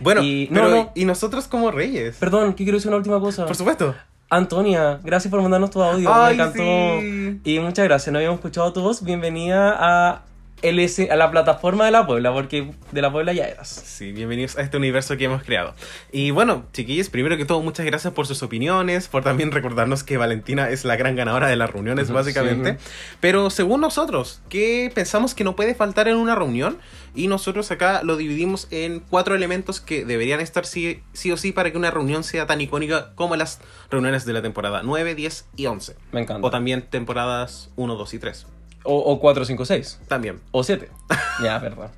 Bueno, 0.00 0.22
y, 0.22 0.46
pero 0.46 0.68
no, 0.68 0.76
no. 0.76 0.92
y 0.94 1.04
nosotros 1.04 1.46
como 1.46 1.70
reyes. 1.70 2.16
Perdón, 2.18 2.54
que 2.54 2.64
quiero 2.64 2.78
decir 2.78 2.88
una 2.88 2.96
última 2.96 3.20
cosa. 3.20 3.46
Por 3.46 3.56
supuesto. 3.56 3.94
Antonia, 4.30 5.00
gracias 5.02 5.30
por 5.30 5.40
mandarnos 5.40 5.70
tu 5.70 5.82
audio. 5.82 6.12
Ay, 6.12 6.36
me 6.36 6.42
encantó. 6.42 6.62
sí. 7.00 7.40
Y 7.44 7.58
muchas 7.60 7.84
gracias. 7.86 8.12
No 8.12 8.18
habíamos 8.18 8.38
escuchado 8.38 8.72
voz. 8.74 9.02
Bienvenida 9.02 9.74
a, 9.78 10.22
LS, 10.62 11.10
a 11.10 11.16
la 11.16 11.30
plataforma 11.30 11.84
de 11.84 11.92
la 11.92 12.06
Puebla, 12.06 12.32
porque 12.32 12.72
de 12.90 13.02
la 13.02 13.12
Puebla 13.12 13.32
ya 13.32 13.44
eras. 13.44 13.68
Sí, 13.68 14.12
bienvenidos 14.12 14.58
a 14.58 14.62
este 14.62 14.76
universo 14.76 15.16
que 15.16 15.24
hemos 15.24 15.42
creado. 15.42 15.74
Y 16.10 16.30
bueno, 16.32 16.66
chiquillos, 16.72 17.10
primero 17.10 17.36
que 17.36 17.44
todo, 17.44 17.62
muchas 17.62 17.86
gracias 17.86 18.12
por 18.12 18.26
sus 18.26 18.42
opiniones, 18.42 19.08
por 19.08 19.22
también 19.22 19.52
recordarnos 19.52 20.02
que 20.02 20.16
Valentina 20.16 20.68
es 20.70 20.84
la 20.84 20.96
gran 20.96 21.14
ganadora 21.14 21.46
de 21.46 21.56
las 21.56 21.70
reuniones, 21.70 22.10
básicamente. 22.10 22.72
sí. 22.72 22.90
Pero 23.20 23.50
según 23.50 23.80
nosotros, 23.80 24.40
¿qué 24.48 24.90
pensamos 24.94 25.34
que 25.34 25.44
no 25.44 25.54
puede 25.54 25.74
faltar 25.74 26.08
en 26.08 26.16
una 26.16 26.34
reunión? 26.34 26.78
Y 27.14 27.28
nosotros 27.28 27.70
acá 27.70 28.02
lo 28.02 28.16
dividimos 28.16 28.68
en 28.70 29.00
cuatro 29.00 29.34
elementos 29.34 29.80
que 29.80 30.04
deberían 30.04 30.40
estar 30.40 30.66
sí, 30.66 31.02
sí 31.12 31.32
o 31.32 31.36
sí 31.36 31.52
para 31.52 31.70
que 31.70 31.78
una 31.78 31.90
reunión 31.90 32.24
sea 32.24 32.46
tan 32.46 32.60
icónica 32.60 33.12
como 33.14 33.36
las 33.36 33.60
reuniones 33.90 34.24
de 34.24 34.32
la 34.32 34.42
temporada 34.42 34.82
9, 34.82 35.14
10 35.14 35.46
y 35.56 35.66
11. 35.66 35.96
Me 36.12 36.22
encanta. 36.22 36.46
O 36.46 36.50
también 36.50 36.82
temporadas 36.82 37.70
1, 37.76 37.94
2 37.94 38.14
y 38.14 38.18
3. 38.18 38.46
O, 38.90 38.96
o 39.12 39.20
4, 39.20 39.44
5, 39.44 39.64
6. 39.66 40.00
También. 40.08 40.40
O 40.50 40.64
7. 40.64 40.88
ya, 41.42 41.58
verdad. 41.58 41.90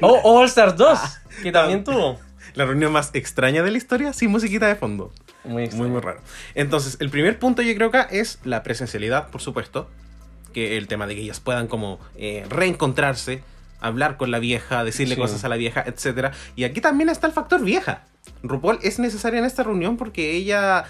O 0.00 0.20
All 0.38 0.46
Stars 0.46 0.76
2, 0.78 0.98
que 1.42 1.52
también 1.52 1.84
tuvo. 1.84 2.18
La 2.54 2.64
reunión 2.64 2.90
más 2.90 3.10
extraña 3.12 3.62
de 3.62 3.70
la 3.70 3.76
historia 3.76 4.14
sin 4.14 4.30
musiquita 4.30 4.66
de 4.66 4.74
fondo. 4.76 5.12
Muy, 5.44 5.68
muy, 5.70 5.88
muy 5.88 6.00
raro. 6.00 6.20
Entonces, 6.54 6.96
el 7.00 7.10
primer 7.10 7.38
punto 7.38 7.60
yo 7.60 7.74
creo 7.74 7.88
acá 7.88 8.02
es 8.10 8.38
la 8.44 8.62
presencialidad, 8.62 9.28
por 9.28 9.42
supuesto. 9.42 9.90
Que 10.54 10.78
el 10.78 10.88
tema 10.88 11.06
de 11.06 11.14
que 11.16 11.20
ellas 11.20 11.40
puedan 11.40 11.66
como 11.66 11.98
eh, 12.16 12.46
reencontrarse, 12.48 13.42
hablar 13.80 14.16
con 14.16 14.30
la 14.30 14.38
vieja, 14.38 14.84
decirle 14.84 15.16
Sí. 15.16 15.20
cosas 15.20 15.44
a 15.44 15.48
la 15.50 15.56
vieja, 15.56 15.84
etc. 15.86 16.32
Y 16.56 16.64
aquí 16.64 16.80
también 16.80 17.10
está 17.10 17.26
el 17.26 17.34
factor 17.34 17.62
vieja. 17.62 18.04
RuPaul 18.42 18.78
es 18.82 18.98
necesaria 18.98 19.38
en 19.38 19.44
esta 19.44 19.62
reunión 19.64 19.98
porque 19.98 20.32
ella 20.32 20.84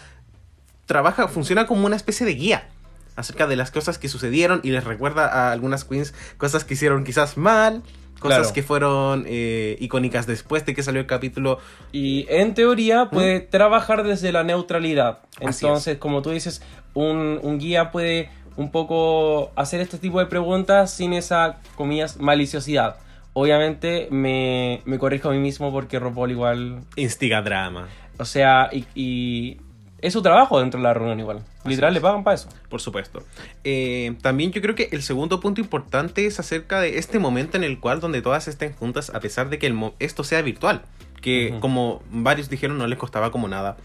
trabaja, 0.86 1.26
funciona 1.26 1.66
como 1.66 1.86
una 1.86 1.96
especie 1.96 2.26
de 2.26 2.34
guía 2.34 2.68
acerca 3.16 3.46
de 3.46 3.56
las 3.56 3.70
cosas 3.70 3.98
que 3.98 4.08
sucedieron 4.08 4.60
y 4.62 4.70
les 4.70 4.84
recuerda 4.84 5.26
a 5.26 5.52
algunas 5.52 5.84
queens 5.84 6.14
cosas 6.38 6.64
que 6.64 6.74
hicieron 6.74 7.04
quizás 7.04 7.36
mal, 7.36 7.82
cosas 8.20 8.38
Claro. 8.38 8.54
que 8.54 8.62
fueron 8.62 9.24
eh, 9.26 9.76
icónicas 9.80 10.26
después 10.26 10.64
de 10.64 10.74
que 10.74 10.82
salió 10.82 11.00
el 11.00 11.06
capítulo. 11.06 11.58
Y 11.92 12.26
en 12.28 12.54
teoría 12.54 13.10
puede 13.10 13.40
trabajar 13.40 14.04
desde 14.04 14.30
la 14.32 14.44
neutralidad. 14.44 15.18
Así 15.44 15.66
Entonces, 15.66 15.98
como 15.98 16.22
tú 16.22 16.30
dices, 16.30 16.62
un, 16.94 17.40
un 17.42 17.58
guía 17.58 17.90
puede 17.90 18.30
un 18.56 18.70
poco 18.70 19.50
hacer 19.56 19.80
este 19.80 19.98
tipo 19.98 20.20
de 20.20 20.26
preguntas 20.26 20.92
sin 20.92 21.14
esa, 21.14 21.58
comillas, 21.74 22.18
maliciosidad. 22.18 22.96
Obviamente 23.34 24.08
me, 24.10 24.82
me 24.84 24.98
corrijo 24.98 25.30
a 25.30 25.32
mí 25.32 25.38
mismo 25.38 25.72
porque 25.72 25.98
RuPaul 25.98 26.30
igual... 26.30 26.80
Instiga 26.96 27.40
drama. 27.40 27.88
O 28.18 28.26
sea, 28.26 28.68
y, 28.70 28.84
y 28.94 29.56
es 30.02 30.12
su 30.12 30.20
trabajo 30.20 30.58
dentro 30.58 30.78
de 30.78 30.82
la 30.82 30.94
reunión 30.94 31.20
igual. 31.20 31.42
Literal, 31.64 31.94
le 31.94 32.00
pagan 32.00 32.24
para 32.24 32.34
eso. 32.34 32.48
Por 32.68 32.80
supuesto. 32.80 33.22
Eh, 33.62 34.16
también 34.20 34.50
yo 34.50 34.60
creo 34.60 34.74
que 34.74 34.88
el 34.90 35.02
segundo 35.02 35.38
punto 35.38 35.60
importante 35.60 36.26
es 36.26 36.40
acerca 36.40 36.80
de 36.80 36.98
este 36.98 37.20
momento 37.20 37.56
en 37.56 37.62
el 37.62 37.78
cual 37.78 38.00
donde 38.00 38.20
todas 38.20 38.48
estén 38.48 38.72
juntas 38.72 39.12
a 39.14 39.20
pesar 39.20 39.48
de 39.48 39.60
que 39.60 39.68
el 39.68 39.92
esto 40.00 40.24
sea 40.24 40.42
virtual. 40.42 40.82
Que 41.20 41.56
como 41.60 42.02
varios 42.10 42.50
dijeron 42.50 42.78
no 42.78 42.86
les 42.88 42.98
costaba 42.98 43.30
como 43.30 43.46
nada. 43.46 43.76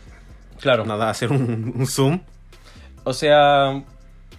Claro. 0.60 0.86
Nada 0.86 1.12
hacer 1.12 1.32
un, 1.32 1.74
un 1.78 1.86
Zoom. 1.86 2.20
O 3.04 3.14
sea. 3.14 3.84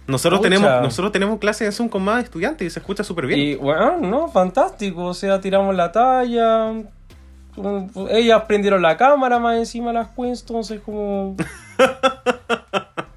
Nosotros 0.05 0.41
tenemos, 0.41 0.69
nosotros 0.81 1.13
tenemos 1.13 1.39
clases 1.39 1.67
de 1.67 1.71
Zoom 1.71 1.87
con 1.87 2.03
más 2.03 2.23
estudiantes 2.23 2.67
y 2.67 2.69
se 2.71 2.79
escucha 2.79 3.05
súper 3.05 3.25
bien. 3.27 3.39
Y 3.39 3.55
bueno, 3.55 3.97
no, 3.97 4.27
fantástico. 4.27 5.05
O 5.05 5.13
sea, 5.13 5.39
tiramos 5.39 5.73
la 5.75 5.93
talla. 5.93 6.73
Ellas 8.09 8.43
prendieron 8.47 8.81
la 8.81 8.97
cámara 8.97 9.39
más 9.39 9.57
encima 9.57 9.93
las 9.93 10.09
queens, 10.09 10.41
entonces 10.41 10.81
como. 10.81 11.37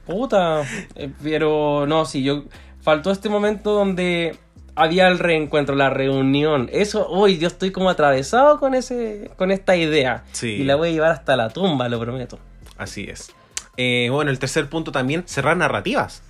Puta. 0.07 0.63
Eh, 0.95 1.11
Pero 1.23 1.87
no, 1.87 2.05
sí, 2.05 2.23
yo. 2.23 2.45
Faltó 2.81 3.13
este 3.13 3.29
momento 3.29 3.73
donde 3.73 4.37
había 4.75 5.09
el 5.09 5.19
reencuentro, 5.19 5.77
la 5.77 5.91
reunión. 5.91 6.69
Eso, 6.73 7.07
hoy 7.09 7.39
yo 7.39 7.47
estoy 7.47 7.71
como 7.71 7.91
atravesado 7.91 8.59
con 8.59 8.75
ese, 8.75 9.31
con 9.37 9.51
esta 9.51 9.77
idea. 9.77 10.25
Sí. 10.33 10.49
Y 10.49 10.65
la 10.65 10.77
voy 10.77 10.89
a 10.89 10.93
llevar 10.93 11.11
hasta 11.13 11.37
la 11.37 11.51
tumba, 11.51 11.89
lo 11.89 12.01
prometo. 12.01 12.39
Así 12.79 13.05
es. 13.09 13.33
Eh, 13.77 14.09
bueno, 14.11 14.31
el 14.31 14.39
tercer 14.39 14.69
punto 14.69 14.93
también, 14.93 15.23
cerrar 15.27 15.57
narrativas. 15.57 16.23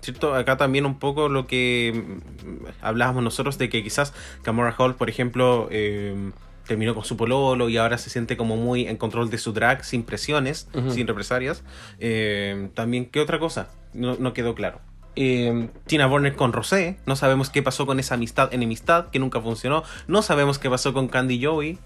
¿Cierto? 0.00 0.34
Acá 0.34 0.56
también 0.56 0.86
un 0.86 0.98
poco 0.98 1.28
lo 1.28 1.46
que 1.46 1.92
mm, 1.94 2.66
hablábamos 2.80 3.22
nosotros 3.22 3.58
de 3.58 3.68
que 3.68 3.82
quizás 3.82 4.14
Camora 4.42 4.74
Hall, 4.76 4.94
por 4.94 5.10
ejemplo, 5.10 5.68
eh, 5.70 6.30
terminó 6.70 6.94
con 6.94 7.04
su 7.04 7.16
pololo 7.16 7.68
y 7.68 7.78
ahora 7.78 7.98
se 7.98 8.10
siente 8.10 8.36
como 8.36 8.56
muy 8.56 8.86
en 8.86 8.96
control 8.96 9.28
de 9.28 9.38
su 9.38 9.52
drag, 9.52 9.84
sin 9.84 10.04
presiones, 10.04 10.68
sin 10.90 11.08
represalias. 11.08 11.64
Eh, 11.98 12.68
también, 12.74 13.06
¿qué 13.06 13.18
otra 13.18 13.40
cosa? 13.40 13.70
No, 13.92 14.14
no 14.20 14.32
quedó 14.34 14.54
claro. 14.54 14.78
Eh, 15.16 15.68
Tina 15.88 16.06
Burner 16.06 16.36
con 16.36 16.52
Rosé, 16.52 16.96
no 17.06 17.16
sabemos 17.16 17.50
qué 17.50 17.60
pasó 17.60 17.86
con 17.86 17.98
esa 17.98 18.14
amistad, 18.14 18.54
enemistad, 18.54 19.06
que 19.10 19.18
nunca 19.18 19.40
funcionó. 19.40 19.82
No 20.06 20.22
sabemos 20.22 20.60
qué 20.60 20.70
pasó 20.70 20.92
con 20.92 21.08
Candy 21.08 21.44
Joey. 21.44 21.76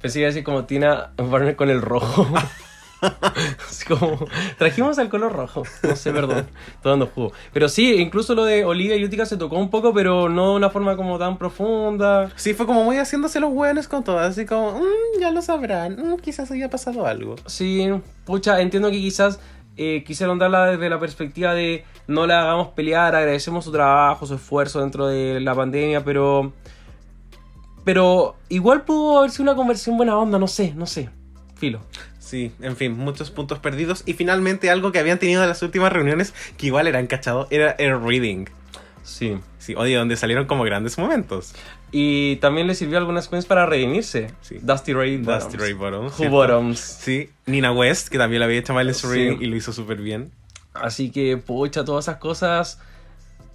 Pensé 0.00 0.14
que 0.14 0.22
iba 0.22 0.26
a 0.26 0.32
decir 0.32 0.42
como 0.42 0.64
Tina 0.64 1.12
Burner 1.16 1.54
con 1.54 1.70
el 1.70 1.80
rojo. 1.80 2.26
Así 3.68 3.84
como, 3.84 4.26
trajimos 4.58 4.96
el 4.98 5.08
color 5.08 5.32
rojo. 5.32 5.64
No 5.82 5.96
sé, 5.96 6.12
perdón. 6.12 6.46
Todo 6.82 6.92
dando 6.92 7.06
jugo. 7.06 7.32
Pero 7.52 7.68
sí, 7.68 7.94
incluso 7.96 8.34
lo 8.34 8.44
de 8.44 8.64
Olivia 8.64 8.96
y 8.96 9.04
Utica 9.04 9.26
se 9.26 9.36
tocó 9.36 9.56
un 9.56 9.70
poco, 9.70 9.92
pero 9.92 10.28
no 10.28 10.50
de 10.50 10.56
una 10.56 10.70
forma 10.70 10.96
como 10.96 11.18
tan 11.18 11.36
profunda. 11.36 12.30
Sí, 12.36 12.54
fue 12.54 12.66
como 12.66 12.84
muy 12.84 12.98
haciéndose 12.98 13.40
los 13.40 13.52
hueones 13.52 13.88
con 13.88 14.04
todas, 14.04 14.30
así 14.30 14.46
como, 14.46 14.78
"Mm, 14.78 15.20
ya 15.20 15.30
lo 15.30 15.42
sabrán, 15.42 15.96
mm, 15.96 16.18
quizás 16.18 16.50
haya 16.50 16.70
pasado 16.70 17.06
algo. 17.06 17.34
Sí, 17.46 17.88
pucha, 18.24 18.60
entiendo 18.60 18.90
que 18.90 18.98
quizás 18.98 19.40
eh, 19.76 20.04
quisieron 20.06 20.38
darla 20.38 20.66
desde 20.66 20.90
la 20.90 21.00
perspectiva 21.00 21.54
de 21.54 21.84
no 22.06 22.26
la 22.26 22.42
hagamos 22.42 22.68
pelear, 22.68 23.14
agradecemos 23.16 23.64
su 23.64 23.72
trabajo, 23.72 24.26
su 24.26 24.34
esfuerzo 24.34 24.80
dentro 24.80 25.06
de 25.06 25.40
la 25.40 25.54
pandemia, 25.54 26.04
pero. 26.04 26.52
Pero 27.84 28.36
igual 28.48 28.82
pudo 28.82 29.18
haber 29.18 29.30
sido 29.30 29.44
una 29.44 29.56
conversión 29.56 29.96
buena 29.96 30.16
onda, 30.16 30.38
no 30.38 30.46
sé, 30.46 30.72
no 30.76 30.86
sé. 30.86 31.10
Filo. 31.56 31.80
Sí, 32.32 32.50
en 32.62 32.76
fin, 32.78 32.96
muchos 32.96 33.30
puntos 33.30 33.58
perdidos. 33.58 34.04
Y 34.06 34.14
finalmente 34.14 34.70
algo 34.70 34.90
que 34.90 34.98
habían 34.98 35.18
tenido 35.18 35.42
en 35.42 35.50
las 35.50 35.60
últimas 35.60 35.92
reuniones, 35.92 36.32
que 36.56 36.68
igual 36.68 36.86
eran 36.86 37.06
cachado, 37.06 37.46
era 37.50 37.72
el 37.72 38.00
reading. 38.02 38.46
Sí. 39.02 39.36
Sí, 39.58 39.74
oye, 39.76 39.96
donde 39.96 40.16
salieron 40.16 40.46
como 40.46 40.64
grandes 40.64 40.96
momentos. 40.96 41.54
Y 41.90 42.36
también 42.36 42.68
le 42.68 42.74
sirvió 42.74 42.96
algunas 42.96 43.28
queens 43.28 43.44
para 43.44 43.66
redimirse. 43.66 44.30
Dusty 44.62 44.94
Ray 44.94 45.18
Bottoms. 45.18 45.44
Dusty 45.44 45.58
Ray 45.58 45.72
Bottoms. 45.74 46.18
Who. 46.18 46.30
Bottoms. 46.30 46.78
Sí, 46.78 47.28
Nina 47.44 47.70
West, 47.70 48.08
que 48.08 48.16
también 48.16 48.40
la 48.40 48.46
había 48.46 48.60
hecho 48.60 48.72
mal 48.72 48.88
en 48.88 48.94
su 48.94 49.08
Sí. 49.08 49.14
reading 49.14 49.42
y 49.42 49.46
lo 49.48 49.56
hizo 49.56 49.74
súper 49.74 49.98
bien. 49.98 50.32
Así 50.72 51.10
que, 51.10 51.36
pucha, 51.36 51.84
todas 51.84 52.06
esas 52.06 52.16
cosas. 52.16 52.80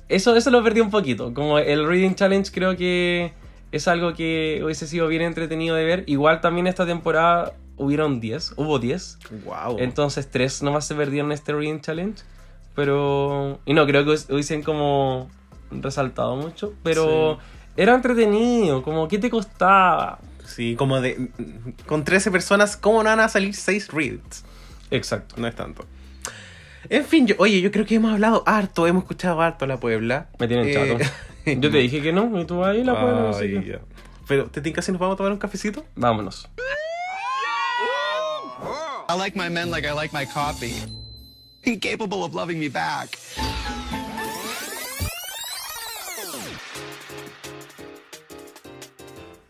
Eso, 0.08 0.36
eso 0.36 0.52
lo 0.52 0.64
perdí 0.64 0.82
un 0.82 0.92
poquito. 0.92 1.34
Como 1.34 1.58
el 1.58 1.88
Reading 1.88 2.14
Challenge 2.14 2.52
creo 2.54 2.78
que 2.78 3.34
es 3.72 3.88
algo 3.88 4.14
que 4.14 4.62
hubiese 4.64 4.86
sido 4.86 5.08
bien 5.08 5.24
entretenido 5.24 5.76
de 5.76 5.84
ver. 5.84 6.04
Igual 6.06 6.42
también 6.42 6.68
esta 6.68 6.86
temporada 6.86 7.54
hubieron 7.78 8.20
10, 8.20 8.54
hubo 8.58 8.80
10. 8.80 9.20
Wow. 9.46 9.78
Entonces 9.80 10.30
3 10.30 10.64
nomás 10.64 10.86
se 10.86 10.96
perdieron 10.96 11.32
este 11.32 11.54
Reading 11.54 11.80
Challenge. 11.82 12.22
Pero... 12.76 13.60
Y 13.66 13.74
no, 13.74 13.86
creo 13.88 14.04
que 14.04 14.12
hubies- 14.12 14.30
hubiesen 14.32 14.62
como 14.64 15.30
resaltado 15.72 16.36
mucho. 16.36 16.74
Pero 16.84 17.40
era 17.76 17.96
entretenido, 17.96 18.84
como 18.84 19.08
¿qué 19.08 19.18
te 19.18 19.30
costaba? 19.30 20.20
Sí, 20.46 20.76
como 20.78 21.02
de. 21.02 21.30
Con 21.88 22.04
13 22.06 22.32
personas, 22.32 22.78
¿cómo 22.78 23.04
no 23.04 23.10
van 23.10 23.20
a 23.20 23.28
salir 23.30 23.54
6 23.54 23.90
reads? 23.92 24.46
Exacto. 24.92 25.36
No 25.38 25.48
es 25.48 25.56
tanto. 25.56 25.86
En 26.90 27.04
fin, 27.04 27.28
yo, 27.28 27.36
oye, 27.40 27.60
yo 27.60 27.70
creo 27.72 27.86
que 27.86 27.96
hemos 27.96 28.14
hablado 28.14 28.44
harto, 28.46 28.88
hemos 28.88 29.04
escuchado 29.04 29.42
harto 29.42 29.66
a 29.66 29.68
la 29.68 29.78
Puebla. 29.78 30.30
Me 30.40 30.48
tienen 30.48 30.68
Eh, 30.70 30.74
chato. 30.74 31.12
Yo 31.60 31.72
te 31.72 31.78
dije 31.78 32.02
que 32.02 32.12
no, 32.14 32.40
y 32.42 32.46
tú 32.46 32.64
ahí 32.64 32.84
la 32.84 33.30
así 33.30 33.44
Ay, 33.46 33.66
ya. 33.66 33.80
Pero, 34.28 34.48
¿te 34.48 34.60
tinca 34.62 34.82
si 34.82 34.92
nos 34.92 35.00
vamos 35.00 35.14
a 35.16 35.18
tomar 35.18 35.32
un 35.32 35.38
cafecito? 35.38 35.86
Vámonos. 35.96 36.50
I 39.10 39.14
like 39.14 39.36
my 39.36 39.48
men 39.48 39.72
like 39.72 39.86
I 39.86 39.94
like 39.94 40.12
my 40.12 40.26
coffee. 40.26 40.76
Incapable 41.64 42.26
of 42.26 42.36
loving 42.36 42.60
me 42.60 42.68
back. 42.68 43.18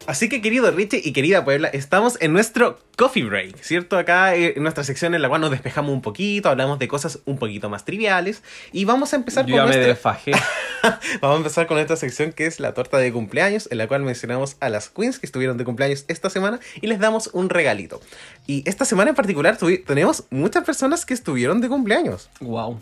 Así 0.08 0.30
que 0.30 0.41
querido 0.41 0.72
Richie 0.72 1.01
y 1.03 1.12
querida 1.12 1.43
Puebla, 1.43 1.68
estamos 1.68 2.18
en 2.22 2.32
nuestro 2.32 2.80
coffee 2.95 3.26
break, 3.26 3.58
¿cierto? 3.62 3.97
Acá 3.97 4.38
eh, 4.38 4.53
en 4.55 4.64
nuestra 4.64 4.86
sección 4.86 5.14
en 5.14 5.22
la 5.22 5.28
cual 5.28 5.41
nos 5.41 5.51
despejamos 5.51 5.91
un 5.91 6.01
poquito, 6.01 6.47
hablamos 6.47 6.80
de 6.80 6.88
cosas 6.88 7.20
un 7.26 7.38
poquito 7.38 7.70
más 7.70 7.84
triviales 7.84 8.41
y 8.72 8.86
vamos 8.86 9.12
a 9.12 9.18
empezar 9.18 9.45
Yo 9.45 9.58
con 9.58 9.66
ya 9.66 9.78
me 9.78 9.86
desfajé. 9.86 10.32
Vamos 11.22 11.36
a 11.36 11.38
empezar 11.38 11.68
con 11.68 11.80
esta 11.80 11.97
sección 11.97 12.32
que 12.32 12.45
es 12.45 12.62
la 12.62 12.74
torta 12.74 12.99
de 12.99 13.12
cumpleaños, 13.12 13.68
en 13.72 13.80
la 13.80 13.88
cual 13.88 14.03
mencionamos 14.03 14.55
a 14.62 14.70
las 14.70 14.89
queens 14.89 15.20
que 15.20 15.26
estuvieron 15.26 15.58
de 15.58 15.66
cumpleaños 15.66 16.05
esta 16.08 16.30
semana 16.30 16.60
y 16.80 16.88
les 16.88 16.99
damos 16.99 17.32
un 17.34 17.49
regalito. 17.49 17.99
Y 18.45 18.64
esta 18.70 18.86
semana 18.86 19.10
en 19.10 19.16
particular 19.16 19.58
tenemos 19.86 20.24
muchas 20.30 20.64
personas 20.64 21.05
que 21.05 21.16
estuvieron 21.16 21.60
de 21.60 21.68
cumpleaños. 21.68 22.30
Wow. 22.39 22.80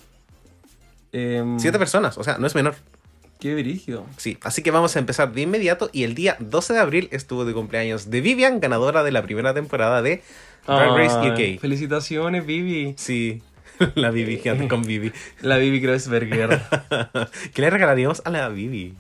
Siete 1.58 1.80
personas, 1.80 2.18
o 2.18 2.24
sea, 2.24 2.38
no 2.38 2.46
es 2.46 2.54
menor. 2.54 2.76
Qué 3.46 3.54
brígido. 3.54 4.08
Sí, 4.18 4.40
así 4.42 4.64
que 4.64 4.72
vamos 4.72 4.96
a 4.96 5.00
empezar 5.00 5.32
de 5.32 5.42
inmediato. 5.42 5.92
Y 5.94 6.02
el 6.02 6.16
día 6.16 6.36
12 6.40 6.74
de 6.74 6.80
abril 6.80 7.10
estuvo 7.12 7.46
de 7.46 7.54
cumpleaños 7.54 8.10
de 8.10 8.20
Vivian, 8.20 8.60
ganadora 8.60 9.04
de 9.04 9.12
la 9.12 9.22
primera 9.22 9.54
temporada 9.54 10.02
de 10.02 10.24
Drag 10.66 10.98
Race 10.98 11.16
Ay, 11.20 11.56
UK. 11.56 11.62
Felicitaciones, 11.62 12.44
Vivi. 12.44 12.96
Sí, 12.98 13.44
la 13.94 14.10
Vivi, 14.10 14.42
con 14.68 14.82
Vivi. 14.82 15.12
La 15.44 15.58
Vivi 15.58 15.80
Kreuzberger. 15.80 16.60
¿Qué 17.54 17.62
le 17.62 17.70
regalaríamos 17.70 18.24
a 18.26 18.32
la 18.32 18.50
Vivi? 18.50 18.96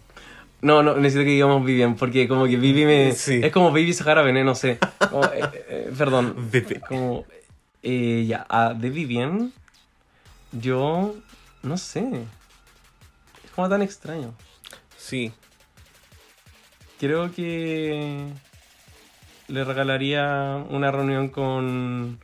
No, 0.61 0.83
no, 0.83 0.93
necesito 0.93 1.23
que 1.23 1.31
digamos 1.31 1.65
Vivian, 1.65 1.95
porque 1.95 2.27
como 2.27 2.45
que 2.45 2.57
Vivi 2.57 2.85
me... 2.85 3.13
Sí. 3.13 3.39
Es 3.41 3.51
como 3.51 3.71
Vivi 3.71 3.93
Sahara 3.93 4.21
Bené, 4.21 4.43
no 4.43 4.53
sé. 4.53 4.77
Como, 5.09 5.25
eh, 5.25 5.41
eh, 5.69 5.91
perdón. 5.97 6.51
Como... 6.87 7.25
eh, 7.81 8.25
ya, 8.27 8.45
a 8.47 8.75
de 8.75 8.91
Vivian, 8.91 9.51
yo... 10.51 11.15
No 11.63 11.79
sé. 11.79 12.27
Como 13.55 13.69
tan 13.69 13.81
extraño. 13.81 14.33
Sí. 14.97 15.31
Creo 16.99 17.31
que... 17.33 18.27
Le 19.47 19.63
regalaría 19.63 20.63
una 20.69 20.91
reunión 20.91 21.29
con 21.29 22.19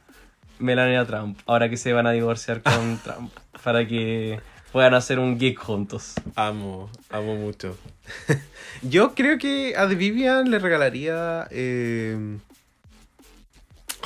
Melania 0.57 1.05
Trump, 1.05 1.39
ahora 1.45 1.69
que 1.69 1.77
se 1.77 1.93
van 1.93 2.07
a 2.07 2.11
divorciar 2.11 2.63
con 2.63 2.97
Trump, 3.03 3.31
para 3.63 3.87
que 3.87 4.39
puedan 4.71 4.95
hacer 4.95 5.19
un 5.19 5.39
gig 5.39 5.55
juntos. 5.55 6.15
Amo, 6.35 6.89
amo 7.11 7.35
mucho. 7.35 7.77
Yo 8.81 9.13
creo 9.13 9.37
que 9.37 9.75
a 9.77 9.87
The 9.87 9.93
Vivian 9.95 10.49
le 10.49 10.57
regalaría. 10.57 11.47
eh, 11.51 12.39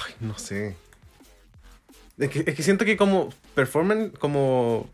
Ay, 0.06 0.14
no 0.20 0.38
sé. 0.38 0.76
Es 2.18 2.30
que, 2.30 2.44
es 2.46 2.56
que 2.56 2.64
siento 2.64 2.84
que 2.84 2.98
como 2.98 3.30
performance, 3.54 4.12
como. 4.20 4.90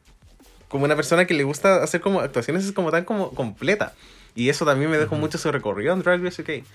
Como 0.71 0.85
una 0.85 0.95
persona 0.95 1.27
que 1.27 1.33
le 1.33 1.43
gusta 1.43 1.83
hacer 1.83 1.99
como 1.99 2.21
actuaciones 2.21 2.63
es 2.65 2.71
como 2.71 2.91
tan 2.91 3.03
como 3.03 3.31
completa. 3.31 3.93
Y 4.35 4.47
eso 4.47 4.65
también 4.65 4.89
me 4.89 4.97
dejó 4.97 5.15
mucho 5.15 5.37
su 5.37 5.51
recorrido 5.51 5.93
en 5.93 6.01
Drag 6.01 6.23
Race 6.23 6.41
UK. 6.41 6.65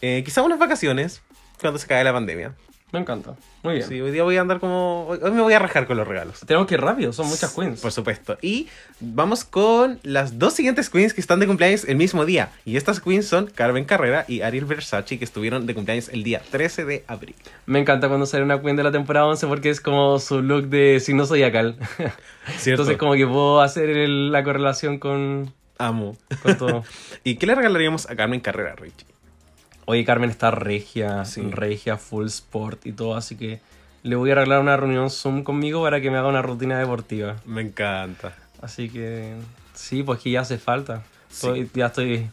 Eh, 0.00 0.22
quizá 0.24 0.42
unas 0.42 0.60
vacaciones 0.60 1.20
cuando 1.60 1.80
se 1.80 1.88
cae 1.88 2.04
la 2.04 2.12
pandemia. 2.12 2.54
Me 2.94 3.00
encanta. 3.00 3.34
Muy 3.64 3.74
bien. 3.74 3.88
Sí, 3.88 4.00
hoy 4.00 4.12
día 4.12 4.22
voy 4.22 4.36
a 4.36 4.40
andar 4.40 4.60
como. 4.60 5.08
Hoy 5.08 5.30
me 5.32 5.40
voy 5.42 5.52
a 5.52 5.58
rajar 5.58 5.88
con 5.88 5.96
los 5.96 6.06
regalos. 6.06 6.38
Tenemos 6.46 6.68
que 6.68 6.74
ir 6.74 6.80
rápido, 6.80 7.12
son 7.12 7.26
muchas 7.26 7.52
queens. 7.52 7.80
Por 7.80 7.90
supuesto. 7.90 8.38
Y 8.40 8.68
vamos 9.00 9.44
con 9.44 9.98
las 10.04 10.38
dos 10.38 10.52
siguientes 10.54 10.88
queens 10.90 11.12
que 11.12 11.20
están 11.20 11.40
de 11.40 11.48
cumpleaños 11.48 11.84
el 11.88 11.96
mismo 11.96 12.24
día. 12.24 12.52
Y 12.64 12.76
estas 12.76 13.00
queens 13.00 13.26
son 13.26 13.46
Carmen 13.48 13.84
Carrera 13.84 14.24
y 14.28 14.42
Ariel 14.42 14.64
Versace, 14.64 15.18
que 15.18 15.24
estuvieron 15.24 15.66
de 15.66 15.74
cumpleaños 15.74 16.08
el 16.10 16.22
día 16.22 16.40
13 16.52 16.84
de 16.84 17.04
abril. 17.08 17.34
Me 17.66 17.80
encanta 17.80 18.06
cuando 18.06 18.26
sale 18.26 18.44
una 18.44 18.60
queen 18.62 18.76
de 18.76 18.84
la 18.84 18.92
temporada 18.92 19.26
11 19.26 19.48
porque 19.48 19.70
es 19.70 19.80
como 19.80 20.20
su 20.20 20.40
look 20.40 20.68
de 20.68 21.00
signo 21.00 21.26
zodiacal. 21.26 21.76
Entonces 22.64 22.96
como 22.96 23.14
que 23.14 23.26
puedo 23.26 23.60
hacer 23.60 23.90
el- 23.90 24.30
la 24.30 24.44
correlación 24.44 24.98
con... 25.00 25.52
Amo. 25.78 26.16
Con 26.44 26.56
todo. 26.56 26.84
¿Y 27.24 27.34
qué 27.38 27.46
le 27.46 27.56
regalaríamos 27.56 28.08
a 28.08 28.14
Carmen 28.14 28.38
Carrera, 28.38 28.76
Richie? 28.76 29.06
Oye, 29.86 30.04
Carmen 30.04 30.30
está 30.30 30.50
regia, 30.50 31.24
regia, 31.50 31.96
full 31.98 32.26
sport 32.26 32.86
y 32.86 32.92
todo, 32.92 33.16
así 33.16 33.36
que 33.36 33.60
le 34.02 34.16
voy 34.16 34.30
a 34.30 34.34
regalar 34.34 34.60
una 34.60 34.76
reunión 34.76 35.10
Zoom 35.10 35.42
conmigo 35.42 35.82
para 35.82 36.00
que 36.00 36.10
me 36.10 36.16
haga 36.18 36.28
una 36.28 36.42
rutina 36.42 36.78
deportiva. 36.78 37.36
Me 37.44 37.60
encanta. 37.62 38.32
Así 38.62 38.88
que 38.88 39.34
sí, 39.74 40.02
pues 40.02 40.20
que 40.20 40.30
ya 40.30 40.40
hace 40.40 40.58
falta. 40.58 41.02
Estoy- 41.30 41.68
ya 41.74 41.86
estoy... 41.86 42.28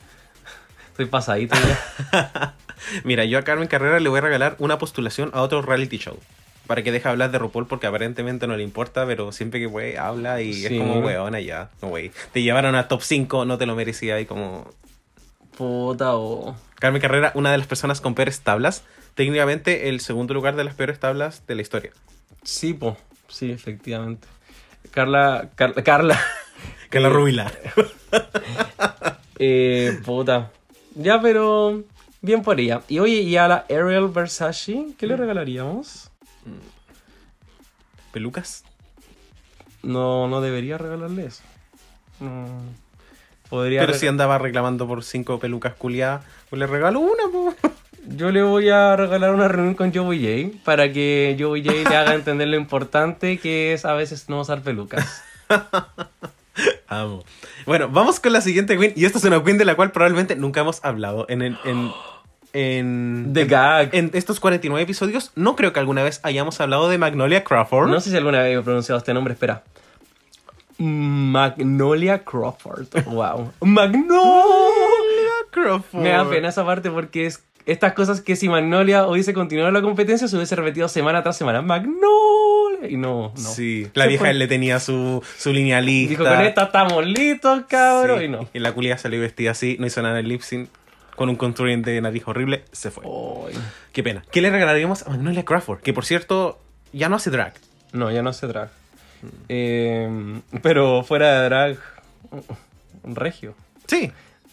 Estoy 0.91 1.06
pasadito 1.06 1.56
ya. 1.56 2.53
Mira, 3.06 3.23
yo 3.26 3.38
a 3.40 3.44
Carmen 3.44 3.68
Carrera 3.68 3.99
le 3.99 4.10
voy 4.10 4.18
a 4.19 4.22
regalar 4.22 4.56
una 4.60 4.78
postulación 4.78 5.30
a 5.34 5.41
otro 5.41 5.61
reality 5.61 5.98
show. 5.98 6.18
para 6.68 6.84
que 6.84 6.91
deje 6.91 7.07
hablar 7.10 7.32
de 7.32 7.38
RuPaul 7.40 7.68
porque 7.68 7.88
aparentemente 7.88 8.48
no 8.48 8.56
le 8.56 8.64
importa, 8.64 9.06
pero 9.06 9.32
siempre 9.34 9.60
que 9.60 9.68
puede 9.68 9.98
habla 9.98 10.41
y 10.41 10.53
Sí. 10.53 10.65
es 10.68 10.80
como 10.80 10.99
weona 10.99 11.40
ya. 11.41 11.69
No, 11.82 11.90
wey. 11.90 12.11
Te 12.32 12.41
llevaron 12.44 12.76
a 12.76 12.88
top 12.88 13.02
5, 13.02 13.44
no 13.45 13.57
te 13.57 13.65
lo 13.65 13.76
merecía 13.76 14.19
y 14.22 14.26
como... 14.26 14.69
Puta 15.62 16.16
o... 16.16 16.56
Carmen 16.80 17.00
Carrera, 17.00 17.32
una 17.36 17.52
de 17.52 17.60
las 17.60 17.68
personas 17.68 18.02
con 18.02 18.16
peores 18.16 18.42
tablas. 18.42 18.84
Técnicamente 19.14 19.90
el 19.90 20.00
segundo 20.00 20.34
lugar 20.34 20.56
de 20.56 20.64
las 20.64 20.74
peores 20.74 21.00
tablas 21.00 21.46
de 21.46 21.54
la 21.54 21.62
historia. 21.62 21.92
Sí, 22.42 22.74
po. 22.74 22.98
Sí, 23.28 23.52
efectivamente. 23.52 24.28
Carla... 24.90 25.52
Carla... 25.54 25.84
Carla. 25.84 26.20
Carla 26.90 27.10
Eh, 27.10 27.12
Rubilar. 27.12 27.52
eh, 29.38 30.00
puta. 30.04 30.50
Ya, 30.96 31.22
pero... 31.22 31.84
Bien 32.24 32.42
por 32.42 32.60
ella. 32.60 32.82
Y 32.88 32.98
oye, 32.98 33.22
¿y 33.22 33.38
a 33.38 33.48
la 33.48 33.66
Ariel 33.70 34.08
Versace 34.08 34.88
qué 34.98 35.06
Mm. 35.06 35.10
le 35.10 35.16
regalaríamos? 35.18 36.10
¿Pelucas? 38.12 38.64
No, 39.84 40.28
no 40.28 40.42
debería 40.42 40.80
regalarle 40.80 41.28
eso. 41.28 41.44
No. 42.20 42.48
Podría 43.52 43.82
Pero 43.82 43.94
si 43.95 44.07
andaba 44.07 44.38
reclamando 44.38 44.88
por 44.88 45.03
cinco 45.03 45.38
pelucas 45.38 45.73
culiadas, 45.73 46.23
pues 46.49 46.57
le 46.57 46.68
regalo 46.68 47.02
una, 47.02 47.23
po. 47.30 47.53
Yo 48.07 48.32
le 48.32 48.44
voy 48.44 48.69
a 48.69 48.95
regalar 48.95 49.34
una 49.36 49.49
reunión 49.49 49.76
con 49.76 49.94
Joey 49.94 50.48
J 50.49 50.57
para 50.64 50.94
que 50.94 51.36
Joey 51.38 51.61
J 51.61 51.90
le 51.90 51.95
haga 51.98 52.14
entender 52.14 52.48
lo 52.48 52.56
importante 52.56 53.40
que 53.40 53.73
es 53.73 53.84
a 53.84 53.91
veces 53.91 54.30
no 54.30 54.40
usar 54.40 54.61
pelucas. 54.61 55.22
Amo. 56.88 57.26
Bueno, 57.65 57.90
vamos 57.90 58.22
con 58.22 58.32
la 58.32 58.40
siguiente 58.40 58.78
queen. 58.78 58.94
Y 58.95 59.03
esta 59.03 59.18
es 59.18 59.26
una 59.26 59.44
queen 59.44 59.57
de 59.57 59.65
la 59.65 59.76
cual 59.76 59.91
probablemente 59.91 60.38
nunca 60.38 60.61
hemos 60.61 60.84
hablado 60.86 61.26
en 61.28 61.41
el, 61.41 61.57
en, 61.65 61.91
en, 62.53 63.32
The 63.34 63.48
Gag. 63.48 63.94
en 63.94 64.11
estos 64.14 64.40
49 64.40 64.82
episodios. 64.82 65.34
No 65.36 65.57
creo 65.57 65.73
que 65.73 65.82
alguna 65.82 66.03
vez 66.03 66.22
hayamos 66.23 66.61
hablado 66.61 66.88
de 66.88 66.98
Magnolia 66.98 67.44
Crawford. 67.44 67.90
No 67.90 67.99
sé 67.99 68.11
si 68.11 68.15
alguna 68.15 68.44
vez 68.44 68.57
he 68.57 68.61
pronunciado 68.61 68.98
este 68.98 69.14
nombre, 69.14 69.34
espera. 69.34 69.64
Magnolia 70.82 72.24
Crawford. 72.24 72.88
Wow. 73.06 73.52
Magnolia 73.62 75.32
Crawford. 75.52 76.02
Me 76.02 76.10
da 76.10 76.28
pena 76.30 76.49
esa 76.49 76.66
parte 76.66 76.90
porque 76.90 77.26
es 77.26 77.44
estas 77.66 77.94
cosas 77.94 78.22
que 78.22 78.36
si 78.36 78.49
Magnolia 78.49 79.06
hubiese 79.06 79.34
continuado 79.34 79.72
la 79.72 79.82
competencia 79.82 80.28
se 80.28 80.36
hubiese 80.36 80.56
repetido 80.56 80.88
semana 80.88 81.22
tras 81.24 81.38
semana. 81.38 81.62
Magnolia. 81.62 82.90
Y 82.90 82.98
no, 82.98 83.32
no. 83.32 83.38
Sí, 83.38 83.88
la 83.94 84.08
vieja 84.08 84.26
fue. 84.26 84.34
le 84.34 84.48
tenía 84.48 84.80
su, 84.80 85.24
su 85.38 85.53
línea 85.53 85.80
lista. 85.82 86.10
Dijo, 86.10 86.24
con 86.24 86.41
esta 86.41 86.64
estamos 86.64 87.06
listos, 87.06 87.64
cabrón. 87.68 88.20
Sí, 88.20 88.26
Y 88.26 88.30
no. 88.30 88.49
Y 88.53 88.60
la 88.60 88.74
culia 88.74 88.98
salió 88.98 89.22
vestida 89.22 89.52
así, 89.52 89.78
no 89.80 89.86
hizo 89.86 90.02
nada 90.02 90.16
en 90.20 90.26
el 90.26 90.30
lip 90.30 90.41
sync, 90.41 90.70
con 91.16 91.30
un 91.30 91.36
contouring 91.36 91.84
de 91.84 92.02
nariz 92.02 92.24
horrible, 92.26 92.64
se 92.72 92.90
fue. 92.90 93.03
Qué 93.94 94.02
pena. 94.02 94.24
¿Qué 94.32 94.41
le 94.41 94.49
regalaríamos 94.49 95.06
a 95.06 95.12
Magnolia 95.12 95.45
Crawford? 95.45 95.82
Que 95.82 95.94
por 95.94 96.06
cierto, 96.06 96.60
ya 96.91 97.10
no 97.10 97.18
hace 97.18 97.30
drag. 97.30 97.53
No, 97.94 98.10
ya 98.10 98.24
no 98.24 98.32
hace 98.32 98.48
drag. 98.48 98.70
Eh, 99.49 100.41
pero 100.61 101.03
fuera 101.03 101.41
de 101.41 101.45
drag, 101.45 101.77
un 103.03 103.15
regio. 103.15 103.56
Sí. 103.88 104.11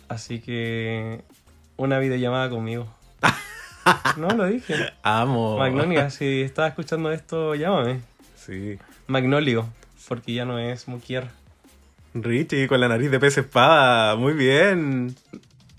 Así 0.09 0.41
que 0.41 1.23
una 1.77 1.99
videollamada 1.99 2.51
conmigo. 2.51 2.89
No, 4.19 4.29
lo 4.29 4.47
dije. 4.47 4.75
Amo. 5.03 5.57
Magnolia, 5.57 6.11
si 6.11 6.43
estás 6.43 6.69
escuchando 6.69 7.11
esto, 7.11 7.55
llámame. 7.55 8.01
Sí. 8.37 8.79
Magnolio, 9.07 9.67
porque 10.09 10.35
ya 10.35 10.45
no 10.45 10.59
es 10.59 10.89
Mukier. 10.89 11.29
Richie, 12.13 12.69
con 12.69 12.81
la 12.81 12.89
nariz 12.89 13.11
de 13.11 13.19
pez 13.19 13.39
espada. 13.39 14.15
Muy 14.17 14.35
bien. 14.35 15.15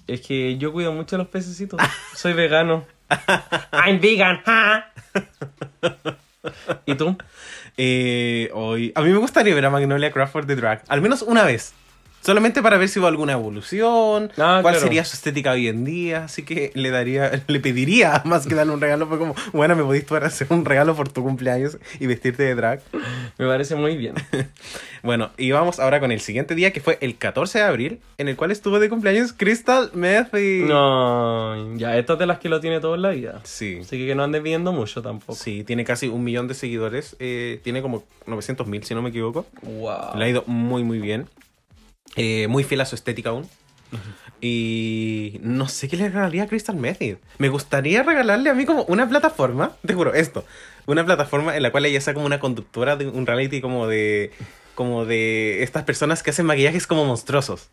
Es 0.07 0.21
que 0.21 0.57
yo 0.57 0.71
cuido 0.71 0.91
mucho 0.91 1.17
a 1.17 1.19
los 1.19 1.27
pececitos. 1.27 1.79
Soy 2.15 2.33
vegano. 2.33 2.85
I'm 3.71 3.99
vegan. 3.99 4.41
¿Y 6.85 6.95
tú? 6.95 7.15
Eh, 7.77 8.49
hoy, 8.53 8.91
a 8.95 9.01
mí 9.01 9.09
me 9.09 9.17
gustaría 9.17 9.55
ver 9.55 9.65
a 9.65 9.69
Magnolia 9.69 10.11
Crawford 10.11 10.45
de 10.45 10.55
drag. 10.55 10.83
Al 10.87 11.01
menos 11.01 11.21
una 11.21 11.43
vez. 11.43 11.73
Solamente 12.21 12.61
para 12.61 12.77
ver 12.77 12.89
si 12.89 12.99
hubo 12.99 13.07
alguna 13.07 13.33
evolución, 13.33 14.29
Ah, 14.37 14.59
cuál 14.61 14.73
claro. 14.75 14.79
sería 14.79 15.05
su 15.05 15.15
estética 15.15 15.51
hoy 15.51 15.67
en 15.67 15.85
día. 15.85 16.25
Así 16.25 16.43
que 16.43 16.71
le 16.75 16.89
daría, 16.91 17.43
le 17.47 17.59
pediría 17.59 18.21
más 18.25 18.45
que 18.45 18.55
darle 18.55 18.73
un 18.73 18.81
regalo. 18.81 19.07
Fue 19.07 19.17
como, 19.17 19.35
bueno, 19.53 19.75
me 19.75 19.83
podéis 19.83 20.03
poder 20.03 20.25
hacer 20.25 20.47
un 20.49 20.65
regalo 20.65 20.95
por 20.95 21.09
tu 21.09 21.23
cumpleaños 21.23 21.77
y 21.99 22.07
vestirte 22.07 22.43
de 22.43 22.55
drag. 22.55 22.81
Me 23.37 23.47
parece 23.47 23.75
muy 23.75 23.97
bien. 23.97 24.15
Bueno, 25.01 25.29
y 25.37 25.51
vamos 25.51 25.79
ahora 25.79 26.01
con 26.01 26.11
el 26.11 26.19
siguiente 26.19 26.55
día, 26.55 26.73
que 26.73 26.81
fue 26.81 26.97
el 26.99 27.15
14 27.17 27.59
de 27.59 27.63
abril, 27.63 27.99
en 28.17 28.27
el 28.27 28.35
cual 28.35 28.51
estuvo 28.51 28.81
de 28.81 28.89
cumpleaños 28.89 29.31
Crystal 29.31 29.89
Method. 29.93 30.67
No, 30.67 31.77
ya, 31.77 31.97
esta 31.97 32.13
es 32.13 32.19
de 32.19 32.25
las 32.25 32.39
que 32.39 32.49
lo 32.49 32.59
tiene 32.59 32.81
todo 32.81 32.95
en 32.95 33.03
la 33.03 33.11
vida. 33.11 33.39
Sí. 33.45 33.77
Así 33.79 33.97
que 33.97 34.07
que 34.07 34.15
no 34.15 34.23
andes 34.25 34.43
viendo 34.43 34.73
mucho 34.73 35.01
tampoco. 35.01 35.35
Sí, 35.35 35.63
tiene 35.63 35.85
casi 35.85 36.09
un 36.09 36.25
millón 36.25 36.49
de 36.49 36.53
seguidores. 36.53 37.15
eh, 37.19 37.61
tiene 37.63 37.81
como 37.81 38.03
900 38.27 38.67
mil, 38.67 38.83
si 38.83 38.93
no 38.93 39.01
me 39.01 39.07
equivoco. 39.07 39.45
Wow. 39.61 40.17
Le 40.17 40.25
ha 40.25 40.27
ido 40.29 40.43
muy, 40.47 40.83
muy 40.83 40.99
bien. 40.99 41.29
Eh, 42.15 42.47
muy 42.47 42.63
fiel 42.63 42.81
a 42.81 42.85
su 42.85 42.95
estética 42.95 43.29
aún. 43.29 43.47
Y 44.41 45.39
no 45.41 45.67
sé 45.67 45.89
qué 45.89 45.97
le 45.97 46.07
regalaría 46.07 46.43
a 46.43 46.47
Crystal 46.47 46.75
Method. 46.75 47.17
Me 47.39 47.49
gustaría 47.49 48.03
regalarle 48.03 48.49
a 48.49 48.53
mí 48.53 48.65
como 48.65 48.83
una 48.83 49.07
plataforma, 49.09 49.73
te 49.85 49.93
juro, 49.93 50.13
esto. 50.13 50.45
Una 50.85 51.05
plataforma 51.05 51.55
en 51.55 51.63
la 51.63 51.71
cual 51.71 51.85
ella 51.85 51.99
sea 51.99 52.13
como 52.13 52.25
una 52.25 52.39
conductora 52.39 52.95
de 52.95 53.07
un 53.07 53.25
reality 53.25 53.61
como 53.61 53.87
de... 53.87 54.31
Como 54.75 55.05
de 55.05 55.61
estas 55.61 55.83
personas 55.83 56.23
que 56.23 56.29
hacen 56.29 56.45
maquillajes 56.45 56.87
como 56.87 57.03
monstruosos. 57.03 57.67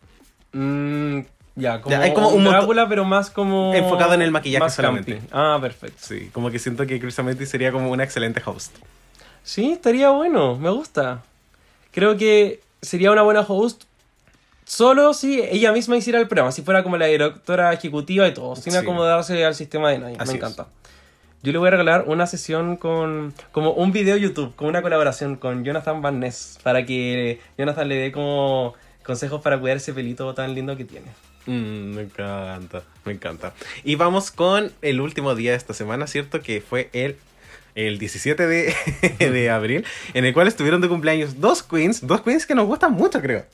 Mm, 0.51 1.19
ya, 1.55 1.79
como, 1.79 1.95
Ya, 1.95 2.01
hay 2.01 2.13
como 2.13 2.29
un 2.29 2.45
un 2.45 2.51
Drácula, 2.51 2.89
pero 2.89 3.05
más 3.05 3.29
como... 3.29 3.73
Enfocado 3.73 4.13
en 4.13 4.21
el 4.21 4.31
maquillaje 4.31 4.65
más 4.65 4.75
solamente. 4.75 5.21
Ah, 5.31 5.57
perfecto. 5.61 5.99
Sí, 6.01 6.29
como 6.33 6.51
que 6.51 6.59
siento 6.59 6.85
que 6.85 6.99
Crystal 6.99 7.23
Method 7.23 7.45
sería 7.45 7.71
como 7.71 7.91
una 7.91 8.03
excelente 8.03 8.41
host. 8.45 8.75
Sí, 9.41 9.71
estaría 9.71 10.09
bueno, 10.09 10.57
me 10.57 10.69
gusta. 10.69 11.23
Creo 11.91 12.17
que 12.17 12.59
sería 12.81 13.09
una 13.11 13.21
buena 13.21 13.39
host 13.39 13.83
solo 14.67 15.13
si 15.13 15.39
ella 15.41 15.71
misma 15.71 15.95
hiciera 15.97 16.19
el 16.19 16.27
programa, 16.27 16.51
si 16.51 16.61
fuera 16.61 16.83
como 16.83 16.97
la 16.97 17.05
directora 17.07 17.71
ejecutiva 17.73 18.27
y 18.27 18.33
todo, 18.33 18.55
sin 18.55 18.73
Sí. 18.73 18.77
acomodarse 18.77 19.45
al 19.45 19.55
sistema 19.55 19.89
de 19.91 19.99
nadie. 19.99 20.15
Así 20.19 20.33
me 20.33 20.37
es. 20.37 20.43
encanta. 20.43 20.67
Yo 21.43 21.51
le 21.53 21.59
voy 21.59 21.67
a 21.67 21.71
regalar 21.71 22.05
una 22.07 22.27
sesión 22.27 22.75
con 22.77 23.33
como 23.51 23.71
un 23.71 23.91
video 23.91 24.17
YouTube, 24.17 24.53
con 24.55 24.67
una 24.67 24.81
colaboración 24.81 25.35
con 25.37 25.63
Jonathan 25.63 26.01
Van 26.01 26.19
Ness, 26.19 26.59
para 26.63 26.85
que 26.85 27.39
Jonathan 27.57 27.87
le 27.87 27.95
dé 27.95 28.11
como 28.11 28.73
consejos 29.03 29.41
para 29.41 29.57
cuidar 29.59 29.77
ese 29.77 29.93
pelito 29.93 30.33
tan 30.33 30.53
lindo 30.53 30.75
que 30.75 30.83
tiene. 30.83 31.07
Mm, 31.45 31.93
me 31.95 32.01
encanta, 32.01 32.81
me 33.05 33.13
encanta. 33.13 33.53
Y 33.85 33.95
vamos 33.95 34.31
con 34.31 34.73
el 34.81 34.99
último 34.99 35.33
día 35.35 35.51
de 35.51 35.57
esta 35.57 35.73
semana, 35.73 36.05
¿cierto? 36.07 36.41
Que 36.41 36.59
fue 36.59 36.89
el, 36.91 37.15
el 37.75 37.99
17 37.99 38.47
de, 38.47 38.73
de 39.19 39.49
abril, 39.49 39.85
en 40.13 40.25
el 40.25 40.33
cual 40.33 40.47
estuvieron 40.49 40.81
de 40.81 40.89
cumpleaños 40.89 41.39
dos 41.39 41.63
queens, 41.63 42.05
dos 42.05 42.21
queens 42.21 42.45
que 42.45 42.55
nos 42.55 42.65
gustan 42.65 42.91
mucho, 42.93 43.21
creo. 43.21 43.45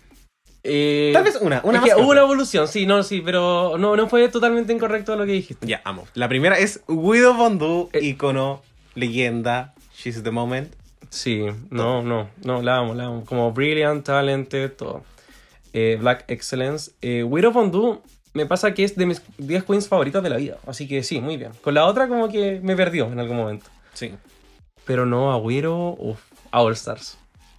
Eh, 0.65 1.11
Tal 1.13 1.23
vez 1.25 1.37
una, 1.41 1.59
una 1.65 1.79
es 1.79 1.81
más 1.81 1.93
que 1.95 2.01
hubo 2.01 2.11
una 2.11 2.21
evolución, 2.21 2.67
sí, 2.69 2.85
no, 2.85 3.03
sí, 3.03 3.21
pero 3.23 3.77
no, 3.77 3.95
no 3.97 4.07
fue 4.07 4.29
totalmente 4.29 4.71
incorrecto 4.71 5.15
lo 5.15 5.25
que 5.25 5.33
dijiste. 5.33 5.67
Ya, 5.67 5.81
amo. 5.83 6.07
La 6.13 6.29
primera 6.29 6.57
es 6.57 6.81
Widow 6.87 7.33
Bondu, 7.33 7.89
Eh. 7.91 7.99
icono, 8.03 8.61
leyenda, 8.95 9.73
She's 9.95 10.23
the 10.23 10.31
Moment. 10.31 10.73
Sí, 11.09 11.45
no, 11.69 12.01
no, 12.01 12.29
no, 12.43 12.61
la 12.61 12.77
amo, 12.77 12.93
la 12.95 13.05
amo. 13.05 13.25
Como 13.25 13.51
Brilliant, 13.51 14.05
Talented, 14.05 14.71
todo. 14.71 15.03
Eh, 15.73 15.97
Black 15.99 16.25
Excellence. 16.27 16.91
Eh, 17.01 17.23
Widow 17.23 17.51
Fondue 17.51 17.99
me 18.33 18.45
pasa 18.45 18.73
que 18.73 18.83
es 18.83 18.95
de 18.95 19.05
mis 19.05 19.21
10 19.37 19.63
queens 19.65 19.87
favoritas 19.87 20.23
de 20.23 20.29
la 20.29 20.37
vida. 20.37 20.57
Así 20.65 20.87
que 20.87 21.03
sí, 21.03 21.19
muy 21.21 21.37
bien. 21.37 21.51
Con 21.61 21.73
la 21.75 21.85
otra 21.85 22.07
como 22.07 22.29
que 22.29 22.59
me 22.63 22.75
perdió 22.75 23.05
en 23.11 23.19
algún 23.19 23.37
momento. 23.37 23.65
Sí. 23.93 24.13
Pero 24.85 25.05
no, 25.05 25.31
a 25.31 25.37
Widow, 25.37 25.95
uff, 25.99 26.19
a 26.51 26.61
All 26.61 26.73
Stars. 26.73 27.17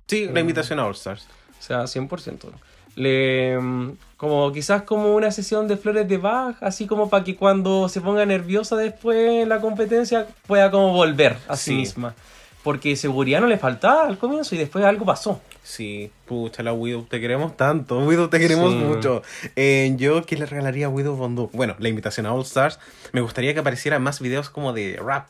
Sí, 0.08 0.24
la 0.26 0.32
Mm. 0.32 0.38
invitación 0.38 0.78
a 0.80 0.86
All 0.86 0.94
Stars. 0.94 1.26
O 1.58 1.62
sea, 1.62 1.86
100%. 1.86 2.48
Le, 2.96 3.58
mm, 3.58 3.92
como 4.16 4.52
quizás 4.52 4.82
como 4.82 5.14
una 5.14 5.30
sesión 5.30 5.66
de 5.68 5.76
flores 5.76 6.08
de 6.08 6.16
Bach, 6.18 6.56
así 6.60 6.86
como 6.86 7.10
para 7.10 7.24
que 7.24 7.34
cuando 7.36 7.88
se 7.88 8.00
ponga 8.00 8.24
nerviosa 8.24 8.76
después 8.76 9.42
en 9.42 9.48
la 9.48 9.60
competencia 9.60 10.26
pueda 10.46 10.70
como 10.70 10.92
volver 10.92 11.36
a 11.48 11.56
sí, 11.56 11.70
Sí. 11.72 11.76
misma. 11.76 12.14
Porque 12.62 12.96
seguridad 12.96 13.40
no 13.42 13.46
le 13.46 13.58
faltaba 13.58 14.06
al 14.06 14.16
comienzo 14.16 14.54
y 14.54 14.58
después 14.58 14.82
algo 14.86 15.04
pasó. 15.04 15.40
Sí, 15.62 16.10
pucha, 16.24 16.62
la 16.62 16.72
Widow, 16.72 17.02
te 17.04 17.20
queremos 17.20 17.56
tanto. 17.58 17.98
Widow, 18.06 18.28
te 18.28 18.38
queremos 18.38 18.72
Sí. 18.72 18.78
mucho. 18.78 19.22
Eh, 19.56 19.92
yo, 19.98 20.24
¿qué 20.24 20.36
le 20.36 20.46
regalaría 20.46 20.86
a 20.86 20.88
Widow 20.88 21.14
Bondu? 21.14 21.50
Bueno, 21.52 21.74
la 21.78 21.88
invitación 21.90 22.24
a 22.24 22.32
All 22.32 22.40
Stars. 22.42 22.78
Me 23.12 23.20
gustaría 23.20 23.52
que 23.52 23.60
aparecieran 23.60 24.02
más 24.02 24.20
videos 24.20 24.48
como 24.48 24.72
de 24.72 24.98
rap. 25.04 25.26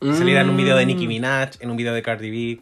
Mm. 0.00 0.14
Saliera 0.14 0.42
en 0.42 0.50
un 0.50 0.56
video 0.58 0.76
de 0.76 0.84
Nicki 0.84 1.06
Minaj, 1.06 1.52
en 1.60 1.70
un 1.70 1.76
video 1.78 1.94
de 1.94 2.02
Cardi 2.02 2.30
B. 2.30 2.60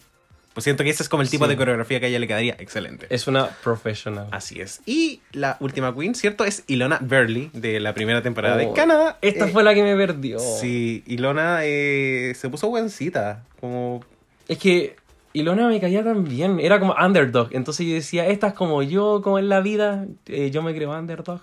Pues 0.54 0.64
siento 0.64 0.84
que 0.84 0.90
ese 0.90 1.02
es 1.02 1.08
como 1.08 1.22
el 1.22 1.30
tipo 1.30 1.44
Sí. 1.46 1.50
de 1.50 1.56
coreografía 1.56 1.98
que 1.98 2.06
a 2.06 2.08
ella 2.10 2.18
le 2.18 2.26
quedaría 2.26 2.56
excelente. 2.58 3.06
Es 3.08 3.26
una 3.26 3.46
professional. 3.64 4.28
Así 4.32 4.60
es. 4.60 4.82
Y 4.84 5.20
la 5.32 5.56
última 5.60 5.94
queen, 5.94 6.14
¿cierto? 6.14 6.44
Es 6.44 6.64
Ilona 6.66 6.98
Burley, 7.00 7.50
de 7.54 7.80
la 7.80 7.94
primera 7.94 8.22
temporada 8.22 8.56
de 8.58 8.66
Oh, 8.66 8.74
Canadá. 8.74 9.16
Esta 9.22 9.46
Eh, 9.46 9.50
fue 9.50 9.62
la 9.64 9.72
que 9.74 9.82
me 9.82 9.96
perdió. 9.96 10.38
Sí, 10.38 11.02
Ilona 11.06 11.60
eh, 11.62 12.34
se 12.36 12.50
puso 12.50 12.68
buencita. 12.68 13.44
Como 13.60 14.04
Es 14.46 14.58
que 14.58 14.96
Ilona 15.32 15.68
me 15.68 15.80
caía 15.80 16.04
tan 16.04 16.24
bien. 16.24 16.60
Era 16.60 16.78
como 16.78 16.94
underdog. 17.02 17.48
Entonces 17.52 17.86
yo 17.86 17.94
decía, 17.94 18.26
esta 18.26 18.48
es 18.48 18.52
como 18.54 18.82
yo, 18.82 19.22
como 19.22 19.38
en 19.38 19.48
la 19.48 19.60
vida. 19.62 20.04
eh, 20.26 20.50
yo 20.50 20.62
me 20.62 20.74
creo 20.74 20.90
underdog. 20.90 21.40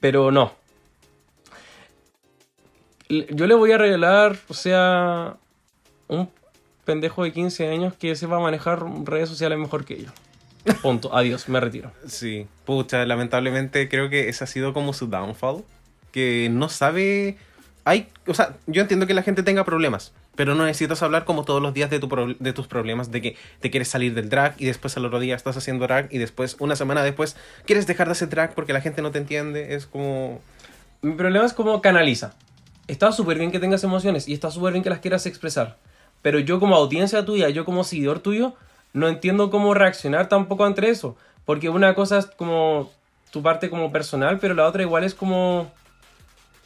Pero 0.00 0.32
no. 0.32 0.52
Yo 3.08 3.46
le 3.46 3.54
voy 3.54 3.72
a 3.72 3.78
regalar, 3.78 4.36
o 4.48 4.54
sea, 4.54 5.36
un 6.08 6.28
pendejo 6.88 7.22
de 7.22 7.32
15 7.32 7.68
años 7.68 7.92
que 7.92 8.16
sepa 8.16 8.40
manejar 8.40 8.82
redes 9.04 9.28
sociales 9.28 9.58
mejor 9.58 9.84
que 9.84 10.02
yo. 10.04 10.10
Punto. 10.80 11.14
Adiós, 11.16 11.46
me 11.50 11.60
retiro. 11.60 11.92
Sí, 12.06 12.46
pucha, 12.64 13.04
lamentablemente 13.04 13.88
creo 13.90 14.08
que 14.08 14.30
ese 14.30 14.44
ha 14.44 14.46
sido 14.46 14.72
como 14.72 14.94
su 14.94 15.06
downfall. 15.06 15.64
Que 16.12 16.48
no 16.50 16.70
sabe. 16.70 17.36
Hay, 17.84 18.08
o 18.26 18.32
sea, 18.32 18.56
yo 18.66 18.80
entiendo 18.80 19.06
que 19.06 19.12
la 19.14 19.22
gente 19.22 19.42
tenga 19.42 19.64
problemas, 19.64 20.12
pero 20.36 20.54
no 20.54 20.64
necesitas 20.64 21.02
hablar 21.02 21.24
como 21.26 21.44
todos 21.44 21.60
los 21.62 21.74
días 21.74 21.90
de, 21.90 21.98
tu 22.00 22.08
pro- 22.08 22.34
de 22.38 22.52
tus 22.54 22.66
problemas, 22.66 23.10
de 23.10 23.20
que 23.20 23.36
te 23.60 23.70
quieres 23.70 23.88
salir 23.88 24.14
del 24.14 24.30
drag 24.30 24.54
y 24.58 24.64
después 24.64 24.96
al 24.96 25.04
otro 25.04 25.20
día 25.20 25.36
estás 25.36 25.56
haciendo 25.58 25.86
drag 25.86 26.08
y 26.10 26.16
después, 26.18 26.56
una 26.58 26.76
semana 26.76 27.02
después, 27.02 27.36
quieres 27.66 27.86
dejar 27.86 28.08
de 28.08 28.12
hacer 28.12 28.28
drag 28.30 28.54
porque 28.54 28.72
la 28.72 28.80
gente 28.80 29.02
no 29.02 29.10
te 29.10 29.18
entiende. 29.18 29.74
Es 29.74 29.86
como. 29.86 30.40
Mi 31.02 31.12
problema 31.12 31.44
es 31.44 31.52
cómo 31.52 31.80
canaliza. 31.82 32.34
Está 32.88 33.12
súper 33.12 33.38
bien 33.38 33.50
que 33.52 33.60
tengas 33.60 33.84
emociones 33.84 34.26
y 34.28 34.32
está 34.32 34.50
súper 34.50 34.72
bien 34.72 34.82
que 34.82 34.90
las 34.90 35.00
quieras 35.00 35.26
expresar. 35.26 35.76
Pero 36.22 36.38
yo 36.38 36.60
como 36.60 36.76
audiencia 36.76 37.24
tuya, 37.24 37.48
yo 37.48 37.64
como 37.64 37.84
seguidor 37.84 38.20
tuyo, 38.20 38.54
no 38.92 39.08
entiendo 39.08 39.50
cómo 39.50 39.74
reaccionar 39.74 40.28
tampoco 40.28 40.64
ante 40.64 40.88
eso. 40.90 41.16
Porque 41.44 41.68
una 41.68 41.94
cosa 41.94 42.18
es 42.18 42.26
como 42.26 42.90
tu 43.30 43.42
parte 43.42 43.70
como 43.70 43.92
personal, 43.92 44.38
pero 44.38 44.54
la 44.54 44.66
otra 44.66 44.82
igual 44.82 45.04
es 45.04 45.14
como... 45.14 45.70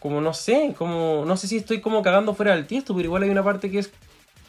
Como 0.00 0.20
no 0.20 0.34
sé, 0.34 0.74
como... 0.76 1.24
No 1.26 1.36
sé 1.36 1.46
si 1.46 1.58
estoy 1.58 1.80
como 1.80 2.02
cagando 2.02 2.34
fuera 2.34 2.54
del 2.54 2.66
tiesto, 2.66 2.94
pero 2.94 3.06
igual 3.06 3.22
hay 3.22 3.30
una 3.30 3.44
parte 3.44 3.70
que 3.70 3.78
es 3.78 3.92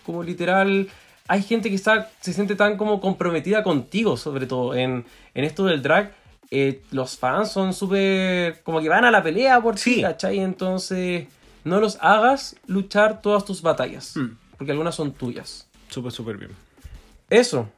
como 0.05 0.23
literal... 0.23 0.87
Hay 1.27 1.41
gente 1.41 1.69
que 1.69 1.75
está, 1.75 2.09
se 2.19 2.33
siente 2.33 2.55
tan 2.55 2.75
como 2.75 2.99
comprometida 2.99 3.63
contigo, 3.63 4.17
sobre 4.17 4.45
todo 4.45 4.75
en, 4.75 5.05
en 5.33 5.43
esto 5.43 5.65
del 5.65 5.81
drag. 5.81 6.13
Eh, 6.51 6.81
los 6.91 7.17
fans 7.17 7.51
son 7.51 7.73
súper... 7.73 8.61
como 8.63 8.81
que 8.81 8.89
van 8.89 9.05
a 9.05 9.11
la 9.11 9.23
pelea 9.23 9.61
por 9.61 9.75
ti, 9.75 10.01
¿cachai? 10.01 10.39
Entonces, 10.39 11.27
no 11.63 11.79
los 11.79 11.97
hagas 12.01 12.55
luchar 12.67 13.21
todas 13.21 13.45
tus 13.45 13.61
batallas. 13.61 14.15
Porque 14.57 14.71
algunas 14.71 14.95
son 14.95 15.13
tuyas. 15.13 15.67
Súper, 15.89 16.11
súper 16.11 16.37
bien. 16.37 16.51
Eso. 17.29 17.69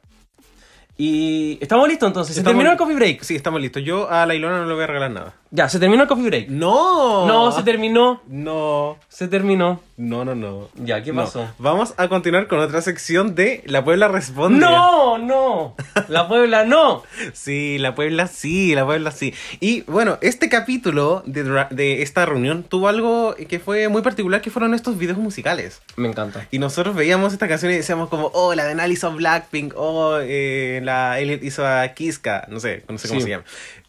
Y 0.98 1.58
estamos 1.60 1.88
listos 1.88 2.06
entonces. 2.06 2.34
Se 2.34 2.40
Estamos 2.40 2.54
terminó 2.56 2.72
el 2.72 2.78
coffee 2.78 2.96
break. 2.96 3.22
Sí, 3.22 3.36
estamos 3.36 3.60
listos. 3.60 3.82
Yo 3.82 4.10
a 4.10 4.24
la 4.24 4.34
Ilona 4.34 4.58
no 4.60 4.66
le 4.66 4.74
voy 4.74 4.84
a 4.84 4.86
regalar 4.86 5.10
nada. 5.10 5.34
Ya, 5.56 5.70
se 5.70 5.78
terminó 5.80 6.02
el 6.02 6.08
coffee 6.08 6.26
break. 6.26 6.48
¡No! 6.50 7.26
No, 7.26 7.50
se 7.50 7.62
terminó. 7.62 8.20
No. 8.28 8.98
Se 9.08 9.26
terminó. 9.26 9.80
No, 9.96 10.22
no, 10.26 10.34
no. 10.34 10.68
Ya, 10.74 11.02
¿qué 11.02 11.14
No. 11.14 11.24
pasó? 11.24 11.48
Vamos 11.58 11.94
a 11.96 12.08
continuar 12.08 12.46
con 12.46 12.58
otra 12.58 12.82
sección 12.82 13.34
de 13.34 13.62
La 13.64 13.82
Puebla 13.82 14.08
Responde. 14.08 14.60
¡No! 14.60 15.16
¡No! 15.16 15.74
La 16.08 16.28
Puebla 16.28 16.66
no. 16.66 17.02
Sí, 17.32 17.78
la 17.78 17.94
Puebla 17.94 18.26
sí, 18.26 18.74
la 18.74 18.84
Puebla 18.84 19.10
sí. 19.12 19.32
Y 19.60 19.80
bueno, 19.82 20.18
este 20.20 20.50
capítulo 20.50 21.22
de, 21.24 21.42
de 21.70 22.02
esta 22.02 22.26
reunión 22.26 22.62
tuvo 22.62 22.88
algo 22.88 23.34
que 23.48 23.58
fue 23.58 23.88
muy 23.88 24.02
particular, 24.02 24.42
que 24.42 24.50
fueron 24.50 24.74
estos 24.74 24.98
videos 24.98 25.16
musicales. 25.16 25.80
Me 25.96 26.08
encanta. 26.08 26.46
Y 26.50 26.58
nosotros 26.58 26.94
veíamos 26.94 27.32
esta 27.32 27.48
canción 27.48 27.72
y 27.72 27.76
decíamos 27.76 28.10
como, 28.10 28.30
oh, 28.34 28.54
la 28.54 28.64
de 28.66 28.74
Nal 28.74 28.92
hizo 28.92 29.10
Blackpink, 29.12 29.72
oh, 29.76 30.18
eh, 30.20 30.80
la 30.84 31.18
Elliot 31.18 31.42
hizo 31.42 31.66
a 31.66 31.88
Kiska, 31.88 32.46
no 32.50 32.60
sé, 32.60 32.84
no 32.90 32.98
sé 32.98 33.08
cómo 33.08 33.20
Sí. 33.20 33.24
se 33.24 33.30
llama. 33.30 33.44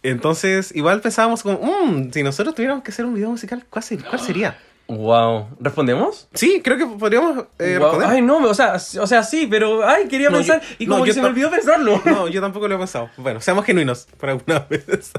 Entonces, 0.10 0.74
igual 0.76 1.02
pensábamos 1.02 1.44
como, 1.44 1.60
"Mm, 1.60 2.12
si 2.12 2.24
nosotros 2.24 2.56
tuviéramos 2.56 2.84
que 2.84 2.92
hacer 2.92 3.06
un 3.06 3.14
video 3.14 3.30
musical, 3.30 3.66
¿cuál, 3.70 3.84
ser- 3.84 4.04
cuál 4.04 4.20
sería? 4.20 4.58
Wow. 4.88 5.48
¿Respondemos? 5.60 6.30
Sí, 6.34 6.62
creo 6.64 6.78
que 6.78 6.86
podríamos 6.86 7.46
eh, 7.60 7.76
Wow. 7.78 7.84
responder. 7.90 8.10
Ay, 8.10 8.22
no, 8.22 8.38
o 8.38 8.54
sea, 8.54 8.76
o 8.76 9.08
sea, 9.08 9.22
sí, 9.24 9.46
pero 9.50 9.86
ay, 9.86 10.08
quería 10.08 10.30
No, 10.30 10.38
pensar 10.38 10.62
yo- 10.62 10.68
y 10.80 10.86
no, 10.86 10.94
como 10.94 11.04
que 11.04 11.14
se 11.14 11.22
me 11.22 11.28
olvidó 11.28 11.52
pensarlo. 11.52 12.02
No, 12.06 12.28
yo 12.30 12.40
tampoco 12.40 12.70
lo 12.70 12.76
he 12.76 12.78
pensado. 12.78 13.10
Bueno, 13.18 13.42
seamos 13.42 13.66
genuinos 13.66 14.08
por 14.18 14.30
alguna 14.30 14.60
vez. 14.70 15.12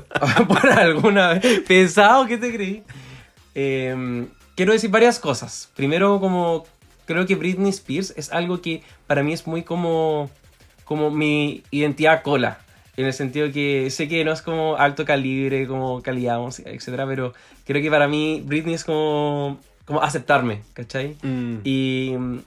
por 0.49 0.71
alguna 0.71 1.35
vez. 1.35 1.61
Pensado, 1.69 2.27
¿qué 2.27 2.39
te 2.39 2.51
creí? 2.55 2.83
Eh, 3.55 4.27
quiero 4.57 4.73
decir 4.73 4.89
varias 4.91 5.19
cosas. 5.19 5.69
Primero, 5.77 6.19
como 6.19 6.65
creo 7.05 7.27
que 7.27 7.35
Britney 7.35 7.71
Spears 7.71 8.15
es 8.17 8.33
algo 8.33 8.63
que 8.63 8.83
para 9.07 9.23
mí 9.23 9.33
es 9.35 9.47
muy 9.47 9.63
como, 9.65 10.31
como 10.85 11.11
mi 11.11 11.63
identidad 11.71 12.23
cola. 12.23 12.61
En 12.99 13.07
el 13.07 13.13
sentido 13.13 13.53
que 13.53 13.91
sé 13.91 14.09
que 14.09 14.25
no 14.25 14.33
es 14.33 14.43
como 14.43 14.77
alto 14.77 15.05
calibre, 15.05 15.69
como 15.69 16.03
calidad, 16.03 16.41
etcétera, 16.65 17.07
pero 17.07 17.33
creo 17.65 17.81
que 17.81 17.91
para 17.91 18.09
mí 18.09 18.43
Britney 18.45 18.75
es 18.75 18.83
como, 18.83 19.61
como 19.85 20.03
aceptarme, 20.03 20.63
¿cachai? 20.73 21.17
Y 21.63 22.13
mm, 22.19 22.39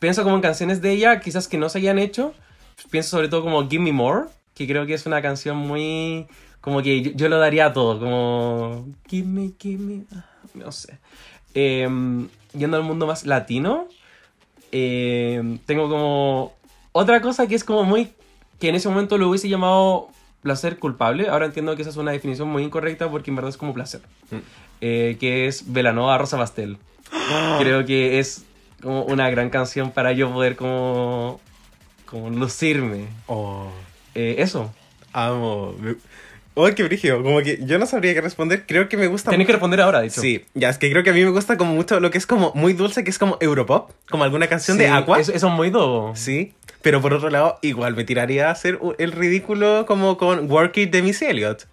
pienso 0.00 0.22
como 0.22 0.36
en 0.36 0.42
canciones 0.42 0.82
de 0.82 0.92
ella, 0.92 1.20
quizás 1.20 1.48
que 1.48 1.56
no 1.56 1.70
se 1.70 1.78
hayan 1.78 1.98
hecho. 1.98 2.34
Pienso 2.90 3.10
sobre 3.16 3.28
todo 3.28 3.42
como 3.42 3.66
Give 3.66 3.82
Me 3.82 3.92
More, 3.92 4.26
que 4.54 4.66
creo 4.66 4.84
que 4.84 4.92
es 4.92 5.06
una 5.06 5.22
canción 5.22 5.56
muy... 5.56 6.26
Como 6.60 6.82
que 6.82 7.00
yo, 7.00 7.12
yo 7.14 7.30
lo 7.30 7.38
daría 7.38 7.72
todo, 7.72 7.98
como... 7.98 8.86
Give 9.08 9.26
me, 9.26 9.52
give 9.58 9.82
me... 9.82 10.02
ah, 10.14 10.26
No 10.52 10.70
sé. 10.70 10.98
Em, 11.54 12.28
yendo 12.52 12.76
al 12.76 12.82
mundo 12.82 13.06
más 13.06 13.24
latino, 13.24 13.88
em, 14.72 15.56
tengo 15.64 15.88
como... 15.88 16.52
Otra 16.92 17.22
cosa 17.22 17.46
que 17.46 17.54
es 17.54 17.64
como 17.64 17.84
muy... 17.84 18.10
Que 18.58 18.68
en 18.68 18.74
ese 18.74 18.88
momento 18.88 19.18
lo 19.18 19.28
hubiese 19.28 19.48
llamado 19.48 20.08
placer 20.42 20.78
culpable. 20.78 21.28
Ahora 21.28 21.46
entiendo 21.46 21.74
que 21.74 21.82
esa 21.82 21.90
es 21.90 21.96
una 21.96 22.12
definición 22.12 22.48
muy 22.48 22.62
incorrecta 22.62 23.10
porque 23.10 23.30
en 23.30 23.36
verdad 23.36 23.48
es 23.48 23.56
como 23.56 23.72
placer. 23.74 24.00
Eh, 24.80 25.16
que 25.18 25.46
es 25.46 25.72
Velanova 25.72 26.16
Rosa 26.18 26.36
Pastel. 26.36 26.78
Creo 27.58 27.84
que 27.84 28.18
es 28.18 28.44
como 28.82 29.02
una 29.04 29.30
gran 29.30 29.50
canción 29.50 29.90
para 29.90 30.12
yo 30.12 30.32
poder 30.32 30.56
como, 30.56 31.40
como 32.06 32.30
lucirme. 32.30 33.06
Eh, 34.14 34.36
eso. 34.38 34.72
Amo. 35.12 35.74
¡Ay, 36.56 36.74
qué 36.74 36.84
brígido! 36.84 37.22
Como 37.22 37.40
que 37.40 37.58
yo 37.64 37.78
no 37.78 37.86
sabría 37.86 38.14
qué 38.14 38.20
responder. 38.20 38.64
Creo 38.66 38.88
que 38.88 38.96
me 38.96 39.08
gusta. 39.08 39.30
Tienes 39.30 39.46
que 39.46 39.52
responder 39.54 39.80
ahora, 39.80 40.00
de 40.00 40.06
hecho. 40.06 40.20
Sí, 40.20 40.44
ya 40.54 40.68
es 40.68 40.78
que 40.78 40.88
creo 40.90 41.02
que 41.02 41.10
a 41.10 41.12
mí 41.12 41.24
me 41.24 41.30
gusta 41.30 41.56
como 41.56 41.74
mucho 41.74 41.98
lo 41.98 42.12
que 42.12 42.18
es 42.18 42.26
como 42.26 42.52
muy 42.54 42.74
dulce, 42.74 43.02
que 43.02 43.10
es 43.10 43.18
como 43.18 43.38
Europop, 43.40 43.90
como 44.08 44.22
alguna 44.22 44.46
canción 44.46 44.78
de 44.78 44.86
Sí, 44.86 44.90
Aqua. 44.92 45.18
Eso, 45.18 45.32
eso 45.32 45.48
es 45.48 45.52
muy 45.52 45.70
dobo. 45.70 46.14
Sí, 46.14 46.52
pero 46.84 47.00
por 47.00 47.14
otro 47.14 47.30
lado, 47.30 47.58
igual 47.62 47.96
me 47.96 48.04
tiraría 48.04 48.48
a 48.48 48.50
hacer 48.50 48.78
el 48.98 49.12
ridículo 49.12 49.86
como 49.86 50.18
con 50.18 50.50
Work 50.50 50.76
It 50.76 50.90
de 50.92 51.00
Missy 51.00 51.24
Elliott. 51.24 51.66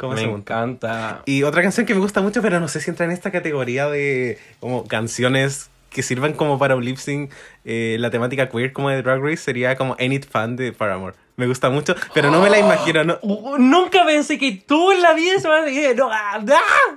Como 0.00 0.14
Me 0.14 0.22
encanta. 0.22 1.20
Y 1.26 1.42
otra 1.42 1.60
canción 1.60 1.84
que 1.84 1.92
me 1.92 2.00
gusta 2.00 2.22
mucho, 2.22 2.40
pero 2.40 2.58
no 2.58 2.66
sé 2.66 2.80
si 2.80 2.88
entra 2.88 3.04
en 3.04 3.12
esta 3.12 3.30
categoría 3.30 3.90
de 3.90 4.38
como 4.58 4.86
canciones 4.86 5.68
que 5.90 6.02
sirvan 6.02 6.32
como 6.32 6.58
para 6.58 6.76
un 6.76 6.84
lip 6.84 6.96
sync, 6.96 7.30
eh, 7.66 7.96
la 8.00 8.10
temática 8.10 8.48
queer 8.48 8.72
como 8.72 8.88
de 8.88 9.02
Drag 9.02 9.20
Race 9.22 9.36
sería 9.36 9.76
como 9.76 9.96
It 9.98 10.26
Fun 10.26 10.56
de 10.56 10.72
Paramore. 10.72 11.14
Me 11.36 11.46
gusta 11.46 11.68
mucho, 11.68 11.94
pero 12.14 12.30
no 12.30 12.40
me 12.40 12.48
la 12.48 12.58
imagino. 12.58 13.04
No, 13.04 13.18
Uh, 13.22 13.58
Nunca 13.58 14.06
pensé 14.06 14.38
que 14.38 14.62
tú 14.66 14.92
en 14.92 15.02
la 15.02 15.12
vida 15.12 15.38
se 15.40 15.94
no, 15.94 16.10
ah, 16.10 16.42
ah. 16.42 16.96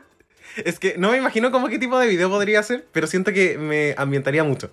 es 0.64 0.80
que 0.80 0.95
no 0.98 1.11
me 1.11 1.18
imagino 1.18 1.52
como 1.52 1.68
qué 1.68 1.80
tipo 1.80 1.99
de 1.99 2.07
video 2.07 2.30
podría 2.30 2.64
ser, 2.64 2.86
pero 2.94 3.07
siento 3.07 3.34
que 3.34 3.57
me 3.57 3.94
ambientaría 3.98 4.45
mucho. 4.45 4.72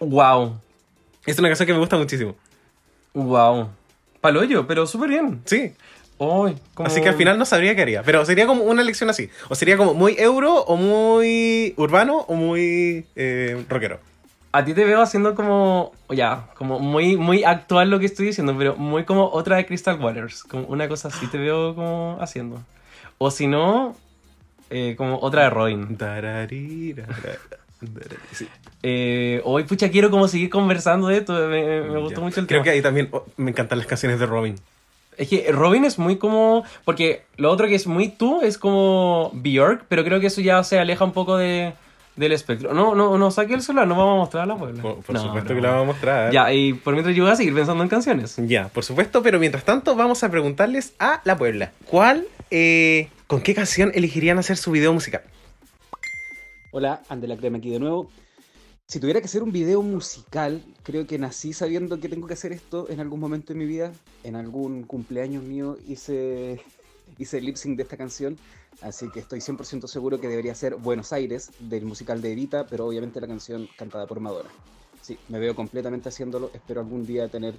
Wow. 0.00 0.60
Es 1.30 1.38
una 1.38 1.48
canción 1.48 1.66
que 1.66 1.72
me 1.72 1.78
gusta 1.78 1.96
muchísimo. 1.96 2.34
Wow. 3.14 3.68
Paloyo, 4.20 4.66
pero 4.66 4.86
súper 4.86 5.10
bien. 5.10 5.42
Sí. 5.44 5.72
Como- 6.74 6.86
Así 6.88 7.00
que 7.00 7.08
al 7.08 7.14
final 7.14 7.38
no 7.38 7.44
sabría 7.44 7.74
qué 7.76 7.82
haría. 7.82 8.02
Pero 8.02 8.24
sería 8.24 8.46
como 8.46 8.64
una 8.64 8.82
elección 8.82 9.08
así. 9.10 9.30
O 9.48 9.54
sería 9.54 9.76
como 9.76 9.94
muy 9.94 10.16
euro, 10.18 10.54
o 10.64 10.76
muy 10.76 11.74
urbano, 11.76 12.18
o 12.28 12.34
muy 12.34 13.06
eh, 13.14 13.64
rockero. 13.68 14.00
A 14.50 14.64
ti 14.64 14.74
te 14.74 14.84
veo 14.84 15.00
haciendo 15.02 15.34
como, 15.34 15.92
ya, 16.10 16.46
como 16.56 16.78
muy, 16.80 17.16
muy 17.16 17.44
actual 17.44 17.90
lo 17.90 17.98
que 18.00 18.06
estoy 18.06 18.26
diciendo, 18.26 18.54
pero 18.58 18.74
muy 18.76 19.04
como 19.04 19.28
otra 19.30 19.56
de 19.56 19.66
Crystal 19.66 20.00
Waters. 20.02 20.42
Como 20.42 20.64
una 20.66 20.88
cosa 20.88 21.08
así 21.08 21.26
te 21.28 21.38
veo 21.38 21.74
como 21.74 22.16
haciendo. 22.20 22.60
O 23.18 23.30
si 23.30 23.46
no, 23.46 23.94
eh, 24.70 24.94
como 24.96 25.18
otra 25.20 25.42
de 25.44 25.50
Robin. 25.50 25.96
Sí. 28.32 28.48
Eh, 28.82 29.40
hoy, 29.44 29.64
pucha, 29.64 29.90
quiero 29.90 30.10
como 30.10 30.28
seguir 30.28 30.50
conversando 30.50 31.08
de 31.08 31.18
esto. 31.18 31.32
Me, 31.48 31.82
me 31.82 31.98
gustó 32.00 32.20
Ya. 32.20 32.24
mucho 32.24 32.40
el 32.40 32.46
Creo 32.46 32.58
tema. 32.60 32.64
que 32.64 32.70
ahí 32.70 32.82
también 32.82 33.08
oh, 33.12 33.24
me 33.36 33.50
encantan 33.50 33.78
las 33.78 33.86
canciones 33.86 34.18
de 34.18 34.26
Robin. 34.26 34.56
Es 35.16 35.28
que 35.28 35.50
Robin 35.52 35.84
es 35.84 35.98
muy 35.98 36.16
como. 36.16 36.64
Porque 36.84 37.22
lo 37.36 37.50
otro 37.50 37.66
que 37.68 37.74
es 37.74 37.86
muy 37.86 38.08
tú 38.08 38.40
es 38.42 38.58
como 38.58 39.30
Bjork, 39.34 39.84
pero 39.88 40.04
creo 40.04 40.20
que 40.20 40.28
eso 40.28 40.40
ya 40.40 40.62
se 40.64 40.78
aleja 40.78 41.04
un 41.04 41.12
poco 41.12 41.36
de, 41.36 41.72
del 42.14 42.30
espectro. 42.32 42.72
No, 42.72 42.94
no, 42.94 43.18
no 43.18 43.30
saque 43.32 43.54
el 43.54 43.62
celular, 43.62 43.86
no 43.88 43.96
vamos 43.96 44.14
a 44.14 44.16
mostrar 44.18 44.46
la 44.46 44.56
puebla. 44.56 44.80
Por, 44.82 45.00
por 45.02 45.18
supuesto 45.18 45.54
que 45.54 45.60
la 45.60 45.70
vamos 45.70 45.84
a 45.84 45.86
mostrar. 45.92 46.32
Ya, 46.32 46.52
y 46.52 46.72
por 46.72 46.94
mientras 46.94 47.16
yo 47.16 47.24
voy 47.24 47.32
a 47.32 47.36
seguir 47.36 47.52
pensando 47.54 47.82
en 47.82 47.88
canciones. 47.88 48.36
Ya, 48.38 48.68
por 48.68 48.84
supuesto, 48.84 49.22
pero 49.22 49.38
mientras 49.40 49.64
tanto 49.64 49.96
vamos 49.96 50.22
a 50.22 50.30
preguntarles 50.30 50.94
a 51.00 51.20
la 51.24 51.36
Puebla. 51.36 51.72
¿Cuál, 51.86 52.24
eh, 52.52 53.08
con 53.26 53.40
qué 53.40 53.54
canción 53.54 53.90
elegirían 53.94 54.38
hacer 54.38 54.56
su 54.56 54.70
video 54.70 54.92
musical? 54.92 55.22
Hola, 56.70 57.02
Andela 57.08 57.34
Crema 57.38 57.56
aquí 57.56 57.70
de 57.70 57.78
nuevo. 57.78 58.10
Si 58.86 59.00
tuviera 59.00 59.20
que 59.20 59.26
hacer 59.26 59.42
un 59.42 59.52
video 59.52 59.80
musical, 59.80 60.62
creo 60.82 61.06
que 61.06 61.18
nací 61.18 61.54
sabiendo 61.54 61.98
que 61.98 62.10
tengo 62.10 62.26
que 62.26 62.34
hacer 62.34 62.52
esto 62.52 62.90
en 62.90 63.00
algún 63.00 63.20
momento 63.20 63.54
de 63.54 63.58
mi 63.58 63.64
vida. 63.64 63.90
En 64.22 64.36
algún 64.36 64.82
cumpleaños 64.82 65.42
mío 65.42 65.78
hice, 65.86 66.60
hice 67.18 67.38
el 67.38 67.46
lip 67.46 67.56
sync 67.56 67.78
de 67.78 67.84
esta 67.84 67.96
canción. 67.96 68.36
Así 68.82 69.10
que 69.10 69.20
estoy 69.20 69.40
100% 69.40 69.86
seguro 69.86 70.20
que 70.20 70.28
debería 70.28 70.54
ser 70.54 70.74
Buenos 70.74 71.14
Aires, 71.14 71.52
del 71.58 71.86
musical 71.86 72.20
de 72.20 72.32
Evita, 72.32 72.66
pero 72.66 72.86
obviamente 72.86 73.18
la 73.18 73.28
canción 73.28 73.66
cantada 73.78 74.06
por 74.06 74.20
Madonna. 74.20 74.50
Sí, 75.00 75.18
me 75.28 75.38
veo 75.38 75.56
completamente 75.56 76.10
haciéndolo. 76.10 76.50
Espero 76.52 76.82
algún 76.82 77.06
día 77.06 77.28
tener 77.28 77.54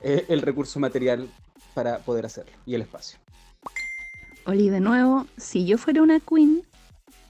eh, 0.00 0.24
el 0.28 0.40
recurso 0.40 0.80
material 0.80 1.28
para 1.74 1.98
poder 1.98 2.24
hacerlo 2.24 2.52
y 2.64 2.74
el 2.74 2.80
espacio. 2.80 3.18
Oli, 4.46 4.70
de 4.70 4.80
nuevo, 4.80 5.26
si 5.36 5.66
yo 5.66 5.76
fuera 5.76 6.02
una 6.02 6.18
queen, 6.20 6.62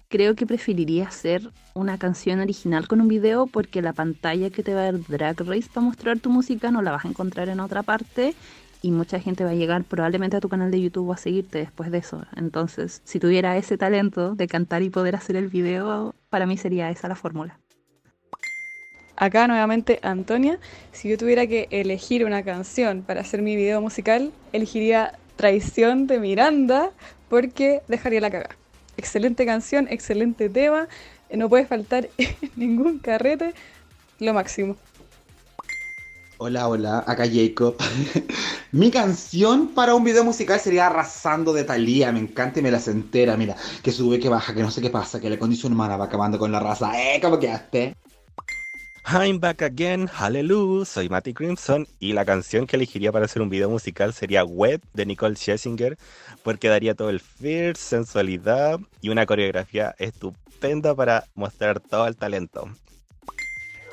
creo 0.09 0.35
que 0.35 0.47
preferiría 0.47 1.07
hacer 1.07 1.51
una 1.75 1.99
canción 1.99 2.41
original 2.41 2.89
con 2.89 3.01
un 3.01 3.09
video 3.09 3.47
porque 3.47 3.83
la 3.83 3.93
pantalla 3.93 4.51
que 4.51 4.63
te 4.63 4.75
va 4.75 4.81
a 4.81 4.85
dar 4.85 5.01
Drag 5.07 5.41
Race 5.41 5.69
para 5.73 5.87
mostrar 5.87 6.19
tu 6.19 6.31
música 6.31 6.71
no 6.71 6.83
la 6.83 6.93
vas 6.93 7.05
a 7.05 7.09
encontrar 7.09 7.49
en 7.49 7.61
otra 7.61 7.83
parte 7.83 8.35
y 8.81 8.91
mucha 8.91 9.21
gente 9.21 9.45
va 9.45 9.51
a 9.51 9.55
llegar 9.55 9.85
probablemente 9.85 10.37
a 10.37 10.41
tu 10.41 10.49
canal 10.49 10.71
de 10.71 10.81
YouTube 10.81 11.13
a 11.13 11.17
seguirte 11.17 11.59
después 11.59 11.91
de 11.91 11.99
eso. 11.99 12.25
Entonces, 12.37 13.03
si 13.05 13.19
tuviera 13.19 13.57
ese 13.57 13.77
talento 13.77 14.35
de 14.35 14.47
cantar 14.47 14.83
y 14.83 14.91
poder 14.91 15.17
hacer 15.17 15.37
el 15.37 15.49
video, 15.49 16.15
para 16.31 16.47
mí 16.47 16.57
sería 16.57 16.91
esa 16.91 17.09
la 17.09 17.17
fórmula. 17.17 17.59
Acá 19.17 19.49
nuevamente 19.49 19.99
Antonia, 20.03 20.61
si 20.93 21.09
yo 21.09 21.19
tuviera 21.19 21.47
que 21.49 21.67
elegir 21.71 22.25
una 22.25 22.45
canción 22.45 23.03
para 23.03 23.21
hacer 23.21 23.43
mi 23.43 23.57
video 23.57 23.81
musical, 23.81 24.33
elegiría 24.53 25.19
Traición 25.37 26.07
de 26.07 26.21
Miranda 26.21 26.93
porque 27.29 27.83
dejaría 27.89 28.21
la 28.21 28.31
cagada. 28.31 28.57
Excelente 28.99 29.47
canción, 29.47 29.87
excelente 29.89 30.49
tema, 30.49 30.89
no 31.33 31.49
puede 31.49 31.65
faltar 31.65 32.09
ningún 32.57 32.99
carrete, 32.99 33.55
lo 34.19 34.35
máximo. 34.35 34.77
Hola, 36.39 36.69
hola, 36.69 37.05
acá 37.07 37.25
Jacob. 37.33 37.77
Mi 38.73 38.91
canción 38.91 39.69
para 39.69 39.95
un 39.95 40.03
video 40.03 40.25
musical 40.25 40.59
sería 40.59 40.89
Arrasando 40.89 41.53
de 41.53 41.63
Thalía. 41.63 42.11
Me 42.11 42.19
encanta 42.19 42.59
y 42.59 42.63
me 42.63 42.73
la 42.73 42.81
entera. 42.85 43.37
Mira, 43.37 43.57
que 43.83 43.93
sube, 43.93 44.19
que 44.19 44.29
baja, 44.29 44.53
que 44.53 44.63
no 44.63 44.71
sé 44.71 44.81
qué 44.81 44.91
pasa, 44.91 45.21
que 45.21 45.31
la 45.31 45.39
condición 45.39 45.73
humana 45.73 45.97
va 45.97 46.07
acabando 46.07 46.39
con 46.39 46.51
la 46.51 46.59
raza. 46.61 46.91
¡Eh, 46.95 47.21
cómo 47.21 47.39
quedaste! 47.39 47.97
I'm 49.11 49.41
back 49.41 49.63
again, 49.63 50.07
hallelujah, 50.07 50.85
soy 50.85 51.09
Matty 51.09 51.33
Crimson 51.33 51.87
y 51.99 52.13
la 52.13 52.27
canción 52.27 52.67
que 52.67 52.77
elegiría 52.77 53.11
para 53.11 53.25
hacer 53.25 53.41
un 53.41 53.49
video 53.49 53.71
musical 53.71 54.13
sería 54.13 54.45
Web 54.45 54.83
de 54.93 55.07
Nicole 55.07 55.35
Scherzinger 55.35 55.97
porque 56.43 56.69
daría 56.69 56.95
todo 56.95 57.09
el 57.09 57.21
fierce, 57.21 57.83
sensualidad 57.83 58.79
y 59.01 59.09
una 59.09 59.25
coreografía 59.25 59.95
estupenda 59.99 60.95
para 60.95 61.25
mostrar 61.35 61.81
todo 61.81 62.07
el 62.07 62.17
talento. 62.17 62.69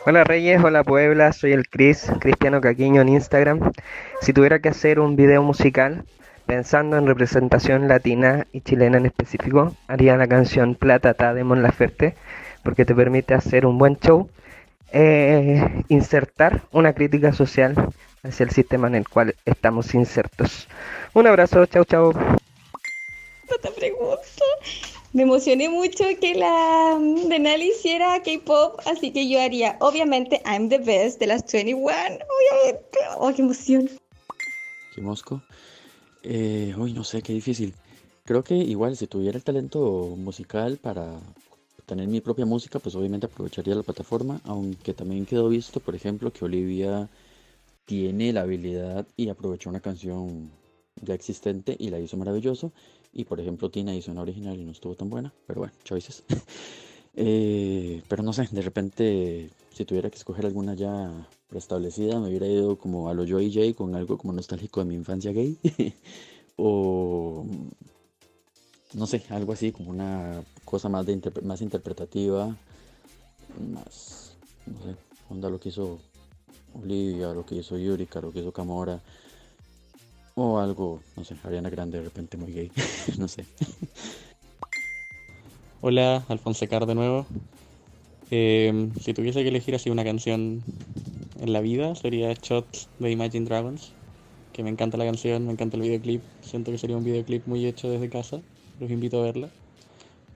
Hola 0.05 0.25
Reyes, 0.25 0.61
hola 0.61 0.83
Puebla, 0.83 1.31
soy 1.31 1.53
el 1.53 1.69
Chris, 1.69 2.11
Cristiano 2.19 2.59
Caquiño 2.59 2.99
en 2.99 3.07
Instagram. 3.07 3.71
Si 4.19 4.33
tuviera 4.33 4.59
que 4.59 4.67
hacer 4.67 4.99
un 4.99 5.15
video 5.15 5.41
musical, 5.43 6.03
pensando 6.45 6.97
en 6.97 7.07
representación 7.07 7.87
latina 7.87 8.47
y 8.51 8.59
chilena 8.59 8.97
en 8.97 9.05
específico, 9.05 9.77
haría 9.87 10.17
la 10.17 10.27
canción 10.27 10.75
Plata 10.75 11.13
Ta 11.13 11.33
de 11.33 11.45
Mon 11.45 11.63
Laferte, 11.63 12.15
porque 12.63 12.83
te 12.83 12.93
permite 12.93 13.33
hacer 13.33 13.65
un 13.65 13.77
buen 13.77 13.97
show 13.97 14.29
eh, 14.95 15.83
insertar 15.89 16.63
una 16.71 16.93
crítica 16.93 17.33
social 17.33 17.75
hacia 18.23 18.45
el 18.45 18.49
sistema 18.49 18.87
en 18.87 18.95
el 18.95 19.07
cual 19.07 19.35
estamos 19.43 19.93
insertos. 19.93 20.67
Un 21.13 21.27
abrazo, 21.27 21.65
chao, 21.65 21.83
chao. 21.83 22.13
Me 25.11 25.23
emocioné 25.23 25.69
mucho 25.69 26.05
que 26.19 26.35
la 26.35 26.97
Denali 27.27 27.69
hiciera 27.69 28.21
K-pop, 28.23 28.79
así 28.85 29.11
que 29.11 29.29
yo 29.29 29.41
haría, 29.41 29.77
obviamente, 29.79 30.41
I'm 30.45 30.69
the 30.69 30.77
best 30.77 31.19
de 31.19 31.27
las 31.27 31.43
21, 31.51 31.79
obviamente. 31.81 32.99
¡Oh, 33.17 33.33
qué 33.33 33.41
emoción! 33.41 33.89
¿Qué 34.93 35.01
mosco? 35.01 35.41
Eh, 36.23 36.73
uy, 36.77 36.93
no 36.93 37.03
sé, 37.03 37.21
qué 37.21 37.33
difícil. 37.33 37.73
Creo 38.23 38.43
que 38.43 38.55
igual 38.55 38.95
si 38.95 39.07
tuviera 39.07 39.37
el 39.37 39.43
talento 39.43 40.15
musical 40.17 40.77
para 40.81 41.19
tener 41.85 42.07
mi 42.07 42.21
propia 42.21 42.45
música, 42.45 42.79
pues 42.79 42.95
obviamente 42.95 43.27
aprovecharía 43.27 43.75
la 43.75 43.83
plataforma, 43.83 44.41
aunque 44.43 44.93
también 44.93 45.25
quedó 45.25 45.49
visto, 45.49 45.79
por 45.79 45.95
ejemplo, 45.95 46.31
que 46.31 46.45
Olivia 46.45 47.09
tiene 47.85 48.33
la 48.33 48.41
habilidad 48.41 49.07
y 49.15 49.29
aprovechó 49.29 49.69
una 49.69 49.79
canción 49.79 50.49
ya 51.01 51.13
existente 51.13 51.75
y 51.79 51.89
la 51.89 51.99
hizo 51.99 52.17
maravilloso. 52.17 52.71
Y 53.13 53.25
por 53.25 53.39
ejemplo, 53.39 53.69
Tina 53.69 53.95
hizo 53.95 54.11
una 54.11 54.21
original 54.21 54.59
y 54.59 54.65
no 54.65 54.71
estuvo 54.71 54.95
tan 54.95 55.09
buena, 55.09 55.33
pero 55.47 55.61
bueno, 55.61 55.73
choices. 55.83 56.23
Eh, 57.17 58.03
pero 58.09 58.23
no 58.23 58.33
sé, 58.33 58.45
de 58.51 58.61
repente, 58.61 59.49
si 59.71 59.85
tuviera 59.85 60.09
que 60.09 60.17
escoger 60.17 60.45
alguna 60.45 60.73
ya 60.73 61.29
preestablecida, 61.47 62.19
me 62.19 62.27
hubiera 62.27 62.45
ido 62.45 62.77
como 62.77 63.07
a 63.07 63.13
lo 63.13 63.25
Joy 63.25 63.53
J 63.53 63.73
con 63.73 63.95
algo 63.95 64.17
como 64.17 64.33
nostálgico 64.33 64.81
de 64.81 64.87
mi 64.87 64.95
infancia 64.95 65.31
gay. 65.31 65.57
o 66.57 67.45
no 68.95 69.05
sé, 69.05 69.23
algo 69.29 69.53
así 69.53 69.71
como 69.71 69.89
una 69.89 70.41
cosa 70.63 70.87
más, 70.87 71.05
de 71.05 71.21
más 71.43 71.61
interpretativa, 71.61 72.55
más, 73.73 74.37
no 74.65 74.81
sé, 74.83 74.95
onda 75.29 75.49
lo 75.49 75.59
que 75.59 75.69
hizo 75.69 75.99
Olivia, 76.73 77.33
lo 77.33 77.45
que 77.45 77.55
hizo 77.55 77.77
Yurika, 77.77 78.21
lo 78.21 78.31
que 78.31 78.39
hizo 78.39 78.53
Camora, 78.53 79.01
o 80.35 80.59
algo, 80.59 81.01
no 81.17 81.25
sé, 81.25 81.35
Ariana 81.43 81.69
Grande 81.69 81.97
de 81.97 82.05
repente 82.05 82.37
muy 82.37 82.53
gay, 82.53 82.71
no 83.17 83.27
sé. 83.27 83.45
Hola, 85.81 86.23
Alfonso 86.29 86.67
Car 86.67 86.85
de 86.85 86.95
nuevo. 86.95 87.25
Eh, 88.31 88.89
si 89.01 89.13
tuviese 89.13 89.43
que 89.43 89.49
elegir 89.49 89.75
así 89.75 89.89
una 89.89 90.03
canción 90.03 90.63
en 91.41 91.53
la 91.53 91.59
vida, 91.59 91.95
sería 91.95 92.33
Shots 92.33 92.87
de 92.99 93.11
Imagine 93.11 93.45
Dragons, 93.45 93.91
que 94.53 94.63
me 94.63 94.69
encanta 94.69 94.97
la 94.97 95.05
canción, 95.05 95.45
me 95.45 95.51
encanta 95.51 95.75
el 95.75 95.83
videoclip, 95.83 96.23
siento 96.41 96.71
que 96.71 96.77
sería 96.77 96.97
un 96.97 97.03
videoclip 97.03 97.45
muy 97.45 97.65
hecho 97.65 97.89
desde 97.89 98.09
casa, 98.09 98.41
los 98.79 98.89
invito 98.89 99.19
a 99.19 99.23
verla. 99.23 99.49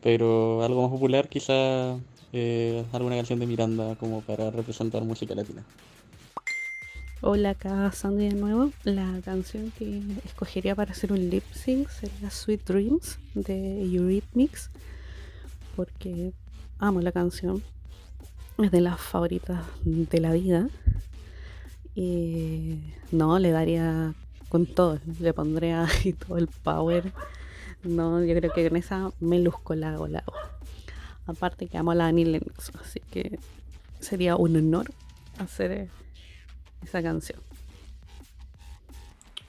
Pero 0.02 0.64
algo 0.64 0.84
más 0.84 0.91
popular, 0.91 1.28
quizá 1.28 1.98
eh, 2.32 2.86
alguna 2.94 3.16
canción 3.16 3.40
de 3.40 3.48
Miranda 3.48 3.95
como 3.95 4.22
para 4.22 4.49
representar 4.52 5.03
música 5.03 5.36
latina. 5.36 5.64
Hola, 7.22 7.49
acá 7.49 7.91
Sandy 7.91 8.30
de 8.30 8.36
nuevo. 8.36 8.72
La 8.86 9.20
canción 9.26 9.74
que 9.78 10.02
escogería 10.24 10.74
para 10.74 10.91
hacer 10.91 11.11
un 11.11 11.30
lip 11.30 11.44
sync 11.52 11.90
sería 11.90 12.30
Sweet 12.30 12.66
Dreams 12.66 13.20
de 13.34 13.84
Eurythmics, 13.84 14.72
porque 15.76 16.32
amo 16.78 17.02
la 17.02 17.11
canción. 17.11 17.61
Es 18.57 18.72
de 18.72 18.80
las 18.80 19.02
favoritas 19.02 19.66
de 19.84 20.20
la 20.22 20.32
vida. 20.32 20.70
Y 21.94 22.80
no, 23.11 23.38
le 23.38 23.52
daría 23.52 24.14
con 24.48 24.66
todo, 24.66 24.99
le 25.20 25.34
pondría 25.34 25.88
todo 26.26 26.38
el 26.38 26.48
power 26.48 27.11
no, 27.84 28.23
yo 28.23 28.35
creo 28.35 28.51
que 28.53 28.68
con 28.68 28.77
esa 28.77 29.11
me 29.19 29.39
luzco 29.39 29.76
la 29.76 29.93
hago, 29.93 30.07
la 30.07 30.19
hago. 30.19 30.34
Aparte 31.27 31.68
que 31.68 31.77
amo 31.77 31.91
a 31.91 31.95
la 31.95 32.07
Annie 32.07 32.26
Lennox, 32.26 32.72
así 32.81 33.01
que 33.11 33.39
sería 33.99 34.35
un 34.35 34.56
honor 34.56 34.91
hacer 35.38 35.72
eh, 35.72 35.88
esa 36.84 37.01
canción. 37.03 37.39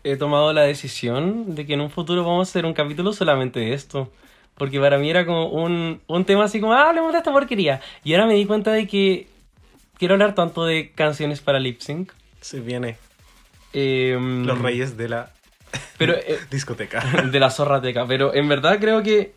He 0.02 0.16
tomado 0.16 0.52
la 0.52 0.62
decisión 0.62 1.55
de 1.55 1.66
que 1.66 1.74
en 1.74 1.81
un 1.81 1.90
futuro 1.90 2.24
vamos 2.24 2.48
a 2.48 2.51
hacer 2.51 2.65
un 2.65 2.73
capítulo 2.73 3.12
solamente 3.12 3.61
de 3.61 3.74
esto. 3.74 4.11
Porque 4.55 4.78
para 4.78 4.98
mí 4.98 5.09
era 5.09 5.24
como 5.24 5.48
un, 5.48 6.02
un 6.07 6.24
tema 6.27 6.44
así 6.44 6.61
como, 6.61 6.74
ah, 6.74 6.90
hablemos 6.90 7.12
de 7.12 7.19
esta 7.19 7.32
porquería. 7.32 7.81
Y 8.05 8.12
ahora 8.12 8.27
me 8.27 8.35
di 8.35 8.44
cuenta 8.44 8.73
de 8.73 8.86
que 8.86 9.27
quiero 9.97 10.15
hablar 10.15 10.35
tanto 10.35 10.65
de 10.66 10.90
canciones 10.93 11.40
para 11.40 11.59
lip 11.59 11.81
sync. 11.81 12.12
Se 12.43 12.61
viene. 12.61 12.98
Em, 13.73 14.44
Los 14.44 14.59
reyes 14.61 14.97
de 14.97 15.09
la 15.09 15.32
pero, 15.99 16.15
eh, 16.15 16.39
discoteca. 16.51 17.01
De 17.31 17.39
la 17.41 17.51
zorrateca. 17.51 18.07
Pero 18.07 18.35
en 18.35 18.49
verdad 18.49 18.79
creo 18.81 19.03
que. 19.03 19.35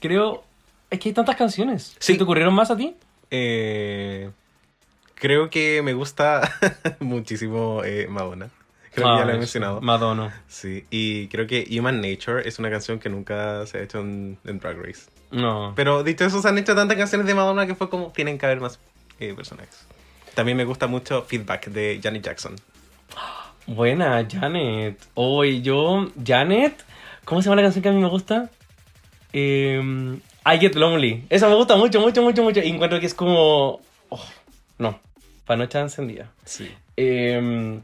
Creo. 0.00 0.44
Es 0.90 0.98
que 0.98 1.10
hay 1.10 1.12
tantas 1.14 1.36
canciones. 1.36 1.96
Sí. 1.98 2.16
¿Te 2.16 2.24
ocurrieron 2.24 2.54
más 2.54 2.70
a 2.70 2.76
ti? 2.76 2.96
Eh, 3.30 4.30
creo 5.14 5.50
que 5.50 5.82
me 5.82 5.92
gusta 5.94 6.52
muchísimo 7.00 7.82
eh, 7.84 8.06
Madonna. 8.08 8.50
Creo 8.92 9.06
que 9.06 9.18
ya 9.20 9.24
lo 9.24 9.30
he 9.30 9.34
Ah, 9.34 9.38
mencionado. 9.38 9.80
Madonna. 9.80 10.42
Sí, 10.48 10.84
y 10.90 11.28
creo 11.28 11.46
que 11.46 11.64
Human 11.78 12.00
Nature 12.00 12.48
es 12.48 12.58
una 12.58 12.70
canción 12.70 12.98
que 12.98 13.08
nunca 13.08 13.64
se 13.66 13.78
ha 13.78 13.82
hecho 13.82 14.00
en, 14.00 14.36
en 14.44 14.58
Drag 14.58 14.76
Race. 14.84 15.02
No. 15.30 15.74
Pero 15.76 16.02
dicho 16.02 16.24
eso, 16.24 16.42
se 16.42 16.48
han 16.48 16.58
hecho 16.58 16.74
tantas 16.74 16.96
canciones 16.96 17.24
de 17.28 17.34
Madonna 17.36 17.66
que 17.68 17.76
fue 17.76 17.88
como, 17.88 18.10
tienen 18.10 18.36
que 18.36 18.46
haber 18.46 18.58
más 18.60 18.80
eh, 19.20 19.32
personajes. 19.34 19.86
También 20.34 20.56
me 20.56 20.64
gusta 20.64 20.88
mucho 20.88 21.22
Feedback 21.22 21.66
de 21.68 22.00
Janet 22.02 22.24
Jackson. 22.24 22.56
Buena, 23.70 24.26
Janet. 24.28 24.98
Hoy 25.14 25.62
yo. 25.62 26.10
Janet. 26.26 26.74
¿Cómo 27.24 27.40
se 27.40 27.48
llama 27.48 27.62
la 27.62 27.66
canción 27.66 27.84
que 27.84 27.88
a 27.88 27.92
mí 27.92 28.00
me 28.00 28.08
gusta? 28.08 28.50
Em, 29.32 30.16
I 30.16 30.58
Get 30.58 30.74
Lonely. 30.74 31.26
Esa 31.30 31.48
me 31.48 31.54
gusta 31.54 31.76
mucho, 31.76 32.00
mucho, 32.00 32.20
mucho, 32.20 32.42
mucho. 32.42 32.60
Y 32.60 32.68
encuentro 32.68 32.98
que 32.98 33.06
es 33.06 33.14
como. 33.14 33.80
oh, 34.08 34.24
no. 34.78 34.98
Panocha 35.46 35.78
encendida. 35.78 36.32
Sí. 36.44 36.68
Em, 36.96 37.80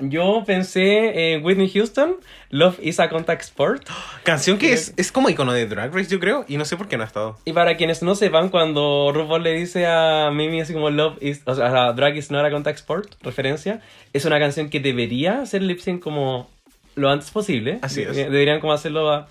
yo 0.00 0.42
pensé 0.46 1.32
en 1.34 1.44
Whitney 1.44 1.68
Houston. 1.70 2.16
Love 2.50 2.78
is 2.82 2.98
a 3.00 3.08
contact 3.08 3.42
sport. 3.42 3.86
Canción 4.24 4.58
que 4.58 4.72
es, 4.72 4.92
es 4.96 5.12
como 5.12 5.28
icono 5.30 5.52
de 5.52 5.66
Drag 5.66 5.94
Race, 5.94 6.10
yo 6.10 6.18
creo, 6.18 6.44
y 6.48 6.56
no 6.56 6.64
sé 6.64 6.76
por 6.76 6.88
qué 6.88 6.96
no 6.96 7.04
ha 7.04 7.06
estado. 7.06 7.38
Y 7.44 7.52
para 7.52 7.76
quienes 7.76 8.02
no 8.02 8.14
sepan, 8.14 8.48
cuando 8.48 9.12
RuPaul 9.14 9.42
le 9.42 9.52
dice 9.54 9.86
a 9.86 10.30
Mimi 10.32 10.60
así 10.60 10.72
como 10.72 10.90
Love 10.90 11.18
is, 11.22 11.42
o 11.46 11.54
sea, 11.54 11.92
Drag 11.92 12.16
is 12.16 12.30
not 12.30 12.44
a 12.44 12.50
contact 12.50 12.78
sport, 12.78 13.14
referencia, 13.22 13.80
es 14.12 14.24
una 14.24 14.38
canción 14.38 14.68
que 14.70 14.80
debería 14.80 15.46
ser 15.46 15.62
lip 15.62 15.78
sync 15.78 16.02
como 16.02 16.50
lo 16.96 17.08
antes 17.10 17.30
posible. 17.30 17.78
Así 17.82 18.02
es. 18.02 18.16
De- 18.16 18.24
Deberían 18.24 18.60
como 18.60 18.72
hacerlo 18.72 19.10
a- 19.12 19.28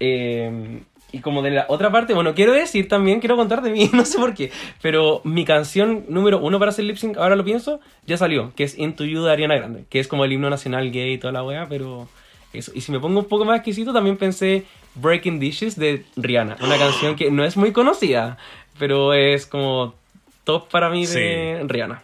eh, 0.00 0.80
y 1.12 1.20
como 1.20 1.42
de 1.42 1.50
la 1.50 1.66
otra 1.68 1.90
parte, 1.90 2.14
bueno, 2.14 2.34
quiero 2.34 2.52
decir 2.52 2.88
también, 2.88 3.20
quiero 3.20 3.36
contar 3.36 3.62
de 3.62 3.70
mí, 3.70 3.90
no 3.92 4.04
sé 4.04 4.18
por 4.18 4.34
qué, 4.34 4.50
pero 4.82 5.20
mi 5.24 5.44
canción 5.44 6.04
número 6.08 6.38
uno 6.40 6.58
para 6.58 6.70
hacer 6.70 6.84
lip 6.84 6.96
sync, 6.96 7.16
ahora 7.16 7.36
lo 7.36 7.44
pienso, 7.44 7.80
ya 8.06 8.16
salió, 8.16 8.52
que 8.54 8.64
es 8.64 8.78
Into 8.78 9.04
You 9.04 9.22
de 9.22 9.32
Ariana 9.32 9.56
Grande, 9.56 9.84
que 9.88 10.00
es 10.00 10.08
como 10.08 10.24
el 10.24 10.32
himno 10.32 10.50
nacional 10.50 10.90
gay 10.90 11.14
y 11.14 11.18
toda 11.18 11.32
la 11.32 11.42
wea, 11.42 11.66
pero 11.68 12.08
eso. 12.52 12.72
Y 12.74 12.80
si 12.80 12.92
me 12.92 13.00
pongo 13.00 13.20
un 13.20 13.26
poco 13.26 13.44
más 13.44 13.56
exquisito, 13.56 13.92
también 13.92 14.16
pensé 14.16 14.64
Breaking 14.94 15.38
Dishes 15.38 15.76
de 15.76 16.04
Rihanna. 16.16 16.56
Una 16.60 16.78
canción 16.78 17.16
que 17.16 17.30
no 17.30 17.44
es 17.44 17.56
muy 17.56 17.72
conocida, 17.72 18.38
pero 18.78 19.14
es 19.14 19.46
como 19.46 19.94
top 20.44 20.68
para 20.68 20.90
mí 20.90 21.06
de 21.06 21.64
Rihanna. 21.66 22.02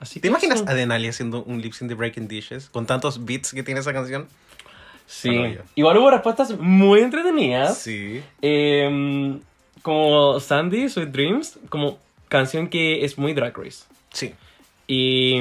Así 0.00 0.20
¿Te 0.20 0.28
imaginas 0.28 0.60
eso. 0.60 0.70
a 0.70 0.74
Denali 0.74 1.08
haciendo 1.08 1.42
un 1.44 1.62
lip 1.62 1.72
sync 1.72 1.88
de 1.88 1.94
Breaking 1.94 2.28
Dishes 2.28 2.68
con 2.68 2.84
tantos 2.84 3.24
beats 3.24 3.52
que 3.52 3.62
tiene 3.62 3.80
esa 3.80 3.92
canción? 3.92 4.28
Sí. 5.06 5.58
Igual 5.74 5.98
hubo 5.98 6.10
respuestas 6.10 6.58
muy 6.58 7.00
entretenidas. 7.00 7.78
Sí. 7.78 8.22
Eh, 8.42 9.38
como 9.82 10.40
Sandy, 10.40 10.88
Sweet 10.88 11.10
Dreams, 11.10 11.58
como 11.68 11.98
canción 12.28 12.68
que 12.68 13.04
es 13.04 13.18
muy 13.18 13.34
Drag 13.34 13.56
Race. 13.56 13.84
Sí. 14.10 14.34
Y, 14.86 15.36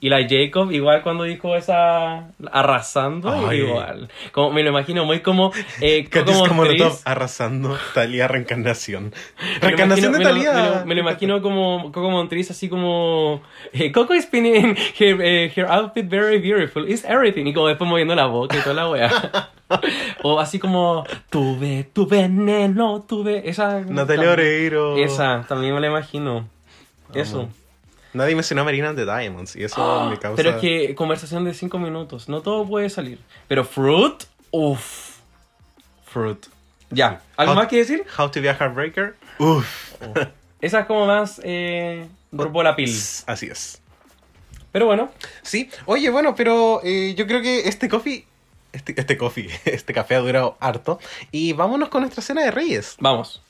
y 0.00 0.08
la 0.08 0.26
Jacob, 0.28 0.72
igual 0.72 1.02
cuando 1.02 1.22
dijo 1.22 1.54
esa 1.54 2.30
arrasando, 2.50 3.30
Ay. 3.48 3.58
igual. 3.60 4.08
Como, 4.32 4.50
me 4.50 4.64
lo 4.64 4.70
imagino 4.70 5.04
muy 5.04 5.20
como. 5.20 5.52
Eh, 5.80 6.08
como 6.24 6.46
como 6.48 6.66
top 6.66 6.92
arrasando 7.04 7.78
Talía 7.94 8.26
reencarnación. 8.26 9.12
Lo 9.60 9.68
Reencarnación 9.68 10.12
de 10.12 10.18
me 10.18 10.24
lo- 10.24 10.30
Talía. 10.30 10.52
Me 10.52 10.62
lo, 10.80 10.86
me 10.86 10.94
lo 10.96 11.00
imagino 11.02 11.40
como 11.42 11.92
Coco 11.92 12.10
Montriz, 12.10 12.50
así 12.50 12.68
como. 12.68 13.40
eh, 13.72 13.92
Coco 13.92 14.14
is 14.14 14.24
spinning 14.24 14.76
her, 14.98 15.20
eh, 15.22 15.52
her 15.54 15.66
outfit 15.66 16.08
very 16.08 16.38
beautiful. 16.40 16.88
Is 16.88 17.04
everything. 17.04 17.46
Y 17.46 17.52
como 17.54 17.68
después 17.68 17.88
moviendo 17.88 18.16
la 18.16 18.26
boca 18.26 18.56
y 18.56 18.62
toda 18.62 18.74
la 18.74 18.90
wea. 18.90 19.50
o 20.24 20.40
así 20.40 20.58
como. 20.58 21.04
Tuve, 21.30 21.84
tu 21.92 22.08
veneno, 22.08 23.04
tuve. 23.08 23.48
Esa. 23.48 23.80
Natalia 23.80 24.30
Oreiro. 24.32 24.96
Esa, 24.96 25.44
también 25.48 25.72
me 25.72 25.80
la 25.80 25.86
imagino. 25.86 26.48
Eso. 27.14 27.48
Nadie 28.14 28.34
mencionó 28.34 28.62
a 28.62 28.64
Marina 28.64 28.88
and 28.90 28.98
the 28.98 29.04
Diamonds 29.04 29.56
y 29.56 29.64
eso 29.64 29.82
Ah, 29.82 30.08
me 30.10 30.18
causa. 30.18 30.36
Pero 30.36 30.50
es 30.50 30.56
que 30.56 30.94
conversación 30.94 31.44
de 31.44 31.54
5 31.54 31.78
minutos. 31.78 32.28
No 32.28 32.42
todo 32.42 32.66
puede 32.66 32.90
salir. 32.90 33.18
Pero 33.48 33.64
Fruit, 33.64 34.24
uff. 34.50 35.16
Fruit. 36.04 36.46
Ya. 36.90 37.22
¿Algo 37.36 37.52
How- 37.52 37.56
más 37.56 37.68
que 37.68 37.76
decir? 37.78 38.04
How 38.18 38.30
to 38.30 38.40
be 38.42 38.50
a 38.50 38.54
Heartbreaker. 38.54 39.16
Uf. 39.38 39.66
Esa 40.60 40.80
es 40.80 40.86
como 40.86 41.06
más. 41.06 41.40
Eh, 41.42 42.06
grupo 42.30 42.62
la 42.62 42.76
pil. 42.76 42.94
Así 43.26 43.46
es. 43.46 43.80
Pero 44.72 44.86
bueno. 44.86 45.10
Sí. 45.42 45.70
Oye, 45.86 46.10
bueno, 46.10 46.34
pero 46.34 46.80
eh, 46.84 47.14
yo 47.16 47.26
creo 47.26 47.40
que 47.40 47.66
este 47.68 47.88
coffee. 47.88 48.26
Este, 48.72 48.94
este 48.98 49.16
coffee, 49.18 49.48
este 49.64 49.92
café 49.94 50.14
ha 50.16 50.20
durado 50.20 50.56
harto. 50.60 50.98
Y 51.30 51.52
vámonos 51.54 51.88
con 51.88 52.02
nuestra 52.02 52.22
cena 52.22 52.42
de 52.42 52.50
Reyes. 52.50 52.96
Vamos. 53.00 53.42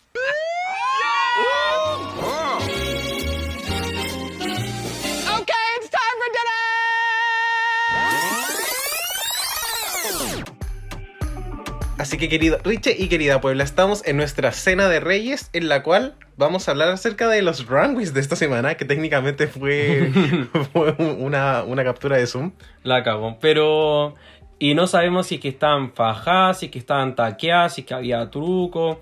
Así 12.02 12.18
que 12.18 12.28
querido 12.28 12.58
Richie 12.64 12.96
y 12.98 13.06
querida 13.06 13.40
Puebla, 13.40 13.62
estamos 13.62 14.04
en 14.04 14.16
nuestra 14.16 14.50
cena 14.50 14.88
de 14.88 14.98
Reyes 14.98 15.50
en 15.52 15.68
la 15.68 15.84
cual 15.84 16.16
vamos 16.36 16.66
a 16.66 16.72
hablar 16.72 16.88
acerca 16.88 17.28
de 17.28 17.42
los 17.42 17.68
runways 17.68 18.12
de 18.12 18.18
esta 18.18 18.34
semana, 18.34 18.74
que 18.74 18.84
técnicamente 18.84 19.46
fue, 19.46 20.10
fue 20.72 20.96
una, 20.98 21.62
una 21.62 21.84
captura 21.84 22.16
de 22.16 22.26
Zoom. 22.26 22.54
La 22.82 23.04
cago. 23.04 23.38
Pero. 23.40 24.16
Y 24.58 24.74
no 24.74 24.88
sabemos 24.88 25.28
si 25.28 25.36
es 25.36 25.40
que 25.40 25.48
estaban 25.50 25.92
fajadas, 25.92 26.58
si 26.58 26.66
es 26.66 26.72
que 26.72 26.80
estaban 26.80 27.14
taqueadas, 27.14 27.76
si 27.76 27.82
es 27.82 27.86
que 27.86 27.94
había 27.94 28.28
truco. 28.30 29.00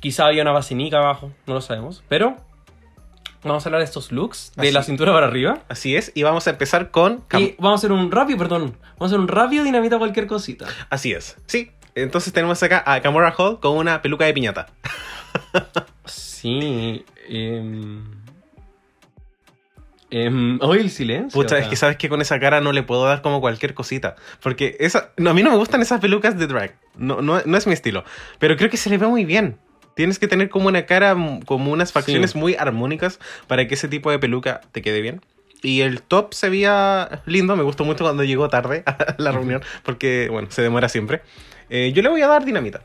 Quizá 0.00 0.26
había 0.26 0.42
una 0.42 0.50
vacinica 0.50 0.96
abajo, 0.96 1.30
no 1.46 1.54
lo 1.54 1.60
sabemos. 1.60 2.02
Pero. 2.08 2.34
Vamos 3.44 3.64
a 3.64 3.68
hablar 3.68 3.78
de 3.78 3.84
estos 3.84 4.10
looks, 4.10 4.50
de 4.56 4.62
Así. 4.62 4.72
la 4.72 4.82
cintura 4.82 5.12
para 5.12 5.28
arriba. 5.28 5.60
Así 5.68 5.94
es, 5.94 6.10
y 6.16 6.24
vamos 6.24 6.48
a 6.48 6.50
empezar 6.50 6.90
con... 6.90 7.22
Y 7.38 7.54
vamos 7.58 7.78
a 7.78 7.86
hacer 7.86 7.92
un 7.92 8.10
rápido, 8.10 8.36
perdón. 8.36 8.76
Vamos 8.98 9.02
a 9.02 9.04
hacer 9.04 9.20
un 9.20 9.28
rápido 9.28 9.62
dinamita 9.62 9.96
cualquier 9.96 10.26
cosita. 10.26 10.66
Así 10.90 11.12
es, 11.12 11.36
sí. 11.46 11.70
Entonces 12.02 12.32
tenemos 12.32 12.62
acá 12.62 12.82
a 12.86 13.00
Camora 13.00 13.34
Hall 13.36 13.60
con 13.60 13.76
una 13.76 14.02
peluca 14.02 14.24
de 14.24 14.32
piñata. 14.34 14.66
Sí. 16.06 17.04
Eh, 17.28 18.00
eh, 20.10 20.58
hoy 20.60 20.78
el 20.78 20.90
silencio. 20.90 21.40
Pucha, 21.40 21.58
es 21.58 21.68
que 21.68 21.76
sabes 21.76 21.96
que 21.96 22.08
con 22.08 22.20
esa 22.22 22.40
cara 22.40 22.60
no 22.60 22.72
le 22.72 22.82
puedo 22.82 23.04
dar 23.04 23.20
como 23.22 23.40
cualquier 23.40 23.74
cosita. 23.74 24.16
Porque 24.40 24.76
esa, 24.80 25.10
no, 25.16 25.30
a 25.30 25.34
mí 25.34 25.42
no 25.42 25.50
me 25.50 25.56
gustan 25.56 25.82
esas 25.82 26.00
pelucas 26.00 26.38
de 26.38 26.46
drag. 26.46 26.76
No, 26.96 27.20
no, 27.20 27.42
no 27.44 27.56
es 27.56 27.66
mi 27.66 27.74
estilo. 27.74 28.04
Pero 28.38 28.56
creo 28.56 28.70
que 28.70 28.76
se 28.76 28.88
le 28.90 28.98
ve 28.98 29.06
muy 29.06 29.24
bien. 29.24 29.58
Tienes 29.94 30.18
que 30.18 30.28
tener 30.28 30.48
como 30.48 30.68
una 30.68 30.86
cara, 30.86 31.14
mm, 31.14 31.42
como 31.42 31.72
unas 31.72 31.92
facciones 31.92 32.30
Sí. 32.30 32.38
muy 32.38 32.54
armónicas 32.54 33.18
para 33.48 33.66
que 33.66 33.74
ese 33.74 33.88
tipo 33.88 34.10
de 34.10 34.18
peluca 34.18 34.60
te 34.72 34.80
quede 34.80 35.00
bien. 35.02 35.20
Y 35.60 35.80
el 35.80 36.02
top 36.02 36.34
se 36.34 36.48
veía 36.48 37.22
lindo, 37.26 37.56
me 37.56 37.64
gustó 37.64 37.84
mucho 37.84 38.04
cuando 38.04 38.22
llegó 38.22 38.48
tarde 38.48 38.84
a 38.86 39.16
la 39.18 39.32
reunión, 39.32 39.60
porque, 39.82 40.28
bueno, 40.30 40.48
se 40.52 40.62
demora 40.62 40.88
siempre. 40.88 41.22
Eh, 41.70 41.92
yo 41.92 42.02
le 42.02 42.08
voy 42.08 42.22
a 42.22 42.28
dar 42.28 42.44
dinamita. 42.44 42.82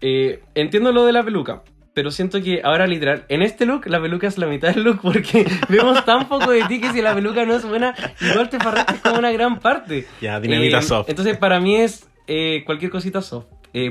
Eh, 0.00 0.40
entiendo 0.54 0.92
lo 0.92 1.04
de 1.06 1.12
la 1.12 1.22
peluca, 1.22 1.62
pero 1.94 2.10
siento 2.10 2.42
que 2.42 2.60
ahora 2.64 2.86
literal, 2.86 3.24
en 3.28 3.42
este 3.42 3.66
look, 3.66 3.86
la 3.86 4.00
peluca 4.00 4.26
es 4.26 4.38
la 4.38 4.46
mitad 4.46 4.74
del 4.74 4.84
look 4.84 5.00
porque 5.02 5.46
vemos 5.68 6.04
tan 6.04 6.28
poco 6.28 6.50
de 6.50 6.64
ti 6.64 6.80
que 6.80 6.90
si 6.92 7.02
la 7.02 7.14
peluca 7.14 7.44
no 7.44 7.54
es 7.54 7.64
buena, 7.64 7.94
igual 8.20 8.48
te 8.48 8.58
farraste 8.58 8.94
como 9.02 9.18
una 9.18 9.30
gran 9.32 9.58
parte. 9.60 10.06
Ya, 10.20 10.40
dinamita 10.40 10.78
Eh, 10.78 10.82
soft. 10.82 11.08
Entonces, 11.08 11.36
para 11.36 11.60
mí 11.60 11.76
es 11.76 12.08
cualquier 12.66 12.90
cosita 12.90 13.20
soft. 13.22 13.46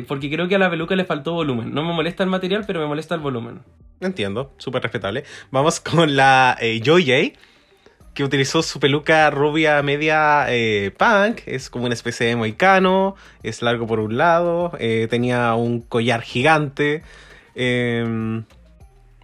porque 0.07 0.29
creo 0.29 0.47
que 0.47 0.55
a 0.55 0.59
la 0.59 0.69
peluca 0.69 0.95
le 0.95 1.05
faltó 1.05 1.33
volumen. 1.33 1.73
No 1.73 1.83
me 1.83 1.93
molesta 1.93 2.23
el 2.23 2.29
material, 2.29 2.63
pero 2.67 2.79
me 2.79 2.87
molesta 2.87 3.15
el 3.15 3.21
volumen. 3.21 3.59
Entiendo, 3.99 4.51
súper 4.57 4.81
respetable. 4.81 5.23
Vamos 5.51 5.79
con 5.79 6.15
la 6.15 6.57
Joy 6.83 7.05
J, 7.05 7.39
que 8.13 8.23
utilizó 8.23 8.61
su 8.61 8.79
peluca 8.79 9.29
rubia 9.29 9.81
media 9.83 10.45
eh, 10.49 10.91
punk. 10.97 11.41
Es 11.45 11.69
como 11.69 11.85
una 11.85 11.93
especie 11.93 12.27
de 12.27 12.35
moicano. 12.35 13.15
Es 13.43 13.61
largo 13.61 13.87
por 13.87 13.99
un 13.99 14.17
lado. 14.17 14.73
eh, 14.79 15.07
tenía 15.09 15.53
un 15.55 15.81
collar 15.81 16.21
gigante. 16.21 17.03
em, 17.55 18.43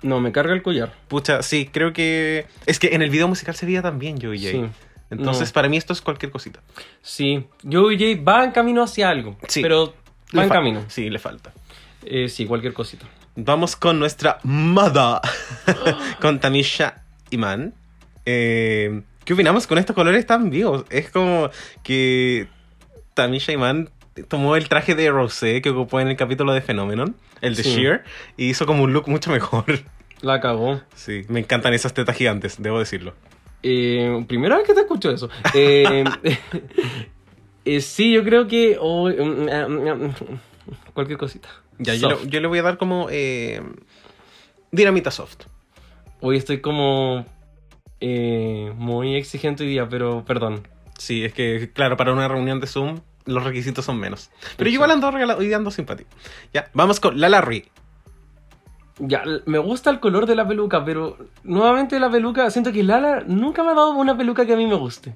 no, 0.04 0.20
me 0.22 0.32
carga 0.32 0.54
el 0.54 0.62
collar. 0.62 0.94
Pucha, 1.08 1.42
sí, 1.42 1.70
creo 1.72 1.92
que. 1.92 2.46
Es 2.66 2.78
que 2.80 2.94
en 2.96 3.02
el 3.02 3.10
video 3.10 3.28
musical 3.28 3.56
se 3.56 3.66
veía 3.66 3.82
también 3.82 4.20
Joy 4.20 4.38
J. 4.40 4.52
Sí. 4.52 4.66
Entonces, 5.10 5.50
No. 5.50 5.54
para 5.54 5.70
mí 5.70 5.78
esto 5.78 5.94
es 5.94 6.02
cualquier 6.02 6.32
cosita. 6.32 6.60
Sí, 7.02 7.48
Joey 7.64 7.98
J 7.98 8.22
va 8.30 8.44
en 8.44 8.52
camino 8.52 8.84
hacia 8.84 9.10
algo, 9.10 9.38
Sí. 9.48 9.62
pero 9.62 9.94
va 10.38 10.44
en 10.44 10.50
camino. 10.50 10.84
Sí, 10.90 11.10
le 11.10 11.18
falta. 11.18 11.52
Eh, 12.06 12.28
sí, 12.30 12.46
cualquier 12.46 12.74
cosita. 12.74 13.06
Vamos 13.36 13.76
con 13.76 14.00
nuestra 14.00 14.40
mother. 14.44 15.20
con 16.22 16.40
Tamisha 16.40 17.04
Iman. 17.32 17.74
Eh, 18.30 19.04
¿Qué 19.24 19.34
opinamos 19.34 19.68
con 19.68 19.78
estos 19.78 19.96
colores 19.96 20.26
tan 20.26 20.50
vivos? 20.50 20.84
Es 20.90 21.10
como 21.10 21.50
que 21.82 22.48
Tamisha 23.14 23.54
Iman 23.54 23.90
tomó 24.28 24.58
el 24.58 24.68
traje 24.68 24.96
de 24.96 25.10
Rosé 25.10 25.62
que 25.62 25.70
ocupó 25.70 26.02
en 26.02 26.10
el 26.10 26.18
capítulo 26.18 26.52
de 26.54 26.60
Phenomenon, 26.60 27.16
el 27.40 27.56
de 27.56 27.64
Sí. 27.64 27.76
Sheer, 27.76 28.04
y 28.36 28.50
hizo 28.50 28.66
como 28.66 28.84
un 28.84 28.92
look 28.92 29.08
mucho 29.08 29.32
mejor. 29.32 29.64
La 30.22 30.42
cagó. 30.42 30.82
Sí, 30.94 31.24
me 31.30 31.40
encantan 31.40 31.74
esas 31.74 31.94
tetas 31.94 32.18
gigantes, 32.18 32.62
debo 32.62 32.80
decirlo. 32.80 33.14
Eh, 33.64 34.26
primera 34.28 34.58
vez 34.58 34.68
que 34.68 34.74
te 34.74 34.82
escucho 34.82 35.10
eso. 35.10 35.30
Eh, 35.54 36.04
eh, 37.66 37.82
sí, 37.82 38.12
yo 38.12 38.26
creo 38.26 38.48
que. 38.48 38.78
oh, 38.80 39.10
mm, 39.10 39.46
mm, 39.46 40.06
mm, 40.06 40.14
cualquier 40.94 41.18
cosita. 41.18 41.48
Ya, 41.80 41.96
yo, 41.96 42.10
le, 42.10 42.30
yo 42.30 42.42
le 42.42 42.48
voy 42.48 42.60
a 42.60 42.64
dar 42.64 42.78
como 42.78 43.08
dinamita 44.72 45.12
soft. 45.12 45.46
Hoy 46.20 46.36
estoy 46.38 46.60
como. 46.60 47.26
Eh, 48.00 48.72
muy 48.76 49.16
exigente 49.16 49.64
hoy 49.64 49.70
día, 49.70 49.88
pero 49.90 50.24
perdón. 50.26 50.68
Sí, 50.98 51.24
es 51.26 51.34
que, 51.34 51.72
claro, 51.74 51.98
para 51.98 52.14
una 52.14 52.28
reunión 52.28 52.60
de 52.60 52.68
Zoom 52.68 53.00
los 53.26 53.44
requisitos 53.44 53.84
son 53.86 54.00
menos. 54.00 54.30
Pero 54.58 54.70
Sí. 54.70 54.74
igual 54.76 54.92
ando 54.92 55.12
regala- 55.12 55.36
hoy 55.36 55.48
día 55.48 55.58
ando 55.58 55.70
simpático. 55.72 56.10
Ya, 56.54 56.70
vamos 56.74 57.00
con 57.00 57.20
Lala 57.20 57.42
Rui. 57.42 57.66
Ya, 59.00 59.24
me 59.46 59.60
gusta 59.60 59.92
el 59.92 60.00
color 60.00 60.26
de 60.26 60.36
la 60.36 60.48
peluca, 60.48 60.84
pero 60.84 61.18
nuevamente 61.44 62.00
la 62.00 62.10
peluca, 62.10 62.50
siento 62.50 62.72
que 62.72 62.84
Lala 62.84 63.24
nunca 63.28 63.64
me 63.64 63.72
ha 63.72 63.76
dado 63.76 63.92
una 63.92 64.18
peluca 64.18 64.46
que 64.46 64.54
a 64.54 64.58
mí 64.58 64.66
me 64.66 64.74
guste. 64.76 65.14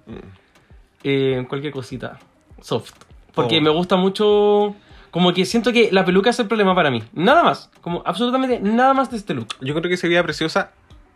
Eh, 1.03 1.45
cualquier 1.49 1.73
cosita. 1.73 2.19
Soft. 2.61 2.91
Porque 3.33 3.57
Oh. 3.57 3.61
me 3.61 3.69
gusta 3.71 3.95
mucho. 3.95 4.75
Como 5.09 5.33
que 5.33 5.45
siento 5.45 5.73
que 5.73 5.89
la 5.91 6.05
peluca 6.05 6.29
es 6.29 6.39
el 6.39 6.47
problema 6.47 6.75
para 6.75 6.91
mí. 6.91 7.01
Nada 7.13 7.43
más. 7.43 7.71
Como 7.81 8.03
absolutamente 8.05 8.59
nada 8.59 8.93
más 8.93 9.09
de 9.09 9.17
este 9.17 9.33
look. 9.33 9.47
Yo 9.61 9.73
creo 9.73 9.89
que 9.89 9.97
se 9.97 10.07
veía 10.07 10.21
preciosa. 10.23 10.71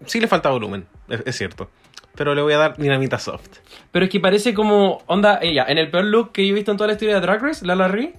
Sí 0.05 0.19
le 0.19 0.27
falta 0.27 0.49
volumen, 0.49 0.85
es, 1.09 1.23
es 1.25 1.37
cierto. 1.37 1.69
Pero 2.15 2.33
le 2.33 2.41
voy 2.41 2.53
a 2.53 2.57
dar 2.57 2.77
dinamita 2.77 3.19
soft. 3.19 3.47
Pero 3.91 4.05
es 4.05 4.11
que 4.11 4.19
parece 4.19 4.53
como. 4.53 5.01
Onda, 5.07 5.39
ella, 5.41 5.65
en 5.67 5.77
el 5.77 5.89
peor 5.91 6.05
look 6.05 6.31
que 6.31 6.45
yo 6.45 6.51
he 6.53 6.55
visto 6.55 6.71
en 6.71 6.77
toda 6.77 6.87
la 6.87 6.93
historia 6.93 7.15
de 7.15 7.21
Drag 7.21 7.41
Race, 7.41 7.65
Lala 7.65 7.87
Ri, 7.89 8.13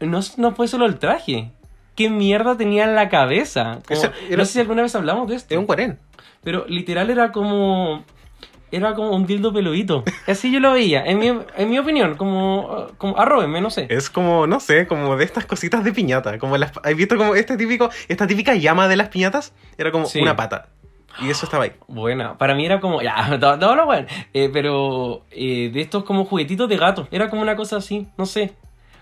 no, 0.00 0.20
no 0.36 0.54
fue 0.54 0.68
solo 0.68 0.84
el 0.86 0.98
traje. 0.98 1.50
¿Qué 1.96 2.10
mierda 2.10 2.56
tenía 2.56 2.84
en 2.84 2.94
la 2.94 3.08
cabeza? 3.08 3.78
Como- 3.86 3.98
Ese 4.00 4.10
era- 4.28 4.36
No 4.38 4.44
sé 4.44 4.52
si 4.54 4.60
alguna 4.60 4.82
vez 4.82 4.94
hablamos 4.94 5.28
de 5.28 5.36
esto. 5.36 5.54
Es 5.54 5.58
un 5.58 5.66
cuarén. 5.66 5.98
Pero 6.42 6.66
literal 6.68 7.08
era 7.10 7.32
como. 7.32 8.04
Era 8.72 8.94
como 8.94 9.10
un 9.12 9.24
dildo 9.24 9.52
peludito. 9.52 10.02
Así 10.26 10.50
yo 10.52 10.58
lo 10.58 10.72
veía, 10.72 11.04
en 11.06 11.18
mi, 11.20 11.28
en 11.28 11.70
mi 11.70 11.78
opinión, 11.78 12.16
como, 12.16 12.88
como 12.98 13.16
arróbenme, 13.16 13.60
no 13.60 13.70
sé. 13.70 13.86
Es 13.88 14.10
como, 14.10 14.48
no 14.48 14.58
sé, 14.58 14.88
como 14.88 15.16
de 15.16 15.24
estas 15.24 15.46
cositas 15.46 15.84
de 15.84 15.92
piñata. 15.92 16.38
Como 16.38 16.56
las, 16.58 16.72
¿Has 16.82 16.96
visto 16.96 17.16
como 17.16 17.36
este 17.36 17.56
típico, 17.56 17.88
esta 18.08 18.26
típica 18.26 18.54
llama 18.56 18.88
de 18.88 18.96
las 18.96 19.08
piñatas? 19.10 19.52
Era 19.78 19.92
como 19.92 20.06
Sí. 20.06 20.20
una 20.20 20.34
pata. 20.34 20.70
Y 21.22 21.30
eso 21.30 21.46
estaba 21.46 21.64
ahí. 21.64 21.72
Buena, 21.86 22.36
para 22.38 22.54
mí 22.54 22.64
era 22.66 22.80
como, 22.80 23.00
ya, 23.02 23.14
todo, 23.40 23.58
todo 23.58 23.76
lo 23.76 23.86
bueno. 23.86 24.06
Eh, 24.32 24.50
pero 24.52 25.22
eh, 25.30 25.70
de 25.72 25.80
estos 25.80 26.04
como 26.04 26.24
juguetitos 26.24 26.68
de 26.68 26.76
gato, 26.76 27.06
era 27.10 27.30
como 27.30 27.42
una 27.42 27.56
cosa 27.56 27.76
así, 27.76 28.08
no 28.16 28.26
sé. 28.26 28.52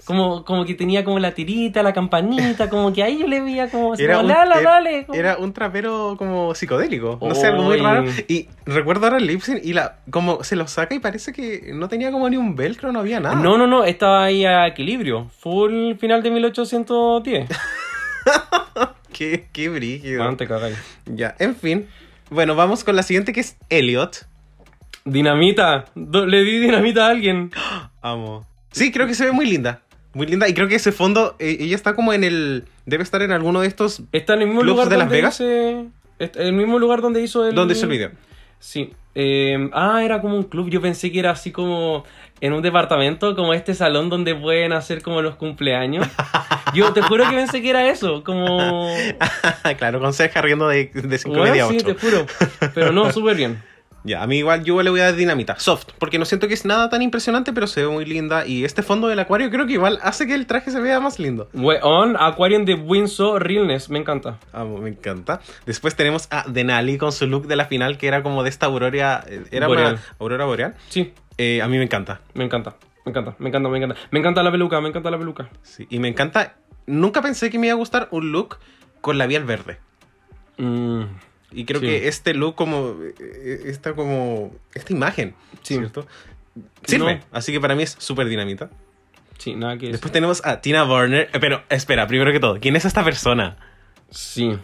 Como, 0.05 0.45
como 0.45 0.65
que 0.65 0.75
tenía 0.75 1.05
como 1.05 1.21
la 1.21 1.31
tirita, 1.31 1.81
la 1.85 1.93
campanita, 1.93 2.69
como 2.69 2.93
que 2.93 3.05
ahí 3.05 3.19
yo 3.21 3.29
le 3.29 3.41
veía 3.41 3.71
como, 3.71 3.95
Era 3.95 4.17
como, 4.17 4.27
un, 4.27 4.33
"Lala, 4.35 4.61
era- 4.61 4.71
dale. 4.73 5.07
como- 5.07 5.17
era 5.17 5.37
un 5.37 5.53
trapero 5.53 6.17
como 6.19 6.57
psicodélico. 6.57 7.21
No 7.23 7.35
sé, 7.37 7.47
algo 7.47 7.63
muy 7.63 7.77
Uy. 7.77 7.83
raro. 7.83 8.05
Y 8.27 8.49
recuerdo 8.67 9.07
ahora 9.07 9.19
el 9.19 9.27
lip 9.29 9.43
sync 9.43 9.61
y 9.65 9.73
la, 9.75 9.99
como 10.11 10.43
se 10.43 10.57
lo 10.57 10.67
saca 10.67 10.93
y 10.97 10.99
parece 10.99 11.33
que 11.33 11.71
no 11.73 11.89
tenía 11.89 12.11
como 12.11 12.29
ni 12.29 12.37
un 12.37 12.57
velcro, 12.57 12.91
no 12.91 12.99
había 12.99 13.21
nada. 13.21 13.37
No, 13.37 13.57
no, 13.57 13.69
no, 13.69 13.85
estaba 13.85 14.25
ahí 14.25 14.45
a 14.45 14.67
equilibrio. 14.67 15.31
Full 15.39 15.95
final 16.01 16.21
de 16.25 16.31
1810. 16.33 17.49
Qué, 19.13 19.47
qué 19.53 19.69
brígido. 19.69 20.25
Man, 20.25 20.37
te 20.37 20.49
cagáis. 20.49 20.77
Ya, 21.07 21.37
en 21.39 21.55
fin. 21.55 21.87
Bueno, 22.33 22.55
vamos 22.55 22.85
con 22.85 22.97
la 22.97 23.03
siguiente 23.03 23.33
que 23.33 23.41
es 23.41 23.57
Elliot. 23.69 24.27
Dinamita. 25.05 25.87
Le 25.95 26.43
di 26.45 26.59
dinamita 26.61 27.07
a 27.07 27.11
alguien. 27.11 27.51
Amo. 28.03 28.47
Sí, 28.71 28.91
creo 28.93 29.07
que 29.07 29.15
se 29.15 29.25
ve 29.27 29.33
muy 29.33 29.47
linda. 29.47 29.83
Muy 30.15 30.27
linda. 30.27 30.49
Y 30.49 30.55
creo 30.55 30.69
que 30.69 30.77
ese 30.77 30.93
fondo, 30.93 31.37
eh, 31.39 31.57
ella 31.61 31.75
está 31.77 31.95
como 31.95 32.13
en 32.13 32.25
el. 32.25 32.65
Debe 32.87 33.03
estar 33.03 33.23
en 33.23 33.33
alguno 33.33 33.61
de 33.61 33.69
estos. 33.69 34.03
Está 34.13 34.35
en 34.35 34.43
el 34.43 34.47
mismo 34.49 34.63
lugar 34.63 34.89
de 34.89 34.97
Las 34.97 35.07
donde 35.07 35.17
Vegas. 35.17 35.35
hice- 35.41 35.87
está 36.19 36.41
en 36.43 36.49
el 36.49 36.53
mismo 36.55 36.79
lugar 36.79 37.01
donde 37.01 37.23
hizo 37.23 37.47
el. 37.47 37.55
¿Dónde 37.55 37.75
hizo 37.75 37.85
el 37.85 37.91
video? 37.91 38.11
Sí. 38.59 38.93
Eh, 39.15 39.69
ah, 39.73 40.03
era 40.05 40.21
como 40.21 40.37
un 40.37 40.45
club. 40.45 40.69
Yo 40.71 40.81
pensé 40.81 41.11
que 41.13 41.19
era 41.19 41.31
así 41.33 41.51
como 41.51 42.05
en 42.43 42.53
un 42.53 42.61
departamento, 42.61 43.37
como 43.37 43.55
este 43.55 43.73
salón 43.73 44.11
donde 44.11 44.35
pueden 44.35 44.73
hacer 44.73 45.01
como 45.01 45.23
los 45.23 45.37
cumpleaños. 45.37 46.09
Yo 46.75 46.93
te 46.93 47.01
juro 47.01 47.25
que 47.31 47.37
pensé 47.37 47.63
que 47.63 47.71
era 47.71 47.89
eso, 47.89 48.25
como. 48.25 48.93
claro, 49.79 50.01
con 50.01 50.13
riendo 50.43 50.67
de, 50.67 50.87
de 50.93 51.19
5 51.19 51.37
Bueno, 51.37 51.53
media 51.53 51.69
sí, 51.69 51.77
8. 51.77 51.87
te 51.87 51.95
juro. 51.95 52.27
Pero 52.75 52.91
no, 52.91 53.13
súper 53.13 53.37
bien. 53.37 53.63
Ya, 54.05 54.23
a 54.23 54.27
mí 54.27 54.39
igual 54.39 54.65
yo 54.65 54.83
le 54.83 54.91
voy 54.91 54.99
a 55.01 55.05
dar 55.05 55.15
dinamita. 55.15 55.59
Soft, 55.61 55.87
porque 55.99 56.19
no 56.19 56.25
siento 56.25 56.49
que 56.49 56.55
es 56.55 56.65
nada 56.65 56.89
tan 56.89 57.03
impresionante, 57.03 57.53
pero 57.53 57.67
se 57.69 57.83
ve 57.83 57.89
muy 57.89 58.05
linda. 58.05 58.45
Y 58.47 58.65
este 58.65 58.83
fondo 58.83 59.07
del 59.09 59.19
acuario 59.21 59.49
creo 59.51 59.65
que 59.67 59.75
igual 59.75 60.01
hace 60.03 60.27
que 60.27 60.35
el 60.35 60.47
traje 60.47 60.71
se 60.73 60.81
vea 60.81 60.99
más 60.99 61.19
lindo. 61.21 61.49
Weón, 61.55 62.17
Aquarium 62.19 62.65
de 62.65 62.75
Windsor 62.75 63.43
Realness, 63.47 63.91
me 63.91 63.99
encanta. 64.01 64.39
Amo, 64.53 64.79
me 64.79 64.89
encanta. 64.91 65.41
Después 65.67 65.95
tenemos 65.95 66.27
a 66.33 66.45
Denali 66.49 66.99
con 66.99 67.13
su 67.13 67.27
look 67.29 67.47
de 67.47 67.55
la 67.57 67.67
final, 67.67 67.97
que 67.97 68.09
era 68.09 68.23
como 68.25 68.43
de 68.43 68.49
esta 68.51 68.67
aurora. 68.67 69.23
eh, 69.29 69.45
Era 69.53 69.69
Boreal. 69.69 69.93
una 69.95 70.03
aurora 70.19 70.45
boreal. 70.47 70.75
Sí. 70.89 71.13
Eh, 71.39 71.63
a 71.63 71.69
mí 71.69 71.79
me 71.79 71.85
encanta. 71.85 72.21
Me 72.35 72.45
encanta, 72.45 72.75
me 73.05 73.11
encanta, 73.11 73.37
me 73.39 73.49
encanta, 73.51 73.69
me 73.69 73.79
encanta. 73.79 73.97
Me 74.11 74.19
encanta 74.19 74.43
la 74.43 74.51
peluca, 74.51 74.81
me 74.81 74.89
encanta 74.89 75.11
la 75.13 75.19
peluca. 75.19 75.49
Sí, 75.63 75.87
y 75.91 75.99
me 76.01 76.09
encanta. 76.09 76.57
Nunca 76.87 77.23
pensé 77.23 77.51
que 77.51 77.59
me 77.61 77.69
iba 77.69 77.75
a 77.75 77.77
gustar 77.77 78.09
un 78.11 78.33
look 78.33 78.59
con 79.01 79.17
labial 79.17 79.45
verde. 79.45 79.79
Y 81.53 81.65
creo 81.65 81.81
sí. 81.81 81.87
que 81.87 82.09
este 82.09 82.35
look 82.35 82.55
como 82.55 82.97
eh, 83.21 83.63
esta 83.67 83.93
como 83.95 84.53
esta 84.75 84.93
imagen, 84.93 85.35
¿cierto? 85.63 86.07
Sirve, 86.85 87.17
No. 87.17 87.21
así 87.33 87.53
que 87.53 87.61
para 87.61 87.75
mí 87.75 87.83
es 87.83 87.95
súper 87.99 88.27
dinamita. 88.29 88.71
Sí, 89.39 89.55
nada 89.57 89.77
que 89.77 89.91
Después 89.91 90.13
tenemos 90.13 90.45
a 90.47 90.61
Tina 90.61 90.85
Burner, 90.85 91.29
eh, 91.33 91.39
pero 91.41 91.63
espera, 91.69 92.07
primero 92.07 92.31
que 92.33 92.41
todo, 92.41 92.59
¿quién 92.61 92.77
es 92.77 92.85
esta 92.85 93.03
persona? 93.05 93.57
Sí. 94.11 94.57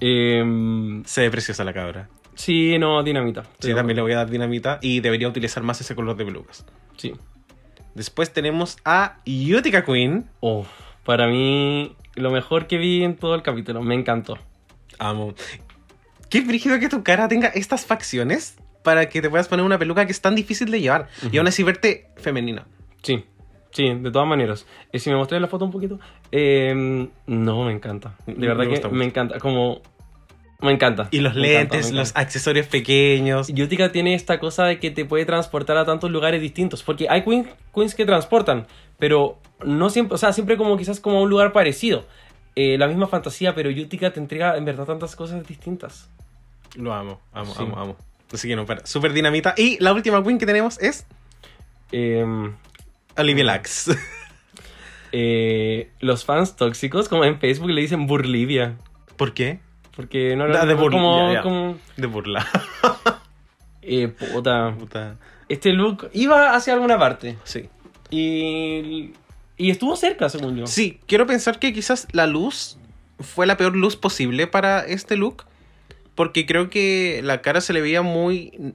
Em, 0.00 1.04
Se 1.04 1.22
ve 1.22 1.30
preciosa 1.30 1.64
la 1.64 1.72
cabra. 1.72 2.08
Sí, 2.34 2.78
no, 2.78 3.02
dinamita. 3.02 3.44
Sí, 3.58 3.74
también 3.74 3.96
le 3.96 4.02
voy 4.02 4.12
a 4.12 4.16
dar 4.16 4.30
dinamita 4.30 4.78
y 4.80 5.00
debería 5.00 5.28
utilizar 5.28 5.62
más 5.62 5.80
ese 5.80 5.94
color 5.94 6.16
de 6.16 6.24
pelucas. 6.24 6.64
Sí. 6.96 7.12
Después 7.94 8.32
tenemos 8.32 8.78
a 8.84 9.18
Utica 9.26 9.84
Queen. 9.84 10.30
Oh, 10.40 10.64
para 11.04 11.26
mí, 11.28 11.94
lo 12.14 12.30
mejor 12.30 12.66
que 12.66 12.78
vi 12.78 13.04
en 13.04 13.16
todo 13.16 13.34
el 13.34 13.42
capítulo. 13.42 13.82
Me 13.82 13.94
encantó. 13.94 14.38
Amo. 14.98 15.34
Qué 16.30 16.40
brígido 16.42 16.78
que 16.78 16.88
tu 16.88 17.02
cara 17.02 17.28
tenga 17.28 17.48
estas 17.48 17.84
facciones 17.84 18.56
para 18.82 19.08
que 19.08 19.20
te 19.20 19.28
puedas 19.28 19.48
poner 19.48 19.64
una 19.64 19.78
peluca 19.78 20.06
que 20.06 20.12
es 20.12 20.20
tan 20.20 20.34
difícil 20.34 20.70
de 20.70 20.80
llevar 20.80 21.08
y 21.30 21.36
aún 21.38 21.46
así 21.48 21.62
verte 21.62 22.08
femenina. 22.16 22.66
Sí, 23.02 23.24
sí, 23.72 23.92
de 23.94 24.10
todas 24.10 24.28
maneras. 24.28 24.66
Y 24.92 25.00
si 25.00 25.10
me 25.10 25.16
mostré 25.16 25.38
la 25.40 25.48
foto 25.48 25.64
un 25.64 25.70
poquito, 25.70 25.98
em, 26.30 27.08
no, 27.26 27.64
me 27.64 27.72
encanta. 27.72 28.14
De 28.26 28.34
Me 28.34 28.46
verdad 28.46 28.64
que 28.64 28.76
mucho. 28.76 28.90
me 28.90 29.04
encanta. 29.04 29.38
Como. 29.38 29.82
Me 30.62 30.72
encanta. 30.72 31.08
Y 31.10 31.20
los 31.20 31.34
Me 31.34 31.52
encanta, 31.54 31.76
lentes, 31.76 31.92
los 31.92 32.12
accesorios 32.14 32.66
pequeños. 32.66 33.48
Yutica 33.48 33.92
tiene 33.92 34.14
esta 34.14 34.38
cosa 34.38 34.66
de 34.66 34.78
que 34.78 34.90
te 34.90 35.06
puede 35.06 35.24
transportar 35.24 35.78
a 35.78 35.86
tantos 35.86 36.10
lugares 36.10 36.40
distintos. 36.42 36.82
Porque 36.82 37.06
hay 37.08 37.22
queen- 37.22 37.48
queens 37.74 37.94
que 37.94 38.04
transportan, 38.04 38.66
pero 38.98 39.38
no 39.64 39.88
siempre, 39.88 40.14
o 40.16 40.18
sea, 40.18 40.32
siempre 40.34 40.56
como 40.58 40.76
quizás 40.76 41.00
como 41.00 41.16
a 41.18 41.22
un 41.22 41.30
lugar 41.30 41.52
parecido. 41.52 42.04
Eh, 42.56 42.76
la 42.78 42.88
misma 42.88 43.06
fantasía, 43.06 43.54
pero 43.54 43.70
Yutica 43.70 44.12
te 44.12 44.20
entrega 44.20 44.56
en 44.58 44.64
verdad 44.66 44.84
tantas 44.84 45.16
cosas 45.16 45.46
distintas. 45.46 46.10
Lo 46.76 46.92
amo, 46.94 47.20
amo, 47.32 47.54
Sí. 47.54 47.62
amo, 47.62 47.78
amo. 47.78 47.96
Así 48.32 48.46
que 48.48 48.56
no, 48.56 48.64
para. 48.66 48.86
Súper 48.86 49.12
dinamita. 49.12 49.54
Y 49.56 49.76
la 49.82 49.92
última 49.92 50.22
queen 50.22 50.38
que 50.38 50.46
tenemos 50.46 50.78
es 50.80 51.06
Em, 51.92 52.52
Olivia 53.16 53.44
Lax. 53.44 53.90
eh, 55.12 55.90
los 56.00 56.24
fans 56.24 56.56
tóxicos, 56.56 57.08
como 57.08 57.24
en 57.24 57.38
Facebook, 57.40 57.70
le 57.70 57.80
dicen 57.80 58.06
Burlivia. 58.06 58.76
¿Por 59.16 59.34
qué? 59.34 59.60
Porque 59.96 60.36
no 60.36 60.46
Da 60.48 60.64
de 60.66 60.74
burla. 60.74 60.90
como, 60.98 61.28
ya, 61.28 61.34
ya. 61.34 61.42
como- 61.42 61.78
De 61.96 62.06
burla. 62.06 62.46
Eh, 63.82 64.08
puta. 64.08 64.74
Puta. 64.78 65.16
Este 65.48 65.72
look 65.72 66.10
iba 66.12 66.54
hacia 66.54 66.74
alguna 66.74 66.98
parte. 66.98 67.38
Sí. 67.44 67.68
Y, 68.10 69.12
y 69.56 69.70
estuvo 69.70 69.96
cerca, 69.96 70.28
según 70.28 70.56
yo. 70.58 70.66
Sí, 70.66 71.00
quiero 71.06 71.26
pensar 71.26 71.58
que 71.58 71.72
quizás 71.72 72.06
la 72.12 72.26
luz 72.26 72.76
fue 73.18 73.46
la 73.46 73.56
peor 73.56 73.74
luz 73.74 73.96
posible 73.96 74.46
para 74.46 74.80
este 74.80 75.16
look. 75.16 75.44
Porque 76.20 76.44
creo 76.44 76.68
que 76.68 77.22
la 77.24 77.40
cara 77.40 77.62
se 77.62 77.72
le 77.72 77.80
veía 77.80 78.02
muy 78.02 78.74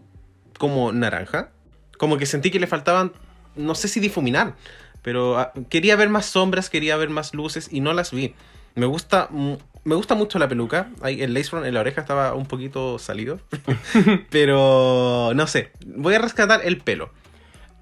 como 0.57 0.91
naranja. 0.91 1.51
Como 1.95 2.17
que 2.17 2.25
sentí 2.25 2.49
que 2.49 2.59
le 2.59 2.65
faltaban, 2.65 3.11
no 3.55 3.75
sé 3.75 3.87
si 3.87 3.99
difuminar. 3.99 4.55
Pero 5.03 5.37
ah, 5.37 5.53
quería 5.69 5.95
ver 5.95 6.09
más 6.09 6.25
sombras, 6.25 6.71
quería 6.71 6.97
ver 6.97 7.11
más 7.11 7.35
luces 7.35 7.69
y 7.71 7.81
no 7.81 7.93
las 7.93 8.09
vi. 8.09 8.33
Me 8.73 8.87
gusta, 8.87 9.29
me 9.29 9.93
gusta 9.93 10.15
mucho 10.15 10.39
la 10.39 10.49
peluca. 10.49 10.89
El 11.03 11.35
lace 11.35 11.51
front 11.51 11.67
en 11.67 11.75
la 11.75 11.81
oreja 11.81 12.01
estaba 12.01 12.33
un 12.33 12.47
poquito 12.47 12.97
salido. 12.97 13.39
pero 14.31 15.33
no 15.35 15.45
sé, 15.45 15.69
voy 15.85 16.15
a 16.15 16.19
rescatar 16.19 16.61
el 16.63 16.79
pelo. 16.79 17.11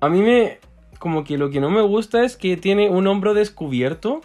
A 0.02 0.10
mí 0.10 0.22
me. 0.22 0.60
Como 1.00 1.24
que 1.24 1.38
lo 1.38 1.52
que 1.52 1.62
no 1.62 1.70
me 1.70 1.84
gusta 1.84 2.26
es 2.26 2.36
que 2.36 2.58
tiene 2.58 2.90
un 2.90 3.08
hombro 3.08 3.34
descubierto 3.34 4.24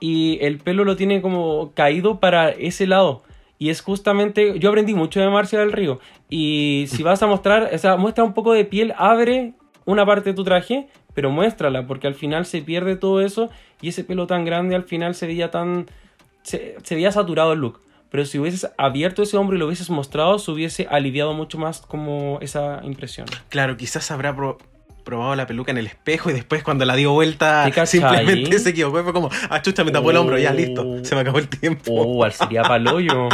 y 0.00 0.38
el 0.40 0.56
pelo 0.56 0.84
lo 0.84 0.96
tiene 0.96 1.20
como 1.20 1.74
caído 1.74 2.18
para 2.18 2.48
ese 2.48 2.86
lado. 2.86 3.24
Y 3.60 3.68
es 3.70 3.82
justamente. 3.82 4.58
Yo 4.58 4.70
aprendí 4.70 4.94
mucho 4.94 5.20
de 5.20 5.28
Marcia 5.28 5.58
del 5.60 5.70
Río. 5.70 6.00
Y 6.28 6.86
si 6.88 7.02
vas 7.04 7.22
a 7.22 7.26
mostrar. 7.28 7.70
O 7.72 7.78
sea, 7.78 7.96
muestra 7.96 8.24
un 8.24 8.32
poco 8.34 8.52
de 8.54 8.64
piel, 8.64 8.94
abre 8.96 9.52
una 9.84 10.04
parte 10.06 10.30
de 10.30 10.34
tu 10.34 10.44
traje, 10.44 10.88
pero 11.14 11.30
muéstrala, 11.30 11.86
porque 11.86 12.06
al 12.06 12.14
final 12.14 12.46
se 12.46 12.62
pierde 12.62 12.96
todo 12.96 13.20
eso. 13.20 13.50
Y 13.82 13.90
ese 13.90 14.02
pelo 14.02 14.26
tan 14.26 14.44
grande 14.46 14.74
al 14.74 14.84
final 14.84 15.14
se 15.14 15.26
veía 15.26 15.50
tan. 15.50 15.86
Se, 16.42 16.76
se 16.82 16.94
veía 16.94 17.12
saturado 17.12 17.52
el 17.52 17.60
look. 17.60 17.82
Pero 18.10 18.24
si 18.24 18.38
hubieses 18.38 18.68
abierto 18.76 19.22
ese 19.22 19.36
hombro 19.36 19.54
y 19.56 19.60
lo 19.60 19.66
hubieses 19.66 19.88
mostrado, 19.90 20.38
se 20.40 20.50
hubiese 20.50 20.88
aliviado 20.90 21.32
mucho 21.34 21.58
más 21.58 21.80
como 21.82 22.38
esa 22.40 22.80
impresión. 22.82 23.26
Claro, 23.50 23.76
quizás 23.76 24.10
habrá 24.10 24.34
pro- 24.34 24.58
probado 25.10 25.34
la 25.34 25.46
peluca 25.46 25.70
en 25.70 25.78
el 25.78 25.86
espejo 25.86 26.30
y 26.30 26.32
después 26.32 26.62
cuando 26.62 26.84
la 26.84 26.94
dio 26.94 27.12
vuelta 27.12 27.70
simplemente 27.84 28.58
se 28.60 28.70
equivocó 28.70 29.00
y 29.00 29.02
fue 29.02 29.12
como, 29.12 29.28
ah, 29.50 29.60
chucha, 29.60 29.84
me 29.84 29.90
tapó 29.90 30.10
el 30.10 30.16
hombro, 30.16 30.38
ya 30.38 30.52
listo, 30.52 31.04
se 31.04 31.14
me 31.14 31.20
acabó 31.20 31.38
el 31.38 31.48
tiempo. 31.48 31.92
Oh, 31.92 32.12
igual 32.14 32.32
sería 32.32 32.62
paloyo. 32.62 33.28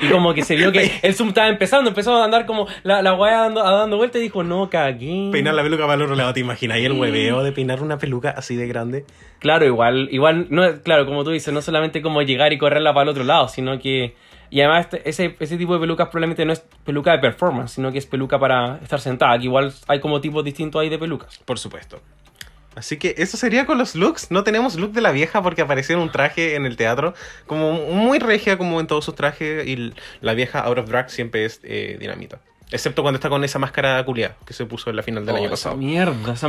Y 0.00 0.08
como 0.08 0.34
que 0.34 0.42
se 0.42 0.56
vio 0.56 0.72
que 0.72 0.90
el 1.02 1.14
zoom 1.14 1.28
estaba 1.28 1.48
empezando, 1.48 1.88
empezó 1.88 2.16
a 2.16 2.24
andar 2.24 2.44
como 2.44 2.66
la, 2.82 3.02
la 3.02 3.14
weá 3.14 3.42
dando, 3.42 3.62
dando 3.62 3.96
vuelta 3.96 4.18
y 4.18 4.22
dijo, 4.22 4.42
no, 4.42 4.68
cagué. 4.68 5.28
Peinar 5.30 5.54
la 5.54 5.62
peluca 5.62 5.84
para 5.84 5.94
el 5.94 6.02
otro 6.02 6.16
lado, 6.16 6.34
¿te 6.34 6.40
imaginas? 6.40 6.78
Y 6.78 6.84
el 6.84 6.92
hueveo 6.92 7.44
de 7.44 7.52
peinar 7.52 7.82
una 7.82 7.98
peluca 7.98 8.30
así 8.30 8.56
de 8.56 8.66
grande. 8.66 9.04
Claro, 9.38 9.64
igual, 9.64 10.08
igual, 10.10 10.48
no, 10.50 10.82
claro, 10.82 11.06
como 11.06 11.22
tú 11.22 11.30
dices, 11.30 11.54
no 11.54 11.62
solamente 11.62 12.02
como 12.02 12.22
llegar 12.22 12.52
y 12.52 12.58
correrla 12.58 12.92
para 12.92 13.04
el 13.04 13.08
otro 13.10 13.24
lado, 13.24 13.48
sino 13.48 13.78
que... 13.78 14.14
Y 14.52 14.60
además 14.60 14.84
este- 14.84 15.08
ese, 15.08 15.34
ese 15.40 15.56
tipo 15.56 15.72
de 15.72 15.80
pelucas 15.80 16.08
probablemente 16.08 16.44
no 16.44 16.52
es 16.52 16.62
peluca 16.84 17.10
de 17.12 17.18
performance, 17.20 17.72
sino 17.72 17.90
que 17.90 17.96
es 17.96 18.04
peluca 18.04 18.38
para 18.38 18.76
estar 18.82 19.00
sentada, 19.00 19.38
que 19.38 19.44
igual 19.44 19.72
hay 19.88 19.98
como 19.98 20.20
tipos 20.20 20.44
distintos 20.44 20.78
ahí 20.78 20.90
de 20.90 20.98
pelucas. 20.98 21.38
Por 21.38 21.58
supuesto. 21.58 22.02
Así 22.74 22.98
que 22.98 23.14
eso 23.16 23.38
sería 23.38 23.64
con 23.64 23.78
los 23.78 23.94
looks. 23.94 24.30
No 24.30 24.44
tenemos 24.44 24.76
look 24.76 24.92
de 24.92 25.00
la 25.00 25.10
vieja 25.10 25.42
porque 25.42 25.62
apareció 25.62 25.96
en 25.96 26.02
un 26.02 26.12
traje 26.12 26.54
en 26.54 26.66
el 26.66 26.76
teatro. 26.76 27.14
Como 27.46 27.72
muy 27.72 28.18
regia 28.18 28.58
como 28.58 28.78
en 28.78 28.86
todos 28.86 29.06
sus 29.06 29.14
trajes. 29.14 29.66
Y 29.66 29.94
la 30.20 30.34
vieja 30.34 30.60
out 30.60 30.76
of 30.78 30.86
drag 30.88 31.10
siempre 31.10 31.46
es 31.46 31.60
eh, 31.62 31.96
dinamita. 31.98 32.38
Excepto 32.72 33.02
cuando 33.02 33.16
está 33.18 33.28
con 33.28 33.44
esa 33.44 33.58
máscara 33.58 34.02
culiada 34.04 34.36
que 34.46 34.52
se 34.54 34.64
puso 34.66 34.90
en 34.90 34.96
la 34.96 35.02
final 35.02 35.24
del 35.26 35.34
Oh, 35.34 35.38
año 35.38 35.46
esa 35.46 35.52
pasado. 35.52 35.76
mierda, 35.76 36.32
esa- 36.32 36.48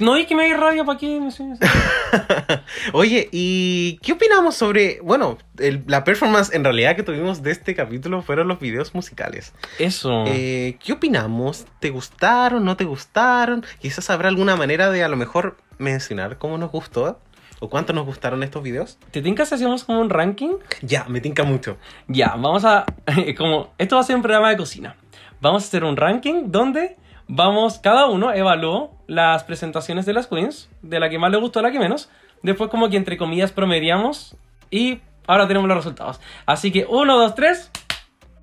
no 0.00 0.14
hay 0.14 0.26
que 0.26 0.36
me 0.36 0.44
dé 0.48 0.56
rabia 0.56 0.84
para 0.84 0.98
qué. 0.98 1.18
Oye, 2.92 3.28
¿y 3.32 3.98
qué 4.02 4.12
opinamos 4.12 4.54
sobre, 4.54 5.00
bueno, 5.02 5.38
el- 5.58 5.82
la 5.86 6.04
performance 6.04 6.52
en 6.54 6.64
realidad 6.64 6.96
que 6.96 7.02
tuvimos 7.02 7.42
de 7.42 7.50
este 7.52 7.74
capítulo 7.74 8.22
fueron 8.22 8.48
los 8.48 8.60
videos 8.60 8.94
musicales? 8.94 9.52
Eso. 9.78 10.24
Eh, 10.26 10.76
¿Qué 10.84 10.92
opinamos? 10.92 11.66
¿Te 11.80 11.90
gustaron? 11.90 12.64
¿No 12.64 12.76
te 12.76 12.84
gustaron? 12.84 13.64
Quizás 13.80 14.10
habrá 14.10 14.28
alguna 14.28 14.56
manera 14.56 14.90
de 14.90 15.02
a 15.04 15.08
lo 15.08 15.16
mejor 15.16 15.56
mencionar 15.78 16.38
cómo 16.38 16.58
nos 16.58 16.70
gustó 16.70 17.18
o 17.60 17.68
cuánto 17.70 17.92
nos 17.92 18.04
gustaron 18.06 18.42
estos 18.42 18.62
videos. 18.62 18.98
¿Te 19.10 19.22
tinca 19.22 19.46
si 19.46 19.54
hacemos 19.54 19.84
como 19.84 20.00
un 20.00 20.10
ranking? 20.10 20.54
Ya, 20.82 21.04
me 21.08 21.20
tinca 21.20 21.44
mucho. 21.44 21.76
Ya, 22.08 22.28
vamos 22.30 22.64
a. 22.64 22.84
Como. 23.38 23.72
Esto 23.78 23.96
va 23.96 24.02
a 24.02 24.04
ser 24.04 24.16
un 24.16 24.22
programa 24.22 24.50
de 24.50 24.56
cocina. 24.56 24.96
Vamos 25.42 25.64
a 25.64 25.66
hacer 25.66 25.84
un 25.84 25.96
ranking 25.96 26.44
donde 26.52 26.96
vamos, 27.28 27.78
cada 27.80 28.06
uno 28.06 28.32
evaluó 28.32 28.92
las 29.08 29.42
presentaciones 29.44 30.06
de 30.06 30.12
las 30.12 30.26
queens, 30.28 30.70
de 30.82 31.00
la 31.00 31.10
que 31.10 31.18
más 31.18 31.30
le 31.32 31.36
gustó 31.38 31.58
a 31.58 31.62
la 31.62 31.70
que 31.72 31.78
menos. 31.78 32.08
Después 32.42 32.70
como 32.70 32.88
que 32.88 32.96
entre 32.96 33.16
comillas 33.16 33.52
promediamos 33.52 34.36
y 34.70 35.00
ahora 35.26 35.46
tenemos 35.48 35.68
los 35.68 35.76
resultados. 35.76 36.20
Así 36.46 36.70
que 36.72 36.86
uno, 36.88 37.18
dos, 37.18 37.34
tres, 37.34 37.70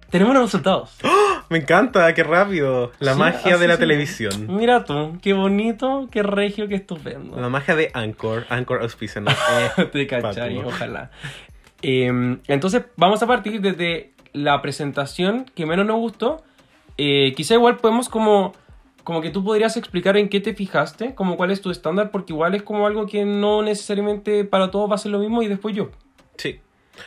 tenemos 0.10 0.34
los 0.34 0.44
resultados. 0.44 0.98
Me 1.50 1.58
encanta, 1.60 2.14
qué 2.14 2.24
rápido. 2.24 2.92
La 3.00 3.14
Sí, 3.14 3.20
magia 3.20 3.58
de 3.58 3.68
la 3.68 3.76
sí. 3.76 3.80
televisión. 3.80 4.46
Mira 4.56 4.84
tú, 4.84 5.18
qué 5.22 5.34
bonito, 5.34 6.08
qué 6.12 6.22
regio, 6.22 6.68
qué 6.68 6.76
estupendo. 6.76 7.40
La 7.40 7.50
magia 7.50 7.76
de 7.76 7.90
Anchor. 7.94 8.46
Anchor 8.50 8.82
auspicia. 8.84 9.22
¿no? 9.22 9.32
Te 9.92 10.06
cachai, 10.06 10.58
ojalá. 10.60 11.12
Eh, 11.82 12.38
entonces, 12.48 12.84
vamos 12.98 13.24
a 13.24 13.28
partir 13.28 13.62
desde 13.62 14.12
la 14.34 14.62
presentación 14.62 15.46
que 15.56 15.66
menos 15.66 15.86
nos 15.86 15.98
gustó. 15.98 16.44
Eh, 17.02 17.34
quizá 17.34 17.54
igual 17.54 17.78
podemos 17.78 18.10
como, 18.10 18.52
como 19.06 19.22
que 19.22 19.30
tú 19.30 19.42
podrías 19.42 19.78
explicar 19.78 20.18
en 20.18 20.28
qué 20.28 20.42
te 20.42 20.54
fijaste, 20.54 21.16
como 21.16 21.38
cuál 21.38 21.50
es 21.50 21.62
tu 21.62 21.72
estándar, 21.72 22.12
porque 22.12 22.34
igual 22.34 22.56
es 22.56 22.62
como 22.62 22.86
algo 22.86 23.06
que 23.06 23.24
no 23.24 23.62
necesariamente 23.62 24.44
para 24.44 24.70
todos 24.70 24.92
va 24.92 24.96
a 24.96 24.98
ser 24.98 25.14
lo 25.14 25.20
mismo 25.20 25.42
y 25.42 25.48
después 25.48 25.74
yo. 25.74 25.92
Sí. 26.36 26.60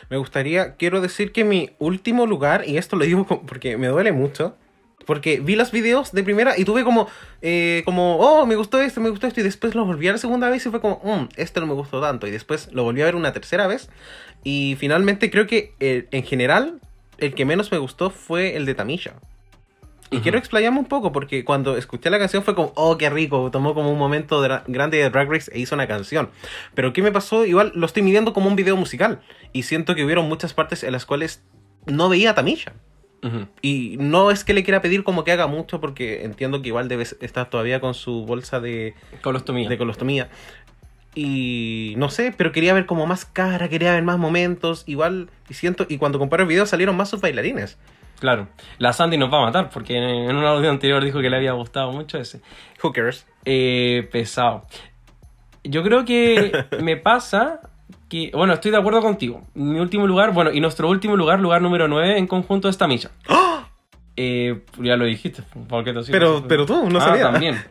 Me 0.09 0.17
gustaría, 0.17 0.77
quiero 0.77 0.99
decir 0.99 1.31
que 1.31 1.43
mi 1.43 1.69
último 1.77 2.25
lugar, 2.25 2.63
y 2.67 2.77
esto 2.77 2.95
lo 2.95 3.05
digo 3.05 3.27
porque 3.47 3.77
me 3.77 3.85
duele 3.85 4.11
mucho, 4.11 4.57
porque 5.05 5.39
vi 5.39 5.55
los 5.55 5.71
videos 5.71 6.11
de 6.11 6.23
primera 6.23 6.57
y 6.57 6.65
tuve 6.65 6.83
como, 6.83 7.07
eh, 7.43 7.83
como, 7.85 8.17
oh, 8.17 8.47
me 8.47 8.55
gustó 8.55 8.81
esto, 8.81 8.99
me 8.99 9.11
gustó 9.11 9.27
esto, 9.27 9.41
y 9.41 9.43
después 9.43 9.75
lo 9.75 9.85
volví 9.85 10.07
a 10.07 10.13
la 10.13 10.17
segunda 10.17 10.49
vez 10.49 10.65
y 10.65 10.71
fue 10.71 10.81
como, 10.81 11.01
mm, 11.03 11.29
este 11.35 11.59
no 11.59 11.67
me 11.67 11.73
gustó 11.73 12.01
tanto, 12.01 12.25
y 12.25 12.31
después 12.31 12.71
lo 12.71 12.81
volví 12.81 13.03
a 13.03 13.05
ver 13.05 13.15
una 13.15 13.31
tercera 13.31 13.67
vez, 13.67 13.91
y 14.43 14.75
finalmente 14.79 15.29
creo 15.29 15.45
que 15.45 15.75
eh, 15.79 16.07
en 16.09 16.23
general 16.23 16.79
el 17.19 17.35
que 17.35 17.45
menos 17.45 17.71
me 17.71 17.77
gustó 17.77 18.09
fue 18.09 18.55
el 18.55 18.65
de 18.65 18.73
Tamisha. 18.73 19.13
Y 20.13 20.19
quiero 20.21 20.37
explayarme 20.37 20.79
un 20.79 20.85
poco 20.85 21.11
porque 21.11 21.43
cuando 21.43 21.75
escuché 21.77 22.09
la 22.09 22.19
canción 22.19 22.43
fue 22.43 22.55
como, 22.55 22.71
oh, 22.75 22.97
qué 22.97 23.09
rico, 23.09 23.49
tomó 23.51 23.73
como 23.73 23.91
un 23.91 23.97
momento 23.97 24.45
dra- 24.45 24.63
grande 24.67 24.97
de 24.97 25.09
Drag 25.09 25.29
Race 25.29 25.51
e 25.53 25.59
hizo 25.59 25.75
una 25.75 25.87
canción. 25.87 26.29
Pero 26.75 26.93
¿qué 26.93 27.01
me 27.01 27.11
pasó? 27.11 27.45
Igual 27.45 27.71
lo 27.75 27.85
estoy 27.85 28.03
midiendo 28.03 28.33
como 28.33 28.47
un 28.47 28.55
video 28.55 28.77
musical. 28.77 29.21
Y 29.51 29.63
siento 29.63 29.95
que 29.95 30.05
hubieron 30.05 30.27
muchas 30.29 30.53
partes 30.53 30.83
en 30.83 30.91
las 30.91 31.05
cuales 31.05 31.41
no 31.85 32.09
veía 32.09 32.31
a 32.31 32.35
Tamisha. 32.35 32.73
Y 33.61 33.95
no 34.01 34.31
es 34.31 34.43
que 34.43 34.53
le 34.53 34.63
quiera 34.65 34.81
pedir 34.81 35.05
como 35.05 35.23
que 35.23 35.31
haga 35.31 35.47
mucho 35.47 35.79
porque 35.79 36.25
entiendo 36.25 36.61
que 36.61 36.67
igual 36.67 36.89
debe 36.89 37.03
estar 37.03 37.49
todavía 37.49 37.79
con 37.79 37.93
su 37.93 38.25
bolsa 38.25 38.59
de 38.59 38.95
colostomía. 39.21 39.69
De 39.69 39.77
colostomía. 39.77 40.29
Y 41.15 41.93
no 41.97 42.09
sé, 42.09 42.33
pero 42.35 42.51
quería 42.51 42.73
ver 42.73 42.85
como 42.85 43.05
más 43.05 43.23
cara, 43.23 43.69
quería 43.69 43.93
ver 43.93 44.03
más 44.03 44.17
momentos, 44.17 44.83
igual, 44.87 45.29
y 45.47 45.53
siento, 45.53 45.85
y 45.87 45.99
cuando 45.99 46.19
comparo 46.19 46.43
el 46.43 46.49
video 46.49 46.65
salieron 46.65 46.97
más 46.97 47.09
sus 47.09 47.21
bailarines. 47.21 47.77
Claro, 48.23 48.47
la 48.77 48.93
Sandy 48.93 49.17
nos 49.17 49.29
va 49.33 49.39
a 49.39 49.41
matar 49.47 49.69
porque 49.69 49.97
en, 49.97 50.29
en 50.29 50.33
un 50.37 50.45
audio 50.45 50.69
anterior 50.69 51.03
dijo 51.03 51.19
que 51.19 51.29
le 51.29 51.35
había 51.35 51.51
gustado 51.51 51.91
mucho 51.91 52.17
ese. 52.17 52.39
Hookers. 52.81 53.27
Eh, 53.43 54.07
pesado. 54.13 54.61
Yo 55.65 55.83
creo 55.83 56.05
que 56.05 56.49
me 56.81 56.95
pasa 56.95 57.59
que, 58.07 58.31
bueno, 58.33 58.53
estoy 58.53 58.71
de 58.71 58.77
acuerdo 58.77 59.01
contigo. 59.01 59.41
Mi 59.55 59.77
último 59.77 60.07
lugar, 60.07 60.31
bueno, 60.31 60.53
y 60.53 60.61
nuestro 60.61 60.87
último 60.87 61.17
lugar, 61.17 61.41
lugar 61.41 61.61
número 61.61 61.89
9 61.89 62.17
en 62.17 62.27
conjunto 62.27 62.69
es 62.69 62.77
Tamisha. 62.77 63.11
Eh, 64.15 64.61
ya 64.79 64.95
lo 64.95 65.03
dijiste, 65.03 65.43
¿por 65.67 65.83
qué 65.83 65.91
te 65.91 65.99
Pero- 66.09 66.45
pero 66.47 66.65
tú, 66.65 66.89
no 66.89 66.99
ah, 66.99 67.01
sabía. 67.01 67.23
también. 67.23 67.61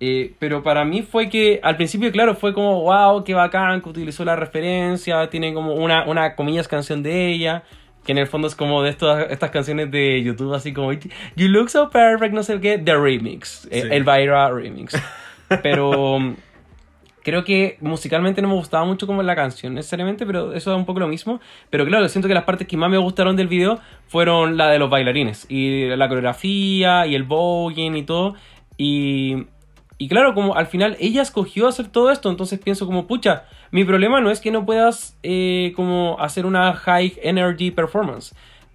Eh, 0.00 0.34
pero 0.40 0.64
para 0.64 0.84
mí 0.84 1.02
fue 1.02 1.28
que 1.28 1.60
al 1.62 1.76
principio, 1.76 2.10
claro, 2.10 2.34
fue 2.34 2.52
como, 2.52 2.82
wow, 2.82 3.22
qué 3.22 3.34
bacán 3.34 3.80
que 3.80 3.88
utilizó 3.88 4.24
la 4.24 4.34
referencia, 4.34 5.30
tiene 5.30 5.54
como 5.54 5.74
una, 5.74 6.06
una 6.06 6.34
comillas 6.34 6.66
canción 6.66 7.04
de 7.04 7.28
ella, 7.28 7.62
que 8.04 8.12
en 8.12 8.18
el 8.18 8.26
fondo 8.26 8.48
es 8.48 8.54
como 8.54 8.82
de 8.82 8.90
estas, 8.90 9.30
estas 9.30 9.50
canciones 9.50 9.90
de 9.90 10.22
YouTube, 10.22 10.54
así 10.54 10.72
como, 10.72 10.92
You 10.92 11.48
look 11.48 11.70
so 11.70 11.90
perfect, 11.90 12.34
no 12.34 12.42
sé 12.42 12.60
qué, 12.60 12.78
The 12.78 12.96
Remix, 12.96 13.66
eh, 13.70 13.80
Sí. 13.82 13.86
el 13.86 13.92
Elvira 13.92 14.50
Remix. 14.50 14.94
Pero 15.62 16.18
mm, 16.18 16.34
creo 17.22 17.44
que 17.44 17.76
musicalmente 17.80 18.42
no 18.42 18.48
me 18.48 18.54
gustaba 18.54 18.84
mucho 18.84 19.06
como 19.06 19.22
la 19.22 19.36
canción 19.36 19.74
necesariamente, 19.74 20.26
pero 20.26 20.52
eso 20.54 20.72
es 20.72 20.76
un 20.76 20.86
poco 20.86 20.98
lo 21.00 21.08
mismo. 21.08 21.40
Pero 21.70 21.84
claro, 21.86 22.08
siento 22.08 22.26
que 22.26 22.34
las 22.34 22.44
partes 22.44 22.66
que 22.66 22.76
más 22.76 22.90
me 22.90 22.98
gustaron 22.98 23.36
del 23.36 23.48
video 23.48 23.78
fueron 24.08 24.56
la 24.56 24.70
de 24.70 24.78
los 24.78 24.90
bailarines 24.90 25.46
y 25.48 25.86
la 25.88 26.08
coreografía 26.08 27.06
y 27.06 27.14
el 27.14 27.24
voguing 27.24 27.96
y 27.96 28.02
todo. 28.02 28.34
Y, 28.78 29.44
y 30.02 30.08
claro, 30.08 30.34
como 30.34 30.56
al 30.56 30.66
final 30.66 30.96
ella 30.98 31.22
escogió 31.22 31.68
hacer 31.68 31.86
todo 31.86 32.10
esto, 32.10 32.28
entonces 32.28 32.58
pienso 32.58 32.86
como, 32.86 33.06
pucha, 33.06 33.44
mi 33.70 33.84
problema 33.84 34.20
no 34.20 34.32
es 34.32 34.40
que 34.40 34.50
no 34.50 34.66
puedas 34.66 35.16
eh, 35.22 35.72
como 35.76 36.16
hacer 36.18 36.44
una 36.44 36.72
high 36.72 37.20
energy 37.22 37.70
performance. 37.70 38.34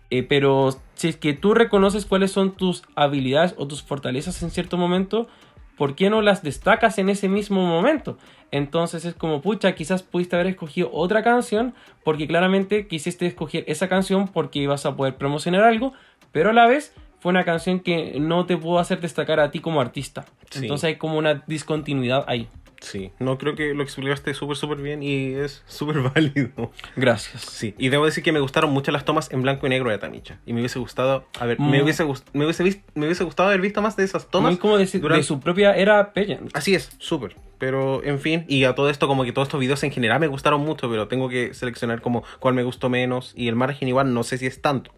Eh, 0.09 0.23
pero 0.23 0.69
si 0.93 1.09
es 1.09 1.17
que 1.17 1.33
tú 1.33 1.53
reconoces 1.53 2.05
cuáles 2.05 2.31
son 2.31 2.53
tus 2.53 2.83
habilidades 2.95 3.55
o 3.57 3.67
tus 3.67 3.83
fortalezas 3.83 4.41
en 4.41 4.51
cierto 4.51 4.77
momento, 4.77 5.27
¿por 5.75 5.95
qué 5.95 6.09
no 6.09 6.21
las 6.21 6.43
destacas 6.43 6.97
en 6.97 7.09
ese 7.09 7.27
mismo 7.27 7.61
momento? 7.61 8.17
Entonces 8.51 9.03
es 9.03 9.13
como, 9.13 9.41
pucha, 9.41 9.75
quizás 9.75 10.03
pudiste 10.03 10.37
haber 10.37 10.47
escogido 10.47 10.89
otra 10.93 11.23
canción, 11.23 11.73
porque 12.05 12.25
claramente 12.25 12.87
quisiste 12.87 13.25
escoger 13.25 13.65
esa 13.67 13.89
canción 13.89 14.29
porque 14.29 14.59
ibas 14.59 14.85
a 14.85 14.95
poder 14.95 15.17
promocionar 15.17 15.63
algo, 15.63 15.91
pero 16.31 16.51
a 16.51 16.53
la 16.53 16.67
vez 16.67 16.93
fue 17.19 17.29
una 17.31 17.43
canción 17.45 17.79
que 17.79 18.19
no 18.19 18.45
te 18.45 18.57
pudo 18.57 18.79
hacer 18.79 19.01
destacar 19.01 19.39
a 19.39 19.51
ti 19.51 19.59
como 19.59 19.81
artista. 19.81 20.25
Sí. 20.49 20.59
Entonces 20.61 20.85
hay 20.85 20.95
como 20.97 21.17
una 21.17 21.43
discontinuidad 21.47 22.25
ahí. 22.27 22.47
Sí, 22.79 23.09
no 23.17 23.39
creo 23.39 23.55
que 23.55 23.73
lo 23.73 23.81
explicaste 23.81 24.35
súper, 24.35 24.55
súper 24.55 24.77
bien 24.77 25.01
y 25.01 25.33
es 25.33 25.63
súper 25.65 25.99
válido. 26.13 26.71
Gracias. 26.95 27.41
Sí, 27.41 27.73
y 27.79 27.89
debo 27.89 28.05
decir 28.05 28.23
que 28.23 28.31
me 28.31 28.39
gustaron 28.39 28.71
mucho 28.71 28.91
las 28.91 29.03
tomas 29.03 29.31
en 29.31 29.41
blanco 29.41 29.65
y 29.65 29.69
negro 29.71 29.89
de 29.89 29.97
Tamicha. 29.97 30.39
Y 30.45 30.53
me 30.53 30.59
hubiese 30.61 30.77
gustado, 30.77 31.25
a 31.39 31.45
ver, 31.47 31.59
Mm. 31.59 31.71
me, 31.71 31.81
hubiese, 31.81 32.05
me, 32.33 32.45
hubiese 32.45 32.63
vis- 32.63 32.83
me 32.93 33.07
hubiese 33.07 33.23
gustado 33.23 33.49
haber 33.49 33.61
visto 33.61 33.81
más 33.81 33.95
de 33.97 34.03
esas 34.03 34.29
tomas. 34.29 34.51
Muy 34.51 34.59
como 34.59 34.77
de, 34.77 34.85
de 34.85 35.23
su 35.23 35.39
propia 35.39 35.75
era 35.75 36.13
Pageant. 36.13 36.55
Así 36.55 36.75
es, 36.75 36.91
súper. 36.99 37.35
Pero, 37.57 38.03
en 38.03 38.19
fin, 38.19 38.45
y 38.47 38.65
a 38.65 38.75
todo 38.75 38.91
esto, 38.91 39.07
como 39.07 39.23
que 39.23 39.31
todos 39.31 39.47
estos 39.47 39.59
videos 39.59 39.83
en 39.83 39.89
general 39.91 40.19
me 40.19 40.27
gustaron 40.27 40.61
mucho, 40.61 40.87
pero 40.87 41.07
tengo 41.07 41.29
que 41.29 41.55
seleccionar 41.55 42.01
como 42.01 42.23
cuál 42.39 42.53
me 42.53 42.61
gustó 42.61 42.89
menos. 42.89 43.33
Y 43.35 43.47
el 43.47 43.55
margen 43.55 43.87
igual 43.87 44.13
no 44.13 44.21
sé 44.21 44.37
si 44.37 44.45
es 44.45 44.61
tanto. 44.61 44.91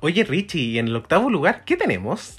Oye, 0.00 0.24
Richie, 0.24 0.60
y 0.60 0.78
en 0.78 0.88
el 0.88 0.96
octavo 0.96 1.30
lugar, 1.30 1.62
¿qué 1.64 1.76
tenemos? 1.76 2.38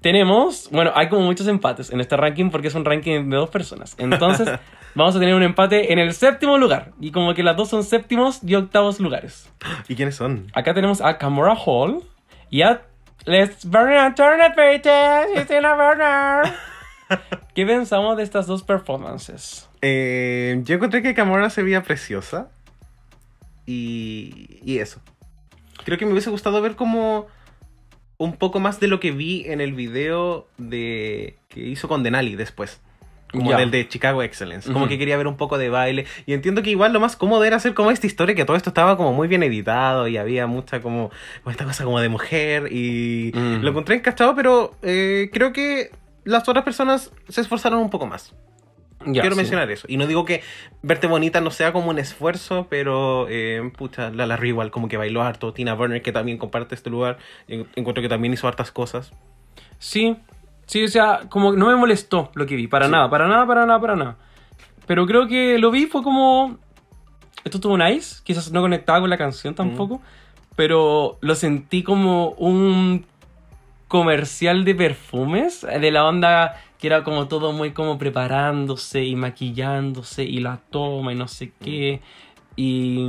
Tenemos, 0.00 0.68
bueno, 0.72 0.92
hay 0.94 1.08
como 1.08 1.22
muchos 1.22 1.46
empates 1.46 1.90
en 1.90 2.00
este 2.00 2.16
ranking 2.16 2.50
porque 2.50 2.68
es 2.68 2.74
un 2.74 2.84
ranking 2.84 3.28
de 3.28 3.36
dos 3.36 3.50
personas. 3.50 3.94
Entonces, 3.98 4.48
vamos 4.94 5.14
a 5.14 5.20
tener 5.20 5.34
un 5.34 5.42
empate 5.42 5.92
en 5.92 5.98
el 5.98 6.12
séptimo 6.12 6.58
lugar. 6.58 6.92
Y 7.00 7.12
como 7.12 7.34
que 7.34 7.42
las 7.42 7.56
dos 7.56 7.68
son 7.68 7.84
séptimos 7.84 8.40
y 8.42 8.54
octavos 8.54 8.98
lugares. 8.98 9.52
¿Y 9.88 9.94
quiénes 9.94 10.16
son? 10.16 10.48
Acá 10.54 10.74
tenemos 10.74 11.00
a 11.00 11.18
Camora 11.18 11.54
Hall 11.54 12.02
y 12.50 12.62
a 12.62 12.82
Let's 13.26 13.64
Burn 13.64 13.92
and 13.92 14.16
Turn 14.16 14.40
It, 14.40 14.56
bitches. 14.56 15.40
It's 15.40 15.50
in 15.50 15.64
a 15.64 15.74
burner. 15.74 16.52
¿Qué 17.54 17.66
pensamos 17.66 18.16
de 18.16 18.24
estas 18.24 18.46
dos 18.46 18.64
performances? 18.64 19.68
Eh, 19.82 20.60
yo 20.64 20.76
encontré 20.76 21.02
que 21.02 21.14
Camora 21.14 21.50
se 21.50 21.62
veía 21.62 21.82
preciosa. 21.82 22.48
Y, 23.66 24.58
y 24.64 24.78
eso. 24.78 25.00
Creo 25.84 25.98
que 25.98 26.06
me 26.06 26.12
hubiese 26.12 26.30
gustado 26.30 26.60
ver 26.60 26.76
como 26.76 27.26
un 28.18 28.36
poco 28.36 28.60
más 28.60 28.78
de 28.80 28.88
lo 28.88 29.00
que 29.00 29.10
vi 29.10 29.44
en 29.46 29.60
el 29.60 29.72
video 29.72 30.46
de 30.56 31.38
que 31.48 31.60
hizo 31.60 31.88
con 31.88 32.02
Denali 32.02 32.36
después. 32.36 32.80
Como 33.32 33.56
del 33.56 33.70
de 33.70 33.88
Chicago 33.88 34.22
Excellence. 34.22 34.70
Como 34.70 34.88
que 34.88 34.98
quería 34.98 35.16
ver 35.16 35.26
un 35.26 35.38
poco 35.38 35.56
de 35.56 35.70
baile. 35.70 36.04
Y 36.26 36.34
entiendo 36.34 36.62
que 36.62 36.68
igual 36.68 36.92
lo 36.92 37.00
más 37.00 37.16
cómodo 37.16 37.44
era 37.44 37.56
hacer 37.56 37.72
como 37.72 37.90
esta 37.90 38.06
historia, 38.06 38.34
que 38.34 38.44
todo 38.44 38.58
esto 38.58 38.68
estaba 38.68 38.98
como 38.98 39.14
muy 39.14 39.26
bien 39.26 39.42
editado 39.42 40.06
y 40.06 40.18
había 40.18 40.46
mucha 40.46 40.82
como, 40.82 41.10
esta 41.46 41.64
cosa 41.64 41.84
como 41.84 41.98
de 42.00 42.10
mujer. 42.10 42.70
Y 42.70 43.32
lo 43.32 43.70
encontré 43.70 43.96
encachado, 43.96 44.34
pero 44.36 44.76
eh, 44.82 45.30
creo 45.32 45.52
que 45.54 45.90
las 46.24 46.46
otras 46.46 46.62
personas 46.62 47.10
se 47.28 47.40
esforzaron 47.40 47.80
un 47.80 47.88
poco 47.88 48.06
más. 48.06 48.34
Ya, 49.06 49.20
Quiero 49.22 49.34
sí. 49.36 49.40
mencionar 49.42 49.70
eso. 49.70 49.86
Y 49.88 49.96
no 49.96 50.06
digo 50.06 50.24
que 50.24 50.42
verte 50.82 51.06
bonita 51.06 51.40
no 51.40 51.50
sea 51.50 51.72
como 51.72 51.90
un 51.90 51.98
esfuerzo, 51.98 52.66
pero 52.70 53.26
eh, 53.28 53.70
pucha, 53.76 54.10
la 54.10 54.26
Larry 54.26 54.48
igual 54.48 54.70
como 54.70 54.88
que 54.88 54.96
bailó 54.96 55.22
harto. 55.22 55.52
Tina 55.52 55.74
Burner 55.74 56.02
que 56.02 56.12
también 56.12 56.38
comparte 56.38 56.74
este 56.74 56.90
lugar. 56.90 57.18
en- 57.48 57.66
Encuentro 57.76 58.02
que 58.02 58.08
también 58.08 58.32
hizo 58.34 58.46
hartas 58.48 58.70
cosas. 58.72 59.12
Sí, 59.78 60.16
sí, 60.66 60.84
o 60.84 60.88
sea, 60.88 61.22
como 61.28 61.52
no 61.52 61.66
me 61.68 61.76
molestó 61.76 62.30
lo 62.34 62.46
que 62.46 62.54
vi, 62.56 62.66
para 62.68 62.88
nada, 62.88 63.10
para 63.10 63.26
nada, 63.28 63.46
para 63.46 63.66
nada, 63.66 63.80
para 63.80 63.96
nada. 63.96 64.16
Pero 64.86 65.06
creo 65.06 65.26
que 65.28 65.58
lo 65.58 65.70
vi, 65.70 65.86
fue 65.86 66.02
como. 66.02 66.58
Esto 67.44 67.56
estuvo 67.58 67.76
nice, 67.76 68.20
quizás 68.22 68.52
no 68.52 68.60
conectaba 68.60 69.00
con 69.00 69.10
la 69.10 69.18
canción 69.18 69.54
tampoco, 69.54 70.00
pero 70.54 71.18
lo 71.20 71.34
sentí 71.34 71.82
como 71.82 72.30
un 72.30 73.04
comercial 73.88 74.64
de 74.64 74.74
perfumes, 74.74 75.62
de 75.62 75.90
la 75.90 76.04
onda 76.06 76.60
que 76.82 76.88
era 76.88 77.04
como 77.04 77.28
todo 77.28 77.52
muy 77.52 77.70
como 77.70 77.96
preparándose 77.96 79.04
y 79.04 79.14
maquillándose 79.14 80.24
y 80.24 80.40
la 80.40 80.58
toma 80.70 81.12
y 81.12 81.14
no 81.14 81.28
sé 81.28 81.52
qué, 81.62 82.00
y, 82.56 83.08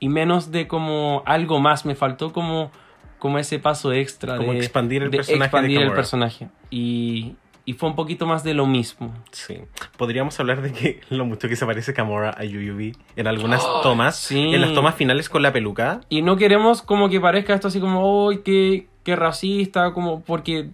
y 0.00 0.08
menos 0.08 0.50
de 0.50 0.66
como 0.66 1.22
algo 1.24 1.60
más, 1.60 1.86
me 1.86 1.94
faltó 1.94 2.32
como, 2.32 2.72
como 3.20 3.38
ese 3.38 3.60
paso 3.60 3.92
extra 3.92 4.36
Como 4.36 4.52
de 4.52 4.58
expandir 4.58 5.04
el 5.04 5.10
de 5.12 5.18
personaje 5.18 5.38
de 5.38 5.44
expandir 5.46 5.76
el 5.78 5.82
Gamora. 5.84 5.96
personaje. 5.96 6.48
Y, 6.70 7.36
y 7.64 7.72
fue 7.74 7.88
un 7.88 7.94
poquito 7.94 8.26
más 8.26 8.42
de 8.42 8.52
lo 8.52 8.66
mismo. 8.66 9.14
Sí. 9.30 9.58
Podríamos 9.96 10.38
hablar 10.40 10.60
de 10.60 10.72
que 10.72 11.00
lo 11.08 11.24
mucho 11.24 11.48
que 11.48 11.54
se 11.54 11.64
parece 11.64 11.92
Gamora 11.92 12.34
a 12.36 12.42
Yuyubi 12.44 12.96
en 13.14 13.26
algunas 13.28 13.62
Oh, 13.64 13.80
tomas. 13.82 14.16
sí. 14.16 14.52
En 14.54 14.60
las 14.60 14.74
tomas 14.74 14.96
finales 14.96 15.28
con 15.28 15.40
la 15.42 15.52
peluca. 15.52 16.00
Y 16.08 16.22
no 16.22 16.34
queremos 16.36 16.82
como 16.82 17.08
que 17.08 17.20
parezca 17.20 17.54
esto 17.54 17.68
así 17.68 17.78
como, 17.80 18.28
¡ay, 18.28 18.38
qué, 18.44 18.88
qué 19.04 19.14
racista! 19.16 19.92
Como, 19.92 20.20
porque 20.22 20.70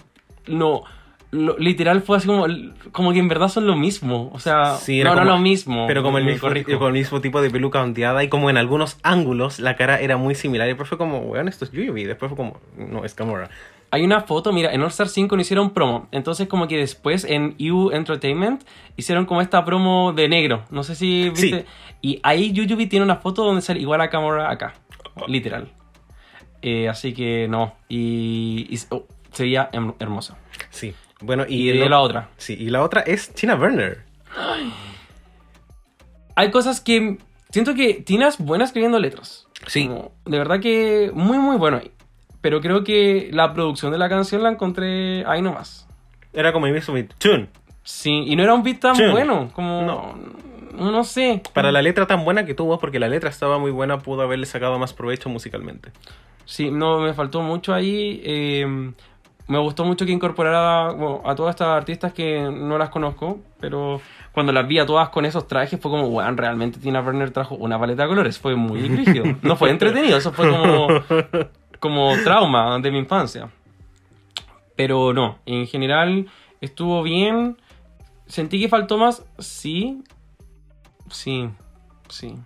no. 0.46 0.82
Lo- 1.32 1.57
literal 1.59 2.02
fue 2.02 2.16
así 2.16 2.27
como, 2.27 2.47
como 2.93 3.12
que 3.12 3.19
en 3.19 3.28
verdad 3.28 3.48
son 3.48 3.66
lo 3.66 3.77
mismo. 3.77 4.31
O 4.32 4.39
sea, 4.39 4.74
Sí, 4.77 5.02
no, 5.02 5.15
no 5.15 5.24
lo 5.24 5.39
mismo. 5.39 5.86
Pero 5.86 6.02
como 6.02 6.19
el 6.19 6.24
mismo, 6.24 6.48
con 6.78 6.89
el 6.89 6.93
mismo 6.94 7.20
tipo 7.20 7.40
de 7.40 7.51
peluca 7.51 7.81
ondeada 7.82 8.23
y 8.24 8.28
como 8.28 8.51
en 8.51 8.57
algunos 8.57 8.98
ángulos 9.02 9.61
la 9.61 9.77
cara 9.77 10.01
era 10.01 10.16
muy 10.16 10.35
similar. 10.35 10.66
Y 10.66 10.70
después 10.70 10.89
fue 10.89 10.98
como, 10.98 11.19
weón, 11.20 11.48
esto 11.48 11.65
es 11.65 11.70
Yuyubi. 11.73 12.05
Después 12.05 12.31
fue 12.31 12.36
como, 12.36 12.59
no, 12.77 13.05
es 13.05 13.15
Gamora. 13.15 13.48
Hay 13.93 14.02
una 14.05 14.20
foto, 14.20 14.52
mira, 14.52 14.73
en 14.73 14.81
All 14.82 14.89
Star 14.89 15.09
5 15.09 15.35
no 15.35 15.43
hicieron 15.43 15.70
promo. 15.70 16.07
Entonces, 16.12 16.47
como 16.47 16.69
que 16.69 16.77
después 16.77 17.24
en 17.24 17.57
EU 17.59 17.90
Entertainment 17.90 18.62
hicieron 18.97 19.27
como 19.27 19.40
esta 19.40 19.65
promo 19.65 20.12
de 20.12 20.28
negro. 20.28 20.62
No 20.70 20.85
sé 20.85 20.94
si 20.94 21.31
viste. 21.31 21.65
Y 22.01 22.20
ahí 22.23 22.52
Yuyubi 22.52 22.86
tiene 22.86 23.05
una 23.05 23.16
foto 23.16 23.44
donde 23.44 23.62
sale 23.62 23.81
igual 23.81 24.01
a 24.01 24.07
Gamora 24.07 24.48
acá. 24.51 24.74
Literal. 25.27 25.73
Eh, 26.62 26.89
así 26.89 27.12
que 27.12 27.48
no. 27.48 27.74
Y, 27.89 28.66
y 28.70 28.78
oh, 28.90 29.07
se 29.32 29.43
veía 29.44 29.70
hem- 29.73 29.94
hermosa. 29.98 30.36
Sí. 30.70 30.94
Bueno, 31.20 31.44
y, 31.48 31.72
la 31.72 32.01
otra. 32.01 32.30
Sí, 32.36 32.56
y 32.59 32.70
la 32.70 32.82
otra 32.82 33.02
es 33.02 33.30
Tina 33.34 33.55
Burner. 33.55 34.05
Hay 36.34 36.51
cosas 36.51 36.80
que. 36.80 37.18
Siento 37.51 37.74
que 37.74 37.94
Tina 37.94 38.28
es 38.28 38.38
buena 38.38 38.64
escribiendo 38.64 38.98
letras. 38.98 39.47
Sí. 39.66 39.86
Como, 39.88 40.12
de 40.24 40.38
verdad 40.38 40.60
que 40.60 41.10
muy, 41.12 41.38
muy 41.38 41.56
bueno 41.56 41.78
ahí. 41.78 41.90
Pero 42.40 42.60
creo 42.60 42.84
que 42.84 43.28
la 43.32 43.52
producción 43.52 43.92
de 43.92 43.98
la 43.98 44.09
canción 44.09 44.42
la 44.42 44.51
encontré 44.51 45.24
ahí 45.26 45.42
nomás. 45.42 45.86
Era 46.32 46.52
como 46.52 46.66
mismo 46.66 46.94
beat. 46.94 47.12
Tune. 47.18 47.48
Sí, 47.82 48.24
y 48.26 48.36
no 48.36 48.44
era 48.44 48.55
un 48.55 48.62
beat 48.62 48.80
tan 48.80 48.94
Tune. 48.97 49.10
bueno. 49.10 49.51
Como. 49.52 49.82
No. 49.82 50.14
No 50.72 51.05
sé. 51.05 51.42
Para 51.52 51.72
la 51.72 51.82
letra 51.82 52.06
tan 52.06 52.24
buena 52.24 52.47
que 52.47 52.55
tuvo, 52.55 52.78
porque 52.78 52.98
la 52.98 53.09
letra 53.09 53.28
estaba 53.28 53.59
muy 53.59 53.70
buena, 53.70 53.98
pudo 53.98 54.22
haberle 54.22 54.47
sacado 54.47 54.78
más 54.78 54.94
provecho 54.94 55.28
musicalmente. 55.28 55.90
Sí, 56.47 56.70
no, 56.70 57.01
me 57.01 57.12
faltó 57.12 57.42
mucho 57.42 57.74
ahí. 57.74 58.22
eh, 58.24 58.92
me 59.51 59.59
gustó 59.59 59.85
mucho 59.85 60.06
que 60.06 60.12
incorporara 60.12 60.93
bueno, 60.93 61.22
a 61.24 61.35
todas 61.35 61.56
estas 61.56 61.66
artistas 61.66 62.12
que 62.12 62.40
no 62.40 62.78
las 62.78 62.89
conozco, 62.90 63.40
pero 63.59 64.01
cuando 64.31 64.52
las 64.52 64.68
vi 64.68 64.78
a 64.78 64.86
todas 64.86 65.09
con 65.09 65.24
esos 65.24 65.48
trajes 65.48 65.81
fue 65.81 65.90
como, 65.90 66.06
weón, 66.06 66.36
realmente 66.36 66.78
Tina 66.78 67.01
Burner 67.01 67.32
trajo 67.32 67.56
una 67.56 67.77
paleta 67.77 68.05
de 68.05 68.09
colores. 68.09 68.39
Fue 68.39 68.55
muy 68.55 68.81
rígido. 68.82 69.24
No 69.43 69.56
fue 69.56 69.70
entretenido, 69.70 70.16
eso 70.16 70.32
fue 70.32 70.48
como, 70.48 70.89
como 71.81 72.14
trauma 72.22 72.78
de 72.78 72.93
mi 72.93 72.98
infancia. 72.98 73.51
Pero 74.77 75.12
no, 75.12 75.40
en 75.47 75.66
general 75.66 76.28
estuvo 76.60 77.02
bien. 77.02 77.56
Sentí 78.27 78.60
que 78.60 78.68
faltó 78.68 78.98
más, 78.98 79.24
sí. 79.40 80.05
Sí, 81.10 81.51
sí. 82.09 82.36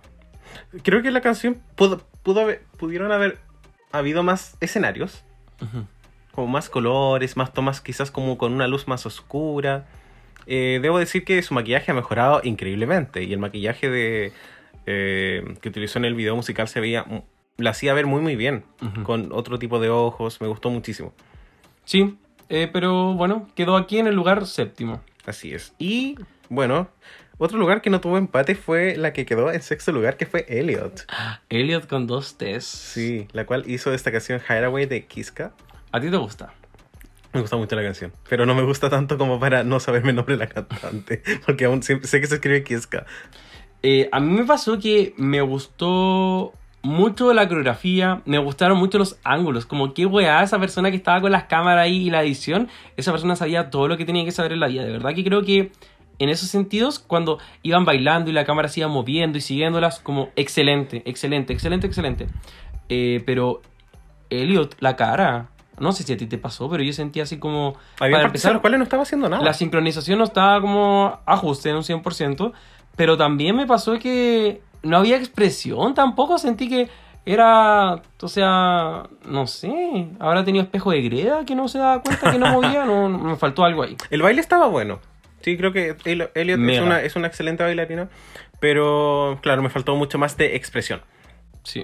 Creo 0.82 1.02
que 1.02 1.10
la 1.10 1.20
canción 1.20 1.60
pudo, 1.74 2.00
pudo 2.22 2.40
haber, 2.40 2.64
pudieron 2.78 3.12
haber 3.12 3.40
habido 3.92 4.22
más 4.22 4.56
escenarios. 4.60 5.22
Como 6.34 6.48
más 6.48 6.68
colores, 6.68 7.36
más 7.36 7.52
tomas 7.52 7.80
quizás 7.80 8.10
como 8.10 8.38
con 8.38 8.52
una 8.52 8.66
luz 8.66 8.88
más 8.88 9.06
oscura. 9.06 9.86
Eh, 10.46 10.80
debo 10.82 10.98
decir 10.98 11.24
que 11.24 11.40
su 11.42 11.54
maquillaje 11.54 11.92
ha 11.92 11.94
mejorado 11.94 12.40
increíblemente. 12.42 13.22
Y 13.22 13.32
el 13.32 13.38
maquillaje 13.38 13.88
de 13.88 14.32
eh, 14.86 15.54
que 15.60 15.68
utilizó 15.68 15.98
en 15.98 16.04
el 16.06 16.14
video 16.14 16.36
musical 16.36 16.68
se 16.68 16.80
veía... 16.80 17.04
La 17.56 17.70
hacía 17.70 17.94
ver 17.94 18.06
muy 18.06 18.20
muy 18.20 18.34
bien. 18.34 18.64
Con 19.04 19.30
otro 19.32 19.60
tipo 19.60 19.78
de 19.78 19.88
ojos. 19.88 20.40
Me 20.40 20.48
gustó 20.48 20.70
muchísimo. 20.70 21.14
Sí, 21.84 22.18
eh, 22.48 22.68
pero 22.72 23.14
bueno, 23.14 23.48
quedó 23.54 23.76
aquí 23.76 23.98
en 23.98 24.06
el 24.06 24.14
lugar 24.14 24.46
séptimo. 24.46 25.00
Así 25.24 25.54
es. 25.54 25.72
Y 25.78 26.16
bueno, 26.48 26.88
otro 27.38 27.58
lugar 27.58 27.82
que 27.82 27.90
no 27.90 28.00
tuvo 28.00 28.18
empate 28.18 28.54
fue 28.54 28.96
la 28.96 29.12
que 29.12 29.26
quedó 29.26 29.52
en 29.52 29.62
sexto 29.62 29.92
lugar, 29.92 30.16
que 30.16 30.26
fue 30.26 30.44
Elliot. 30.48 31.06
Elliot 31.48 31.86
con 31.86 32.06
dos 32.06 32.36
T's. 32.38 32.64
Sí, 32.64 33.26
la 33.32 33.46
cual 33.46 33.64
hizo 33.66 33.92
esta 33.92 34.12
canción 34.12 34.40
Hideaway 34.40 34.86
de 34.86 35.06
Kiska. 35.06 35.52
¿A 35.94 36.00
ti 36.00 36.10
te 36.10 36.16
gusta? 36.16 36.52
Me 37.32 37.40
gusta 37.40 37.56
mucho 37.56 37.76
la 37.76 37.84
canción, 37.84 38.12
pero 38.28 38.46
no 38.46 38.54
me 38.56 38.64
gusta 38.64 38.90
tanto 38.90 39.16
como 39.16 39.38
para 39.38 39.62
no 39.62 39.78
saberme 39.78 40.10
el 40.10 40.16
nombre 40.16 40.36
de 40.36 40.40
la 40.40 40.48
cantante, 40.48 41.22
porque 41.46 41.66
aún 41.66 41.84
sé, 41.84 42.00
que 42.00 42.06
se 42.08 42.18
escribe 42.18 42.64
Kiska. 42.64 43.06
Eh, 43.84 44.08
a 44.10 44.18
mí 44.18 44.36
me 44.36 44.44
pasó 44.44 44.80
que 44.80 45.14
me 45.18 45.40
gustó 45.40 46.52
mucho 46.82 47.32
la 47.32 47.46
coreografía, 47.46 48.22
me 48.24 48.38
gustaron 48.38 48.76
mucho 48.76 48.98
los 48.98 49.20
ángulos, 49.22 49.66
como 49.66 49.94
qué 49.94 50.04
weá 50.04 50.42
esa 50.42 50.58
persona 50.58 50.90
que 50.90 50.96
estaba 50.96 51.20
con 51.20 51.30
las 51.30 51.44
cámaras 51.44 51.84
ahí 51.84 52.08
y 52.08 52.10
la 52.10 52.24
edición, 52.24 52.68
esa 52.96 53.12
persona 53.12 53.36
sabía 53.36 53.70
todo 53.70 53.86
lo 53.86 53.96
que 53.96 54.04
tenía 54.04 54.24
que 54.24 54.32
saber 54.32 54.50
en 54.50 54.58
la 54.58 54.66
vida, 54.66 54.84
de 54.84 54.90
verdad 54.90 55.14
que 55.14 55.22
creo 55.22 55.44
que 55.44 55.70
en 56.18 56.28
esos 56.28 56.48
sentidos, 56.48 56.98
cuando 56.98 57.38
iban 57.62 57.84
bailando 57.84 58.30
y 58.30 58.32
la 58.32 58.44
cámara 58.44 58.66
se 58.66 58.80
iba 58.80 58.88
moviendo 58.88 59.38
y 59.38 59.40
siguiéndolas, 59.40 60.00
como 60.00 60.30
excelente, 60.34 61.04
excelente, 61.06 61.52
excelente, 61.52 61.86
excelente. 61.86 62.26
Eh, 62.88 63.22
pero 63.24 63.62
Elliot, 64.30 64.74
la 64.80 64.96
cara, 64.96 65.50
no 65.78 65.92
sé 65.92 66.02
si 66.04 66.12
a 66.12 66.16
ti 66.16 66.26
te 66.26 66.38
pasó, 66.38 66.68
pero 66.70 66.82
yo 66.82 66.92
sentía 66.92 67.24
así 67.24 67.38
como... 67.38 67.76
Había 68.00 68.22
partes 68.22 68.44
en 68.44 68.52
las 68.52 68.60
cuales 68.60 68.78
no 68.78 68.84
estaba 68.84 69.02
haciendo 69.02 69.28
nada. 69.28 69.42
La 69.42 69.54
sincronización 69.54 70.18
no 70.18 70.24
estaba 70.24 70.60
como 70.60 71.18
ajuste 71.26 71.70
en 71.70 71.76
un 71.76 71.82
100%, 71.82 72.52
pero 72.96 73.16
también 73.16 73.56
me 73.56 73.66
pasó 73.66 73.98
que 73.98 74.62
no 74.82 74.96
había 74.98 75.16
expresión 75.16 75.94
tampoco, 75.94 76.38
sentí 76.38 76.68
que 76.68 76.88
era, 77.26 78.02
o 78.20 78.28
sea, 78.28 79.04
no 79.26 79.46
sé, 79.46 80.08
habrá 80.18 80.44
tenido 80.44 80.62
espejo 80.62 80.90
de 80.90 81.00
greda 81.02 81.44
que 81.46 81.54
no 81.54 81.68
se 81.68 81.78
daba 81.78 82.02
cuenta 82.02 82.30
que 82.30 82.38
no 82.38 82.46
movía, 82.52 82.84
no, 82.84 83.08
no, 83.08 83.18
me 83.18 83.36
faltó 83.36 83.64
algo 83.64 83.82
ahí. 83.82 83.96
El 84.10 84.22
baile 84.22 84.40
estaba 84.40 84.66
bueno. 84.66 85.00
Sí, 85.40 85.56
creo 85.56 85.72
que 85.72 85.96
El- 86.04 86.30
Elliot 86.34 86.60
es 86.70 86.80
una, 86.80 87.02
es 87.02 87.16
una 87.16 87.26
excelente 87.26 87.62
bailarina, 87.62 88.08
pero 88.60 89.38
claro, 89.42 89.62
me 89.62 89.70
faltó 89.70 89.94
mucho 89.96 90.18
más 90.18 90.36
de 90.36 90.56
expresión. 90.56 91.00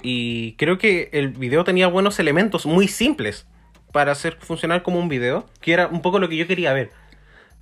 Y 0.03 0.53
creo 0.57 0.77
que 0.77 1.09
el 1.13 1.29
video 1.29 1.65
tenía 1.65 1.87
buenos 1.89 2.19
elementos 2.21 2.67
muy 2.67 2.87
simples 2.87 3.47
para 3.93 4.13
hacer 4.13 4.37
funcionar 4.41 4.83
como 4.83 4.99
un 4.99 5.09
video, 5.09 5.47
que 5.61 5.73
era 5.73 5.87
un 5.89 6.03
poco 6.03 6.19
lo 6.19 6.29
que 6.29 6.37
yo 6.37 6.47
quería 6.47 6.73
ver. 6.73 6.91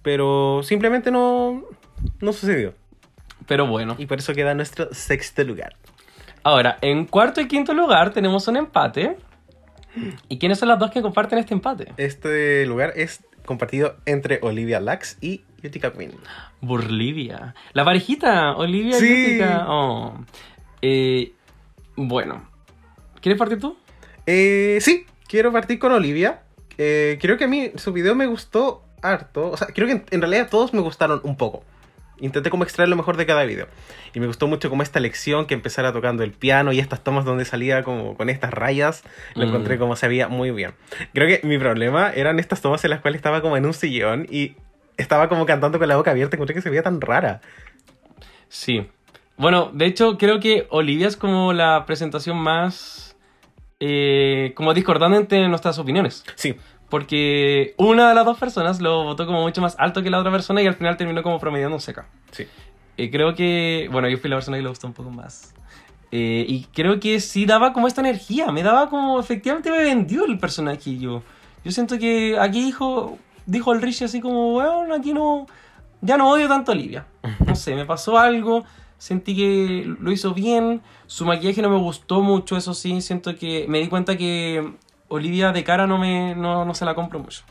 Pero 0.02 0.62
simplemente 0.62 1.10
no, 1.10 1.64
no 2.20 2.32
sucedió. 2.32 2.74
Pero 3.46 3.66
bueno. 3.66 3.96
Y 3.98 4.06
por 4.06 4.18
eso 4.18 4.34
queda 4.34 4.54
nuestro 4.54 4.92
sexto 4.92 5.42
lugar. 5.44 5.74
Ahora, 6.42 6.78
en 6.82 7.06
cuarto 7.06 7.40
y 7.40 7.48
quinto 7.48 7.72
lugar 7.74 8.12
tenemos 8.12 8.46
un 8.48 8.56
empate. 8.56 9.16
¿Y 10.28 10.38
quiénes 10.38 10.58
son 10.58 10.68
las 10.68 10.78
dos 10.78 10.90
que 10.90 11.02
comparten 11.02 11.38
este 11.38 11.54
empate? 11.54 11.92
Este 11.96 12.64
lugar 12.66 12.92
es 12.94 13.24
compartido 13.44 13.96
entre 14.06 14.38
Olivia 14.42 14.80
Lux 14.80 15.16
y 15.20 15.42
Utica 15.64 15.92
Queen. 15.92 16.12
Burlivia. 16.60 17.54
La 17.72 17.84
parejita, 17.84 18.54
Olivia 18.56 18.98
Sí. 18.98 19.06
y 19.06 19.24
Utica. 19.36 19.64
Oh. 19.68 20.24
Eh, 20.82 21.32
bueno. 21.96 22.48
¿Quieres 23.20 23.38
partir 23.38 23.58
tú? 23.58 23.76
Eh, 24.26 24.78
sí, 24.80 25.06
quiero 25.28 25.52
partir 25.52 25.78
con 25.78 25.92
Olivia. 25.92 26.40
Eh, 26.78 27.18
creo 27.20 27.36
que 27.36 27.44
a 27.44 27.48
mí 27.48 27.70
su 27.76 27.92
video 27.92 28.14
me 28.14 28.26
gustó 28.26 28.84
harto. 29.02 29.50
O 29.50 29.56
sea, 29.56 29.68
creo 29.68 29.86
que 29.86 29.92
en, 29.94 30.04
en 30.10 30.20
realidad 30.20 30.48
todos 30.50 30.72
me 30.74 30.80
gustaron 30.80 31.20
un 31.24 31.36
poco. 31.36 31.64
Intenté 32.20 32.50
como 32.50 32.64
extraer 32.64 32.88
lo 32.88 32.96
mejor 32.96 33.16
de 33.16 33.26
cada 33.26 33.44
video. 33.44 33.68
Y 34.12 34.18
me 34.18 34.26
gustó 34.26 34.48
mucho 34.48 34.68
como 34.70 34.82
esta 34.82 34.98
lección 34.98 35.46
que 35.46 35.54
empezara 35.54 35.92
tocando 35.92 36.24
el 36.24 36.32
piano 36.32 36.72
y 36.72 36.80
estas 36.80 37.04
tomas 37.04 37.24
donde 37.24 37.44
salía 37.44 37.84
como 37.84 38.16
con 38.16 38.28
estas 38.28 38.52
rayas. 38.52 39.04
Lo 39.36 39.44
Mm. 39.44 39.48
encontré 39.50 39.78
como 39.78 39.94
se 39.94 40.08
veía 40.08 40.26
muy 40.26 40.50
bien. 40.50 40.72
Creo 41.14 41.28
que 41.28 41.46
mi 41.46 41.58
problema 41.58 42.10
eran 42.10 42.40
estas 42.40 42.60
tomas 42.60 42.82
en 42.84 42.90
las 42.90 43.00
cuales 43.00 43.18
estaba 43.18 43.40
como 43.40 43.56
en 43.56 43.66
un 43.66 43.74
sillón 43.74 44.26
y 44.30 44.56
estaba 44.96 45.28
como 45.28 45.46
cantando 45.46 45.78
con 45.78 45.86
la 45.86 45.96
boca 45.96 46.10
abierta. 46.10 46.34
Encontré 46.34 46.54
que 46.54 46.60
se 46.62 46.70
veía 46.70 46.82
tan 46.82 47.00
rara. 47.00 47.40
Sí. 48.48 48.88
Bueno, 49.36 49.70
de 49.72 49.86
hecho, 49.86 50.18
creo 50.18 50.40
que 50.40 50.66
Olivia 50.70 51.06
es 51.06 51.16
como 51.16 51.52
la 51.52 51.84
presentación 51.86 52.36
más. 52.36 53.07
Eh, 53.80 54.52
como 54.54 54.74
discordante 54.74 55.16
entre 55.16 55.48
nuestras 55.48 55.78
opiniones. 55.78 56.24
Sí. 56.34 56.56
Porque 56.88 57.74
una 57.76 58.08
de 58.08 58.14
las 58.14 58.24
dos 58.24 58.38
personas 58.38 58.80
lo 58.80 59.04
votó 59.04 59.26
como 59.26 59.42
mucho 59.42 59.60
más 59.60 59.76
alto 59.78 60.02
que 60.02 60.10
la 60.10 60.18
otra 60.18 60.32
persona 60.32 60.62
y 60.62 60.66
al 60.66 60.74
final 60.74 60.96
terminó 60.96 61.22
como 61.22 61.38
promediando 61.38 61.76
un 61.76 61.80
seca. 61.80 62.06
Sí. 62.30 62.46
Eh, 62.96 63.10
creo 63.10 63.34
que. 63.34 63.88
Bueno, 63.92 64.08
yo 64.08 64.18
fui 64.18 64.30
la 64.30 64.36
persona 64.36 64.56
que 64.56 64.62
le 64.62 64.68
gustó 64.68 64.86
un 64.86 64.94
poco 64.94 65.10
más. 65.10 65.54
Eh, 66.10 66.46
y 66.48 66.64
creo 66.72 66.98
que 66.98 67.20
sí 67.20 67.44
daba 67.44 67.72
como 67.74 67.86
esta 67.86 68.00
energía. 68.00 68.50
Me 68.52 68.62
daba 68.62 68.88
como. 68.88 69.20
Efectivamente 69.20 69.70
me 69.70 69.78
vendió 69.78 70.24
el 70.24 70.38
personaje. 70.38 70.90
y 70.90 70.98
Yo, 71.00 71.22
yo 71.64 71.70
siento 71.72 71.98
que 71.98 72.38
aquí 72.38 72.62
dijo. 72.62 73.18
Dijo 73.44 73.72
el 73.72 73.80
Richie 73.80 74.04
así 74.04 74.20
como, 74.20 74.52
bueno, 74.52 74.94
aquí 74.94 75.14
no. 75.14 75.46
Ya 76.00 76.16
no 76.16 76.30
odio 76.30 76.48
tanto 76.48 76.72
a 76.72 76.74
Olivia. 76.74 77.06
No 77.46 77.54
sé, 77.54 77.74
me 77.74 77.84
pasó 77.86 78.18
algo. 78.18 78.64
Sentí 78.98 79.36
que 79.36 79.84
lo 80.00 80.12
hizo 80.12 80.34
bien. 80.34 80.82
Su 81.06 81.24
maquillaje 81.24 81.62
no 81.62 81.70
me 81.70 81.78
gustó 81.78 82.20
mucho, 82.20 82.56
eso 82.56 82.74
sí. 82.74 83.00
Siento 83.00 83.34
que. 83.36 83.66
Me 83.68 83.78
di 83.78 83.88
cuenta 83.88 84.16
que 84.16 84.72
Olivia 85.08 85.52
de 85.52 85.64
cara 85.64 85.86
no 85.86 85.98
me. 85.98 86.34
No, 86.34 86.64
no 86.64 86.74
se 86.74 86.84
la 86.84 86.94
compro 86.94 87.18
mucho. 87.18 87.42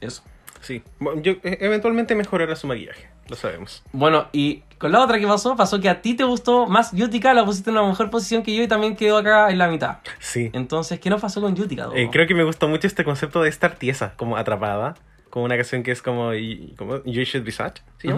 Eso. 0.00 0.22
Sí. 0.60 0.82
Bueno, 0.98 1.22
yo 1.22 1.32
eh, 1.42 1.58
eventualmente 1.60 2.14
mejorará 2.14 2.56
su 2.56 2.66
maquillaje. 2.66 3.08
Lo 3.28 3.36
sabemos. 3.36 3.82
Bueno, 3.92 4.28
y 4.32 4.62
con 4.78 4.92
la 4.92 5.02
otra 5.02 5.18
que 5.18 5.26
pasó, 5.26 5.56
pasó 5.56 5.80
que 5.80 5.88
a 5.88 6.00
ti 6.00 6.14
te 6.14 6.24
gustó 6.24 6.66
más 6.66 6.92
Yutica, 6.92 7.34
la 7.34 7.44
pusiste 7.44 7.70
en 7.70 7.76
una 7.78 7.88
mejor 7.88 8.10
posición 8.10 8.42
que 8.42 8.54
yo 8.54 8.62
y 8.62 8.68
también 8.68 8.94
quedó 8.94 9.18
acá 9.18 9.50
en 9.50 9.58
la 9.58 9.68
mitad. 9.68 9.98
Sí. 10.20 10.50
Entonces, 10.52 11.00
¿qué 11.00 11.10
nos 11.10 11.20
pasó 11.20 11.40
con 11.40 11.56
Yutica? 11.56 11.88
Eh, 11.94 12.08
creo 12.12 12.26
que 12.26 12.34
me 12.34 12.44
gustó 12.44 12.68
mucho 12.68 12.86
este 12.86 13.04
concepto 13.04 13.42
de 13.42 13.48
estar 13.48 13.76
tiesa, 13.76 14.14
como 14.16 14.36
atrapada. 14.36 14.94
Como 15.36 15.44
una 15.44 15.56
canción 15.56 15.82
que 15.82 15.90
es 15.90 16.00
como, 16.00 16.32
y- 16.32 16.72
como 16.78 17.04
You 17.04 17.24
Should 17.24 17.44
Be 17.44 17.52
Sad, 17.52 17.74
¿sí? 17.98 18.08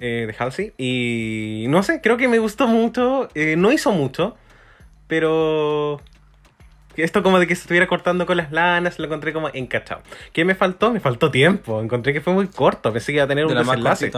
Eh, 0.00 0.24
de 0.26 0.34
Halsey. 0.36 0.72
Y 0.78 1.66
no 1.68 1.84
sé, 1.84 2.00
creo 2.00 2.16
que 2.16 2.26
me 2.26 2.40
gustó 2.40 2.66
mucho. 2.66 3.28
Eh, 3.36 3.54
no 3.56 3.70
hizo 3.70 3.92
mucho, 3.92 4.36
pero 5.06 6.00
Esto 6.96 7.22
como 7.22 7.38
de 7.38 7.46
que 7.46 7.54
se 7.54 7.60
estuviera 7.62 7.86
cortando 7.86 8.26
con 8.26 8.36
las 8.36 8.50
lanas, 8.50 8.98
lo 8.98 9.04
encontré 9.04 9.32
como 9.32 9.48
encachado. 9.54 10.02
¿Qué 10.32 10.44
me 10.44 10.56
faltó? 10.56 10.90
Me 10.92 10.98
faltó 10.98 11.30
tiempo. 11.30 11.80
Encontré 11.80 12.12
que 12.12 12.20
fue 12.20 12.32
muy 12.32 12.48
corto. 12.48 12.92
Pensé 12.92 13.12
que 13.12 13.18
iba 13.18 13.26
a 13.26 13.28
tener 13.28 13.46
De 13.46 13.52
un 13.52 13.58
desenlace. 13.64 14.10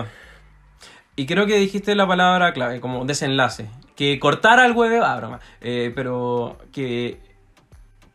Y 1.16 1.26
creo 1.26 1.44
que 1.44 1.56
dijiste 1.58 1.94
la 1.94 2.06
palabra 2.08 2.54
clave, 2.54 2.80
como 2.80 3.04
desenlace. 3.04 3.68
Que 3.94 4.18
cortara 4.18 4.64
el 4.64 4.72
huevo, 4.72 5.04
ah, 5.04 5.16
broma. 5.18 5.40
Eh, 5.60 5.92
pero 5.94 6.56
que 6.72 7.18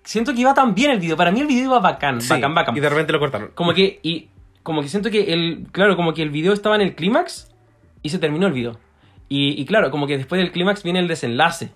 siento 0.07 0.33
que 0.33 0.39
iba 0.41 0.53
tan 0.53 0.73
bien 0.73 0.91
el 0.91 0.99
video. 0.99 1.17
Para 1.17 1.31
mí 1.31 1.41
el 1.41 1.47
video 1.47 1.65
iba 1.65 1.79
bacán, 1.79 2.21
Sí, 2.21 2.29
bacán, 2.29 2.55
bacán. 2.55 2.77
Y 2.77 2.79
de 2.79 2.89
repente 2.89 3.11
lo 3.11 3.19
cortaron. 3.19 3.51
Como 3.53 3.73
que, 3.73 3.99
y 4.03 4.29
como 4.63 4.81
que 4.81 4.87
siento 4.87 5.11
que 5.11 5.33
el, 5.33 5.67
claro, 5.71 5.95
como 5.97 6.13
que 6.13 6.21
el 6.23 6.29
video 6.29 6.53
estaba 6.53 6.75
en 6.75 6.81
el 6.81 6.95
clímax 6.95 7.53
y 8.01 8.09
se 8.09 8.17
terminó 8.17 8.47
el 8.47 8.53
video. 8.53 8.79
Y, 9.27 9.61
y 9.61 9.65
claro, 9.65 9.91
como 9.91 10.07
que 10.07 10.17
después 10.17 10.39
del 10.39 10.51
clímax 10.53 10.83
viene 10.83 10.99
el 10.99 11.09
desenlace, 11.09 11.73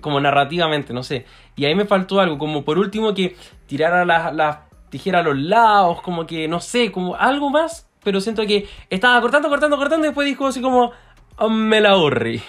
como 0.00 0.20
narrativamente, 0.20 0.92
no 0.92 1.02
sé. 1.02 1.26
Y 1.56 1.64
ahí 1.64 1.74
me 1.74 1.84
faltó 1.84 2.20
algo, 2.20 2.38
como 2.38 2.64
por 2.64 2.78
último 2.78 3.14
que 3.14 3.34
tirara 3.66 4.04
las 4.04 4.32
las 4.32 4.58
tijeras 4.88 5.22
a 5.22 5.28
los 5.28 5.38
lados, 5.38 6.02
como 6.02 6.24
que, 6.26 6.46
no 6.46 6.60
sé, 6.60 6.92
como 6.92 7.16
algo 7.16 7.50
más, 7.50 7.88
pero 8.04 8.20
siento 8.20 8.46
que 8.46 8.68
estaba 8.90 9.20
cortando, 9.20 9.48
cortando, 9.48 9.76
cortando 9.76 10.06
y 10.06 10.08
después 10.10 10.26
dijo 10.26 10.46
así 10.46 10.60
como, 10.60 10.92
"Oh, 11.38 11.48
me 11.48 11.80
la 11.80 11.92
aburrí. 11.92 12.40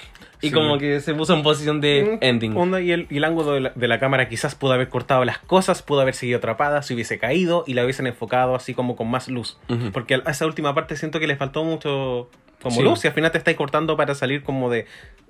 Y 0.44 0.50
Sí. 0.50 0.52
como 0.54 0.78
que 0.78 1.00
se 1.00 1.16
puso 1.16 1.34
en 1.34 1.42
posición 1.42 1.82
de 1.82 2.18
ending. 2.22 2.56
Onda, 2.58 2.82
y, 2.82 2.92
el, 2.92 3.08
y 3.10 3.18
el 3.18 3.24
ángulo 3.24 3.54
de 3.54 3.62
la, 3.62 3.70
de 3.74 3.88
la 3.88 4.00
cámara 4.00 4.28
quizás 4.30 4.56
pudo 4.56 4.74
haber 4.74 4.90
cortado 4.90 5.24
las 5.26 5.40
cosas, 5.40 5.82
pudo 5.82 6.02
haber 6.02 6.14
seguido 6.16 6.38
atrapada, 6.40 6.82
se 6.84 6.94
hubiese 6.94 7.18
caído 7.18 7.64
y 7.66 7.74
la 7.74 7.84
hubiesen 7.84 8.08
enfocado 8.08 8.54
así 8.54 8.74
como 8.74 8.96
con 8.96 9.10
más 9.10 9.28
luz. 9.30 9.58
Porque 9.94 10.22
a 10.26 10.30
esa 10.32 10.46
última 10.46 10.76
parte 10.76 10.96
siento 10.98 11.20
que 11.20 11.28
le 11.28 11.36
faltó 11.38 11.64
mucho 11.64 12.30
como 12.62 12.76
Sí. 12.78 12.82
luz 12.84 13.04
y 13.04 13.08
al 13.08 13.14
final 13.14 13.32
te 13.32 13.38
estáis 13.38 13.58
cortando 13.58 13.98
para 13.98 14.16
salir 14.16 14.44
como 14.44 14.70
de 14.70 14.86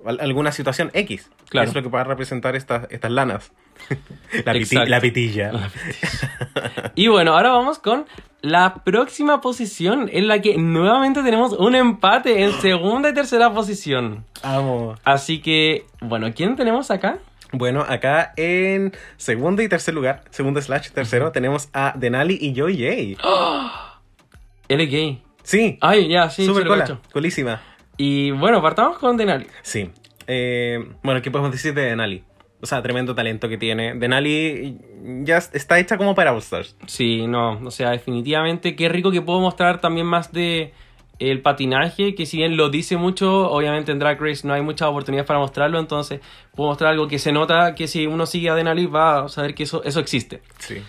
al- 0.06 0.20
alguna 0.20 0.52
situación 0.52 0.90
X. 0.94 1.30
Claro. 1.48 1.64
Que 1.66 1.68
es 1.70 1.74
lo 1.74 1.82
que 1.82 1.88
va 1.88 2.02
a 2.02 2.04
representar 2.04 2.54
estas, 2.56 2.86
estas 2.90 3.10
lanas. 3.10 3.52
la, 4.44 4.52
piti- 4.52 4.62
Exacto. 4.62 4.90
la 4.90 5.00
pitilla. 5.00 5.52
Y 6.94 7.08
bueno, 7.08 7.34
ahora 7.36 7.50
vamos 7.50 7.78
con 7.78 8.06
la 8.44 8.74
próxima 8.84 9.40
posición 9.40 10.10
en 10.12 10.28
la 10.28 10.42
que 10.42 10.58
nuevamente 10.58 11.22
tenemos 11.22 11.54
un 11.54 11.74
empate 11.74 12.44
en 12.44 12.52
segunda 12.60 13.08
y 13.08 13.14
tercera 13.14 13.50
posición. 13.54 14.26
Vamos. 14.42 15.00
Así 15.02 15.40
que, 15.40 15.86
bueno, 16.00 16.28
¿quién 16.34 16.54
tenemos 16.54 16.90
acá? 16.90 17.18
Bueno, 17.52 17.80
acá 17.88 18.34
en 18.36 18.92
segundo 19.16 19.62
y 19.62 19.68
tercer 19.68 19.94
lugar, 19.94 20.24
segundo 20.28 20.60
slash 20.60 20.90
tercero, 20.90 21.32
tenemos 21.32 21.70
a 21.72 21.94
Denali 21.96 22.36
y 22.38 22.54
Joy 22.54 23.16
J. 23.16 23.22
Él 24.68 24.80
es 24.80 24.90
gay. 24.90 25.22
Sí. 25.42 25.78
Ay, 25.80 26.08
ya, 26.08 26.28
sí, 26.28 26.44
Super 26.44 26.66
cola, 26.66 27.00
colísima. 27.12 27.62
Y 27.96 28.30
bueno, 28.32 28.60
partamos 28.60 28.98
con 28.98 29.16
Denali. 29.16 29.46
Sí. 29.62 29.90
Eh, 30.26 30.86
bueno, 31.02 31.22
¿qué 31.22 31.30
podemos 31.30 31.50
decir 31.50 31.72
de 31.72 31.82
Denali? 31.82 32.24
O 32.64 32.66
sea, 32.66 32.80
tremendo 32.80 33.14
talento 33.14 33.46
que 33.46 33.58
tiene. 33.58 33.92
Denali 33.94 34.78
ya 35.22 35.36
está 35.36 35.78
hecha 35.78 35.98
como 35.98 36.14
para 36.14 36.32
All 36.32 36.38
Stars. 36.38 36.74
Sí, 36.86 37.26
no, 37.26 37.60
o 37.62 37.70
sea, 37.70 37.90
definitivamente 37.90 38.74
qué 38.74 38.88
rico 38.88 39.10
que 39.10 39.20
puedo 39.20 39.38
mostrar 39.38 39.82
también 39.82 40.06
más 40.06 40.32
de 40.32 40.72
el 41.18 41.42
patinaje, 41.42 42.14
que 42.14 42.24
si 42.24 42.38
bien 42.38 42.56
lo 42.56 42.70
dice 42.70 42.96
mucho, 42.96 43.50
obviamente 43.50 43.92
en 43.92 43.98
Drag 43.98 44.18
Race 44.18 44.48
no 44.48 44.54
hay 44.54 44.62
muchas 44.62 44.88
oportunidades 44.88 45.28
para 45.28 45.40
mostrarlo, 45.40 45.78
entonces 45.78 46.22
puedo 46.54 46.70
mostrar 46.70 46.92
algo 46.92 47.06
que 47.06 47.18
se 47.18 47.32
nota 47.32 47.74
que 47.74 47.86
si 47.86 48.06
uno 48.06 48.24
sigue 48.24 48.48
a 48.48 48.54
Denali 48.54 48.86
va 48.86 49.26
a 49.26 49.28
saber 49.28 49.54
que 49.54 49.64
eso, 49.64 49.84
eso 49.84 50.00
existe. 50.00 50.40
Sí. 50.58 50.82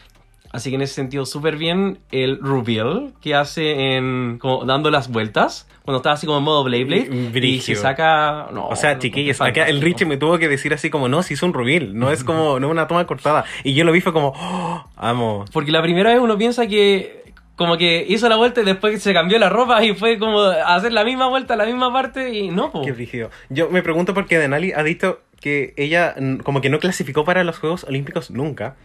Así 0.56 0.70
que 0.70 0.78
en 0.78 0.82
ese 0.84 0.94
sentido, 0.94 1.26
súper 1.26 1.58
bien 1.58 2.00
el 2.12 2.40
reveal 2.42 3.12
que 3.22 3.36
hace 3.36 3.96
en 3.98 4.38
como 4.40 4.64
dando 4.64 4.90
las 4.90 5.12
vueltas, 5.12 5.68
cuando 5.84 5.98
está 5.98 6.14
así 6.14 6.26
como 6.26 6.38
en 6.38 6.46
modo 6.46 6.64
Blade 6.64 6.86
Blade, 6.86 7.46
y 7.46 7.60
se 7.60 7.76
saca... 7.76 8.48
No, 8.54 8.68
o 8.70 8.76
sea, 8.78 8.94
no, 8.94 9.00
chiquillos, 9.00 9.42
acá 9.42 9.68
el 9.68 9.82
Richie 9.82 10.06
me 10.06 10.16
tuvo 10.16 10.38
que 10.38 10.48
decir 10.48 10.74
así 10.74 10.90
como, 10.90 11.10
no, 11.10 11.24
si 11.24 11.34
es 11.34 11.44
un 11.44 11.52
rubil, 11.52 12.00
no 12.00 12.10
es 12.10 12.24
como, 12.24 12.58
no 12.62 12.68
es 12.68 12.72
una 12.72 12.88
toma 12.88 13.06
cortada. 13.06 13.44
Y 13.66 13.74
yo 13.74 13.84
lo 13.84 13.92
vi 13.92 14.00
fue 14.00 14.14
como, 14.14 14.34
oh, 14.34 14.86
amo. 14.96 15.44
Porque 15.52 15.74
la 15.74 15.82
primera 15.82 16.12
vez 16.12 16.22
uno 16.22 16.38
piensa 16.38 16.68
que 16.68 17.26
como 17.58 17.78
que 17.78 18.06
hizo 18.08 18.30
la 18.30 18.38
vuelta 18.38 18.62
y 18.62 18.66
después 18.66 19.02
se 19.04 19.14
cambió 19.14 19.38
la 19.38 19.50
ropa 19.50 19.84
y 19.84 19.94
fue 19.94 20.18
como 20.18 20.40
hacer 20.40 20.94
la 20.94 21.04
misma 21.04 21.28
vuelta, 21.28 21.58
la 21.58 21.66
misma 21.66 21.92
parte 21.92 22.34
y 22.34 22.50
no, 22.50 22.72
po. 22.72 22.82
Qué 22.82 22.94
rígido. 22.94 23.30
Yo 23.50 23.70
me 23.70 23.82
pregunto 23.82 24.14
por 24.14 24.26
qué 24.26 24.40
Denali 24.40 24.72
ha 24.72 24.84
dicho 24.84 25.20
que 25.42 25.74
ella 25.76 26.16
como 26.44 26.62
que 26.62 26.70
no 26.70 26.80
clasificó 26.80 27.26
para 27.26 27.44
los 27.44 27.60
Juegos 27.60 27.84
Olímpicos 27.84 28.32
nunca. 28.32 28.76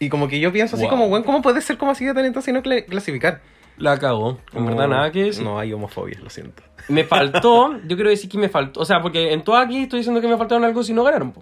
Y 0.00 0.08
como 0.08 0.28
que 0.28 0.38
yo 0.40 0.52
pienso 0.52 0.76
así 0.76 0.84
Wow. 0.84 0.90
como, 0.90 1.08
bueno, 1.08 1.24
¿cómo 1.24 1.42
puede 1.42 1.60
ser 1.60 1.76
como 1.78 1.90
así 1.92 2.04
de 2.04 2.14
talentoso 2.14 2.50
y 2.50 2.52
no 2.52 2.62
cla- 2.62 2.84
clasificar? 2.84 3.40
La 3.76 3.98
cagó. 3.98 4.38
En 4.52 4.66
verdad, 4.66 4.88
nada 4.88 5.12
que 5.12 5.24
decir. 5.24 5.44
No 5.44 5.58
hay 5.58 5.72
homofobia, 5.72 6.18
lo 6.22 6.30
siento. 6.30 6.62
Me 6.88 7.04
faltó, 7.04 7.78
yo 7.86 7.96
quiero 7.96 8.10
decir 8.10 8.30
que 8.30 8.38
me 8.38 8.48
faltó, 8.48 8.80
o 8.80 8.84
sea, 8.84 9.00
porque 9.02 9.32
en 9.32 9.42
todo 9.44 9.56
aquí 9.56 9.82
estoy 9.82 9.98
diciendo 10.00 10.20
que 10.22 10.28
me 10.28 10.36
faltaron 10.38 10.64
algo 10.64 10.82
si 10.82 10.94
no 10.94 11.04
ganaron. 11.04 11.34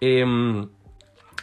Em, 0.00 0.66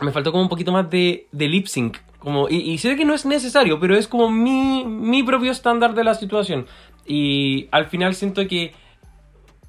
me 0.02 0.12
faltó 0.12 0.32
como 0.32 0.44
un 0.44 0.50
poquito 0.50 0.72
más 0.72 0.90
de, 0.90 1.28
de 1.32 1.48
lip 1.48 1.68
sync. 1.68 1.98
Como, 2.20 2.50
y, 2.50 2.56
y 2.72 2.78
sé 2.80 2.96
que 2.96 3.06
no 3.06 3.14
es 3.14 3.26
necesario, 3.26 3.80
pero 3.80 3.96
es 3.96 4.08
como 4.08 4.30
mi, 4.30 4.86
mi 4.86 5.22
propio 5.24 5.52
estándar 5.52 5.94
de 5.94 6.04
la 6.04 6.16
situación. 6.16 6.66
Y 7.06 7.68
al 7.72 7.86
final 7.88 8.16
siento 8.16 8.48
que 8.48 8.74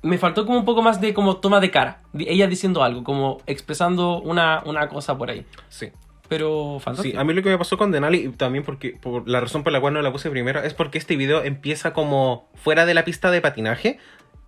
me 0.02 0.18
faltó 0.18 0.46
como 0.46 0.58
un 0.58 0.64
poco 0.64 0.80
más 0.82 1.00
de 1.00 1.12
como 1.14 1.36
toma 1.38 1.60
de 1.60 1.70
cara. 1.70 2.00
ella 2.18 2.46
diciendo 2.46 2.82
algo, 2.82 3.02
como 3.04 3.38
expresando 3.46 4.20
una, 4.22 4.62
una 4.66 4.88
cosa 4.88 5.18
por 5.18 5.30
ahí. 5.30 5.44
Sí. 5.68 5.88
Pero 6.28 6.76
Sí, 6.78 6.84
fantástico. 6.84 7.20
a 7.20 7.24
mí 7.24 7.34
lo 7.34 7.42
que 7.42 7.50
me 7.50 7.58
pasó 7.58 7.76
con 7.76 7.90
Denali, 7.90 8.18
y 8.18 8.28
también 8.30 8.64
porque 8.64 8.96
por 9.00 9.28
la 9.28 9.40
razón 9.40 9.62
por 9.62 9.72
la 9.72 9.80
cual 9.80 9.94
no 9.94 10.02
la 10.02 10.10
puse 10.12 10.30
primero, 10.30 10.60
es 10.62 10.72
porque 10.74 10.98
este 10.98 11.16
video 11.16 11.44
empieza 11.44 11.92
como 11.92 12.48
fuera 12.54 12.86
de 12.86 12.94
la 12.94 13.04
pista 13.04 13.30
de 13.30 13.40
patinaje 13.42 13.98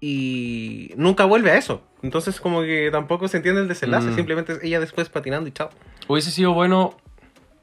y 0.01 0.93
nunca 0.97 1.24
vuelve 1.24 1.51
a 1.51 1.57
eso. 1.57 1.82
Entonces 2.03 2.40
como 2.40 2.62
que 2.62 2.89
tampoco 2.90 3.28
se 3.28 3.39
entiende 3.39 3.61
el 3.62 3.69
desenlace, 3.69 4.09
Mm. 4.09 4.15
simplemente 4.15 4.53
es 4.55 4.62
ella 4.62 4.81
después 4.81 5.09
patinando 5.09 5.48
y 5.48 5.53
chao. 5.53 5.70
Hubiese 6.09 6.31
sido 6.31 6.53
bueno, 6.55 6.97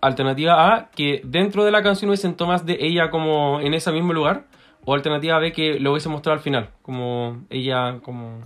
alternativa 0.02 0.74
A, 0.76 0.90
que 0.92 1.22
dentro 1.24 1.64
de 1.64 1.72
la 1.72 1.82
canción 1.84 2.10
hubiesen 2.10 2.36
tomas 2.36 2.66
de 2.66 2.78
ella 2.82 3.10
como 3.10 3.62
en 3.62 3.74
ese 3.74 3.92
mismo 3.92 4.14
lugar. 4.14 4.46
O 4.86 4.94
alternativa 4.94 5.40
B, 5.40 5.54
que 5.54 5.80
lo 5.80 5.92
hubiese 5.94 6.10
mostrado 6.10 6.34
al 6.38 6.44
final. 6.44 6.70
Como 6.82 7.46
ella, 7.50 8.00
como. 8.04 8.42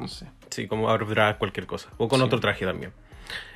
No 0.00 0.08
sé. 0.08 0.26
Sí, 0.48 0.66
como 0.66 0.88
habrá 0.88 1.36
cualquier 1.36 1.66
cosa. 1.66 1.90
O 1.98 2.08
con 2.08 2.18
Sí. 2.20 2.24
otro 2.24 2.40
traje 2.40 2.64
también. 2.64 2.92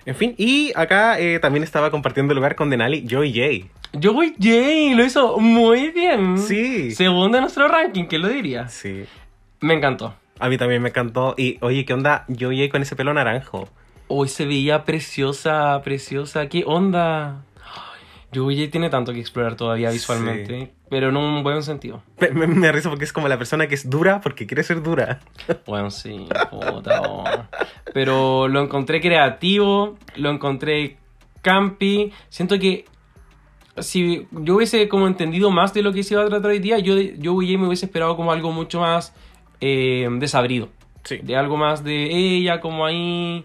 En 0.06 0.14
fin, 0.14 0.36
y 0.38 0.72
acá 0.76 1.18
eh, 1.18 1.40
también 1.40 1.64
estaba 1.64 1.90
compartiendo 1.90 2.32
lugar 2.32 2.54
con 2.54 2.70
Denali, 2.70 3.04
Joy 3.08 3.32
J. 3.34 3.68
Yo 3.92 4.12
voy 4.12 4.34
Jay, 4.40 4.94
lo 4.94 5.04
hizo 5.04 5.38
muy 5.38 5.90
bien. 5.90 6.38
Sí. 6.38 6.92
Segundo 6.92 7.38
en 7.38 7.42
nuestro 7.42 7.66
ranking, 7.66 8.04
¿qué 8.04 8.18
lo 8.18 8.28
diría? 8.28 8.68
Sí. 8.68 9.04
Me 9.60 9.74
encantó. 9.74 10.14
A 10.38 10.48
mí 10.48 10.58
también 10.58 10.80
me 10.80 10.90
encantó. 10.90 11.34
Y 11.36 11.58
oye, 11.60 11.84
¿qué 11.84 11.92
onda 11.92 12.24
Joy 12.28 12.56
J 12.56 12.70
con 12.70 12.82
ese 12.82 12.94
pelo 12.94 13.12
naranjo? 13.14 13.68
Hoy 14.06 14.28
se 14.28 14.46
veía 14.46 14.84
preciosa, 14.84 15.80
preciosa. 15.82 16.48
¿Qué 16.48 16.62
onda? 16.64 17.42
Joey 18.36 18.68
tiene 18.68 18.90
tanto 18.90 19.12
que 19.12 19.20
explorar 19.20 19.56
todavía 19.56 19.90
visualmente, 19.90 20.72
pero 20.90 21.08
en 21.08 21.16
un 21.16 21.42
buen 21.42 21.62
sentido. 21.62 22.02
Me, 22.20 22.46
me, 22.46 22.72
risa 22.72 22.88
porque 22.90 23.04
es 23.04 23.12
como 23.12 23.28
la 23.28 23.38
persona 23.38 23.66
que 23.66 23.74
es 23.74 23.88
dura 23.88 24.20
porque 24.20 24.46
quiere 24.46 24.62
ser 24.62 24.82
dura. 24.82 25.20
Bueno, 25.66 25.90
sí, 25.90 26.28
puta, 26.50 27.02
oh. 27.02 27.24
Pero 27.92 28.48
lo 28.48 28.62
encontré 28.62 29.00
creativo, 29.00 29.96
lo 30.16 30.30
encontré 30.30 30.98
campi. 31.42 32.12
Siento 32.28 32.58
que 32.58 32.84
si 33.78 34.26
yo 34.30 34.56
hubiese 34.56 34.88
como 34.88 35.06
entendido 35.06 35.50
más 35.50 35.74
de 35.74 35.82
lo 35.82 35.92
que 35.92 36.02
se 36.02 36.14
iba 36.14 36.22
a 36.22 36.26
tratar 36.26 36.50
hoy 36.50 36.58
día, 36.58 36.78
yo, 36.78 36.94
me 36.94 37.66
hubiese 37.66 37.86
esperado 37.86 38.16
como 38.16 38.32
algo 38.32 38.52
mucho 38.52 38.80
más 38.80 39.14
eh, 39.60 40.08
desabrido. 40.18 40.68
De 41.22 41.36
algo 41.36 41.56
más 41.56 41.84
de 41.84 42.10
ella, 42.10 42.60
como 42.60 42.84
ahí 42.84 43.44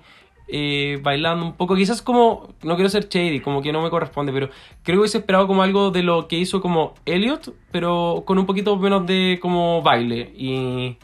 eh, 0.52 1.00
bailando 1.02 1.46
un 1.46 1.54
poco. 1.54 1.76
Quizás 1.76 2.02
como, 2.02 2.50
no 2.64 2.76
quiero 2.76 2.90
ser 2.90 3.08
shady, 3.08 3.40
como 3.40 3.62
que 3.62 3.72
no 3.72 3.82
me 3.82 3.90
corresponde, 3.90 4.34
pero 4.34 4.50
creo 4.84 4.98
que 4.98 5.00
hubiese 5.00 5.20
esperado 5.20 5.48
como 5.48 5.64
algo 5.64 5.92
de 5.92 6.04
lo 6.04 6.28
que 6.28 6.38
hizo 6.38 6.62
como 6.62 6.94
Elliot, 7.06 7.54
pero 7.72 8.24
con 8.26 8.38
un 8.38 8.46
poquito 8.46 8.76
menos 8.78 9.06
de 9.08 9.40
como 9.42 9.82
baile 9.82 10.34
y, 10.38 10.98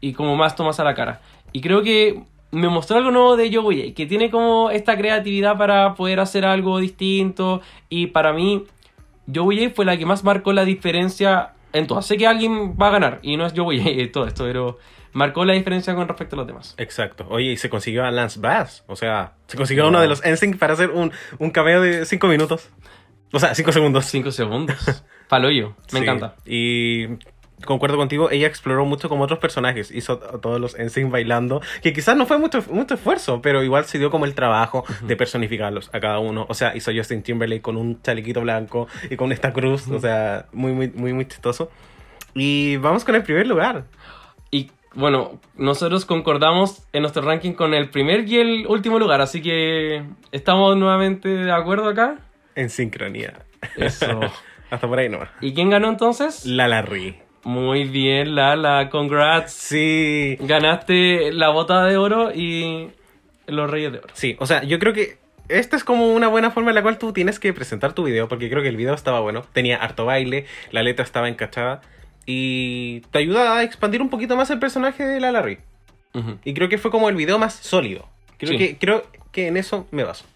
y 0.00 0.12
como 0.14 0.36
más 0.36 0.56
tomas 0.56 0.80
a 0.80 0.84
la 0.84 0.94
cara. 0.94 1.20
Y 1.52 1.60
creo 1.60 1.82
que 1.82 2.22
me 2.50 2.68
mostró 2.68 2.96
algo 2.96 3.10
nuevo 3.10 3.36
de 3.36 3.54
Joey, 3.54 3.92
que 3.92 4.06
tiene 4.06 4.30
como 4.30 4.70
esta 4.70 4.96
creatividad 4.96 5.58
para 5.58 5.94
poder 5.94 6.20
hacer 6.20 6.46
algo 6.46 6.78
distinto. 6.78 7.60
Y 7.90 8.08
para 8.08 8.32
mí, 8.32 8.64
Joey 9.32 9.68
fue 9.68 9.84
la 9.84 9.96
que 9.96 10.06
más 10.06 10.24
marcó 10.24 10.52
la 10.52 10.64
diferencia 10.64 11.52
en 11.72 11.86
todas. 11.86 12.06
Sé 12.06 12.16
que 12.16 12.26
alguien 12.26 12.76
va 12.80 12.88
a 12.88 12.90
ganar 12.90 13.18
y 13.22 13.36
no 13.36 13.46
es 13.46 13.52
Joey 13.56 14.08
todo 14.12 14.26
esto, 14.26 14.44
pero 14.44 14.78
marcó 15.12 15.44
la 15.44 15.54
diferencia 15.54 15.94
con 15.94 16.06
respecto 16.08 16.36
a 16.36 16.38
los 16.38 16.46
demás. 16.46 16.74
Exacto. 16.78 17.26
Oye, 17.30 17.52
y 17.52 17.56
se 17.56 17.68
consiguió 17.70 18.04
a 18.04 18.10
Lance 18.10 18.38
Bass. 18.40 18.84
O 18.86 18.96
sea, 18.96 19.34
se 19.46 19.56
consiguió 19.56 19.84
a 19.84 19.88
uno 19.88 20.00
de 20.00 20.08
los 20.08 20.22
NSYNC 20.24 20.58
para 20.58 20.74
hacer 20.74 20.90
un, 20.90 21.12
un 21.38 21.50
cameo 21.50 21.80
de 21.80 22.04
5 22.06 22.26
minutos. 22.28 22.68
O 23.32 23.38
sea, 23.38 23.54
5 23.54 23.72
segundos. 23.72 24.06
5 24.06 24.30
segundos. 24.32 25.04
Paloyo. 25.28 25.74
Me 25.92 25.98
Sí. 25.98 26.04
encanta. 26.04 26.36
Y 26.46 27.06
concuerdo 27.64 27.96
contigo, 27.96 28.30
ella 28.30 28.46
exploró 28.46 28.84
mucho 28.84 29.08
como 29.08 29.24
otros 29.24 29.38
personajes. 29.38 29.90
Hizo 29.90 30.14
a 30.14 30.40
todos 30.40 30.60
los 30.60 30.76
NSYNC 30.78 31.10
bailando. 31.10 31.60
Que 31.82 31.92
quizás 31.92 32.16
no 32.16 32.26
fue 32.26 32.38
mucho, 32.38 32.62
mucho 32.70 32.94
esfuerzo, 32.94 33.40
pero 33.42 33.62
igual 33.62 33.84
se 33.84 33.98
dio 33.98 34.10
como 34.10 34.24
el 34.24 34.34
trabajo 34.34 34.84
de 35.02 35.16
personificarlos 35.16 35.90
a 35.92 36.00
cada 36.00 36.18
uno. 36.18 36.46
O 36.48 36.54
sea, 36.54 36.76
hizo 36.76 36.92
Justin 36.94 37.22
Timberlake 37.22 37.62
con 37.62 37.76
un 37.76 38.00
chalequito 38.02 38.40
blanco 38.40 38.88
y 39.10 39.16
con 39.16 39.32
esta 39.32 39.52
cruz. 39.52 39.88
O 39.88 40.00
sea, 40.00 40.46
muy, 40.52 40.72
muy, 40.72 40.88
muy, 40.90 41.12
muy 41.12 41.26
chistoso. 41.26 41.70
Y 42.34 42.76
vamos 42.76 43.04
con 43.04 43.14
el 43.14 43.22
primer 43.22 43.46
lugar. 43.46 43.84
Y 44.50 44.70
Bueno, 44.94 45.40
nosotros 45.56 46.04
concordamos 46.04 46.82
en 46.92 47.02
nuestro 47.02 47.22
ranking 47.22 47.52
con 47.52 47.74
el 47.74 47.90
primer 47.90 48.28
y 48.28 48.38
el 48.38 48.66
último 48.66 48.98
lugar, 48.98 49.20
así 49.20 49.42
que 49.42 50.02
estamos 50.32 50.76
nuevamente 50.76 51.28
de 51.28 51.52
acuerdo 51.52 51.88
acá. 51.88 52.18
En 52.54 52.70
sincronía. 52.70 53.44
Eso. 53.76 54.20
Hasta 54.70 54.86
por 54.88 54.98
ahí 54.98 55.08
nomás. 55.08 55.30
¿Y 55.40 55.54
quién 55.54 55.70
ganó 55.70 55.88
entonces? 55.88 56.44
Lala 56.44 56.82
Ri. 56.82 57.16
Muy 57.48 57.84
bien, 57.84 58.34
Lala, 58.34 58.90
congrats. 58.90 59.54
Sí. 59.54 60.36
Ganaste 60.40 61.32
la 61.32 61.48
bota 61.48 61.82
de 61.86 61.96
oro 61.96 62.30
y 62.34 62.90
los 63.46 63.70
reyes 63.70 63.90
de 63.90 63.98
oro. 64.00 64.08
Sí, 64.12 64.36
o 64.38 64.44
sea, 64.44 64.64
yo 64.64 64.78
creo 64.78 64.92
que 64.92 65.16
esta 65.48 65.74
es 65.74 65.82
como 65.82 66.12
una 66.12 66.28
buena 66.28 66.50
forma 66.50 66.72
en 66.72 66.74
la 66.74 66.82
cual 66.82 66.98
tú 66.98 67.14
tienes 67.14 67.38
que 67.38 67.54
presentar 67.54 67.94
tu 67.94 68.04
video, 68.04 68.28
porque 68.28 68.50
creo 68.50 68.62
que 68.62 68.68
el 68.68 68.76
video 68.76 68.92
estaba 68.92 69.20
bueno, 69.20 69.46
tenía 69.54 69.78
harto 69.78 70.04
baile, 70.04 70.44
la 70.72 70.82
letra 70.82 71.02
estaba 71.06 71.26
encachada 71.30 71.80
y 72.26 73.00
te 73.12 73.20
ayuda 73.20 73.56
a 73.56 73.62
expandir 73.62 74.02
un 74.02 74.10
poquito 74.10 74.36
más 74.36 74.50
el 74.50 74.58
personaje 74.58 75.06
de 75.06 75.18
Lala 75.18 75.40
Ri. 75.40 75.56
Y 76.44 76.52
creo 76.52 76.68
que 76.68 76.76
fue 76.76 76.90
como 76.90 77.08
el 77.08 77.16
video 77.16 77.38
más 77.38 77.54
sólido. 77.54 78.06
Creo, 78.36 78.52
Sí. 78.52 78.58
que, 78.58 78.76
creo 78.76 79.06
que 79.32 79.46
en 79.46 79.56
eso 79.56 79.86
me 79.90 80.04
baso. 80.04 80.26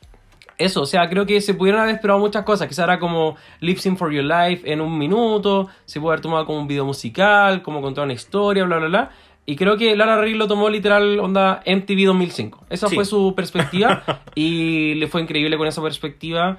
Eso, 0.58 0.82
o 0.82 0.86
sea, 0.86 1.08
creo 1.08 1.26
que 1.26 1.40
se 1.40 1.54
pudieron 1.54 1.80
haber 1.80 1.94
esperado 1.94 2.20
muchas 2.20 2.44
cosas. 2.44 2.68
Quizá 2.68 2.84
era 2.84 2.98
como 2.98 3.36
Lip 3.60 3.78
Sync 3.78 3.98
for 3.98 4.12
Your 4.12 4.24
Life 4.24 4.70
en 4.70 4.80
un 4.80 4.96
minuto. 4.98 5.68
Se 5.84 6.00
puede 6.00 6.14
haber 6.14 6.20
tomado 6.22 6.46
como 6.46 6.58
un 6.60 6.66
video 6.68 6.84
musical, 6.84 7.62
como 7.62 7.80
contar 7.80 8.04
una 8.04 8.12
historia, 8.12 8.64
bla, 8.64 8.78
bla, 8.78 8.88
bla. 8.88 9.10
Y 9.44 9.56
creo 9.56 9.76
que 9.76 9.96
Lara 9.96 10.20
Ri 10.20 10.34
lo 10.34 10.46
tomó 10.46 10.68
literal 10.70 11.18
onda 11.18 11.62
MTV 11.66 12.06
2005. 12.06 12.64
Esa 12.70 12.88
Sí. 12.88 12.94
fue 12.94 13.04
su 13.04 13.34
perspectiva 13.34 14.02
y 14.36 14.94
le 14.94 15.08
fue 15.08 15.20
increíble 15.22 15.56
con 15.58 15.66
esa 15.66 15.82
perspectiva. 15.82 16.58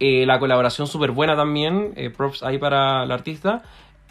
Eh, 0.00 0.26
la 0.26 0.38
colaboración 0.38 0.86
súper 0.86 1.12
buena 1.12 1.34
también. 1.36 1.92
eh, 1.96 2.10
props 2.10 2.42
ahí 2.42 2.58
para 2.58 3.06
la 3.06 3.14
artista. 3.14 3.62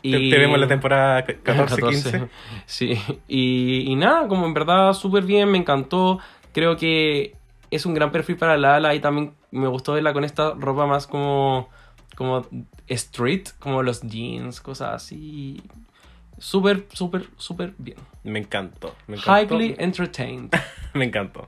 Te, 0.01 0.09
te 0.09 0.37
vemos 0.37 0.55
en 0.55 0.61
la 0.61 0.67
temporada 0.67 1.23
14, 1.23 1.43
14. 1.81 1.81
15. 2.11 2.27
Sí, 2.65 2.99
y, 3.27 3.85
y 3.91 3.95
nada, 3.95 4.27
como 4.27 4.45
en 4.47 4.53
verdad 4.53 4.91
súper 4.93 5.23
bien, 5.23 5.49
me 5.49 5.57
encantó. 5.59 6.19
Creo 6.51 6.75
que 6.75 7.35
es 7.75 7.85
un 7.85 7.93
gran 7.93 8.11
perfil 8.11 8.37
para 8.37 8.57
Lala 8.57 8.95
y 8.95 8.99
también 8.99 9.33
me 9.51 9.67
gustó 9.67 9.93
verla 9.93 10.13
con 10.13 10.23
esta 10.23 10.53
ropa 10.53 10.85
más 10.85 11.07
como, 11.07 11.69
como 12.15 12.45
street, 12.87 13.49
como 13.59 13.83
los 13.83 14.01
jeans, 14.01 14.61
cosas 14.61 14.93
así. 14.93 15.61
Súper, 16.37 16.85
súper, 16.91 17.27
súper 17.37 17.73
bien. 17.77 17.97
Me 18.23 18.39
encantó. 18.39 18.95
Me 19.07 19.17
encantó. 19.17 19.55
Highly 19.55 19.75
entertained. 19.77 20.51
me 20.93 21.05
encantó. 21.05 21.47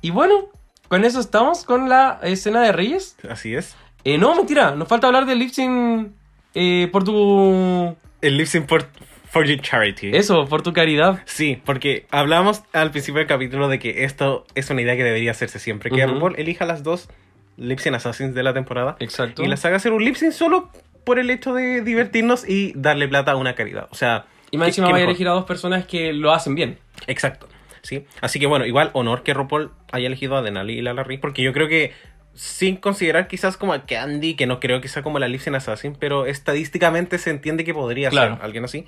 Y 0.00 0.10
bueno, 0.10 0.50
con 0.88 1.04
eso 1.04 1.20
estamos 1.20 1.64
con 1.64 1.88
la 1.88 2.20
escena 2.22 2.60
de 2.62 2.72
Reyes. 2.72 3.16
Así 3.28 3.54
es. 3.54 3.76
Eh, 4.04 4.18
no, 4.18 4.34
mentira, 4.34 4.72
nos 4.72 4.86
falta 4.86 5.06
hablar 5.06 5.24
del 5.24 5.38
lip 5.38 5.50
sync 5.50 6.10
eh, 6.54 6.88
por 6.92 7.04
tu... 7.04 7.96
El 8.20 8.36
lip 8.36 8.46
sync 8.46 8.68
for, 8.68 8.86
for 9.34 9.44
your 9.46 9.60
charity. 9.60 10.16
Eso, 10.16 10.46
por 10.46 10.62
tu 10.62 10.72
caridad. 10.72 11.20
Sí, 11.26 11.60
porque 11.66 12.06
hablábamos 12.10 12.62
al 12.72 12.90
principio 12.90 13.18
del 13.18 13.26
capítulo 13.28 13.68
de 13.68 13.78
que 13.78 14.04
esto 14.04 14.46
es 14.54 14.70
una 14.70 14.80
idea 14.80 14.96
que 14.96 15.04
debería 15.04 15.32
hacerse 15.32 15.58
siempre. 15.58 15.90
Que. 15.90 16.06
RuPaul 16.06 16.36
elija 16.38 16.64
las 16.64 16.82
dos 16.82 17.08
lip 17.56 17.78
sync 17.80 17.96
assassins 17.96 18.34
de 18.34 18.42
la 18.42 18.54
temporada. 18.54 18.96
Exacto. 19.00 19.42
Y 19.42 19.46
las 19.48 19.64
haga 19.64 19.76
hacer 19.76 19.92
un 19.92 20.04
lip 20.04 20.14
sync 20.16 20.32
solo 20.32 20.70
por 21.04 21.18
el 21.18 21.28
hecho 21.30 21.52
de 21.52 21.82
divertirnos 21.82 22.48
y 22.48 22.72
darle 22.76 23.06
plata 23.08 23.32
a 23.32 23.36
una 23.36 23.54
caridad. 23.54 23.88
O 23.90 23.94
sea... 23.94 24.24
Y 24.50 24.56
más 24.56 24.66
¿qué- 24.66 24.70
encima 24.80 24.90
va 24.90 24.96
a 24.96 25.00
elegir 25.02 25.28
a 25.28 25.32
dos 25.32 25.44
personas 25.44 25.84
que 25.86 26.12
lo 26.12 26.32
hacen 26.32 26.54
bien. 26.54 26.78
Exacto. 27.08 27.48
Sí. 27.82 28.06
Así 28.22 28.38
que 28.40 28.46
bueno, 28.46 28.64
igual 28.66 28.90
honor 28.94 29.22
que 29.24 29.34
RuPaul 29.34 29.72
haya 29.92 30.06
elegido 30.06 30.36
a 30.36 30.42
Denali 30.42 30.78
y 30.78 30.80
Lala 30.80 31.02
Ri, 31.04 31.18
porque 31.18 31.42
yo 31.42 31.52
creo 31.52 31.68
que 31.68 31.92
sin 32.34 32.76
considerar 32.76 33.28
quizás 33.28 33.56
como 33.56 33.72
a 33.74 33.84
Candy, 33.86 34.34
que 34.34 34.46
no 34.46 34.58
creo 34.58 34.80
que 34.80 34.88
sea 34.88 35.02
como 35.04 35.18
la 35.20 35.28
Lip 35.28 35.40
Sync 35.40 35.54
Assassin, 35.56 35.94
pero 35.98 36.26
estadísticamente 36.26 37.18
se 37.18 37.30
entiende 37.30 37.62
que 37.64 37.74
podría 37.74 38.10
Claro. 38.10 38.34
ser 38.36 38.44
alguien 38.44 38.64
así. 38.64 38.86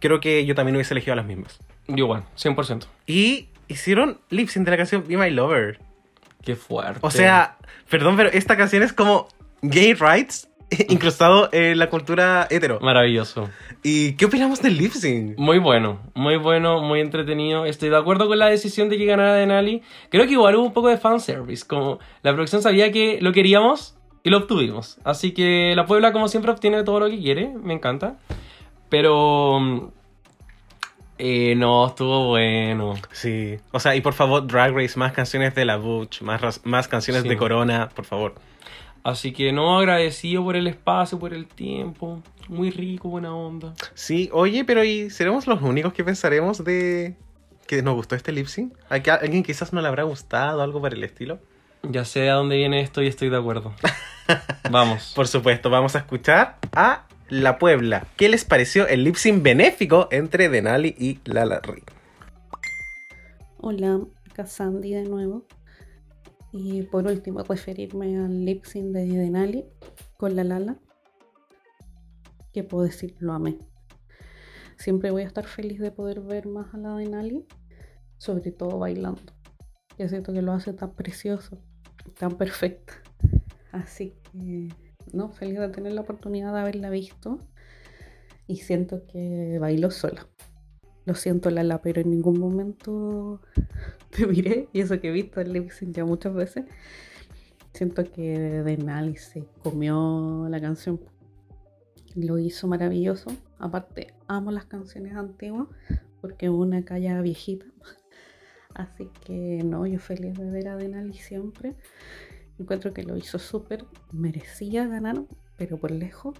Creo 0.00 0.20
que 0.20 0.44
yo 0.44 0.54
también 0.54 0.76
hubiese 0.76 0.94
elegido 0.94 1.12
a 1.12 1.16
las 1.16 1.26
mismas. 1.26 1.60
Igual, 1.86 2.24
100%. 2.36 2.86
Y 3.06 3.48
hicieron 3.68 4.18
lip 4.30 4.48
sync 4.48 4.64
de 4.64 4.70
la 4.72 4.76
canción 4.76 5.04
Be 5.06 5.16
My 5.16 5.30
Lover. 5.30 5.78
Qué 6.42 6.56
fuerte. 6.56 6.98
O 7.02 7.10
sea, 7.10 7.58
perdón, 7.88 8.16
pero 8.16 8.30
esta 8.30 8.56
canción 8.56 8.82
es 8.82 8.92
como 8.92 9.28
gay 9.62 9.94
rights 9.94 10.48
incrustado 10.88 11.48
en 11.52 11.78
la 11.78 11.90
cultura 11.90 12.46
hetero. 12.50 12.80
Maravilloso. 12.80 13.50
¿Y 13.82 14.12
qué 14.12 14.26
opinamos 14.26 14.62
del 14.62 14.76
lip 14.76 14.92
sync? 14.92 15.38
Muy 15.38 15.58
bueno, 15.58 16.00
muy 16.14 16.36
bueno, 16.36 16.80
muy 16.80 17.00
entretenido. 17.00 17.66
Estoy 17.66 17.88
de 17.88 17.96
acuerdo 17.96 18.28
con 18.28 18.38
la 18.38 18.46
decisión 18.46 18.88
de 18.88 18.96
que 18.96 19.04
ganara 19.04 19.34
Denali. 19.34 19.82
Creo 20.10 20.26
que 20.26 20.32
igual 20.32 20.56
hubo 20.56 20.64
un 20.64 20.72
poco 20.72 20.88
de 20.88 20.98
fanservice. 20.98 21.66
Como 21.66 21.98
la 22.22 22.32
producción 22.32 22.62
sabía 22.62 22.92
que 22.92 23.18
lo 23.20 23.32
queríamos 23.32 23.96
y 24.22 24.30
lo 24.30 24.38
obtuvimos. 24.38 24.98
Así 25.04 25.32
que 25.32 25.74
la 25.74 25.86
Puebla, 25.86 26.12
como 26.12 26.28
siempre, 26.28 26.52
obtiene 26.52 26.82
todo 26.84 27.00
lo 27.00 27.08
que 27.08 27.18
quiere. 27.18 27.52
Me 27.62 27.74
encanta. 27.74 28.18
Pero. 28.90 29.58
mm, 29.60 29.88
eh, 31.22 31.54
no, 31.56 31.86
estuvo 31.86 32.28
bueno. 32.28 32.94
Sí. 33.12 33.56
O 33.72 33.80
sea, 33.80 33.94
y 33.94 34.00
por 34.00 34.14
favor, 34.14 34.46
Drag 34.46 34.74
Race, 34.74 34.98
más 34.98 35.12
canciones 35.12 35.54
de 35.54 35.64
la 35.66 35.76
Butch, 35.76 36.22
más, 36.22 36.60
más 36.64 36.88
canciones 36.88 37.22
Sí. 37.22 37.28
de 37.28 37.36
Corona, 37.36 37.88
por 37.94 38.04
favor. 38.06 38.34
Así 39.02 39.32
que 39.32 39.52
no, 39.52 39.78
agradecido 39.78 40.42
por 40.44 40.56
el 40.56 40.66
espacio, 40.66 41.18
por 41.18 41.32
el 41.34 41.46
tiempo. 41.46 42.22
Muy 42.48 42.70
rico, 42.70 43.08
buena 43.08 43.34
onda. 43.34 43.74
Sí, 43.94 44.28
oye, 44.32 44.64
pero 44.64 44.82
¿y 44.84 45.08
seremos 45.10 45.46
los 45.46 45.60
únicos 45.62 45.92
que 45.92 46.04
pensaremos 46.04 46.64
de 46.64 47.16
que 47.66 47.82
nos 47.82 47.94
gustó 47.94 48.14
este 48.16 48.32
lip 48.32 48.46
sync? 48.46 48.72
¿A 48.88 49.00
que- 49.00 49.10
¿Alguien 49.10 49.42
quizás 49.42 49.72
no 49.72 49.80
le 49.80 49.88
habrá 49.88 50.02
gustado, 50.04 50.60
algo 50.62 50.80
por 50.80 50.92
el 50.92 51.04
estilo? 51.04 51.38
Ya 51.82 52.04
sé 52.04 52.28
a 52.28 52.34
dónde 52.34 52.56
viene 52.56 52.80
esto 52.80 53.02
y 53.02 53.06
estoy 53.06 53.28
de 53.30 53.36
acuerdo. 53.38 53.72
Vamos. 54.70 55.12
Por 55.14 55.28
supuesto, 55.28 55.70
vamos 55.70 55.96
a 55.96 56.00
escuchar 56.00 56.56
a 56.74 57.04
La 57.30 57.60
Puebla. 57.60 58.08
¿Qué 58.16 58.28
les 58.28 58.44
pareció 58.44 58.88
el 58.88 59.04
lip 59.04 59.14
sync 59.14 59.40
benéfico 59.44 60.08
entre 60.10 60.48
Denali 60.48 60.96
y 60.98 61.20
Lala? 61.24 61.62
Hola, 63.58 64.00
Sandy 64.44 64.94
de 64.94 65.04
nuevo. 65.04 65.46
Y 66.50 66.82
por 66.82 67.06
último, 67.06 67.44
referirme 67.44 68.18
al 68.18 68.44
lip 68.44 68.64
sync 68.64 68.86
de 68.86 69.06
Denali 69.06 69.64
con 70.16 70.34
la 70.34 70.42
Lala. 70.42 70.80
Que 72.52 72.64
puedo 72.64 72.82
decir, 72.82 73.14
lo 73.20 73.32
amé. 73.32 73.58
Siempre 74.76 75.12
voy 75.12 75.22
a 75.22 75.26
estar 75.26 75.46
feliz 75.46 75.78
de 75.78 75.92
poder 75.92 76.22
ver 76.22 76.48
más 76.48 76.74
a 76.74 76.78
la 76.78 76.96
Denali, 76.96 77.46
sobre 78.18 78.50
todo 78.50 78.76
bailando. 78.80 79.32
Yo 79.96 80.08
siento 80.08 80.32
que 80.32 80.42
lo 80.42 80.50
hace 80.50 80.72
tan 80.72 80.96
precioso, 80.96 81.62
tan 82.18 82.36
perfecta. 82.36 82.94
Así 83.70 84.16
que, 84.32 84.89
no, 85.14 85.30
feliz 85.30 85.58
de 85.58 85.68
tener 85.68 85.92
la 85.92 86.02
oportunidad 86.02 86.52
de 86.52 86.60
haberla 86.60 86.90
visto. 86.90 87.38
Y 88.46 88.56
siento 88.56 89.06
que 89.06 89.58
bailó 89.60 89.90
sola. 89.90 90.26
Lo 91.04 91.14
siento, 91.14 91.50
Lala, 91.50 91.80
pero 91.82 92.00
en 92.00 92.10
ningún 92.10 92.38
momento 92.38 93.40
te 94.10 94.26
miré. 94.26 94.68
Y 94.72 94.80
eso 94.80 95.00
que 95.00 95.08
he 95.08 95.12
visto 95.12 95.40
el 95.40 95.52
lip 95.52 95.70
ya 95.80 96.04
muchas 96.04 96.34
veces. 96.34 96.64
Siento 97.72 98.04
que 98.04 98.62
Denali 98.62 99.16
se 99.16 99.44
comió 99.62 100.46
la 100.48 100.60
canción. 100.60 101.00
Lo 102.14 102.38
hizo 102.38 102.66
maravilloso. 102.66 103.30
Aparte, 103.58 104.14
amo 104.26 104.50
las 104.50 104.66
canciones 104.66 105.14
antiguas 105.14 105.68
porque 106.20 106.50
una 106.50 106.84
calla 106.84 107.20
viejita. 107.22 107.66
Así 108.74 109.08
que 109.24 109.62
no, 109.64 109.86
yo 109.86 109.98
feliz 109.98 110.38
de 110.38 110.50
ver 110.50 110.68
a 110.68 110.76
Denali 110.76 111.14
siempre. 111.14 111.76
Encuentro 112.60 112.92
que 112.92 113.02
lo 113.02 113.16
hizo 113.16 113.38
súper. 113.38 113.86
Merecía 114.12 114.86
ganar, 114.86 115.24
pero 115.56 115.78
por 115.78 115.90
lejos. 115.90 116.36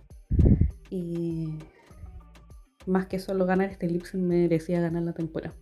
Y 0.90 1.58
más 2.86 3.06
que 3.06 3.18
solo 3.18 3.46
ganar 3.46 3.70
este 3.70 3.88
lip 3.88 4.04
sync, 4.04 4.22
merecía 4.22 4.82
ganar 4.82 5.02
la 5.02 5.14
temporada. 5.14 5.56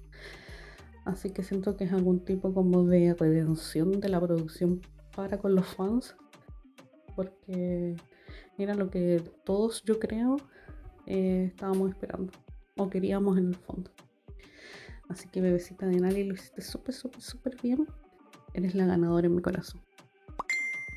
Así 1.04 1.30
que 1.30 1.44
siento 1.44 1.76
que 1.76 1.84
es 1.84 1.92
algún 1.92 2.24
tipo 2.24 2.52
como 2.52 2.84
de 2.84 3.14
redención 3.14 4.00
de 4.00 4.08
la 4.08 4.20
producción 4.20 4.80
para 5.14 5.38
con 5.38 5.54
los 5.54 5.64
fans. 5.64 6.16
Porque 7.14 7.94
era 8.58 8.74
lo 8.74 8.90
que 8.90 9.22
todos, 9.44 9.84
yo 9.84 10.00
creo, 10.00 10.38
eh, 11.06 11.44
estábamos 11.50 11.90
esperando. 11.90 12.32
O 12.76 12.90
queríamos 12.90 13.38
en 13.38 13.46
el 13.48 13.54
fondo. 13.54 13.92
Así 15.08 15.28
que 15.28 15.40
bebecita 15.40 15.86
de 15.86 16.00
Nali, 16.00 16.24
lo 16.24 16.34
hiciste 16.34 16.62
súper, 16.62 16.96
súper, 16.96 17.22
súper 17.22 17.56
bien. 17.62 17.86
Eres 18.54 18.74
la 18.74 18.86
ganadora 18.86 19.28
en 19.28 19.36
mi 19.36 19.40
corazón. 19.40 19.87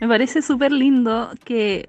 Me 0.02 0.08
parece 0.08 0.42
súper 0.42 0.72
lindo 0.72 1.30
que 1.46 1.88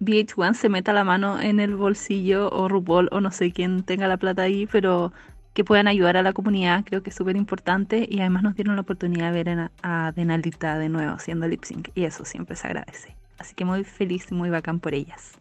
VH1 0.00 0.54
se 0.54 0.68
meta 0.68 0.92
la 0.92 1.02
mano 1.02 1.40
en 1.40 1.58
el 1.58 1.74
bolsillo 1.74 2.48
o 2.50 2.68
RuPaul 2.68 3.08
o 3.10 3.20
no 3.20 3.32
sé 3.32 3.50
quién 3.50 3.82
tenga 3.82 4.06
la 4.06 4.16
plata 4.16 4.42
ahí, 4.42 4.68
pero 4.70 5.12
que 5.54 5.64
puedan 5.64 5.88
ayudar 5.88 6.16
a 6.16 6.22
la 6.22 6.32
comunidad, 6.32 6.84
creo 6.84 7.02
que 7.02 7.10
es 7.10 7.16
súper 7.16 7.36
importante 7.36 8.06
y 8.08 8.20
además 8.20 8.44
nos 8.44 8.54
dieron 8.54 8.76
la 8.76 8.82
oportunidad 8.82 9.32
de 9.32 9.42
ver 9.42 9.70
a, 9.82 10.12
Denalita 10.12 10.78
de 10.78 10.88
nuevo 10.88 11.14
haciendo 11.14 11.48
lip 11.48 11.64
sync 11.64 11.88
y 11.96 12.04
eso 12.04 12.24
siempre 12.24 12.54
se 12.54 12.68
agradece. 12.68 13.16
Así 13.38 13.56
que 13.56 13.64
muy 13.64 13.82
feliz 13.82 14.28
y 14.30 14.34
muy 14.34 14.50
bacán 14.50 14.78
por 14.78 14.94
ellas. 14.94 15.32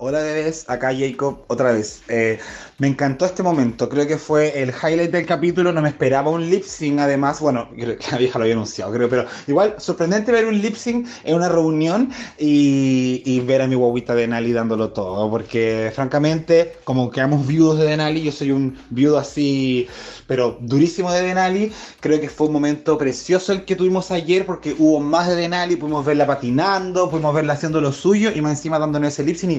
Hola 0.00 0.20
bebés, 0.20 0.64
acá 0.68 0.94
Jacob 0.96 1.40
otra 1.48 1.72
vez. 1.72 2.02
Eh, 2.06 2.38
me 2.78 2.86
encantó 2.86 3.24
este 3.24 3.42
momento, 3.42 3.88
creo 3.88 4.06
que 4.06 4.16
fue 4.16 4.62
el 4.62 4.68
highlight 4.68 5.10
del 5.10 5.26
capítulo, 5.26 5.72
no 5.72 5.82
me 5.82 5.88
esperaba 5.88 6.30
un 6.30 6.48
lip 6.48 6.62
sync 6.62 7.00
además, 7.00 7.40
bueno, 7.40 7.68
la 7.76 8.16
vieja 8.16 8.38
lo 8.38 8.44
había 8.44 8.54
anunciado, 8.54 8.92
creo, 8.92 9.08
pero 9.08 9.26
igual 9.48 9.74
sorprendente 9.78 10.30
ver 10.30 10.46
un 10.46 10.62
lip 10.62 10.76
sync 10.76 11.08
en 11.24 11.34
una 11.34 11.48
reunión 11.48 12.12
y, 12.38 13.40
ver 13.40 13.62
a 13.62 13.66
mi 13.66 13.74
guaguita 13.74 14.14
de 14.14 14.20
Denali 14.20 14.52
dándolo 14.52 14.90
todo, 14.90 15.28
porque 15.28 15.90
francamente, 15.92 16.76
como 16.84 17.10
quedamos 17.10 17.44
viudos 17.44 17.78
de 17.78 17.86
Denali, 17.86 18.22
yo 18.22 18.30
soy 18.30 18.52
un 18.52 18.78
viudo 18.90 19.18
así, 19.18 19.88
pero 20.28 20.58
durísimo 20.60 21.10
de 21.10 21.22
Denali, 21.22 21.72
creo 21.98 22.20
que 22.20 22.28
fue 22.28 22.46
un 22.46 22.52
momento 22.52 22.96
precioso 22.98 23.52
el 23.52 23.64
que 23.64 23.74
tuvimos 23.74 24.12
ayer 24.12 24.46
porque 24.46 24.76
hubo 24.78 25.00
más 25.00 25.26
de 25.26 25.34
Denali, 25.34 25.74
pudimos 25.74 26.06
verla 26.06 26.26
patinando, 26.26 27.10
pudimos 27.10 27.34
verla 27.34 27.54
haciendo 27.54 27.80
lo 27.80 27.90
suyo 27.90 28.30
y 28.32 28.40
más 28.40 28.52
encima 28.52 28.78
dándonos 28.78 29.14
ese 29.14 29.24
lip 29.24 29.36
sync 29.36 29.52
y 29.52 29.56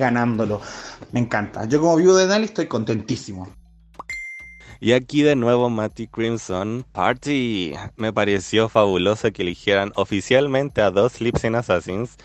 Me 1.11 1.19
encanta. 1.19 1.65
Yo 1.65 1.79
como 1.79 1.95
viudo 1.95 2.17
de 2.17 2.23
Denali 2.23 2.45
estoy 2.45 2.67
contentísimo. 2.67 3.47
Y 4.81 4.93
aquí 4.93 5.23
de 5.23 5.35
nuevo 5.35 5.69
Matty 5.69 6.07
Crimson 6.07 6.85
Party. 6.91 7.73
Me 7.97 8.13
pareció 8.13 8.69
fabuloso 8.69 9.31
que 9.31 9.41
eligieran 9.41 9.91
oficialmente 9.95 10.81
a 10.81 10.91
dos 10.91 11.19
Lip 11.19 11.37
Sync 11.37 11.55
Assassins 11.55 12.17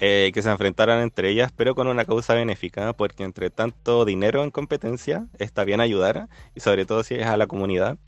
eh, 0.00 0.30
que 0.32 0.42
se 0.42 0.50
enfrentaran 0.50 1.00
entre 1.00 1.30
ellas, 1.30 1.50
pero 1.54 1.74
con 1.74 1.88
una 1.88 2.04
causa 2.04 2.34
benéfica, 2.34 2.92
porque 2.92 3.24
entre 3.24 3.50
tanto 3.50 4.04
dinero 4.04 4.44
en 4.44 4.52
competencia 4.52 5.26
está 5.38 5.64
bien 5.64 5.80
ayudar, 5.80 6.28
y 6.54 6.60
sobre 6.60 6.86
todo 6.86 7.02
si 7.02 7.16
es 7.16 7.26
a 7.26 7.36
la 7.36 7.48
comunidad. 7.48 7.98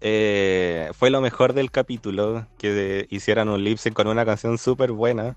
Eh, 0.00 0.90
fue 0.94 1.10
lo 1.10 1.20
mejor 1.20 1.52
del 1.52 1.70
capítulo 1.70 2.46
que 2.58 3.06
hicieran 3.10 3.48
un 3.48 3.64
lip 3.64 3.78
con 3.92 4.08
una 4.08 4.24
canción 4.24 4.56
súper 4.56 4.92
buena. 4.92 5.36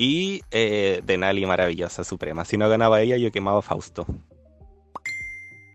Y 0.00 0.40
eh, 0.50 1.02
Denali 1.04 1.44
maravillosa, 1.44 2.04
suprema. 2.04 2.46
Si 2.46 2.56
no 2.56 2.70
ganaba 2.70 3.02
ella, 3.02 3.18
yo 3.18 3.30
quemaba 3.30 3.58
a 3.58 3.62
Fausto. 3.62 4.06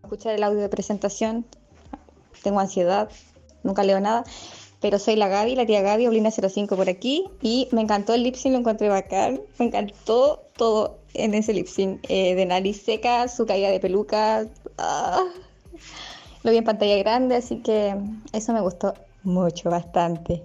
Escuchar 0.01 0.33
el 0.33 0.41
audio 0.41 0.61
de 0.61 0.69
presentación, 0.69 1.45
tengo 2.41 2.59
ansiedad, 2.59 3.07
nunca 3.61 3.83
leo 3.83 3.99
nada, 3.99 4.23
pero 4.81 4.97
soy 4.97 5.15
la 5.15 5.27
Gaby, 5.27 5.53
la 5.53 5.67
tía 5.67 5.83
Gaby, 5.83 6.07
Oblina05 6.07 6.75
por 6.75 6.89
aquí, 6.89 7.25
y 7.43 7.67
me 7.71 7.81
encantó 7.81 8.15
el 8.15 8.23
lip 8.23 8.33
sync, 8.33 8.53
lo 8.53 8.59
encontré 8.61 8.89
bacán, 8.89 9.41
me 9.59 9.67
encantó 9.67 10.41
todo 10.57 10.97
en 11.13 11.35
ese 11.35 11.53
lip 11.53 11.67
sync, 11.67 11.99
eh, 12.09 12.33
de 12.33 12.47
nariz 12.47 12.81
seca, 12.81 13.27
su 13.27 13.45
caída 13.45 13.69
de 13.69 13.79
peluca, 13.79 14.47
ah, 14.79 15.23
lo 16.41 16.49
vi 16.49 16.57
en 16.57 16.63
pantalla 16.63 16.97
grande, 16.97 17.35
así 17.35 17.57
que 17.57 17.95
eso 18.33 18.53
me 18.53 18.61
gustó 18.61 18.95
mucho, 19.21 19.69
bastante. 19.69 20.41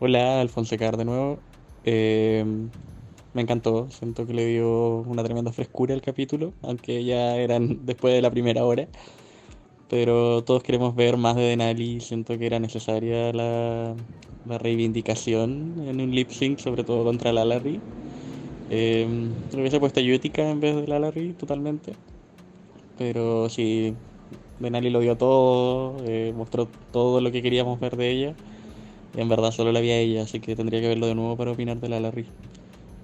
Hola, 0.00 0.40
Alfonso 0.40 0.78
Car 0.78 0.96
de 0.96 1.04
nuevo. 1.04 1.47
Eh, 1.90 2.44
me 3.32 3.42
encantó, 3.42 3.90
siento 3.90 4.26
que 4.26 4.34
le 4.34 4.46
dio 4.46 4.98
una 5.02 5.24
tremenda 5.24 5.52
frescura 5.52 5.94
al 5.94 6.02
capítulo, 6.02 6.54
aunque 6.62 7.04
ya 7.04 7.36
eran 7.36 7.84
después 7.86 8.14
de 8.14 8.22
la 8.22 8.30
primera 8.30 8.64
hora. 8.64 8.88
Pero 9.88 10.44
todos 10.44 10.62
queremos 10.62 10.94
ver 10.94 11.16
más 11.16 11.34
de 11.36 11.42
Denali, 11.42 12.00
siento 12.00 12.36
que 12.38 12.46
era 12.46 12.60
necesaria 12.60 13.32
la, 13.32 13.96
la 14.44 14.58
reivindicación 14.58 15.78
en 15.88 16.00
un 16.00 16.10
lip 16.10 16.30
sync, 16.30 16.58
sobre 16.58 16.84
todo 16.84 17.04
contra 17.04 17.32
la 17.32 17.44
Larry. 17.46 17.84
Eh, 18.68 19.06
le 19.52 19.60
hubiese 19.60 19.80
puesto 19.80 20.00
Yutica 20.00 20.50
en 20.50 20.60
vez 20.60 20.76
de 20.76 20.86
la 20.88 20.98
Larry, 21.00 21.34
totalmente. 21.34 21.98
Pero 22.96 23.48
sí, 23.48 23.96
Denali 24.58 24.90
lo 24.90 25.00
dio 25.00 25.16
todo, 25.16 26.04
eh, 26.04 26.32
mostró 26.34 26.74
todo 26.90 27.20
lo 27.20 27.30
que 27.32 27.42
queríamos 27.42 27.80
ver 27.80 27.96
de 27.96 28.10
ella. 28.10 28.38
En 29.18 29.28
verdad 29.28 29.50
solo 29.50 29.72
la 29.72 29.80
vi 29.80 29.90
a 29.90 29.98
ella, 29.98 30.22
así 30.22 30.38
que 30.38 30.54
tendría 30.54 30.80
que 30.80 30.86
verlo 30.86 31.08
de 31.08 31.16
nuevo 31.16 31.36
para 31.36 31.50
opinar 31.50 31.78
de 31.78 31.88
la 31.88 31.98
Larry. 31.98 32.24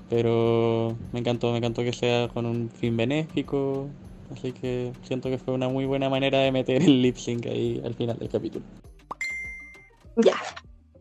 Pero 0.09 0.97
me 1.13 1.19
encantó, 1.19 1.51
me 1.51 1.59
encantó 1.59 1.83
que 1.83 1.93
sea 1.93 2.29
con 2.29 2.47
un 2.47 2.71
fin 2.71 2.97
benéfico. 2.97 3.89
Así 4.33 4.53
que 4.53 4.93
siento 5.03 5.29
que 5.29 5.39
fue 5.39 5.55
una 5.55 5.69
muy 5.69 5.87
buena 5.87 6.09
manera 6.09 6.39
de 6.39 6.53
meter 6.53 6.83
el 6.83 7.03
lip 7.03 7.17
sync 7.17 7.47
ahí 7.47 7.83
al 7.85 7.95
final 7.95 8.17
del 8.17 8.29
capítulo. 8.29 8.65
Ya. 10.19 10.37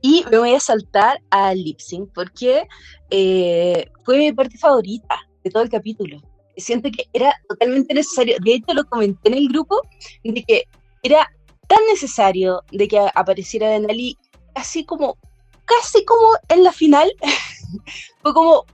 Y 0.02 0.26
me 0.32 0.40
voy 0.40 0.56
a 0.56 0.60
saltar 0.60 1.22
al 1.30 1.64
lip 1.64 1.80
sync 1.80 2.10
porque 2.16 2.64
eh, 3.12 3.86
fue 4.06 4.18
mi 4.18 4.32
parte 4.32 4.58
favorita 4.58 5.20
de 5.44 5.52
todo 5.52 5.62
el 5.62 5.70
capítulo. 5.70 6.20
Siento 6.58 6.90
que 6.90 7.08
era 7.14 7.36
totalmente 7.48 7.94
necesario. 7.94 8.38
De 8.44 8.56
hecho, 8.56 8.74
lo 8.74 8.84
comenté 8.86 9.30
en 9.30 9.36
el 9.36 9.48
grupo 9.48 9.80
de 10.24 10.44
que 10.44 10.64
era 11.04 11.30
tan 11.68 11.86
necesario 11.92 12.64
de 12.72 12.88
que 12.88 13.00
apareciera 13.14 13.70
Denali 13.70 14.18
así 14.56 14.86
como, 14.86 15.18
casi 15.66 16.04
como 16.06 16.28
en 16.50 16.64
la 16.64 16.72
final. 16.72 17.12
fue 18.22 18.34
como 18.34 18.66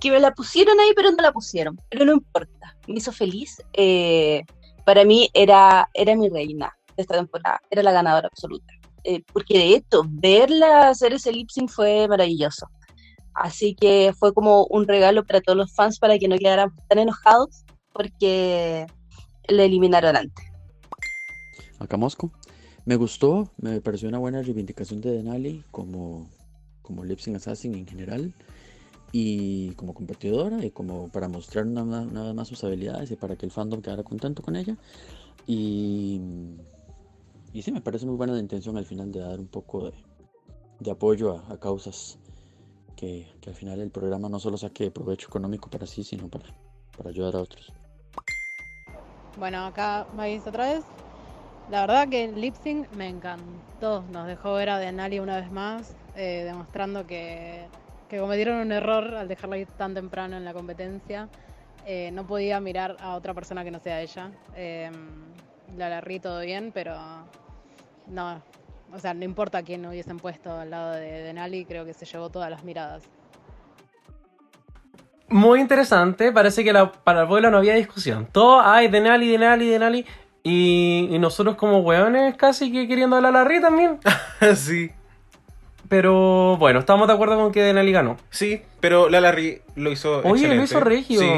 que 0.00 0.10
me 0.10 0.20
la 0.20 0.32
pusieron 0.32 0.78
ahí, 0.80 0.92
pero 0.94 1.10
no 1.10 1.22
la 1.22 1.32
pusieron. 1.32 1.80
Pero 1.90 2.04
no 2.04 2.12
importa, 2.12 2.76
me 2.86 2.94
hizo 2.94 3.12
feliz. 3.12 3.62
Eh, 3.72 4.44
para 4.84 5.04
mí 5.04 5.28
era, 5.34 5.88
era 5.94 6.16
mi 6.16 6.28
reina 6.28 6.76
de 6.96 7.02
esta 7.02 7.14
temporada, 7.14 7.60
era 7.70 7.82
la 7.82 7.92
ganadora 7.92 8.28
absoluta. 8.28 8.72
Eh, 9.04 9.22
porque 9.32 9.58
de 9.58 9.74
hecho, 9.76 10.02
verla 10.06 10.88
hacer 10.88 11.12
ese 11.12 11.32
lip 11.32 11.48
fue 11.68 12.08
maravilloso. 12.08 12.68
Así 13.34 13.74
que 13.74 14.12
fue 14.18 14.34
como 14.34 14.64
un 14.64 14.86
regalo 14.88 15.24
para 15.24 15.40
todos 15.40 15.56
los 15.56 15.72
fans 15.72 15.98
para 15.98 16.18
que 16.18 16.26
no 16.26 16.36
quedaran 16.36 16.74
tan 16.88 16.98
enojados 16.98 17.64
porque 17.92 18.86
le 19.48 19.64
eliminaron 19.64 20.16
antes. 20.16 20.44
Acá. 21.78 21.96
Me 22.88 22.96
gustó, 22.96 23.50
me 23.58 23.82
pareció 23.82 24.08
una 24.08 24.16
buena 24.16 24.40
reivindicación 24.40 25.02
de 25.02 25.10
Denali 25.10 25.62
como, 25.70 26.26
como 26.80 27.04
Lip 27.04 27.18
Sync 27.18 27.36
Assassin 27.36 27.74
en 27.74 27.86
general 27.86 28.32
y 29.12 29.72
como 29.72 29.92
competidora 29.92 30.64
y 30.64 30.70
como 30.70 31.10
para 31.10 31.28
mostrar 31.28 31.66
nada, 31.66 32.06
nada 32.06 32.32
más 32.32 32.48
sus 32.48 32.64
habilidades 32.64 33.10
y 33.10 33.16
para 33.16 33.36
que 33.36 33.44
el 33.44 33.52
fandom 33.52 33.82
quedara 33.82 34.04
contento 34.04 34.42
con 34.42 34.56
ella. 34.56 34.74
Y, 35.46 36.18
y 37.52 37.60
sí, 37.60 37.72
me 37.72 37.82
parece 37.82 38.06
muy 38.06 38.16
buena 38.16 38.32
la 38.32 38.40
intención 38.40 38.78
al 38.78 38.86
final 38.86 39.12
de 39.12 39.20
dar 39.20 39.38
un 39.38 39.48
poco 39.48 39.90
de, 39.90 39.92
de 40.80 40.90
apoyo 40.90 41.36
a, 41.36 41.60
causas 41.60 42.18
que, 42.96 43.30
que, 43.42 43.50
al 43.50 43.54
final 43.54 43.80
el 43.80 43.90
programa 43.90 44.30
no 44.30 44.40
solo 44.40 44.56
saque 44.56 44.90
provecho 44.90 45.28
económico 45.28 45.68
para 45.68 45.86
sí, 45.86 46.04
sino 46.04 46.28
para, 46.28 46.46
para 46.96 47.10
ayudar 47.10 47.36
a 47.36 47.40
otros. 47.42 47.70
Bueno, 49.36 49.66
acá 49.66 50.06
vais 50.16 50.46
otra 50.46 50.72
vez. 50.72 50.84
La 51.70 51.82
verdad 51.82 52.08
que 52.08 52.24
el 52.24 52.40
lip 52.40 52.54
me 52.96 53.08
encantó. 53.08 54.02
Nos 54.10 54.26
dejó 54.26 54.54
ver 54.54 54.70
a 54.70 54.78
Denali 54.78 55.18
una 55.18 55.36
vez 55.38 55.50
más, 55.50 55.94
eh, 56.16 56.42
demostrando 56.44 57.06
que, 57.06 57.66
que, 58.08 58.18
cometieron 58.18 58.58
un 58.58 58.72
error 58.72 59.14
al 59.14 59.28
dejarla 59.28 59.58
ir 59.58 59.68
tan 59.68 59.92
temprano 59.92 60.36
en 60.36 60.44
la 60.44 60.54
competencia. 60.54 61.28
Eh, 61.84 62.10
no 62.12 62.26
podía 62.26 62.58
mirar 62.60 62.96
a 63.00 63.14
otra 63.14 63.34
persona 63.34 63.64
que 63.64 63.70
no 63.70 63.80
sea 63.80 64.00
ella. 64.00 64.30
Eh, 64.56 64.90
la 65.76 65.90
Larry 65.90 66.20
todo 66.20 66.40
bien, 66.40 66.70
pero 66.72 66.96
no. 68.06 68.42
O 68.94 68.98
sea, 68.98 69.12
no 69.12 69.24
importa 69.24 69.62
quién 69.62 69.84
hubiesen 69.84 70.16
puesto 70.16 70.50
al 70.52 70.70
lado 70.70 70.92
de 70.92 71.22
Denali, 71.22 71.66
creo 71.66 71.84
que 71.84 71.92
se 71.92 72.06
llevó 72.06 72.30
todas 72.30 72.50
las 72.50 72.64
miradas. 72.64 73.02
Muy 75.28 75.60
interesante, 75.60 76.32
parece 76.32 76.64
que 76.64 76.72
para 77.04 77.22
el 77.22 77.28
pueblo 77.28 77.50
no 77.50 77.58
había 77.58 77.74
discusión. 77.74 78.26
Todo, 78.32 78.62
ay, 78.62 78.88
Denali, 78.88 79.28
Denali, 79.30 79.68
Denali. 79.68 80.06
Y, 80.48 81.08
y, 81.10 81.18
nosotros 81.18 81.56
como 81.56 81.80
weones 81.80 82.36
casi 82.36 82.72
que 82.72 82.88
queriendo 82.88 83.16
hablar 83.16 83.30
a 83.30 83.38
la 83.38 83.44
Larry 83.44 83.60
también. 83.60 83.98
sí. 84.56 84.90
Pero 85.88 86.56
bueno, 86.58 86.80
estamos 86.80 87.08
de 87.08 87.14
acuerdo 87.14 87.36
con 87.36 87.52
que 87.52 87.62
Denali 87.62 87.92
ganó. 87.92 88.16
Sí, 88.30 88.62
pero 88.80 89.08
la 89.08 89.20
Larry 89.20 89.62
lo 89.74 89.90
hizo 89.90 90.18
Oye, 90.18 90.44
excelente. 90.44 90.56
lo 90.56 90.62
hizo 90.64 90.80
Regio. 90.80 91.20
Sí. 91.20 91.30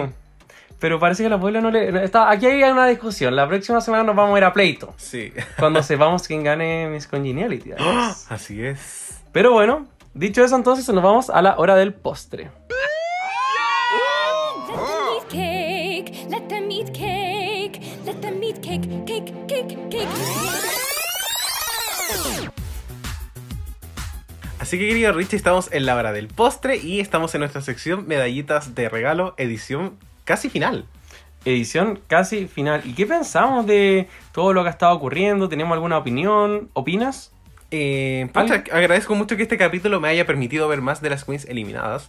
Pero 0.81 0.99
parece 0.99 1.23
que 1.23 1.28
la 1.28 1.35
abuela 1.35 1.61
no 1.61 1.70
le... 1.70 2.05
Está, 2.05 2.31
aquí 2.31 2.47
hay 2.47 2.62
una 2.70 2.87
discusión. 2.87 3.37
La 3.37 3.47
próxima 3.47 3.81
semana 3.82 4.03
nos 4.03 4.16
vamos 4.16 4.35
a 4.35 4.39
ir 4.39 4.45
a 4.45 4.53
pleito. 4.53 4.95
Sí. 4.97 5.32
Cuando 5.59 5.82
sepamos 5.85 6.27
quién 6.27 6.43
gane 6.43 6.89
Miss 6.89 7.07
Congeniality. 7.07 7.73
¡Oh! 7.78 8.12
Así 8.31 8.65
es. 8.65 9.20
Pero 9.31 9.53
bueno, 9.53 9.87
dicho 10.15 10.43
eso 10.43 10.57
entonces 10.57 10.89
nos 10.89 11.05
vamos 11.05 11.31
a 11.31 11.43
la 11.43 11.57
hora 11.59 11.77
del 11.77 11.93
postre. 11.93 12.51
Así 24.71 24.79
que 24.79 24.87
querido 24.87 25.13
Richie, 25.13 25.35
estamos 25.35 25.69
en 25.73 25.85
la 25.85 25.97
hora 25.97 26.13
del 26.13 26.29
postre 26.29 26.77
y 26.77 27.01
estamos 27.01 27.35
en 27.35 27.41
nuestra 27.41 27.61
sección 27.61 28.07
Medallitas 28.07 28.77
de 28.77 28.89
Regalo, 28.89 29.35
edición 29.37 29.99
casi 30.23 30.49
final. 30.49 30.87
Edición 31.45 31.99
casi 32.07 32.47
final. 32.47 32.81
¿Y 32.85 32.93
qué 32.93 33.05
pensamos 33.05 33.67
de 33.67 34.07
todo 34.31 34.53
lo 34.53 34.63
que 34.63 34.69
ha 34.69 34.71
estado 34.71 34.95
ocurriendo? 34.95 35.49
¿Tenemos 35.49 35.75
alguna 35.75 35.99
opinión? 35.99 36.71
¿Opinas? 36.73 37.33
Eh, 37.73 38.29
pucha, 38.33 38.63
agradezco 38.71 39.17
mucho 39.17 39.37
que 39.37 39.43
este 39.43 39.59
capítulo 39.59 39.99
me 39.99 40.07
haya 40.07 40.25
permitido 40.25 40.69
ver 40.69 40.83
más 40.83 41.03
de 41.03 41.11
las 41.11 41.25
queens 41.25 41.47
eliminadas. 41.47 42.09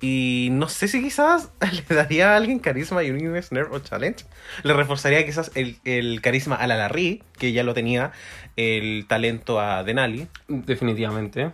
Y 0.00 0.48
no 0.52 0.68
sé 0.68 0.88
si 0.88 1.02
quizás 1.02 1.50
le 1.88 1.94
daría 1.94 2.32
a 2.32 2.36
alguien 2.36 2.58
carisma 2.58 3.02
y 3.02 3.10
Universe 3.10 3.54
Nerve 3.54 3.76
o 3.76 3.80
Challenge. 3.80 4.24
Le 4.62 4.72
reforzaría 4.72 5.24
quizás 5.26 5.50
el, 5.54 5.78
el 5.84 6.20
carisma 6.22 6.56
a 6.56 6.66
la 6.66 6.76
Larry, 6.76 7.22
que 7.38 7.52
ya 7.52 7.64
lo 7.64 7.74
tenía, 7.74 8.12
el 8.56 9.06
talento 9.08 9.60
a 9.60 9.84
Denali. 9.84 10.26
Definitivamente. 10.48 11.52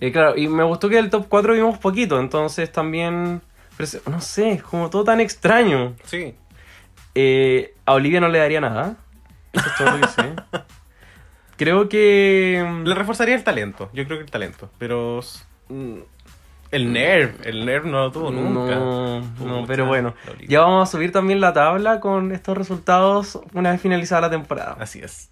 Eh, 0.00 0.12
claro, 0.12 0.36
y 0.36 0.48
me 0.48 0.62
gustó 0.62 0.88
que 0.88 0.96
del 0.96 1.10
top 1.10 1.26
4 1.28 1.54
vimos 1.54 1.78
poquito, 1.78 2.18
entonces 2.20 2.72
también 2.72 3.42
no 4.06 4.20
sé, 4.20 4.52
es 4.52 4.62
como 4.62 4.90
todo 4.90 5.04
tan 5.04 5.20
extraño. 5.20 5.94
Sí. 6.04 6.34
Eh, 7.14 7.74
a 7.86 7.94
Olivia 7.94 8.20
no 8.20 8.28
le 8.28 8.38
daría 8.38 8.60
nada. 8.60 8.96
Eso 9.52 9.66
es 9.66 9.76
todo 9.76 9.90
lo 9.96 10.00
que 10.00 10.12
sé. 10.12 10.34
Creo 11.56 11.88
que. 11.88 12.64
mm, 12.66 12.84
Le 12.84 12.94
reforzaría 12.94 13.34
el 13.34 13.44
talento. 13.44 13.90
Yo 13.92 14.04
creo 14.06 14.18
que 14.18 14.24
el 14.24 14.30
talento. 14.30 14.70
Pero. 14.78 15.20
El 16.70 16.92
nerv. 16.92 17.34
El 17.44 17.66
nerv 17.66 17.86
no 17.86 17.98
lo 17.98 18.12
tuvo 18.12 18.30
nunca. 18.30 18.76
No, 18.76 19.64
pero 19.66 19.86
bueno. 19.86 20.14
Ya 20.46 20.60
vamos 20.60 20.88
a 20.88 20.92
subir 20.92 21.10
también 21.12 21.40
la 21.40 21.52
tabla 21.52 21.98
con 22.00 22.30
estos 22.32 22.56
resultados 22.56 23.40
una 23.54 23.72
vez 23.72 23.80
finalizada 23.80 24.22
la 24.22 24.30
temporada. 24.30 24.76
Así 24.78 25.00
es. 25.00 25.30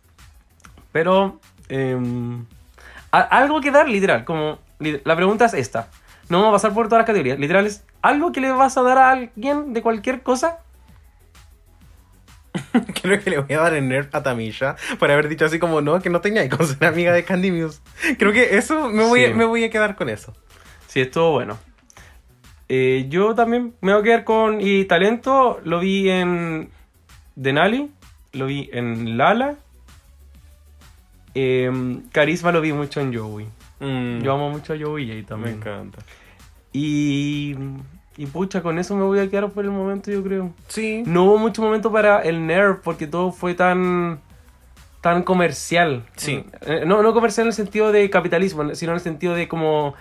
Pero. 0.93 1.41
em, 1.69 2.45
algo 3.13 3.61
que 3.61 3.71
dar, 3.71 3.89
literal. 3.89 4.25
Como. 4.25 4.59
La 5.05 5.15
pregunta 5.17 5.45
es 5.45 5.55
esta. 5.55 5.89
No 6.29 6.39
vamos 6.39 6.51
a 6.51 6.57
pasar 6.57 6.75
por 6.75 6.87
todas 6.89 7.01
las 7.01 7.07
categorías. 7.07 7.39
Literal 7.39 7.67
es. 7.67 7.85
¿Algo 8.03 8.33
que 8.33 8.41
le 8.41 8.51
vas 8.51 8.77
a 8.77 8.83
dar 8.83 8.99
a 8.99 9.11
alguien 9.11 9.73
de 9.73 9.83
cualquier 9.83 10.23
cosa? 10.23 10.59
Creo 13.03 13.21
que 13.23 13.31
le 13.31 13.39
voy 13.41 13.55
a 13.55 13.61
dar 13.61 13.75
el 13.75 13.89
nerf 13.89 14.13
a 14.15 14.23
Tamisha 14.23 14.77
por 14.99 15.11
haber 15.11 15.29
dicho 15.29 15.45
así 15.45 15.59
como 15.59 15.81
no, 15.81 16.01
que 16.01 16.11
no 16.11 16.21
tenía 16.21 16.49
con 16.49 16.67
ser 16.67 16.85
amiga 16.87 17.13
de 17.13 17.25
Candy 17.25 17.51
Muse. 17.53 17.81
Creo 18.19 18.33
que 18.33 18.57
eso 18.57 18.89
me 18.89 19.05
voy, 19.05 19.21
Sí. 19.21 19.27
a, 19.27 19.35
me 19.35 19.45
voy 19.45 19.65
a 19.65 19.71
quedar 19.71 19.95
con 19.97 20.09
eso. 20.09 20.35
Sí, 20.99 21.03
estuvo 21.03 21.31
bueno. 21.31 21.57
Eh, 22.69 23.07
yo 23.09 23.33
también 23.37 23.73
me 23.81 23.93
voy 23.93 24.01
a 24.01 24.05
quedar 24.05 24.25
con. 24.25 24.61
Y 24.61 24.85
talento 24.87 25.61
lo 25.65 25.79
vi 25.79 26.11
en. 26.11 26.71
Denali, 27.37 27.89
lo 28.33 28.47
vi 28.47 28.69
en 28.73 29.17
Lala. 29.17 29.55
em, 31.35 32.03
carisma 32.11 32.51
lo 32.51 32.61
vi 32.61 32.73
mucho 32.73 33.01
en 33.01 33.17
Joey. 33.17 33.47
Mm, 33.79 34.23
Yo 34.23 34.33
amo 34.33 34.51
mucho 34.51 34.73
a 34.73 34.77
Joey 34.77 35.07
J 35.07 35.15
me 35.15 35.23
también. 35.23 35.55
encanta. 35.59 35.99
Y. 36.73 37.55
Y 38.17 38.27
pucha, 38.27 38.61
con 38.63 38.81
eso 38.81 38.97
me 38.97 39.05
voy 39.05 39.21
a 39.21 39.31
quedar 39.31 39.49
por 39.51 39.65
el 39.65 39.71
momento, 39.71 40.11
yo 40.11 40.25
creo. 40.25 40.53
Sí. 40.67 41.05
No 41.07 41.27
hubo 41.27 41.39
mucho 41.39 41.63
momento 41.63 41.93
para 41.93 42.23
el 42.23 42.45
nerf 42.45 42.81
porque 42.83 43.07
todo 43.07 43.31
fue 43.31 43.55
tan. 43.55 44.19
tan 45.01 45.23
comercial. 45.23 46.05
Sí. 46.17 46.45
Eh, 46.63 46.83
No, 46.85 47.05
no 47.05 47.15
comercial 47.15 47.45
en 47.47 47.49
el 47.51 47.55
sentido 47.55 47.93
de 47.93 48.11
capitalismo, 48.11 48.75
sino 48.75 48.91
en 48.91 48.97
el 48.97 49.01
sentido 49.01 49.35
de 49.35 49.47
como 49.47 49.95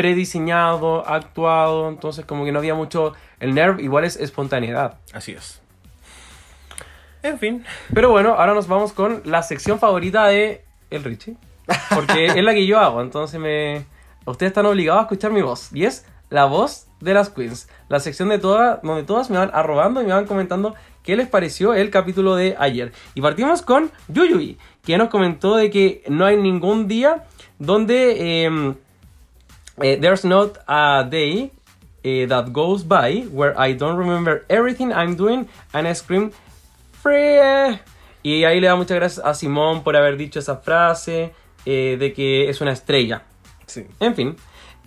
prediseñado, 0.00 1.06
actuado. 1.06 1.90
Entonces, 1.90 2.24
como 2.24 2.46
que 2.46 2.52
no 2.52 2.58
había 2.58 2.74
mucho. 2.74 3.12
El 3.38 3.54
nerf 3.54 3.78
igual 3.80 4.04
es 4.04 4.16
espontaneidad. 4.16 4.94
Así 5.12 5.32
es. 5.32 5.60
En 7.22 7.38
fin. 7.38 7.66
Pero 7.92 8.08
bueno, 8.10 8.30
ahora 8.30 8.54
nos 8.54 8.66
vamos 8.66 8.94
con 8.94 9.20
la 9.26 9.42
sección 9.42 9.78
favorita 9.78 10.26
de 10.26 10.64
el 10.88 11.04
Richie. 11.04 11.36
Porque 11.94 12.26
es 12.26 12.42
la 12.42 12.54
que 12.54 12.66
yo 12.66 12.80
hago, 12.80 13.02
entonces 13.02 13.38
me. 13.38 13.84
Ustedes 14.24 14.50
están 14.50 14.64
obligados 14.64 15.00
a 15.00 15.02
escuchar 15.02 15.32
mi 15.32 15.42
voz. 15.42 15.68
Y 15.74 15.84
es 15.84 16.06
la 16.30 16.46
voz 16.46 16.86
de 17.00 17.12
las 17.12 17.28
queens. 17.28 17.68
La 17.90 18.00
sección 18.00 18.30
de 18.30 18.38
todas, 18.38 18.80
donde 18.82 19.02
todas 19.02 19.28
me 19.28 19.36
van 19.36 19.50
arrobando 19.52 20.00
y 20.00 20.06
me 20.06 20.14
van 20.14 20.24
comentando 20.24 20.74
qué 21.02 21.14
les 21.14 21.28
pareció 21.28 21.74
el 21.74 21.90
capítulo 21.90 22.36
de 22.36 22.56
ayer. 22.58 22.92
Y 23.14 23.20
partimos 23.20 23.60
con 23.60 23.90
Yuyui, 24.08 24.56
que 24.82 24.96
nos 24.96 25.10
comentó 25.10 25.56
de 25.56 25.68
que 25.68 26.04
no 26.08 26.24
hay 26.24 26.38
ningún 26.38 26.88
día 26.88 27.24
donde 27.58 28.44
em, 28.44 28.76
eh, 29.82 29.96
there's 29.96 30.24
not 30.24 30.58
a 30.66 31.04
day 31.08 31.52
eh, 32.04 32.26
that 32.26 32.52
goes 32.52 32.82
by 32.82 33.26
where 33.32 33.58
I 33.58 33.74
don't 33.74 33.96
remember 33.96 34.44
everything 34.48 34.92
I'm 34.92 35.16
doing 35.16 35.48
and 35.72 35.86
I 35.86 35.92
scream 35.94 36.32
free. 36.92 37.78
Y 38.22 38.44
ahí 38.44 38.60
le 38.60 38.66
da 38.66 38.76
muchas 38.76 38.96
gracias 38.96 39.26
a 39.26 39.34
Simón 39.34 39.82
por 39.82 39.96
haber 39.96 40.16
dicho 40.16 40.38
esa 40.38 40.56
frase 40.56 41.32
eh, 41.64 41.96
de 41.98 42.12
que 42.12 42.50
es 42.50 42.60
una 42.60 42.72
estrella. 42.72 43.22
Sí. 43.66 43.86
En 43.98 44.14
fin, 44.14 44.36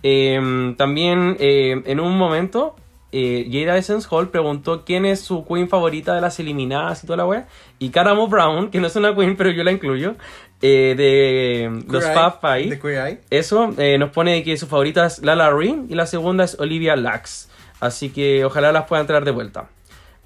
eh, 0.02 0.74
también 0.76 1.36
eh, 1.40 1.82
en 1.84 2.00
un 2.00 2.16
momento 2.16 2.76
eh, 3.16 3.48
Jada 3.48 3.78
Essence 3.78 4.08
Hall 4.10 4.30
preguntó 4.30 4.84
quién 4.84 5.06
es 5.06 5.20
su 5.20 5.46
queen 5.46 5.68
favorita 5.68 6.16
de 6.16 6.20
las 6.20 6.40
eliminadas 6.40 7.04
y 7.04 7.06
toda 7.06 7.18
la 7.18 7.26
wea. 7.26 7.46
Y 7.78 7.90
Caramo 7.90 8.26
Brown, 8.26 8.70
que 8.70 8.80
no 8.80 8.88
es 8.88 8.96
una 8.96 9.14
queen, 9.14 9.36
pero 9.36 9.50
yo 9.50 9.62
la 9.62 9.70
incluyo, 9.70 10.16
eh, 10.60 10.94
de 10.96 11.84
los 11.86 12.04
Fab 12.04 12.40
Five. 12.40 12.80
Queer 12.80 13.06
Eye. 13.06 13.20
Eso 13.30 13.72
eh, 13.78 13.98
nos 13.98 14.10
pone 14.10 14.42
que 14.42 14.56
su 14.56 14.66
favorita 14.66 15.06
es 15.06 15.22
Lala 15.22 15.50
Ring 15.52 15.86
y 15.88 15.94
la 15.94 16.06
segunda 16.06 16.42
es 16.42 16.58
Olivia 16.58 16.96
Lax. 16.96 17.48
Así 17.78 18.10
que 18.10 18.44
ojalá 18.44 18.72
las 18.72 18.86
puedan 18.86 19.06
traer 19.06 19.24
de 19.24 19.30
vuelta. 19.30 19.68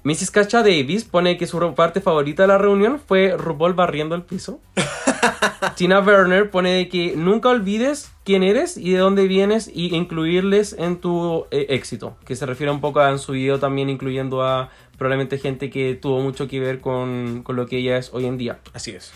Mrs. 0.03 0.31
Kacha 0.31 0.59
Davis 0.59 1.03
pone 1.03 1.37
que 1.37 1.45
su 1.45 1.59
parte 1.75 1.99
favorita 1.99 2.43
de 2.43 2.47
la 2.47 2.57
reunión 2.57 2.99
fue 3.05 3.35
RuPaul 3.37 3.73
barriendo 3.73 4.15
el 4.15 4.23
piso. 4.23 4.61
Tina 5.75 5.99
Werner 5.99 6.49
pone 6.49 6.71
de 6.71 6.89
que 6.89 7.15
nunca 7.17 7.49
olvides 7.49 8.11
quién 8.23 8.43
eres 8.43 8.77
y 8.77 8.93
de 8.93 8.99
dónde 8.99 9.27
vienes 9.27 9.69
y 9.73 9.93
incluirles 9.93 10.73
en 10.77 10.97
tu 10.97 11.47
eh, 11.51 11.67
éxito. 11.69 12.15
Que 12.25 12.35
se 12.35 12.45
refiere 12.45 12.71
un 12.71 12.79
poco 12.79 13.01
a 13.01 13.09
en 13.11 13.19
su 13.19 13.33
video 13.33 13.59
también 13.59 13.89
incluyendo 13.89 14.41
a 14.41 14.69
probablemente 14.97 15.37
gente 15.37 15.69
que 15.69 15.95
tuvo 15.95 16.21
mucho 16.21 16.47
que 16.47 16.59
ver 16.59 16.79
con, 16.79 17.43
con 17.43 17.55
lo 17.55 17.67
que 17.67 17.77
ella 17.77 17.97
es 17.97 18.13
hoy 18.13 18.25
en 18.25 18.37
día. 18.37 18.59
Así 18.73 18.91
es. 18.91 19.11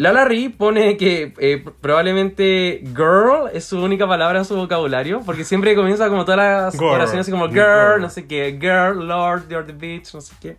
Lala 0.00 0.24
Ri 0.24 0.48
pone 0.48 0.96
que 0.96 1.34
eh, 1.38 1.62
probablemente 1.82 2.82
girl 2.96 3.50
es 3.52 3.66
su 3.66 3.78
única 3.82 4.08
palabra 4.08 4.38
en 4.38 4.46
su 4.46 4.56
vocabulario, 4.56 5.20
porque 5.26 5.44
siempre 5.44 5.76
comienza 5.76 6.08
como 6.08 6.24
todas 6.24 6.38
las 6.38 6.72
Girl. 6.72 6.94
oraciones 6.94 7.20
así 7.26 7.30
como 7.30 7.48
girl, 7.48 7.56
Girl. 7.92 8.00
no 8.00 8.08
sé 8.08 8.26
qué, 8.26 8.56
girl, 8.58 9.06
lord, 9.06 9.42
you're 9.50 9.62
the 9.66 9.74
bitch, 9.74 10.14
no 10.14 10.22
sé 10.22 10.34
qué. 10.40 10.56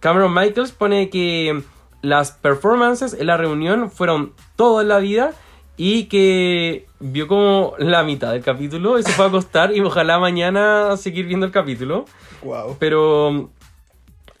Cameron 0.00 0.34
Michaels 0.34 0.72
pone 0.72 1.10
que 1.10 1.62
las 2.02 2.32
performances 2.32 3.14
en 3.14 3.28
la 3.28 3.36
reunión 3.36 3.88
fueron 3.88 4.32
todo 4.56 4.80
en 4.80 4.88
la 4.88 4.98
vida 4.98 5.30
y 5.76 6.06
que 6.06 6.86
vio 6.98 7.28
como 7.28 7.74
la 7.78 8.02
mitad 8.02 8.32
del 8.32 8.42
capítulo 8.42 8.98
y 8.98 9.04
se 9.04 9.12
fue 9.12 9.26
a 9.26 9.28
acostar 9.28 9.70
y 9.76 9.80
ojalá 9.80 10.18
mañana 10.18 10.96
seguir 10.96 11.26
viendo 11.26 11.46
el 11.46 11.52
capítulo. 11.52 12.04
Wow. 12.42 12.76
Pero 12.80 13.50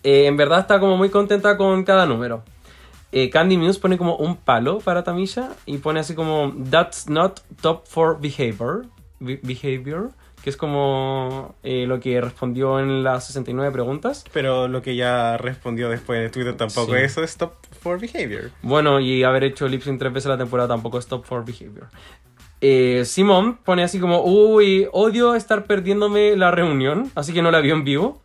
eh, 0.02 0.26
en 0.26 0.36
verdad 0.36 0.58
está 0.58 0.80
como 0.80 0.96
muy 0.96 1.10
contenta 1.10 1.56
con 1.56 1.84
cada 1.84 2.06
número. 2.06 2.42
Eh, 3.12 3.28
Candy 3.30 3.56
Muse 3.56 3.80
pone 3.80 3.98
como 3.98 4.16
un 4.16 4.36
palo 4.36 4.78
para 4.78 5.02
Tamisha 5.04 5.50
y 5.66 5.78
pone 5.78 6.00
así 6.00 6.14
como 6.14 6.54
That's 6.70 7.08
not 7.08 7.40
top 7.60 7.86
for 7.86 8.20
behavior. 8.20 8.86
Be- 9.18 9.40
behavior 9.42 10.12
que 10.42 10.48
es 10.48 10.56
como 10.56 11.54
eh, 11.62 11.84
lo 11.86 12.00
que 12.00 12.18
respondió 12.18 12.80
en 12.80 13.02
las 13.04 13.26
69 13.26 13.70
preguntas. 13.72 14.24
Pero 14.32 14.68
lo 14.68 14.80
que 14.80 14.96
ya 14.96 15.36
respondió 15.36 15.90
después 15.90 16.24
en 16.24 16.30
Twitter 16.30 16.56
tampoco 16.56 16.92
Sí. 16.94 16.98
eso 17.02 17.22
es 17.22 17.30
stop 17.32 17.52
for 17.78 18.00
behavior. 18.00 18.50
Bueno, 18.62 19.00
y 19.00 19.22
haber 19.22 19.44
hecho 19.44 19.68
lip 19.68 19.82
sync 19.82 19.98
tres 19.98 20.12
veces 20.14 20.30
la 20.30 20.38
temporada 20.38 20.68
tampoco 20.70 20.98
es 20.98 21.06
top 21.06 21.26
for 21.26 21.44
behavior. 21.44 21.88
Eh, 22.62 23.02
Simón 23.04 23.58
pone 23.64 23.82
así 23.82 23.98
como, 24.00 24.22
uy, 24.24 24.86
odio 24.92 25.34
estar 25.34 25.64
perdiéndome 25.64 26.36
la 26.36 26.50
reunión, 26.50 27.10
así 27.14 27.32
que 27.34 27.42
no 27.42 27.50
la 27.50 27.60
vio 27.60 27.74
en 27.74 27.84
vivo. 27.84 28.22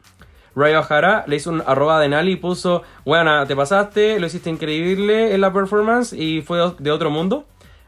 Raya 0.55 0.79
O'Hara 0.79 1.25
le 1.27 1.35
hizo 1.35 1.51
un 1.51 1.61
arroba 1.65 1.99
de 1.99 2.09
Nali 2.09 2.33
y 2.33 2.35
puso, 2.37 2.83
bueno, 3.03 3.45
te 3.45 3.55
pasaste, 3.55 4.19
lo 4.19 4.27
hiciste 4.27 4.49
increíble 4.49 5.33
en 5.33 5.41
la 5.41 5.51
performance 5.51 6.13
y 6.13 6.41
fue 6.41 6.59
de 6.79 6.91
otro 6.91 7.09
mundo. 7.09 7.45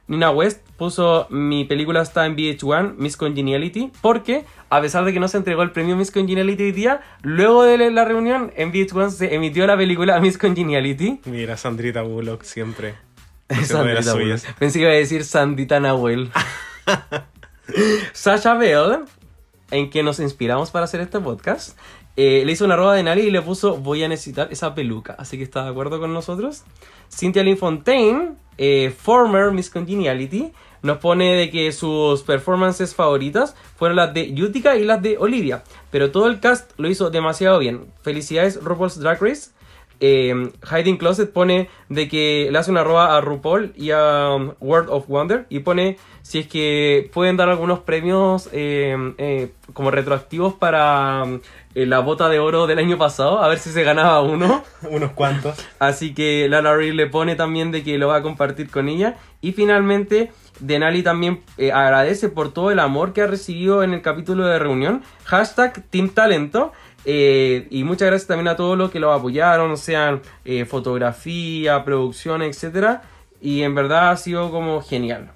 Nina 0.07 0.31
West 0.31 0.65
puso, 0.77 1.27
mi 1.29 1.65
película 1.65 2.01
está 2.01 2.25
en 2.25 2.37
VH1, 2.37 2.95
Miss 2.95 3.17
Congeniality, 3.17 3.91
porque 4.01 4.45
a 4.69 4.79
pesar 4.79 5.03
de 5.03 5.11
que 5.11 5.19
no 5.19 5.27
se 5.27 5.37
entregó 5.37 5.63
el 5.63 5.71
premio 5.71 5.97
Miss 5.97 6.11
Congeniality 6.11 6.63
hoy 6.63 6.71
día, 6.71 7.01
luego 7.23 7.63
de 7.63 7.91
la 7.91 8.05
reunión 8.05 8.53
en 8.55 8.71
VH1 8.71 9.09
se 9.09 9.35
emitió 9.35 9.67
la 9.67 9.75
película 9.75 10.19
Miss 10.21 10.37
Congeniality. 10.37 11.21
Mira, 11.25 11.57
Sandrita 11.57 12.03
Bullock 12.03 12.43
siempre. 12.43 12.95
Sandrita. 13.63 14.13
Bullock. 14.13 14.39
Pensé 14.57 14.79
que 14.79 14.83
iba 14.83 14.91
a 14.91 14.95
decir 14.95 15.25
Sandita 15.25 15.79
Nahuel. 15.81 16.31
Sasha 18.13 18.53
Bell, 18.53 18.99
en 19.71 19.89
que 19.89 20.03
nos 20.03 20.21
inspiramos 20.21 20.71
para 20.71 20.85
hacer 20.85 21.01
este 21.01 21.19
podcast, 21.19 21.77
eh, 22.17 22.43
le 22.43 22.51
hizo 22.51 22.65
una 22.65 22.73
arroba 22.73 22.95
de 22.95 23.03
Nali 23.03 23.21
y 23.21 23.31
le 23.31 23.43
puso 23.43 23.77
voy 23.77 24.03
a 24.03 24.07
necesitar 24.07 24.47
esa 24.51 24.73
peluca. 24.73 25.15
Así 25.19 25.37
que 25.37 25.43
está 25.43 25.63
de 25.63 25.69
acuerdo 25.69 25.99
con 25.99 26.13
nosotros. 26.13 26.63
Cynthia 27.09 27.43
Lynn 27.43 27.57
Fontaine, 27.57 28.33
eh, 28.57 28.89
former 28.89 29.51
Miss 29.51 29.69
Congeniality, 29.69 30.51
nos 30.81 30.97
pone 30.97 31.35
de 31.35 31.51
que 31.51 31.71
sus 31.71 32.23
performances 32.23 32.95
favoritas 32.95 33.55
fueron 33.75 33.97
las 33.97 34.13
de 34.15 34.33
Utica 34.41 34.75
y 34.75 34.83
las 34.83 34.99
de 35.01 35.17
Olivia. 35.19 35.63
Pero 35.91 36.09
todo 36.09 36.27
el 36.27 36.39
cast 36.39 36.71
lo 36.77 36.89
hizo 36.89 37.11
demasiado 37.11 37.59
bien. 37.59 37.85
Felicidades 38.01 38.63
RuPaul's 38.63 38.99
Drag 38.99 39.21
Race. 39.21 39.51
Eh, 39.99 40.51
Hiding 40.69 40.97
Closet 40.97 41.31
pone 41.31 41.69
de 41.89 42.07
que 42.07 42.49
le 42.51 42.57
hace 42.57 42.69
una 42.69 42.81
arroba 42.81 43.17
a 43.17 43.21
RuPaul 43.21 43.73
y 43.75 43.89
a 43.91 44.35
um, 44.35 44.53
World 44.59 44.89
of 44.91 45.07
Wonder 45.07 45.47
y 45.49 45.59
pone 45.59 45.97
si 46.21 46.39
es 46.39 46.47
que 46.47 47.09
pueden 47.11 47.35
dar 47.35 47.49
algunos 47.49 47.79
premios 47.79 48.47
eh, 48.51 48.95
eh, 49.17 49.53
como 49.73 49.89
retroactivos 49.89 50.53
para 50.53 51.23
um, 51.23 51.39
la 51.85 51.99
bota 51.99 52.29
de 52.29 52.39
oro 52.39 52.65
del 52.65 52.79
año 52.79 52.97
pasado, 52.97 53.43
a 53.43 53.47
ver 53.49 53.59
si 53.59 53.69
se 53.69 53.83
ganaba 53.83 54.21
uno. 54.21 54.63
Unos 54.89 55.11
cuantos. 55.11 55.57
Así 55.79 56.13
que 56.13 56.47
Lala 56.49 56.75
Ri 56.75 56.91
le 56.91 57.07
pone 57.07 57.35
también 57.35 57.71
de 57.71 57.83
que 57.83 57.97
lo 57.97 58.07
va 58.07 58.17
a 58.17 58.21
compartir 58.21 58.69
con 58.69 58.89
ella. 58.89 59.15
Y 59.41 59.51
finalmente, 59.51 60.31
Denali 60.59 61.03
también 61.03 61.41
eh, 61.57 61.71
agradece 61.71 62.29
por 62.29 62.51
todo 62.51 62.71
el 62.71 62.79
amor 62.79 63.13
que 63.13 63.21
ha 63.21 63.27
recibido 63.27 63.83
en 63.83 63.93
el 63.93 64.01
capítulo 64.01 64.47
de 64.47 64.59
reunión. 64.59 65.03
Hashtag 65.25 65.83
Team 65.89 66.09
Talento. 66.09 66.71
Eh, 67.05 67.67
y 67.69 67.83
muchas 67.83 68.07
gracias 68.07 68.27
también 68.27 68.47
a 68.49 68.55
todos 68.55 68.77
los 68.77 68.91
que 68.91 68.99
lo 68.99 69.13
apoyaron, 69.13 69.77
sean 69.77 70.21
eh, 70.43 70.65
fotografía, 70.65 71.83
producción, 71.85 72.41
etc. 72.41 72.99
Y 73.39 73.61
en 73.61 73.75
verdad 73.75 74.11
ha 74.11 74.17
sido 74.17 74.51
como 74.51 74.81
genial. 74.81 75.29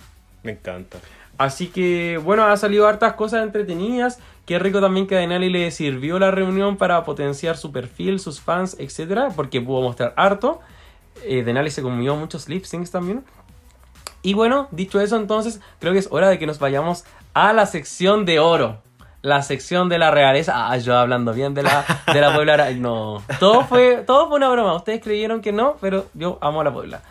Me 0.43 0.53
encanta. 0.53 0.97
Así 1.41 1.69
que, 1.69 2.19
bueno, 2.23 2.45
ha 2.45 2.55
salido 2.55 2.87
hartas 2.87 3.13
cosas 3.13 3.41
entretenidas. 3.41 4.19
Qué 4.45 4.59
rico 4.59 4.79
también 4.79 5.07
que 5.07 5.15
a 5.15 5.19
Denali 5.19 5.49
le 5.49 5.71
sirvió 5.71 6.19
la 6.19 6.29
reunión 6.29 6.77
para 6.77 7.03
potenciar 7.03 7.57
su 7.57 7.71
perfil, 7.71 8.19
sus 8.19 8.39
fans, 8.39 8.75
etcétera, 8.77 9.29
porque 9.35 9.59
pudo 9.59 9.81
mostrar 9.81 10.13
harto. 10.17 10.59
Eh, 11.23 11.43
Denali 11.43 11.71
se 11.71 11.81
comió 11.81 12.15
muchos 12.15 12.47
lip 12.47 12.65
syncs 12.65 12.91
también. 12.91 13.23
Y 14.21 14.35
bueno, 14.35 14.67
dicho 14.69 15.01
eso, 15.01 15.17
entonces, 15.17 15.61
creo 15.79 15.93
que 15.93 15.99
es 15.99 16.09
hora 16.11 16.29
de 16.29 16.37
que 16.37 16.45
nos 16.45 16.59
vayamos 16.59 17.05
a 17.33 17.53
la 17.53 17.65
sección 17.65 18.25
de 18.25 18.37
oro. 18.37 18.83
La 19.23 19.43
sección 19.43 19.87
de 19.87 19.99
la 19.99 20.09
realeza. 20.09 20.71
Ah, 20.71 20.77
yo 20.77 20.97
hablando 20.97 21.31
bien 21.33 21.53
de 21.53 21.61
la, 21.63 21.85
de 22.11 22.19
la 22.21 22.33
Puebla. 22.33 22.71
No, 22.71 23.23
todo 23.39 23.63
fue, 23.65 23.97
todo 23.97 24.27
fue 24.27 24.37
una 24.37 24.49
broma. 24.49 24.73
Ustedes 24.75 24.99
creyeron 25.01 25.41
que 25.41 25.51
no, 25.51 25.77
pero 25.79 26.07
yo 26.15 26.39
amo 26.41 26.61
a 26.61 26.63
la 26.63 26.73
Puebla. 26.73 27.01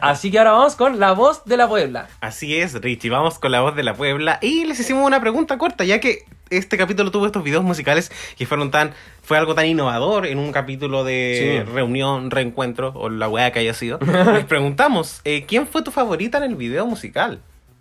Así 0.00 0.30
que 0.30 0.38
ahora 0.38 0.52
vamos 0.52 0.74
con 0.76 0.98
la 0.98 1.12
voz 1.12 1.44
de 1.44 1.56
la 1.58 1.68
Puebla. 1.68 2.08
Así 2.22 2.56
es, 2.56 2.80
Richie. 2.80 3.10
Vamos 3.10 3.38
con 3.38 3.52
la 3.52 3.60
voz 3.60 3.76
de 3.76 3.82
la 3.82 3.92
Puebla. 3.94 4.38
Y 4.40 4.64
les 4.64 4.80
hicimos 4.80 5.06
una 5.06 5.20
pregunta 5.20 5.58
corta, 5.58 5.84
ya 5.84 6.00
que 6.00 6.24
este 6.48 6.78
capítulo 6.78 7.10
tuvo 7.10 7.26
estos 7.26 7.44
videos 7.44 7.62
musicales 7.62 8.10
que 8.38 8.46
fueron 8.46 8.70
tan. 8.70 8.94
Fue 9.22 9.36
algo 9.36 9.54
tan 9.54 9.66
innovador 9.66 10.26
en 10.26 10.38
un 10.38 10.52
capítulo 10.52 11.04
de 11.04 11.62
Sí. 11.66 11.70
reunión, 11.72 12.30
reencuentro, 12.30 12.92
o 12.96 13.10
la 13.10 13.28
weá 13.28 13.52
que 13.52 13.58
haya 13.58 13.74
sido. 13.74 13.98
Les 14.32 14.46
preguntamos, 14.46 15.20
eh, 15.24 15.44
¿quién 15.46 15.66
fue 15.66 15.82
tu 15.82 15.90
favorita 15.90 16.38
en 16.38 16.44
el 16.44 16.56
video 16.56 16.86
musical? 16.86 17.40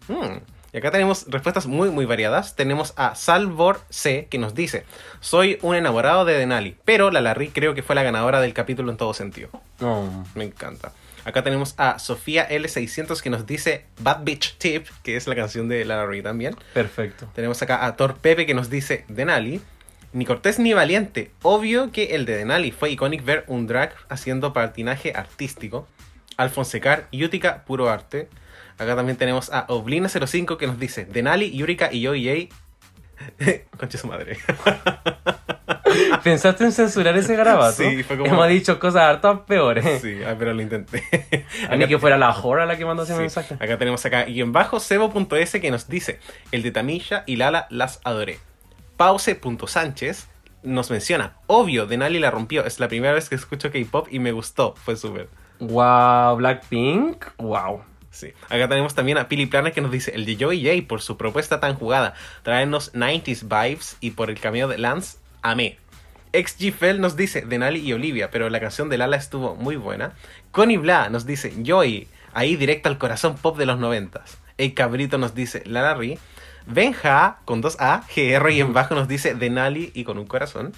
Hmm. 0.09 0.39
Y 0.71 0.77
acá 0.77 0.91
tenemos 0.91 1.25
respuestas 1.27 1.65
muy, 1.65 1.89
muy 1.89 2.05
variadas. 2.05 2.55
Tenemos 2.55 2.93
a 2.95 3.15
Salvor 3.15 3.81
C, 3.89 4.27
que 4.29 4.37
nos 4.37 4.53
dice: 4.53 4.85
Soy 5.19 5.57
un 5.61 5.75
enamorado 5.75 6.25
de 6.25 6.37
Denali, 6.37 6.77
pero 6.85 7.11
la 7.11 7.21
Larry 7.21 7.49
creo 7.49 7.73
que 7.73 7.83
fue 7.83 7.95
la 7.95 8.03
ganadora 8.03 8.39
del 8.39 8.53
capítulo 8.53 8.91
en 8.91 8.97
todo 8.97 9.13
sentido. 9.13 9.49
No. 9.79 10.25
Me 10.35 10.43
encanta. 10.43 10.91
Acá 11.25 11.43
tenemos 11.43 11.75
a 11.77 11.99
Sofía 11.99 12.47
L600 12.49 13.21
que 13.21 13.29
nos 13.29 13.45
dice 13.45 13.85
Bad 13.99 14.23
Bitch 14.23 14.57
Tip, 14.57 14.87
que 15.03 15.15
es 15.15 15.27
la 15.27 15.35
canción 15.35 15.67
de 15.67 15.83
Lara 15.85 16.05
Ree 16.05 16.21
también. 16.21 16.55
Perfecto. 16.73 17.29
Tenemos 17.35 17.61
acá 17.61 17.85
a 17.85 17.95
Thor 17.95 18.17
Pepe 18.17 18.45
que 18.45 18.53
nos 18.53 18.69
dice 18.69 19.05
Denali. 19.09 19.61
Ni 20.11 20.25
Cortés 20.25 20.57
ni 20.57 20.73
Valiente. 20.73 21.31
Obvio 21.43 21.91
que 21.91 22.15
el 22.15 22.25
de 22.25 22.37
Denali 22.37 22.71
fue 22.71 22.89
icónico 22.89 23.25
ver 23.25 23.43
un 23.47 23.67
drag 23.67 23.93
haciendo 24.09 24.53
patinaje 24.53 25.13
artístico. 25.15 25.87
Alfonsecar, 26.37 27.07
Yutica, 27.11 27.63
puro 27.65 27.89
arte. 27.89 28.27
Acá 28.79 28.95
también 28.95 29.17
tenemos 29.17 29.51
a 29.51 29.67
Oblina05 29.67 30.57
que 30.57 30.65
nos 30.67 30.79
dice 30.79 31.05
Denali, 31.05 31.51
Yurika 31.55 31.89
y 31.91 32.01
yo 32.01 32.15
y 32.15 32.25
Jay. 32.25 32.49
Concha 33.77 33.97
su 33.97 34.07
madre. 34.07 34.37
¿Pensaste 36.23 36.63
en 36.63 36.71
censurar 36.71 37.17
ese 37.17 37.35
garabato? 37.35 37.73
Sí, 37.83 38.03
fue 38.03 38.17
como- 38.17 38.29
Hemos 38.31 38.47
dicho 38.49 38.79
cosas 38.79 39.01
hartas 39.03 39.39
peores. 39.47 40.01
Sí, 40.01 40.19
ah, 40.25 40.35
pero 40.37 40.53
lo 40.53 40.61
intenté. 40.61 41.03
A 41.69 41.75
mí 41.75 41.87
que 41.87 41.97
fuera 41.97 42.17
la 42.17 42.31
Jora 42.31 42.65
la 42.65 42.77
que 42.77 42.85
mandó 42.85 43.03
ese 43.03 43.13
Sí. 43.15 43.19
mensaje. 43.19 43.55
Acá 43.55 43.77
tenemos 43.77 44.05
acá 44.05 44.27
y 44.27 44.39
en 44.41 44.51
bajo 44.51 44.79
cebo.s 44.79 45.59
que 45.61 45.71
nos 45.71 45.87
dice 45.89 46.19
el 46.51 46.61
de 46.63 46.71
Tamilla 46.71 47.23
y 47.25 47.35
Lala 47.37 47.67
las 47.69 47.99
adoré. 48.03 48.39
Pause.sánchez 48.97 50.27
nos 50.61 50.91
menciona, 50.91 51.37
obvio, 51.47 51.85
Denali 51.85 52.19
la 52.19 52.31
rompió, 52.31 52.65
es 52.65 52.79
la 52.79 52.87
primera 52.89 53.13
vez 53.13 53.29
que 53.29 53.35
escucho 53.35 53.71
K-pop 53.71 54.07
y 54.11 54.19
me 54.19 54.31
gustó, 54.33 54.75
fue 54.75 54.95
súper. 54.97 55.29
Wow, 55.59 56.35
Blackpink, 56.35 57.25
wow. 57.37 57.81
Sí. 58.11 58.33
Acá 58.49 58.67
tenemos 58.67 58.95
también 58.95 59.17
a 59.17 59.27
Pili 59.27 59.45
Plana 59.45 59.71
que 59.71 59.81
nos 59.81 59.91
dice 59.91 60.11
el 60.15 60.25
de 60.25 60.37
Joey 60.39 60.63
J 60.63 60.87
por 60.87 61.01
su 61.01 61.17
propuesta 61.17 61.59
tan 61.59 61.75
jugada, 61.75 62.15
traernos 62.43 62.93
90s 62.93 63.43
vibes 63.43 63.97
y 64.01 64.11
por 64.11 64.29
el 64.29 64.39
cameo 64.39 64.67
de 64.67 64.77
Lance, 64.77 65.17
amé. 65.41 65.77
XG 66.33 66.73
Fell 66.73 67.01
nos 67.01 67.15
dice 67.15 67.41
Denali 67.41 67.79
y 67.79 67.93
Olivia, 67.93 68.29
pero 68.29 68.49
la 68.49 68.59
canción 68.59 68.89
de 68.89 68.97
Lala 68.97 69.17
estuvo 69.17 69.55
muy 69.55 69.77
buena. 69.77 70.13
Connie 70.51 70.77
Bla 70.77 71.09
nos 71.09 71.25
dice 71.25 71.53
Joey, 71.65 72.07
ahí 72.33 72.55
directo 72.55 72.89
al 72.89 72.97
corazón 72.97 73.35
pop 73.35 73.57
de 73.57 73.65
los 73.65 73.79
noventas. 73.79 74.37
El 74.57 74.73
Cabrito 74.73 75.17
nos 75.17 75.33
dice 75.33 75.63
Lala 75.65 75.95
Ri. 75.95 76.19
Benja 76.67 77.39
con 77.45 77.61
dos 77.61 77.77
A, 77.79 78.03
GR 78.15 78.51
y 78.51 78.61
en 78.61 78.73
bajo 78.73 78.93
nos 78.93 79.07
dice 79.07 79.33
Denali 79.33 79.91
y 79.95 80.03
con 80.03 80.19
un 80.19 80.27
corazón. 80.27 80.73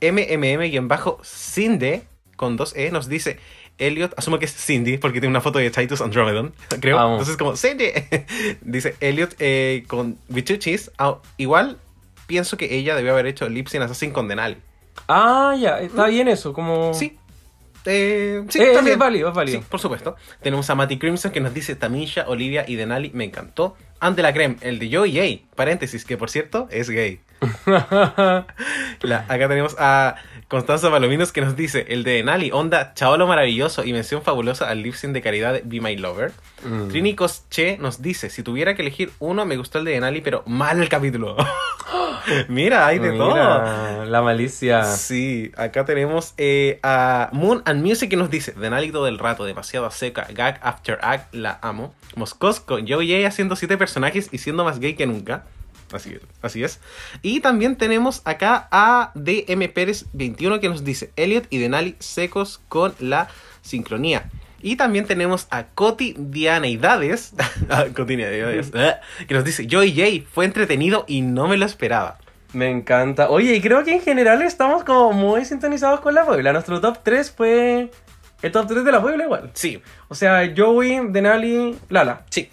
MMM 0.00 0.62
y 0.64 0.76
en 0.76 0.86
bajo 0.86 1.20
Cinde 1.24 2.04
con 2.36 2.56
dos 2.56 2.74
E 2.76 2.90
nos 2.90 3.08
dice 3.08 3.40
Elliot, 3.80 4.14
asumo 4.16 4.38
que 4.38 4.44
es 4.44 4.54
Cindy 4.54 4.98
porque 4.98 5.20
tiene 5.20 5.30
una 5.32 5.40
foto 5.40 5.58
de 5.58 5.70
Titus 5.70 6.00
Andromedon, 6.00 6.52
creo. 6.80 6.98
Amo. 6.98 7.12
Entonces 7.14 7.36
como 7.36 7.56
Cindy. 7.56 7.86
dice 8.60 8.94
Elliot 9.00 9.34
eh, 9.40 9.84
con 9.88 10.16
Bichuchis. 10.28 10.90
Ah, 10.98 11.18
igual 11.36 11.78
pienso 12.26 12.56
que 12.56 12.76
ella 12.76 12.94
debió 12.94 13.12
haber 13.12 13.26
hecho 13.26 13.48
Lip 13.48 13.66
Sync 13.68 13.82
Assassin 13.82 14.12
con 14.12 14.28
Denali. 14.28 14.56
Ah, 15.08 15.56
ya, 15.58 15.80
está 15.80 16.06
bien 16.06 16.28
eso, 16.28 16.52
como... 16.52 16.94
Sí. 16.94 17.16
Eh, 17.86 18.44
sí, 18.50 18.60
Eh, 18.62 18.72
también. 18.74 18.92
es 18.94 18.98
válido, 18.98 19.28
es 19.30 19.34
válido. 19.34 19.58
Sí, 19.60 19.66
por 19.68 19.80
supuesto. 19.80 20.14
Tenemos 20.42 20.68
a 20.70 20.74
Matty 20.74 20.98
Crimson 20.98 21.32
que 21.32 21.40
nos 21.40 21.54
dice 21.54 21.74
Tamisha, 21.74 22.28
Olivia 22.28 22.64
y 22.68 22.76
Denali, 22.76 23.10
me 23.14 23.24
encantó. 23.24 23.76
Ante 23.98 24.22
la 24.22 24.32
creme, 24.32 24.56
el 24.60 24.78
de 24.78 24.94
Joey 24.94 25.12
Jay, 25.14 25.46
paréntesis, 25.56 26.04
que 26.04 26.16
por 26.16 26.30
cierto 26.30 26.68
es 26.70 26.88
gay. 26.90 27.20
La- 29.02 29.24
acá 29.28 29.48
tenemos 29.48 29.76
a 29.78 30.16
Constanza 30.48 30.90
Palominos 30.90 31.32
que 31.32 31.40
nos 31.40 31.56
dice 31.56 31.86
el 31.88 32.02
de 32.04 32.12
Denali, 32.12 32.50
onda, 32.52 32.92
chaolo 32.94 33.26
maravilloso 33.26 33.84
y 33.84 33.92
mención 33.92 34.22
fabulosa 34.22 34.68
al 34.68 34.82
lip 34.82 34.94
sync 34.94 35.12
de 35.12 35.22
caridad 35.22 35.52
de 35.54 35.62
Be 35.64 35.80
My 35.80 35.96
Lover. 35.96 36.32
Mm. 36.64 36.88
Trini 36.88 37.14
Cosche 37.14 37.78
nos 37.78 38.02
dice, 38.02 38.30
si 38.30 38.42
tuviera 38.42 38.74
que 38.74 38.82
elegir 38.82 39.12
uno, 39.20 39.46
me 39.46 39.56
gustó 39.56 39.78
el 39.78 39.84
de 39.84 39.92
Denali, 39.92 40.20
pero 40.20 40.42
mal 40.46 40.80
el 40.82 40.88
capítulo. 40.88 41.36
Mira, 42.48 42.86
hay 42.86 42.98
de 42.98 43.12
Mira, 43.12 43.24
todo. 43.24 44.04
La 44.04 44.22
malicia. 44.22 44.84
Sí, 44.84 45.52
acá 45.56 45.84
tenemos 45.84 46.34
eh, 46.36 46.78
a 46.82 47.30
Moon 47.32 47.62
and 47.64 47.82
Music 47.84 48.10
que 48.10 48.16
nos 48.16 48.30
dice 48.30 48.52
Denali 48.52 48.90
todo 48.92 49.06
el 49.08 49.18
rato, 49.18 49.44
demasiado 49.44 49.90
seca, 49.90 50.26
gag 50.34 50.58
after 50.62 50.98
act, 51.02 51.34
la 51.34 51.58
amo. 51.62 51.94
Moscosco, 52.16 52.78
Joey 52.86 53.08
Jay 53.08 53.24
haciendo 53.24 53.56
siete 53.56 53.78
personajes 53.78 54.28
y 54.32 54.38
siendo 54.38 54.64
más 54.64 54.80
gay 54.80 54.94
que 54.94 55.06
nunca. 55.06 55.44
Así 55.92 56.14
es, 56.14 56.22
así 56.42 56.62
es. 56.62 56.80
Y 57.22 57.40
también 57.40 57.76
tenemos 57.76 58.22
acá 58.24 58.68
a 58.70 59.12
DM 59.14 59.68
Pérez 59.72 60.06
21 60.12 60.60
que 60.60 60.68
nos 60.68 60.84
dice 60.84 61.12
Elliot 61.16 61.46
y 61.50 61.58
Denali 61.58 61.96
secos 61.98 62.60
con 62.68 62.94
la 63.00 63.28
sincronía. 63.62 64.30
Y 64.62 64.76
también 64.76 65.06
tenemos 65.06 65.46
a 65.50 65.68
Coti 65.68 66.14
Dianeidades, 66.18 67.32
ah, 67.70 67.86
Coti 67.94 68.16
Dianeidades, 68.16 68.70
eh, 68.74 68.96
que 69.26 69.34
nos 69.34 69.44
dice 69.44 69.66
Joey 69.70 69.94
Jay 69.94 70.26
fue 70.30 70.44
entretenido 70.44 71.04
y 71.08 71.22
no 71.22 71.48
me 71.48 71.56
lo 71.56 71.66
esperaba. 71.66 72.18
Me 72.52 72.68
encanta. 72.68 73.30
Oye, 73.30 73.54
y 73.54 73.60
creo 73.60 73.84
que 73.84 73.94
en 73.94 74.02
general 74.02 74.42
estamos 74.42 74.84
como 74.84 75.12
muy 75.12 75.44
sintonizados 75.44 76.00
con 76.00 76.14
la 76.14 76.24
Puebla. 76.24 76.52
Nuestro 76.52 76.80
top 76.80 76.98
3 77.02 77.30
fue 77.30 77.90
el 78.42 78.52
top 78.52 78.66
3 78.66 78.84
de 78.84 78.92
la 78.92 79.00
Puebla 79.00 79.24
igual. 79.24 79.50
Sí. 79.54 79.80
O 80.08 80.14
sea, 80.14 80.52
Joey, 80.54 81.00
Denali, 81.10 81.76
Lala. 81.88 82.24
Sí. 82.28 82.50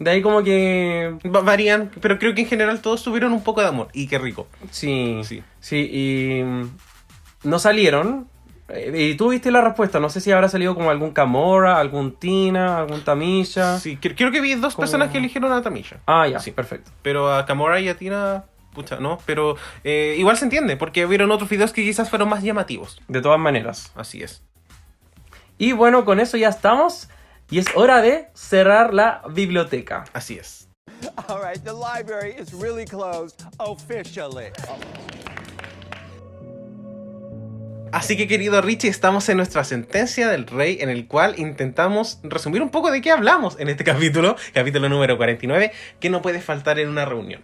De 0.00 0.10
ahí 0.10 0.22
como 0.22 0.42
que... 0.42 1.14
Va- 1.32 1.42
Varían, 1.42 1.90
pero 2.00 2.18
creo 2.18 2.34
que 2.34 2.40
en 2.40 2.46
general 2.48 2.80
todos 2.80 3.04
tuvieron 3.04 3.32
un 3.32 3.44
poco 3.44 3.60
de 3.60 3.68
amor. 3.68 3.88
Y 3.92 4.08
qué 4.08 4.18
rico. 4.18 4.48
Sí, 4.70 5.20
Sí. 5.24 5.42
sí, 5.60 5.76
y 5.92 6.42
mm, 6.42 6.70
no 7.44 7.58
salieron. 7.60 8.26
Eh, 8.70 9.10
Y 9.10 9.14
tú 9.16 9.28
viste 9.28 9.50
la 9.50 9.60
respuesta, 9.60 10.00
no 10.00 10.08
sé 10.08 10.20
si 10.20 10.32
habrá 10.32 10.48
salido 10.48 10.74
como 10.74 10.90
algún 10.90 11.10
Camora, 11.12 11.78
algún 11.78 12.16
Tina, 12.16 12.78
algún 12.78 13.02
Tamisha. 13.04 13.78
Sí, 13.78 13.98
cre- 14.00 14.14
creo 14.16 14.30
que 14.32 14.40
vi 14.40 14.54
dos 14.54 14.74
Como- 14.74 14.82
personas 14.84 15.10
que 15.10 15.18
eligieron 15.18 15.52
a 15.52 15.60
Tamisha. 15.62 15.98
Ah, 16.06 16.26
ya, 16.26 16.38
Sí. 16.40 16.50
perfecto. 16.50 16.90
Pero 17.02 17.32
a 17.34 17.44
Camora 17.44 17.78
y 17.78 17.88
a 17.90 17.96
Tina, 17.96 18.44
pucha, 18.72 18.96
no. 19.00 19.18
Pero 19.26 19.56
eh, 19.84 20.14
igual 20.18 20.36
se 20.38 20.44
entiende, 20.44 20.76
porque 20.78 21.04
vieron 21.04 21.30
otros 21.30 21.50
videos 21.50 21.72
que 21.74 21.82
quizás 21.84 22.08
fueron 22.08 22.28
más 22.30 22.42
llamativos. 22.42 23.02
De 23.06 23.20
todas 23.20 23.38
maneras. 23.38 23.92
Así 23.96 24.22
es. 24.22 24.42
Y 25.58 25.72
bueno, 25.72 26.06
con 26.06 26.20
eso 26.20 26.38
ya 26.38 26.48
estamos. 26.48 27.10
Y 27.50 27.58
es 27.58 27.66
hora 27.74 28.00
de 28.00 28.28
cerrar 28.34 28.94
la 28.94 29.22
biblioteca. 29.30 30.04
Así 30.12 30.38
es. 30.38 30.68
All 31.28 31.40
right, 31.42 31.62
the 31.64 31.72
library 31.72 32.34
is 32.38 32.52
really 32.52 32.84
closed 32.84 33.42
officially. 33.58 34.46
Así 37.92 38.16
que 38.16 38.28
querido 38.28 38.60
Richie, 38.62 38.88
estamos 38.88 39.28
en 39.28 39.36
nuestra 39.36 39.64
sentencia 39.64 40.28
del 40.28 40.46
rey 40.46 40.78
en 40.80 40.90
el 40.90 41.08
cual 41.08 41.34
intentamos 41.38 42.20
resumir 42.22 42.62
un 42.62 42.70
poco 42.70 42.92
de 42.92 43.00
qué 43.00 43.10
hablamos 43.10 43.58
en 43.58 43.68
este 43.68 43.82
capítulo, 43.82 44.36
capítulo 44.54 44.88
número 44.88 45.16
49, 45.16 45.72
que 45.98 46.08
no 46.08 46.22
puede 46.22 46.40
faltar 46.40 46.78
en 46.78 46.88
una 46.88 47.04
reunión. 47.04 47.42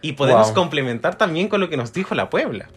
Y 0.00 0.12
podemos 0.12 0.46
Wow. 0.48 0.54
complementar 0.54 1.16
también 1.18 1.48
con 1.48 1.60
lo 1.60 1.68
que 1.68 1.76
nos 1.76 1.92
dijo 1.92 2.14
la 2.14 2.30
Puebla. 2.30 2.68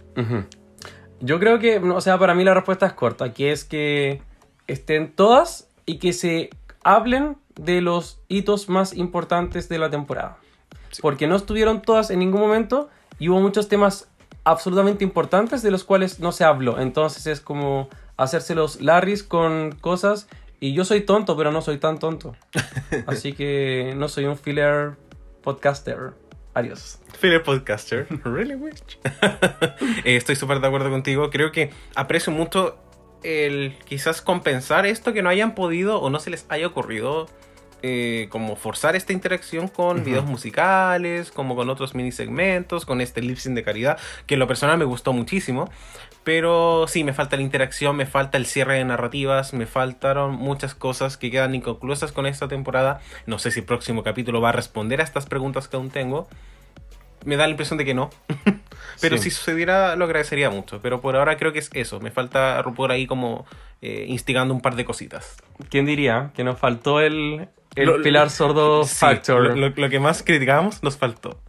Yo 1.22 1.40
creo 1.40 1.60
que, 1.60 1.78
o 1.78 2.02
sea, 2.02 2.18
para 2.18 2.34
mí 2.34 2.44
la 2.44 2.54
respuesta 2.54 2.86
es 2.86 2.94
corta, 2.94 3.32
que 3.34 3.52
es 3.54 3.64
que 3.64 4.22
estén 4.68 5.14
todas 5.14 5.69
y 5.90 5.98
que 5.98 6.14
se 6.14 6.52
hablen 6.84 7.36
de 7.56 7.82
los 7.82 8.20
hitos 8.28 8.70
más 8.70 8.96
importantes 8.96 9.70
de 9.70 9.80
la 9.80 9.90
temporada. 9.90 10.38
Porque 11.02 11.26
no 11.26 11.36
estuvieron 11.36 11.82
todas 11.82 12.12
en 12.12 12.20
ningún 12.20 12.42
momento 12.42 12.90
y 13.18 13.30
hubo 13.30 13.42
muchos 13.42 13.68
temas 13.68 14.08
absolutamente 14.44 15.04
importantes 15.04 15.64
de 15.64 15.72
los 15.72 15.84
cuales 15.84 16.20
no 16.20 16.32
se 16.32 16.44
habló. 16.44 16.80
Entonces 16.80 17.26
es 17.26 17.42
como 17.42 17.90
hacerse 18.18 18.54
los 18.54 18.82
Larrys 18.82 19.24
con 19.24 19.72
cosas 19.82 20.28
y 20.60 20.74
yo 20.74 20.86
soy 20.86 21.02
tonto, 21.02 21.36
pero 21.36 21.52
no 21.52 21.64
soy 21.64 21.80
tan 21.80 21.98
tonto. 21.98 22.36
Así 23.08 23.34
que 23.34 23.96
no 23.98 24.10
soy 24.10 24.26
un 24.26 24.38
filler 24.38 24.96
podcaster. 25.42 26.14
Adiós. 26.54 27.00
Filler 27.18 27.42
Podcaster. 27.42 28.06
Really 28.24 28.56
wish. 28.56 29.00
Eh, 30.06 30.18
Estoy 30.18 30.36
súper 30.36 30.60
de 30.60 30.68
acuerdo 30.68 30.92
contigo. 30.92 31.32
Creo 31.32 31.52
que 31.52 31.72
aprecio 31.96 32.32
mucho 32.32 32.78
el 33.24 33.76
quizás 33.86 34.22
compensar 34.22 34.86
esto 34.86 35.14
que 35.14 35.22
no 35.22 35.30
hayan 35.30 35.56
podido 35.56 36.00
o 36.00 36.10
no 36.10 36.20
se 36.20 36.30
les 36.30 36.46
haya 36.50 36.68
ocurrido 36.68 37.28
eh, 37.82 38.28
como 38.30 38.58
forzar 38.58 38.98
esta 38.98 39.14
interacción 39.14 39.70
con 39.70 40.04
videos 40.04 40.26
musicales, 40.26 41.32
como 41.32 41.56
con 41.56 41.70
otros 41.70 41.96
mini 41.96 42.12
segmentos, 42.12 42.86
con 42.86 43.00
este 43.00 43.22
lip 43.22 43.38
sync 43.38 43.56
de 43.56 43.64
caridad, 43.64 43.98
que 44.26 44.34
en 44.34 44.40
lo 44.40 44.48
personal 44.48 44.78
me 44.78 44.84
gustó 44.84 45.14
muchísimo. 45.14 45.70
Pero 46.26 46.86
sí, 46.90 47.06
me 47.06 47.14
falta 47.14 47.38
la 47.38 47.44
interacción, 47.44 47.96
me 47.96 48.06
falta 48.06 48.38
el 48.38 48.46
cierre 48.46 48.76
de 48.76 48.84
narrativas, 48.84 49.54
me 49.54 49.66
faltaron 49.66 50.36
muchas 50.36 50.76
cosas 50.76 51.16
que 51.16 51.32
quedan 51.32 51.56
inconclusas 51.56 52.12
con 52.12 52.26
esta 52.26 52.50
temporada. 52.50 53.00
No 53.26 53.40
sé 53.40 53.52
si 53.52 53.62
el 53.62 53.66
próximo 53.66 54.04
capítulo 54.04 54.42
va 54.42 54.50
a 54.50 54.52
responder 54.52 55.00
a 55.00 55.06
estas 55.06 55.26
preguntas 55.26 55.70
que 55.70 55.78
aún 55.78 55.90
tengo. 55.90 56.28
Me 57.26 57.36
da 57.38 57.46
la 57.46 57.52
impresión 57.52 57.78
de 57.78 57.86
que 57.86 57.94
no. 57.94 58.10
Pero 59.02 59.18
Sí. 59.18 59.24
si 59.24 59.32
sucediera, 59.32 59.96
lo 59.96 60.06
agradecería 60.06 60.50
mucho. 60.50 60.80
Pero 60.82 61.00
por 61.02 61.16
ahora 61.16 61.38
creo 61.38 61.54
que 61.54 61.60
es 61.60 61.70
eso. 61.74 62.00
Me 62.00 62.12
falta 62.12 62.62
RuPaul 62.62 62.92
ahí 62.92 63.08
como 63.08 63.46
eh, 63.82 64.06
instigando 64.08 64.54
un 64.54 64.62
par 64.62 64.76
de 64.76 64.84
cositas. 64.86 65.38
¿Quién 65.70 65.86
diría 65.86 66.32
que 66.36 66.44
nos 66.44 66.60
faltó 66.60 67.00
el, 67.00 67.48
el 67.76 67.86
Lo- 67.86 68.02
Pilar 68.02 68.30
Sordo 68.30 68.84
Sí, 68.84 68.96
Factor? 68.96 69.58
Lo, 69.58 69.90
que 69.90 70.00
más 70.00 70.22
criticábamos 70.24 70.84
nos 70.84 70.98
faltó. 70.98 71.40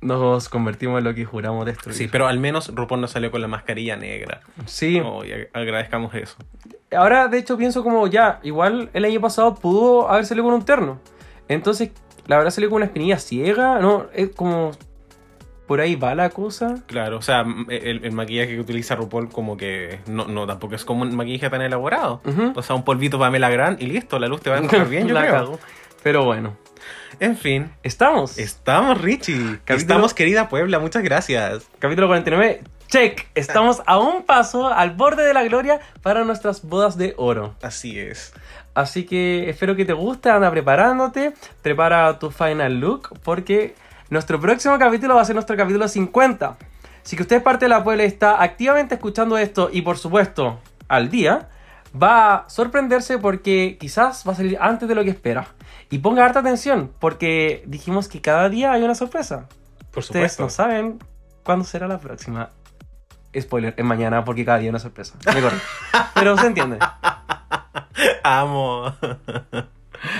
Nos 0.00 0.48
convertimos 0.48 0.98
en 0.98 1.04
lo 1.04 1.14
que 1.14 1.24
juramos 1.24 1.66
destruir. 1.66 1.96
Sí, 1.96 2.08
pero 2.08 2.28
al 2.28 2.38
menos 2.38 2.72
RuPaul 2.74 3.00
no 3.00 3.08
salió 3.08 3.30
con 3.32 3.40
la 3.42 3.48
mascarilla 3.48 3.96
negra. 3.96 4.40
Sí. 4.66 5.00
Oh, 5.04 5.24
y 5.24 5.30
ag- 5.30 5.48
agradezcamos 5.52 6.14
eso. 6.14 6.36
Ahora, 6.96 7.26
de 7.28 7.38
hecho, 7.38 7.58
pienso 7.58 7.82
como 7.82 8.06
ya, 8.06 8.38
igual 8.44 8.90
el 8.94 9.04
año 9.04 9.20
pasado 9.20 9.56
pudo 9.56 10.08
haber 10.08 10.24
salido 10.24 10.44
con 10.44 10.54
un 10.54 10.64
terno. 10.64 11.00
Entonces, 11.48 11.90
la 12.26 12.36
verdad 12.36 12.50
salió 12.52 12.70
con 12.70 12.76
una 12.76 12.86
espinilla 12.86 13.18
ciega, 13.18 13.78
¿no? 13.80 14.06
Es 14.14 14.30
como... 14.30 14.70
Por 15.68 15.80
ahí 15.80 15.94
va 15.94 16.16
la 16.16 16.30
cosa. 16.30 16.76
Claro, 16.86 17.18
o 17.18 17.22
sea, 17.22 17.44
el, 17.68 18.04
el 18.04 18.12
maquillaje 18.12 18.54
que 18.54 18.60
utiliza 18.60 18.96
RuPaul 18.96 19.28
como 19.28 19.56
que 19.56 20.00
no, 20.06 20.24
no 20.26 20.46
tampoco 20.46 20.74
es 20.74 20.84
como 20.84 21.02
un 21.02 21.14
maquillaje 21.14 21.48
tan 21.50 21.62
elaborado. 21.62 22.20
O 22.56 22.62
sea, 22.62 22.74
un 22.74 22.82
polvito 22.84 23.18
Pamela 23.20 23.50
Grant 23.50 23.80
y 23.80 23.86
listo, 23.86 24.18
la 24.18 24.26
luz 24.26 24.40
te 24.40 24.50
va 24.50 24.56
a 24.56 24.58
enfocar 24.58 24.88
bien, 24.88 25.06
yo 25.06 25.14
La 25.14 25.20
creo. 25.20 25.32
cagó. 25.34 25.60
Pero 26.02 26.24
bueno. 26.24 26.56
En 27.20 27.36
fin. 27.36 27.70
¿Estamos? 27.82 28.38
Estamos, 28.38 29.00
Richie. 29.00 29.58
Estamos, 29.66 30.14
querida 30.14 30.48
Puebla, 30.48 30.78
muchas 30.78 31.02
gracias. 31.02 31.68
Capítulo 31.78 32.06
49. 32.08 32.62
Check. 32.88 33.26
Estamos 33.34 33.82
a 33.84 33.98
un 33.98 34.22
paso 34.22 34.68
al 34.68 34.92
borde 34.92 35.24
de 35.26 35.34
la 35.34 35.44
gloria 35.44 35.80
para 36.00 36.24
nuestras 36.24 36.62
bodas 36.64 36.96
de 36.96 37.12
oro. 37.18 37.54
Así 37.60 37.98
es. 37.98 38.32
Así 38.72 39.04
que 39.04 39.50
espero 39.50 39.76
que 39.76 39.84
te 39.84 39.92
guste, 39.92 40.30
anda 40.30 40.50
preparándote, 40.50 41.34
prepara 41.60 42.18
tu 42.18 42.30
final 42.30 42.78
look, 42.80 43.10
porque 43.22 43.74
nuestro 44.10 44.40
próximo 44.40 44.78
capítulo 44.78 45.14
va 45.14 45.22
a 45.22 45.24
ser 45.24 45.34
nuestro 45.34 45.56
capítulo 45.56 45.86
50. 45.88 46.56
Si 47.02 47.16
que 47.16 47.22
usted 47.22 47.36
es 47.36 47.42
parte 47.42 47.66
de 47.66 47.70
la 47.70 47.84
Puebla 47.84 48.04
y 48.04 48.06
está 48.06 48.42
activamente 48.42 48.94
escuchando 48.94 49.38
esto 49.38 49.70
y 49.72 49.82
por 49.82 49.98
supuesto 49.98 50.60
al 50.88 51.10
día, 51.10 51.48
va 52.00 52.34
a 52.34 52.48
sorprenderse 52.48 53.18
porque 53.18 53.76
quizás 53.80 54.24
va 54.26 54.32
a 54.32 54.36
salir 54.36 54.58
antes 54.60 54.88
de 54.88 54.94
lo 54.94 55.04
que 55.04 55.10
espera. 55.10 55.46
Y 55.90 55.98
ponga 55.98 56.24
harta 56.24 56.40
atención, 56.40 56.92
porque 56.98 57.62
dijimos 57.66 58.08
que 58.08 58.20
cada 58.20 58.48
día 58.48 58.72
hay 58.72 58.82
una 58.82 58.94
sorpresa. 58.94 59.48
Por 59.90 60.02
Ustedes 60.02 60.32
supuesto. 60.32 60.42
no 60.42 60.50
saben 60.50 60.98
cuándo 61.42 61.64
será 61.64 61.88
la 61.88 61.98
próxima. 61.98 62.50
Spoiler, 63.38 63.74
es 63.76 63.84
mañana 63.84 64.24
porque 64.24 64.44
cada 64.44 64.58
día 64.58 64.66
hay 64.66 64.70
una 64.70 64.78
sorpresa. 64.78 65.14
Me. 65.26 65.42
Pero 66.14 66.36
se 66.36 66.46
entiende. 66.46 66.78
Amo. 68.22 68.94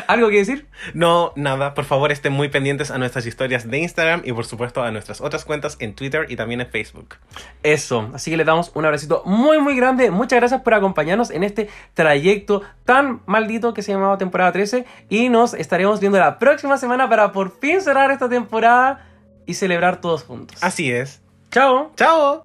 ¿Algo 0.06 0.28
que 0.28 0.36
decir? 0.36 0.66
No, 0.94 1.32
nada. 1.36 1.74
Por 1.74 1.84
favor, 1.84 2.12
estén 2.12 2.32
muy 2.32 2.48
pendientes 2.48 2.90
a 2.90 2.98
nuestras 2.98 3.26
historias 3.26 3.68
de 3.70 3.78
Instagram 3.78 4.22
y 4.24 4.32
por 4.32 4.44
supuesto 4.44 4.82
a 4.82 4.90
nuestras 4.90 5.20
otras 5.20 5.44
cuentas 5.44 5.76
en 5.80 5.94
Twitter 5.94 6.26
y 6.28 6.36
también 6.36 6.60
en 6.60 6.68
Facebook. 6.68 7.16
Eso, 7.62 8.10
así 8.14 8.30
que 8.30 8.36
le 8.36 8.44
damos 8.44 8.70
un 8.74 8.84
abracito 8.84 9.22
muy 9.24 9.59
muy 9.59 9.76
grande. 9.76 10.10
Muchas 10.10 10.38
gracias 10.38 10.62
por 10.62 10.74
acompañarnos 10.74 11.30
en 11.30 11.44
este 11.44 11.68
trayecto 11.94 12.62
tan 12.84 13.20
maldito 13.26 13.74
que 13.74 13.82
se 13.82 13.92
llamaba 13.92 14.18
temporada 14.18 14.52
13 14.52 14.84
y 15.09 15.28
nos 15.28 15.55
estaremos 15.55 16.00
viendo 16.00 16.18
la 16.18 16.38
próxima 16.38 16.78
semana 16.78 17.09
para 17.09 17.32
por 17.32 17.59
fin 17.59 17.80
cerrar 17.80 18.10
esta 18.10 18.28
temporada 18.28 19.06
y 19.46 19.55
celebrar 19.55 20.00
todos 20.00 20.24
juntos. 20.24 20.59
Así 20.62 20.92
es. 20.92 21.20
Chao. 21.50 21.92
Chao. 21.96 22.44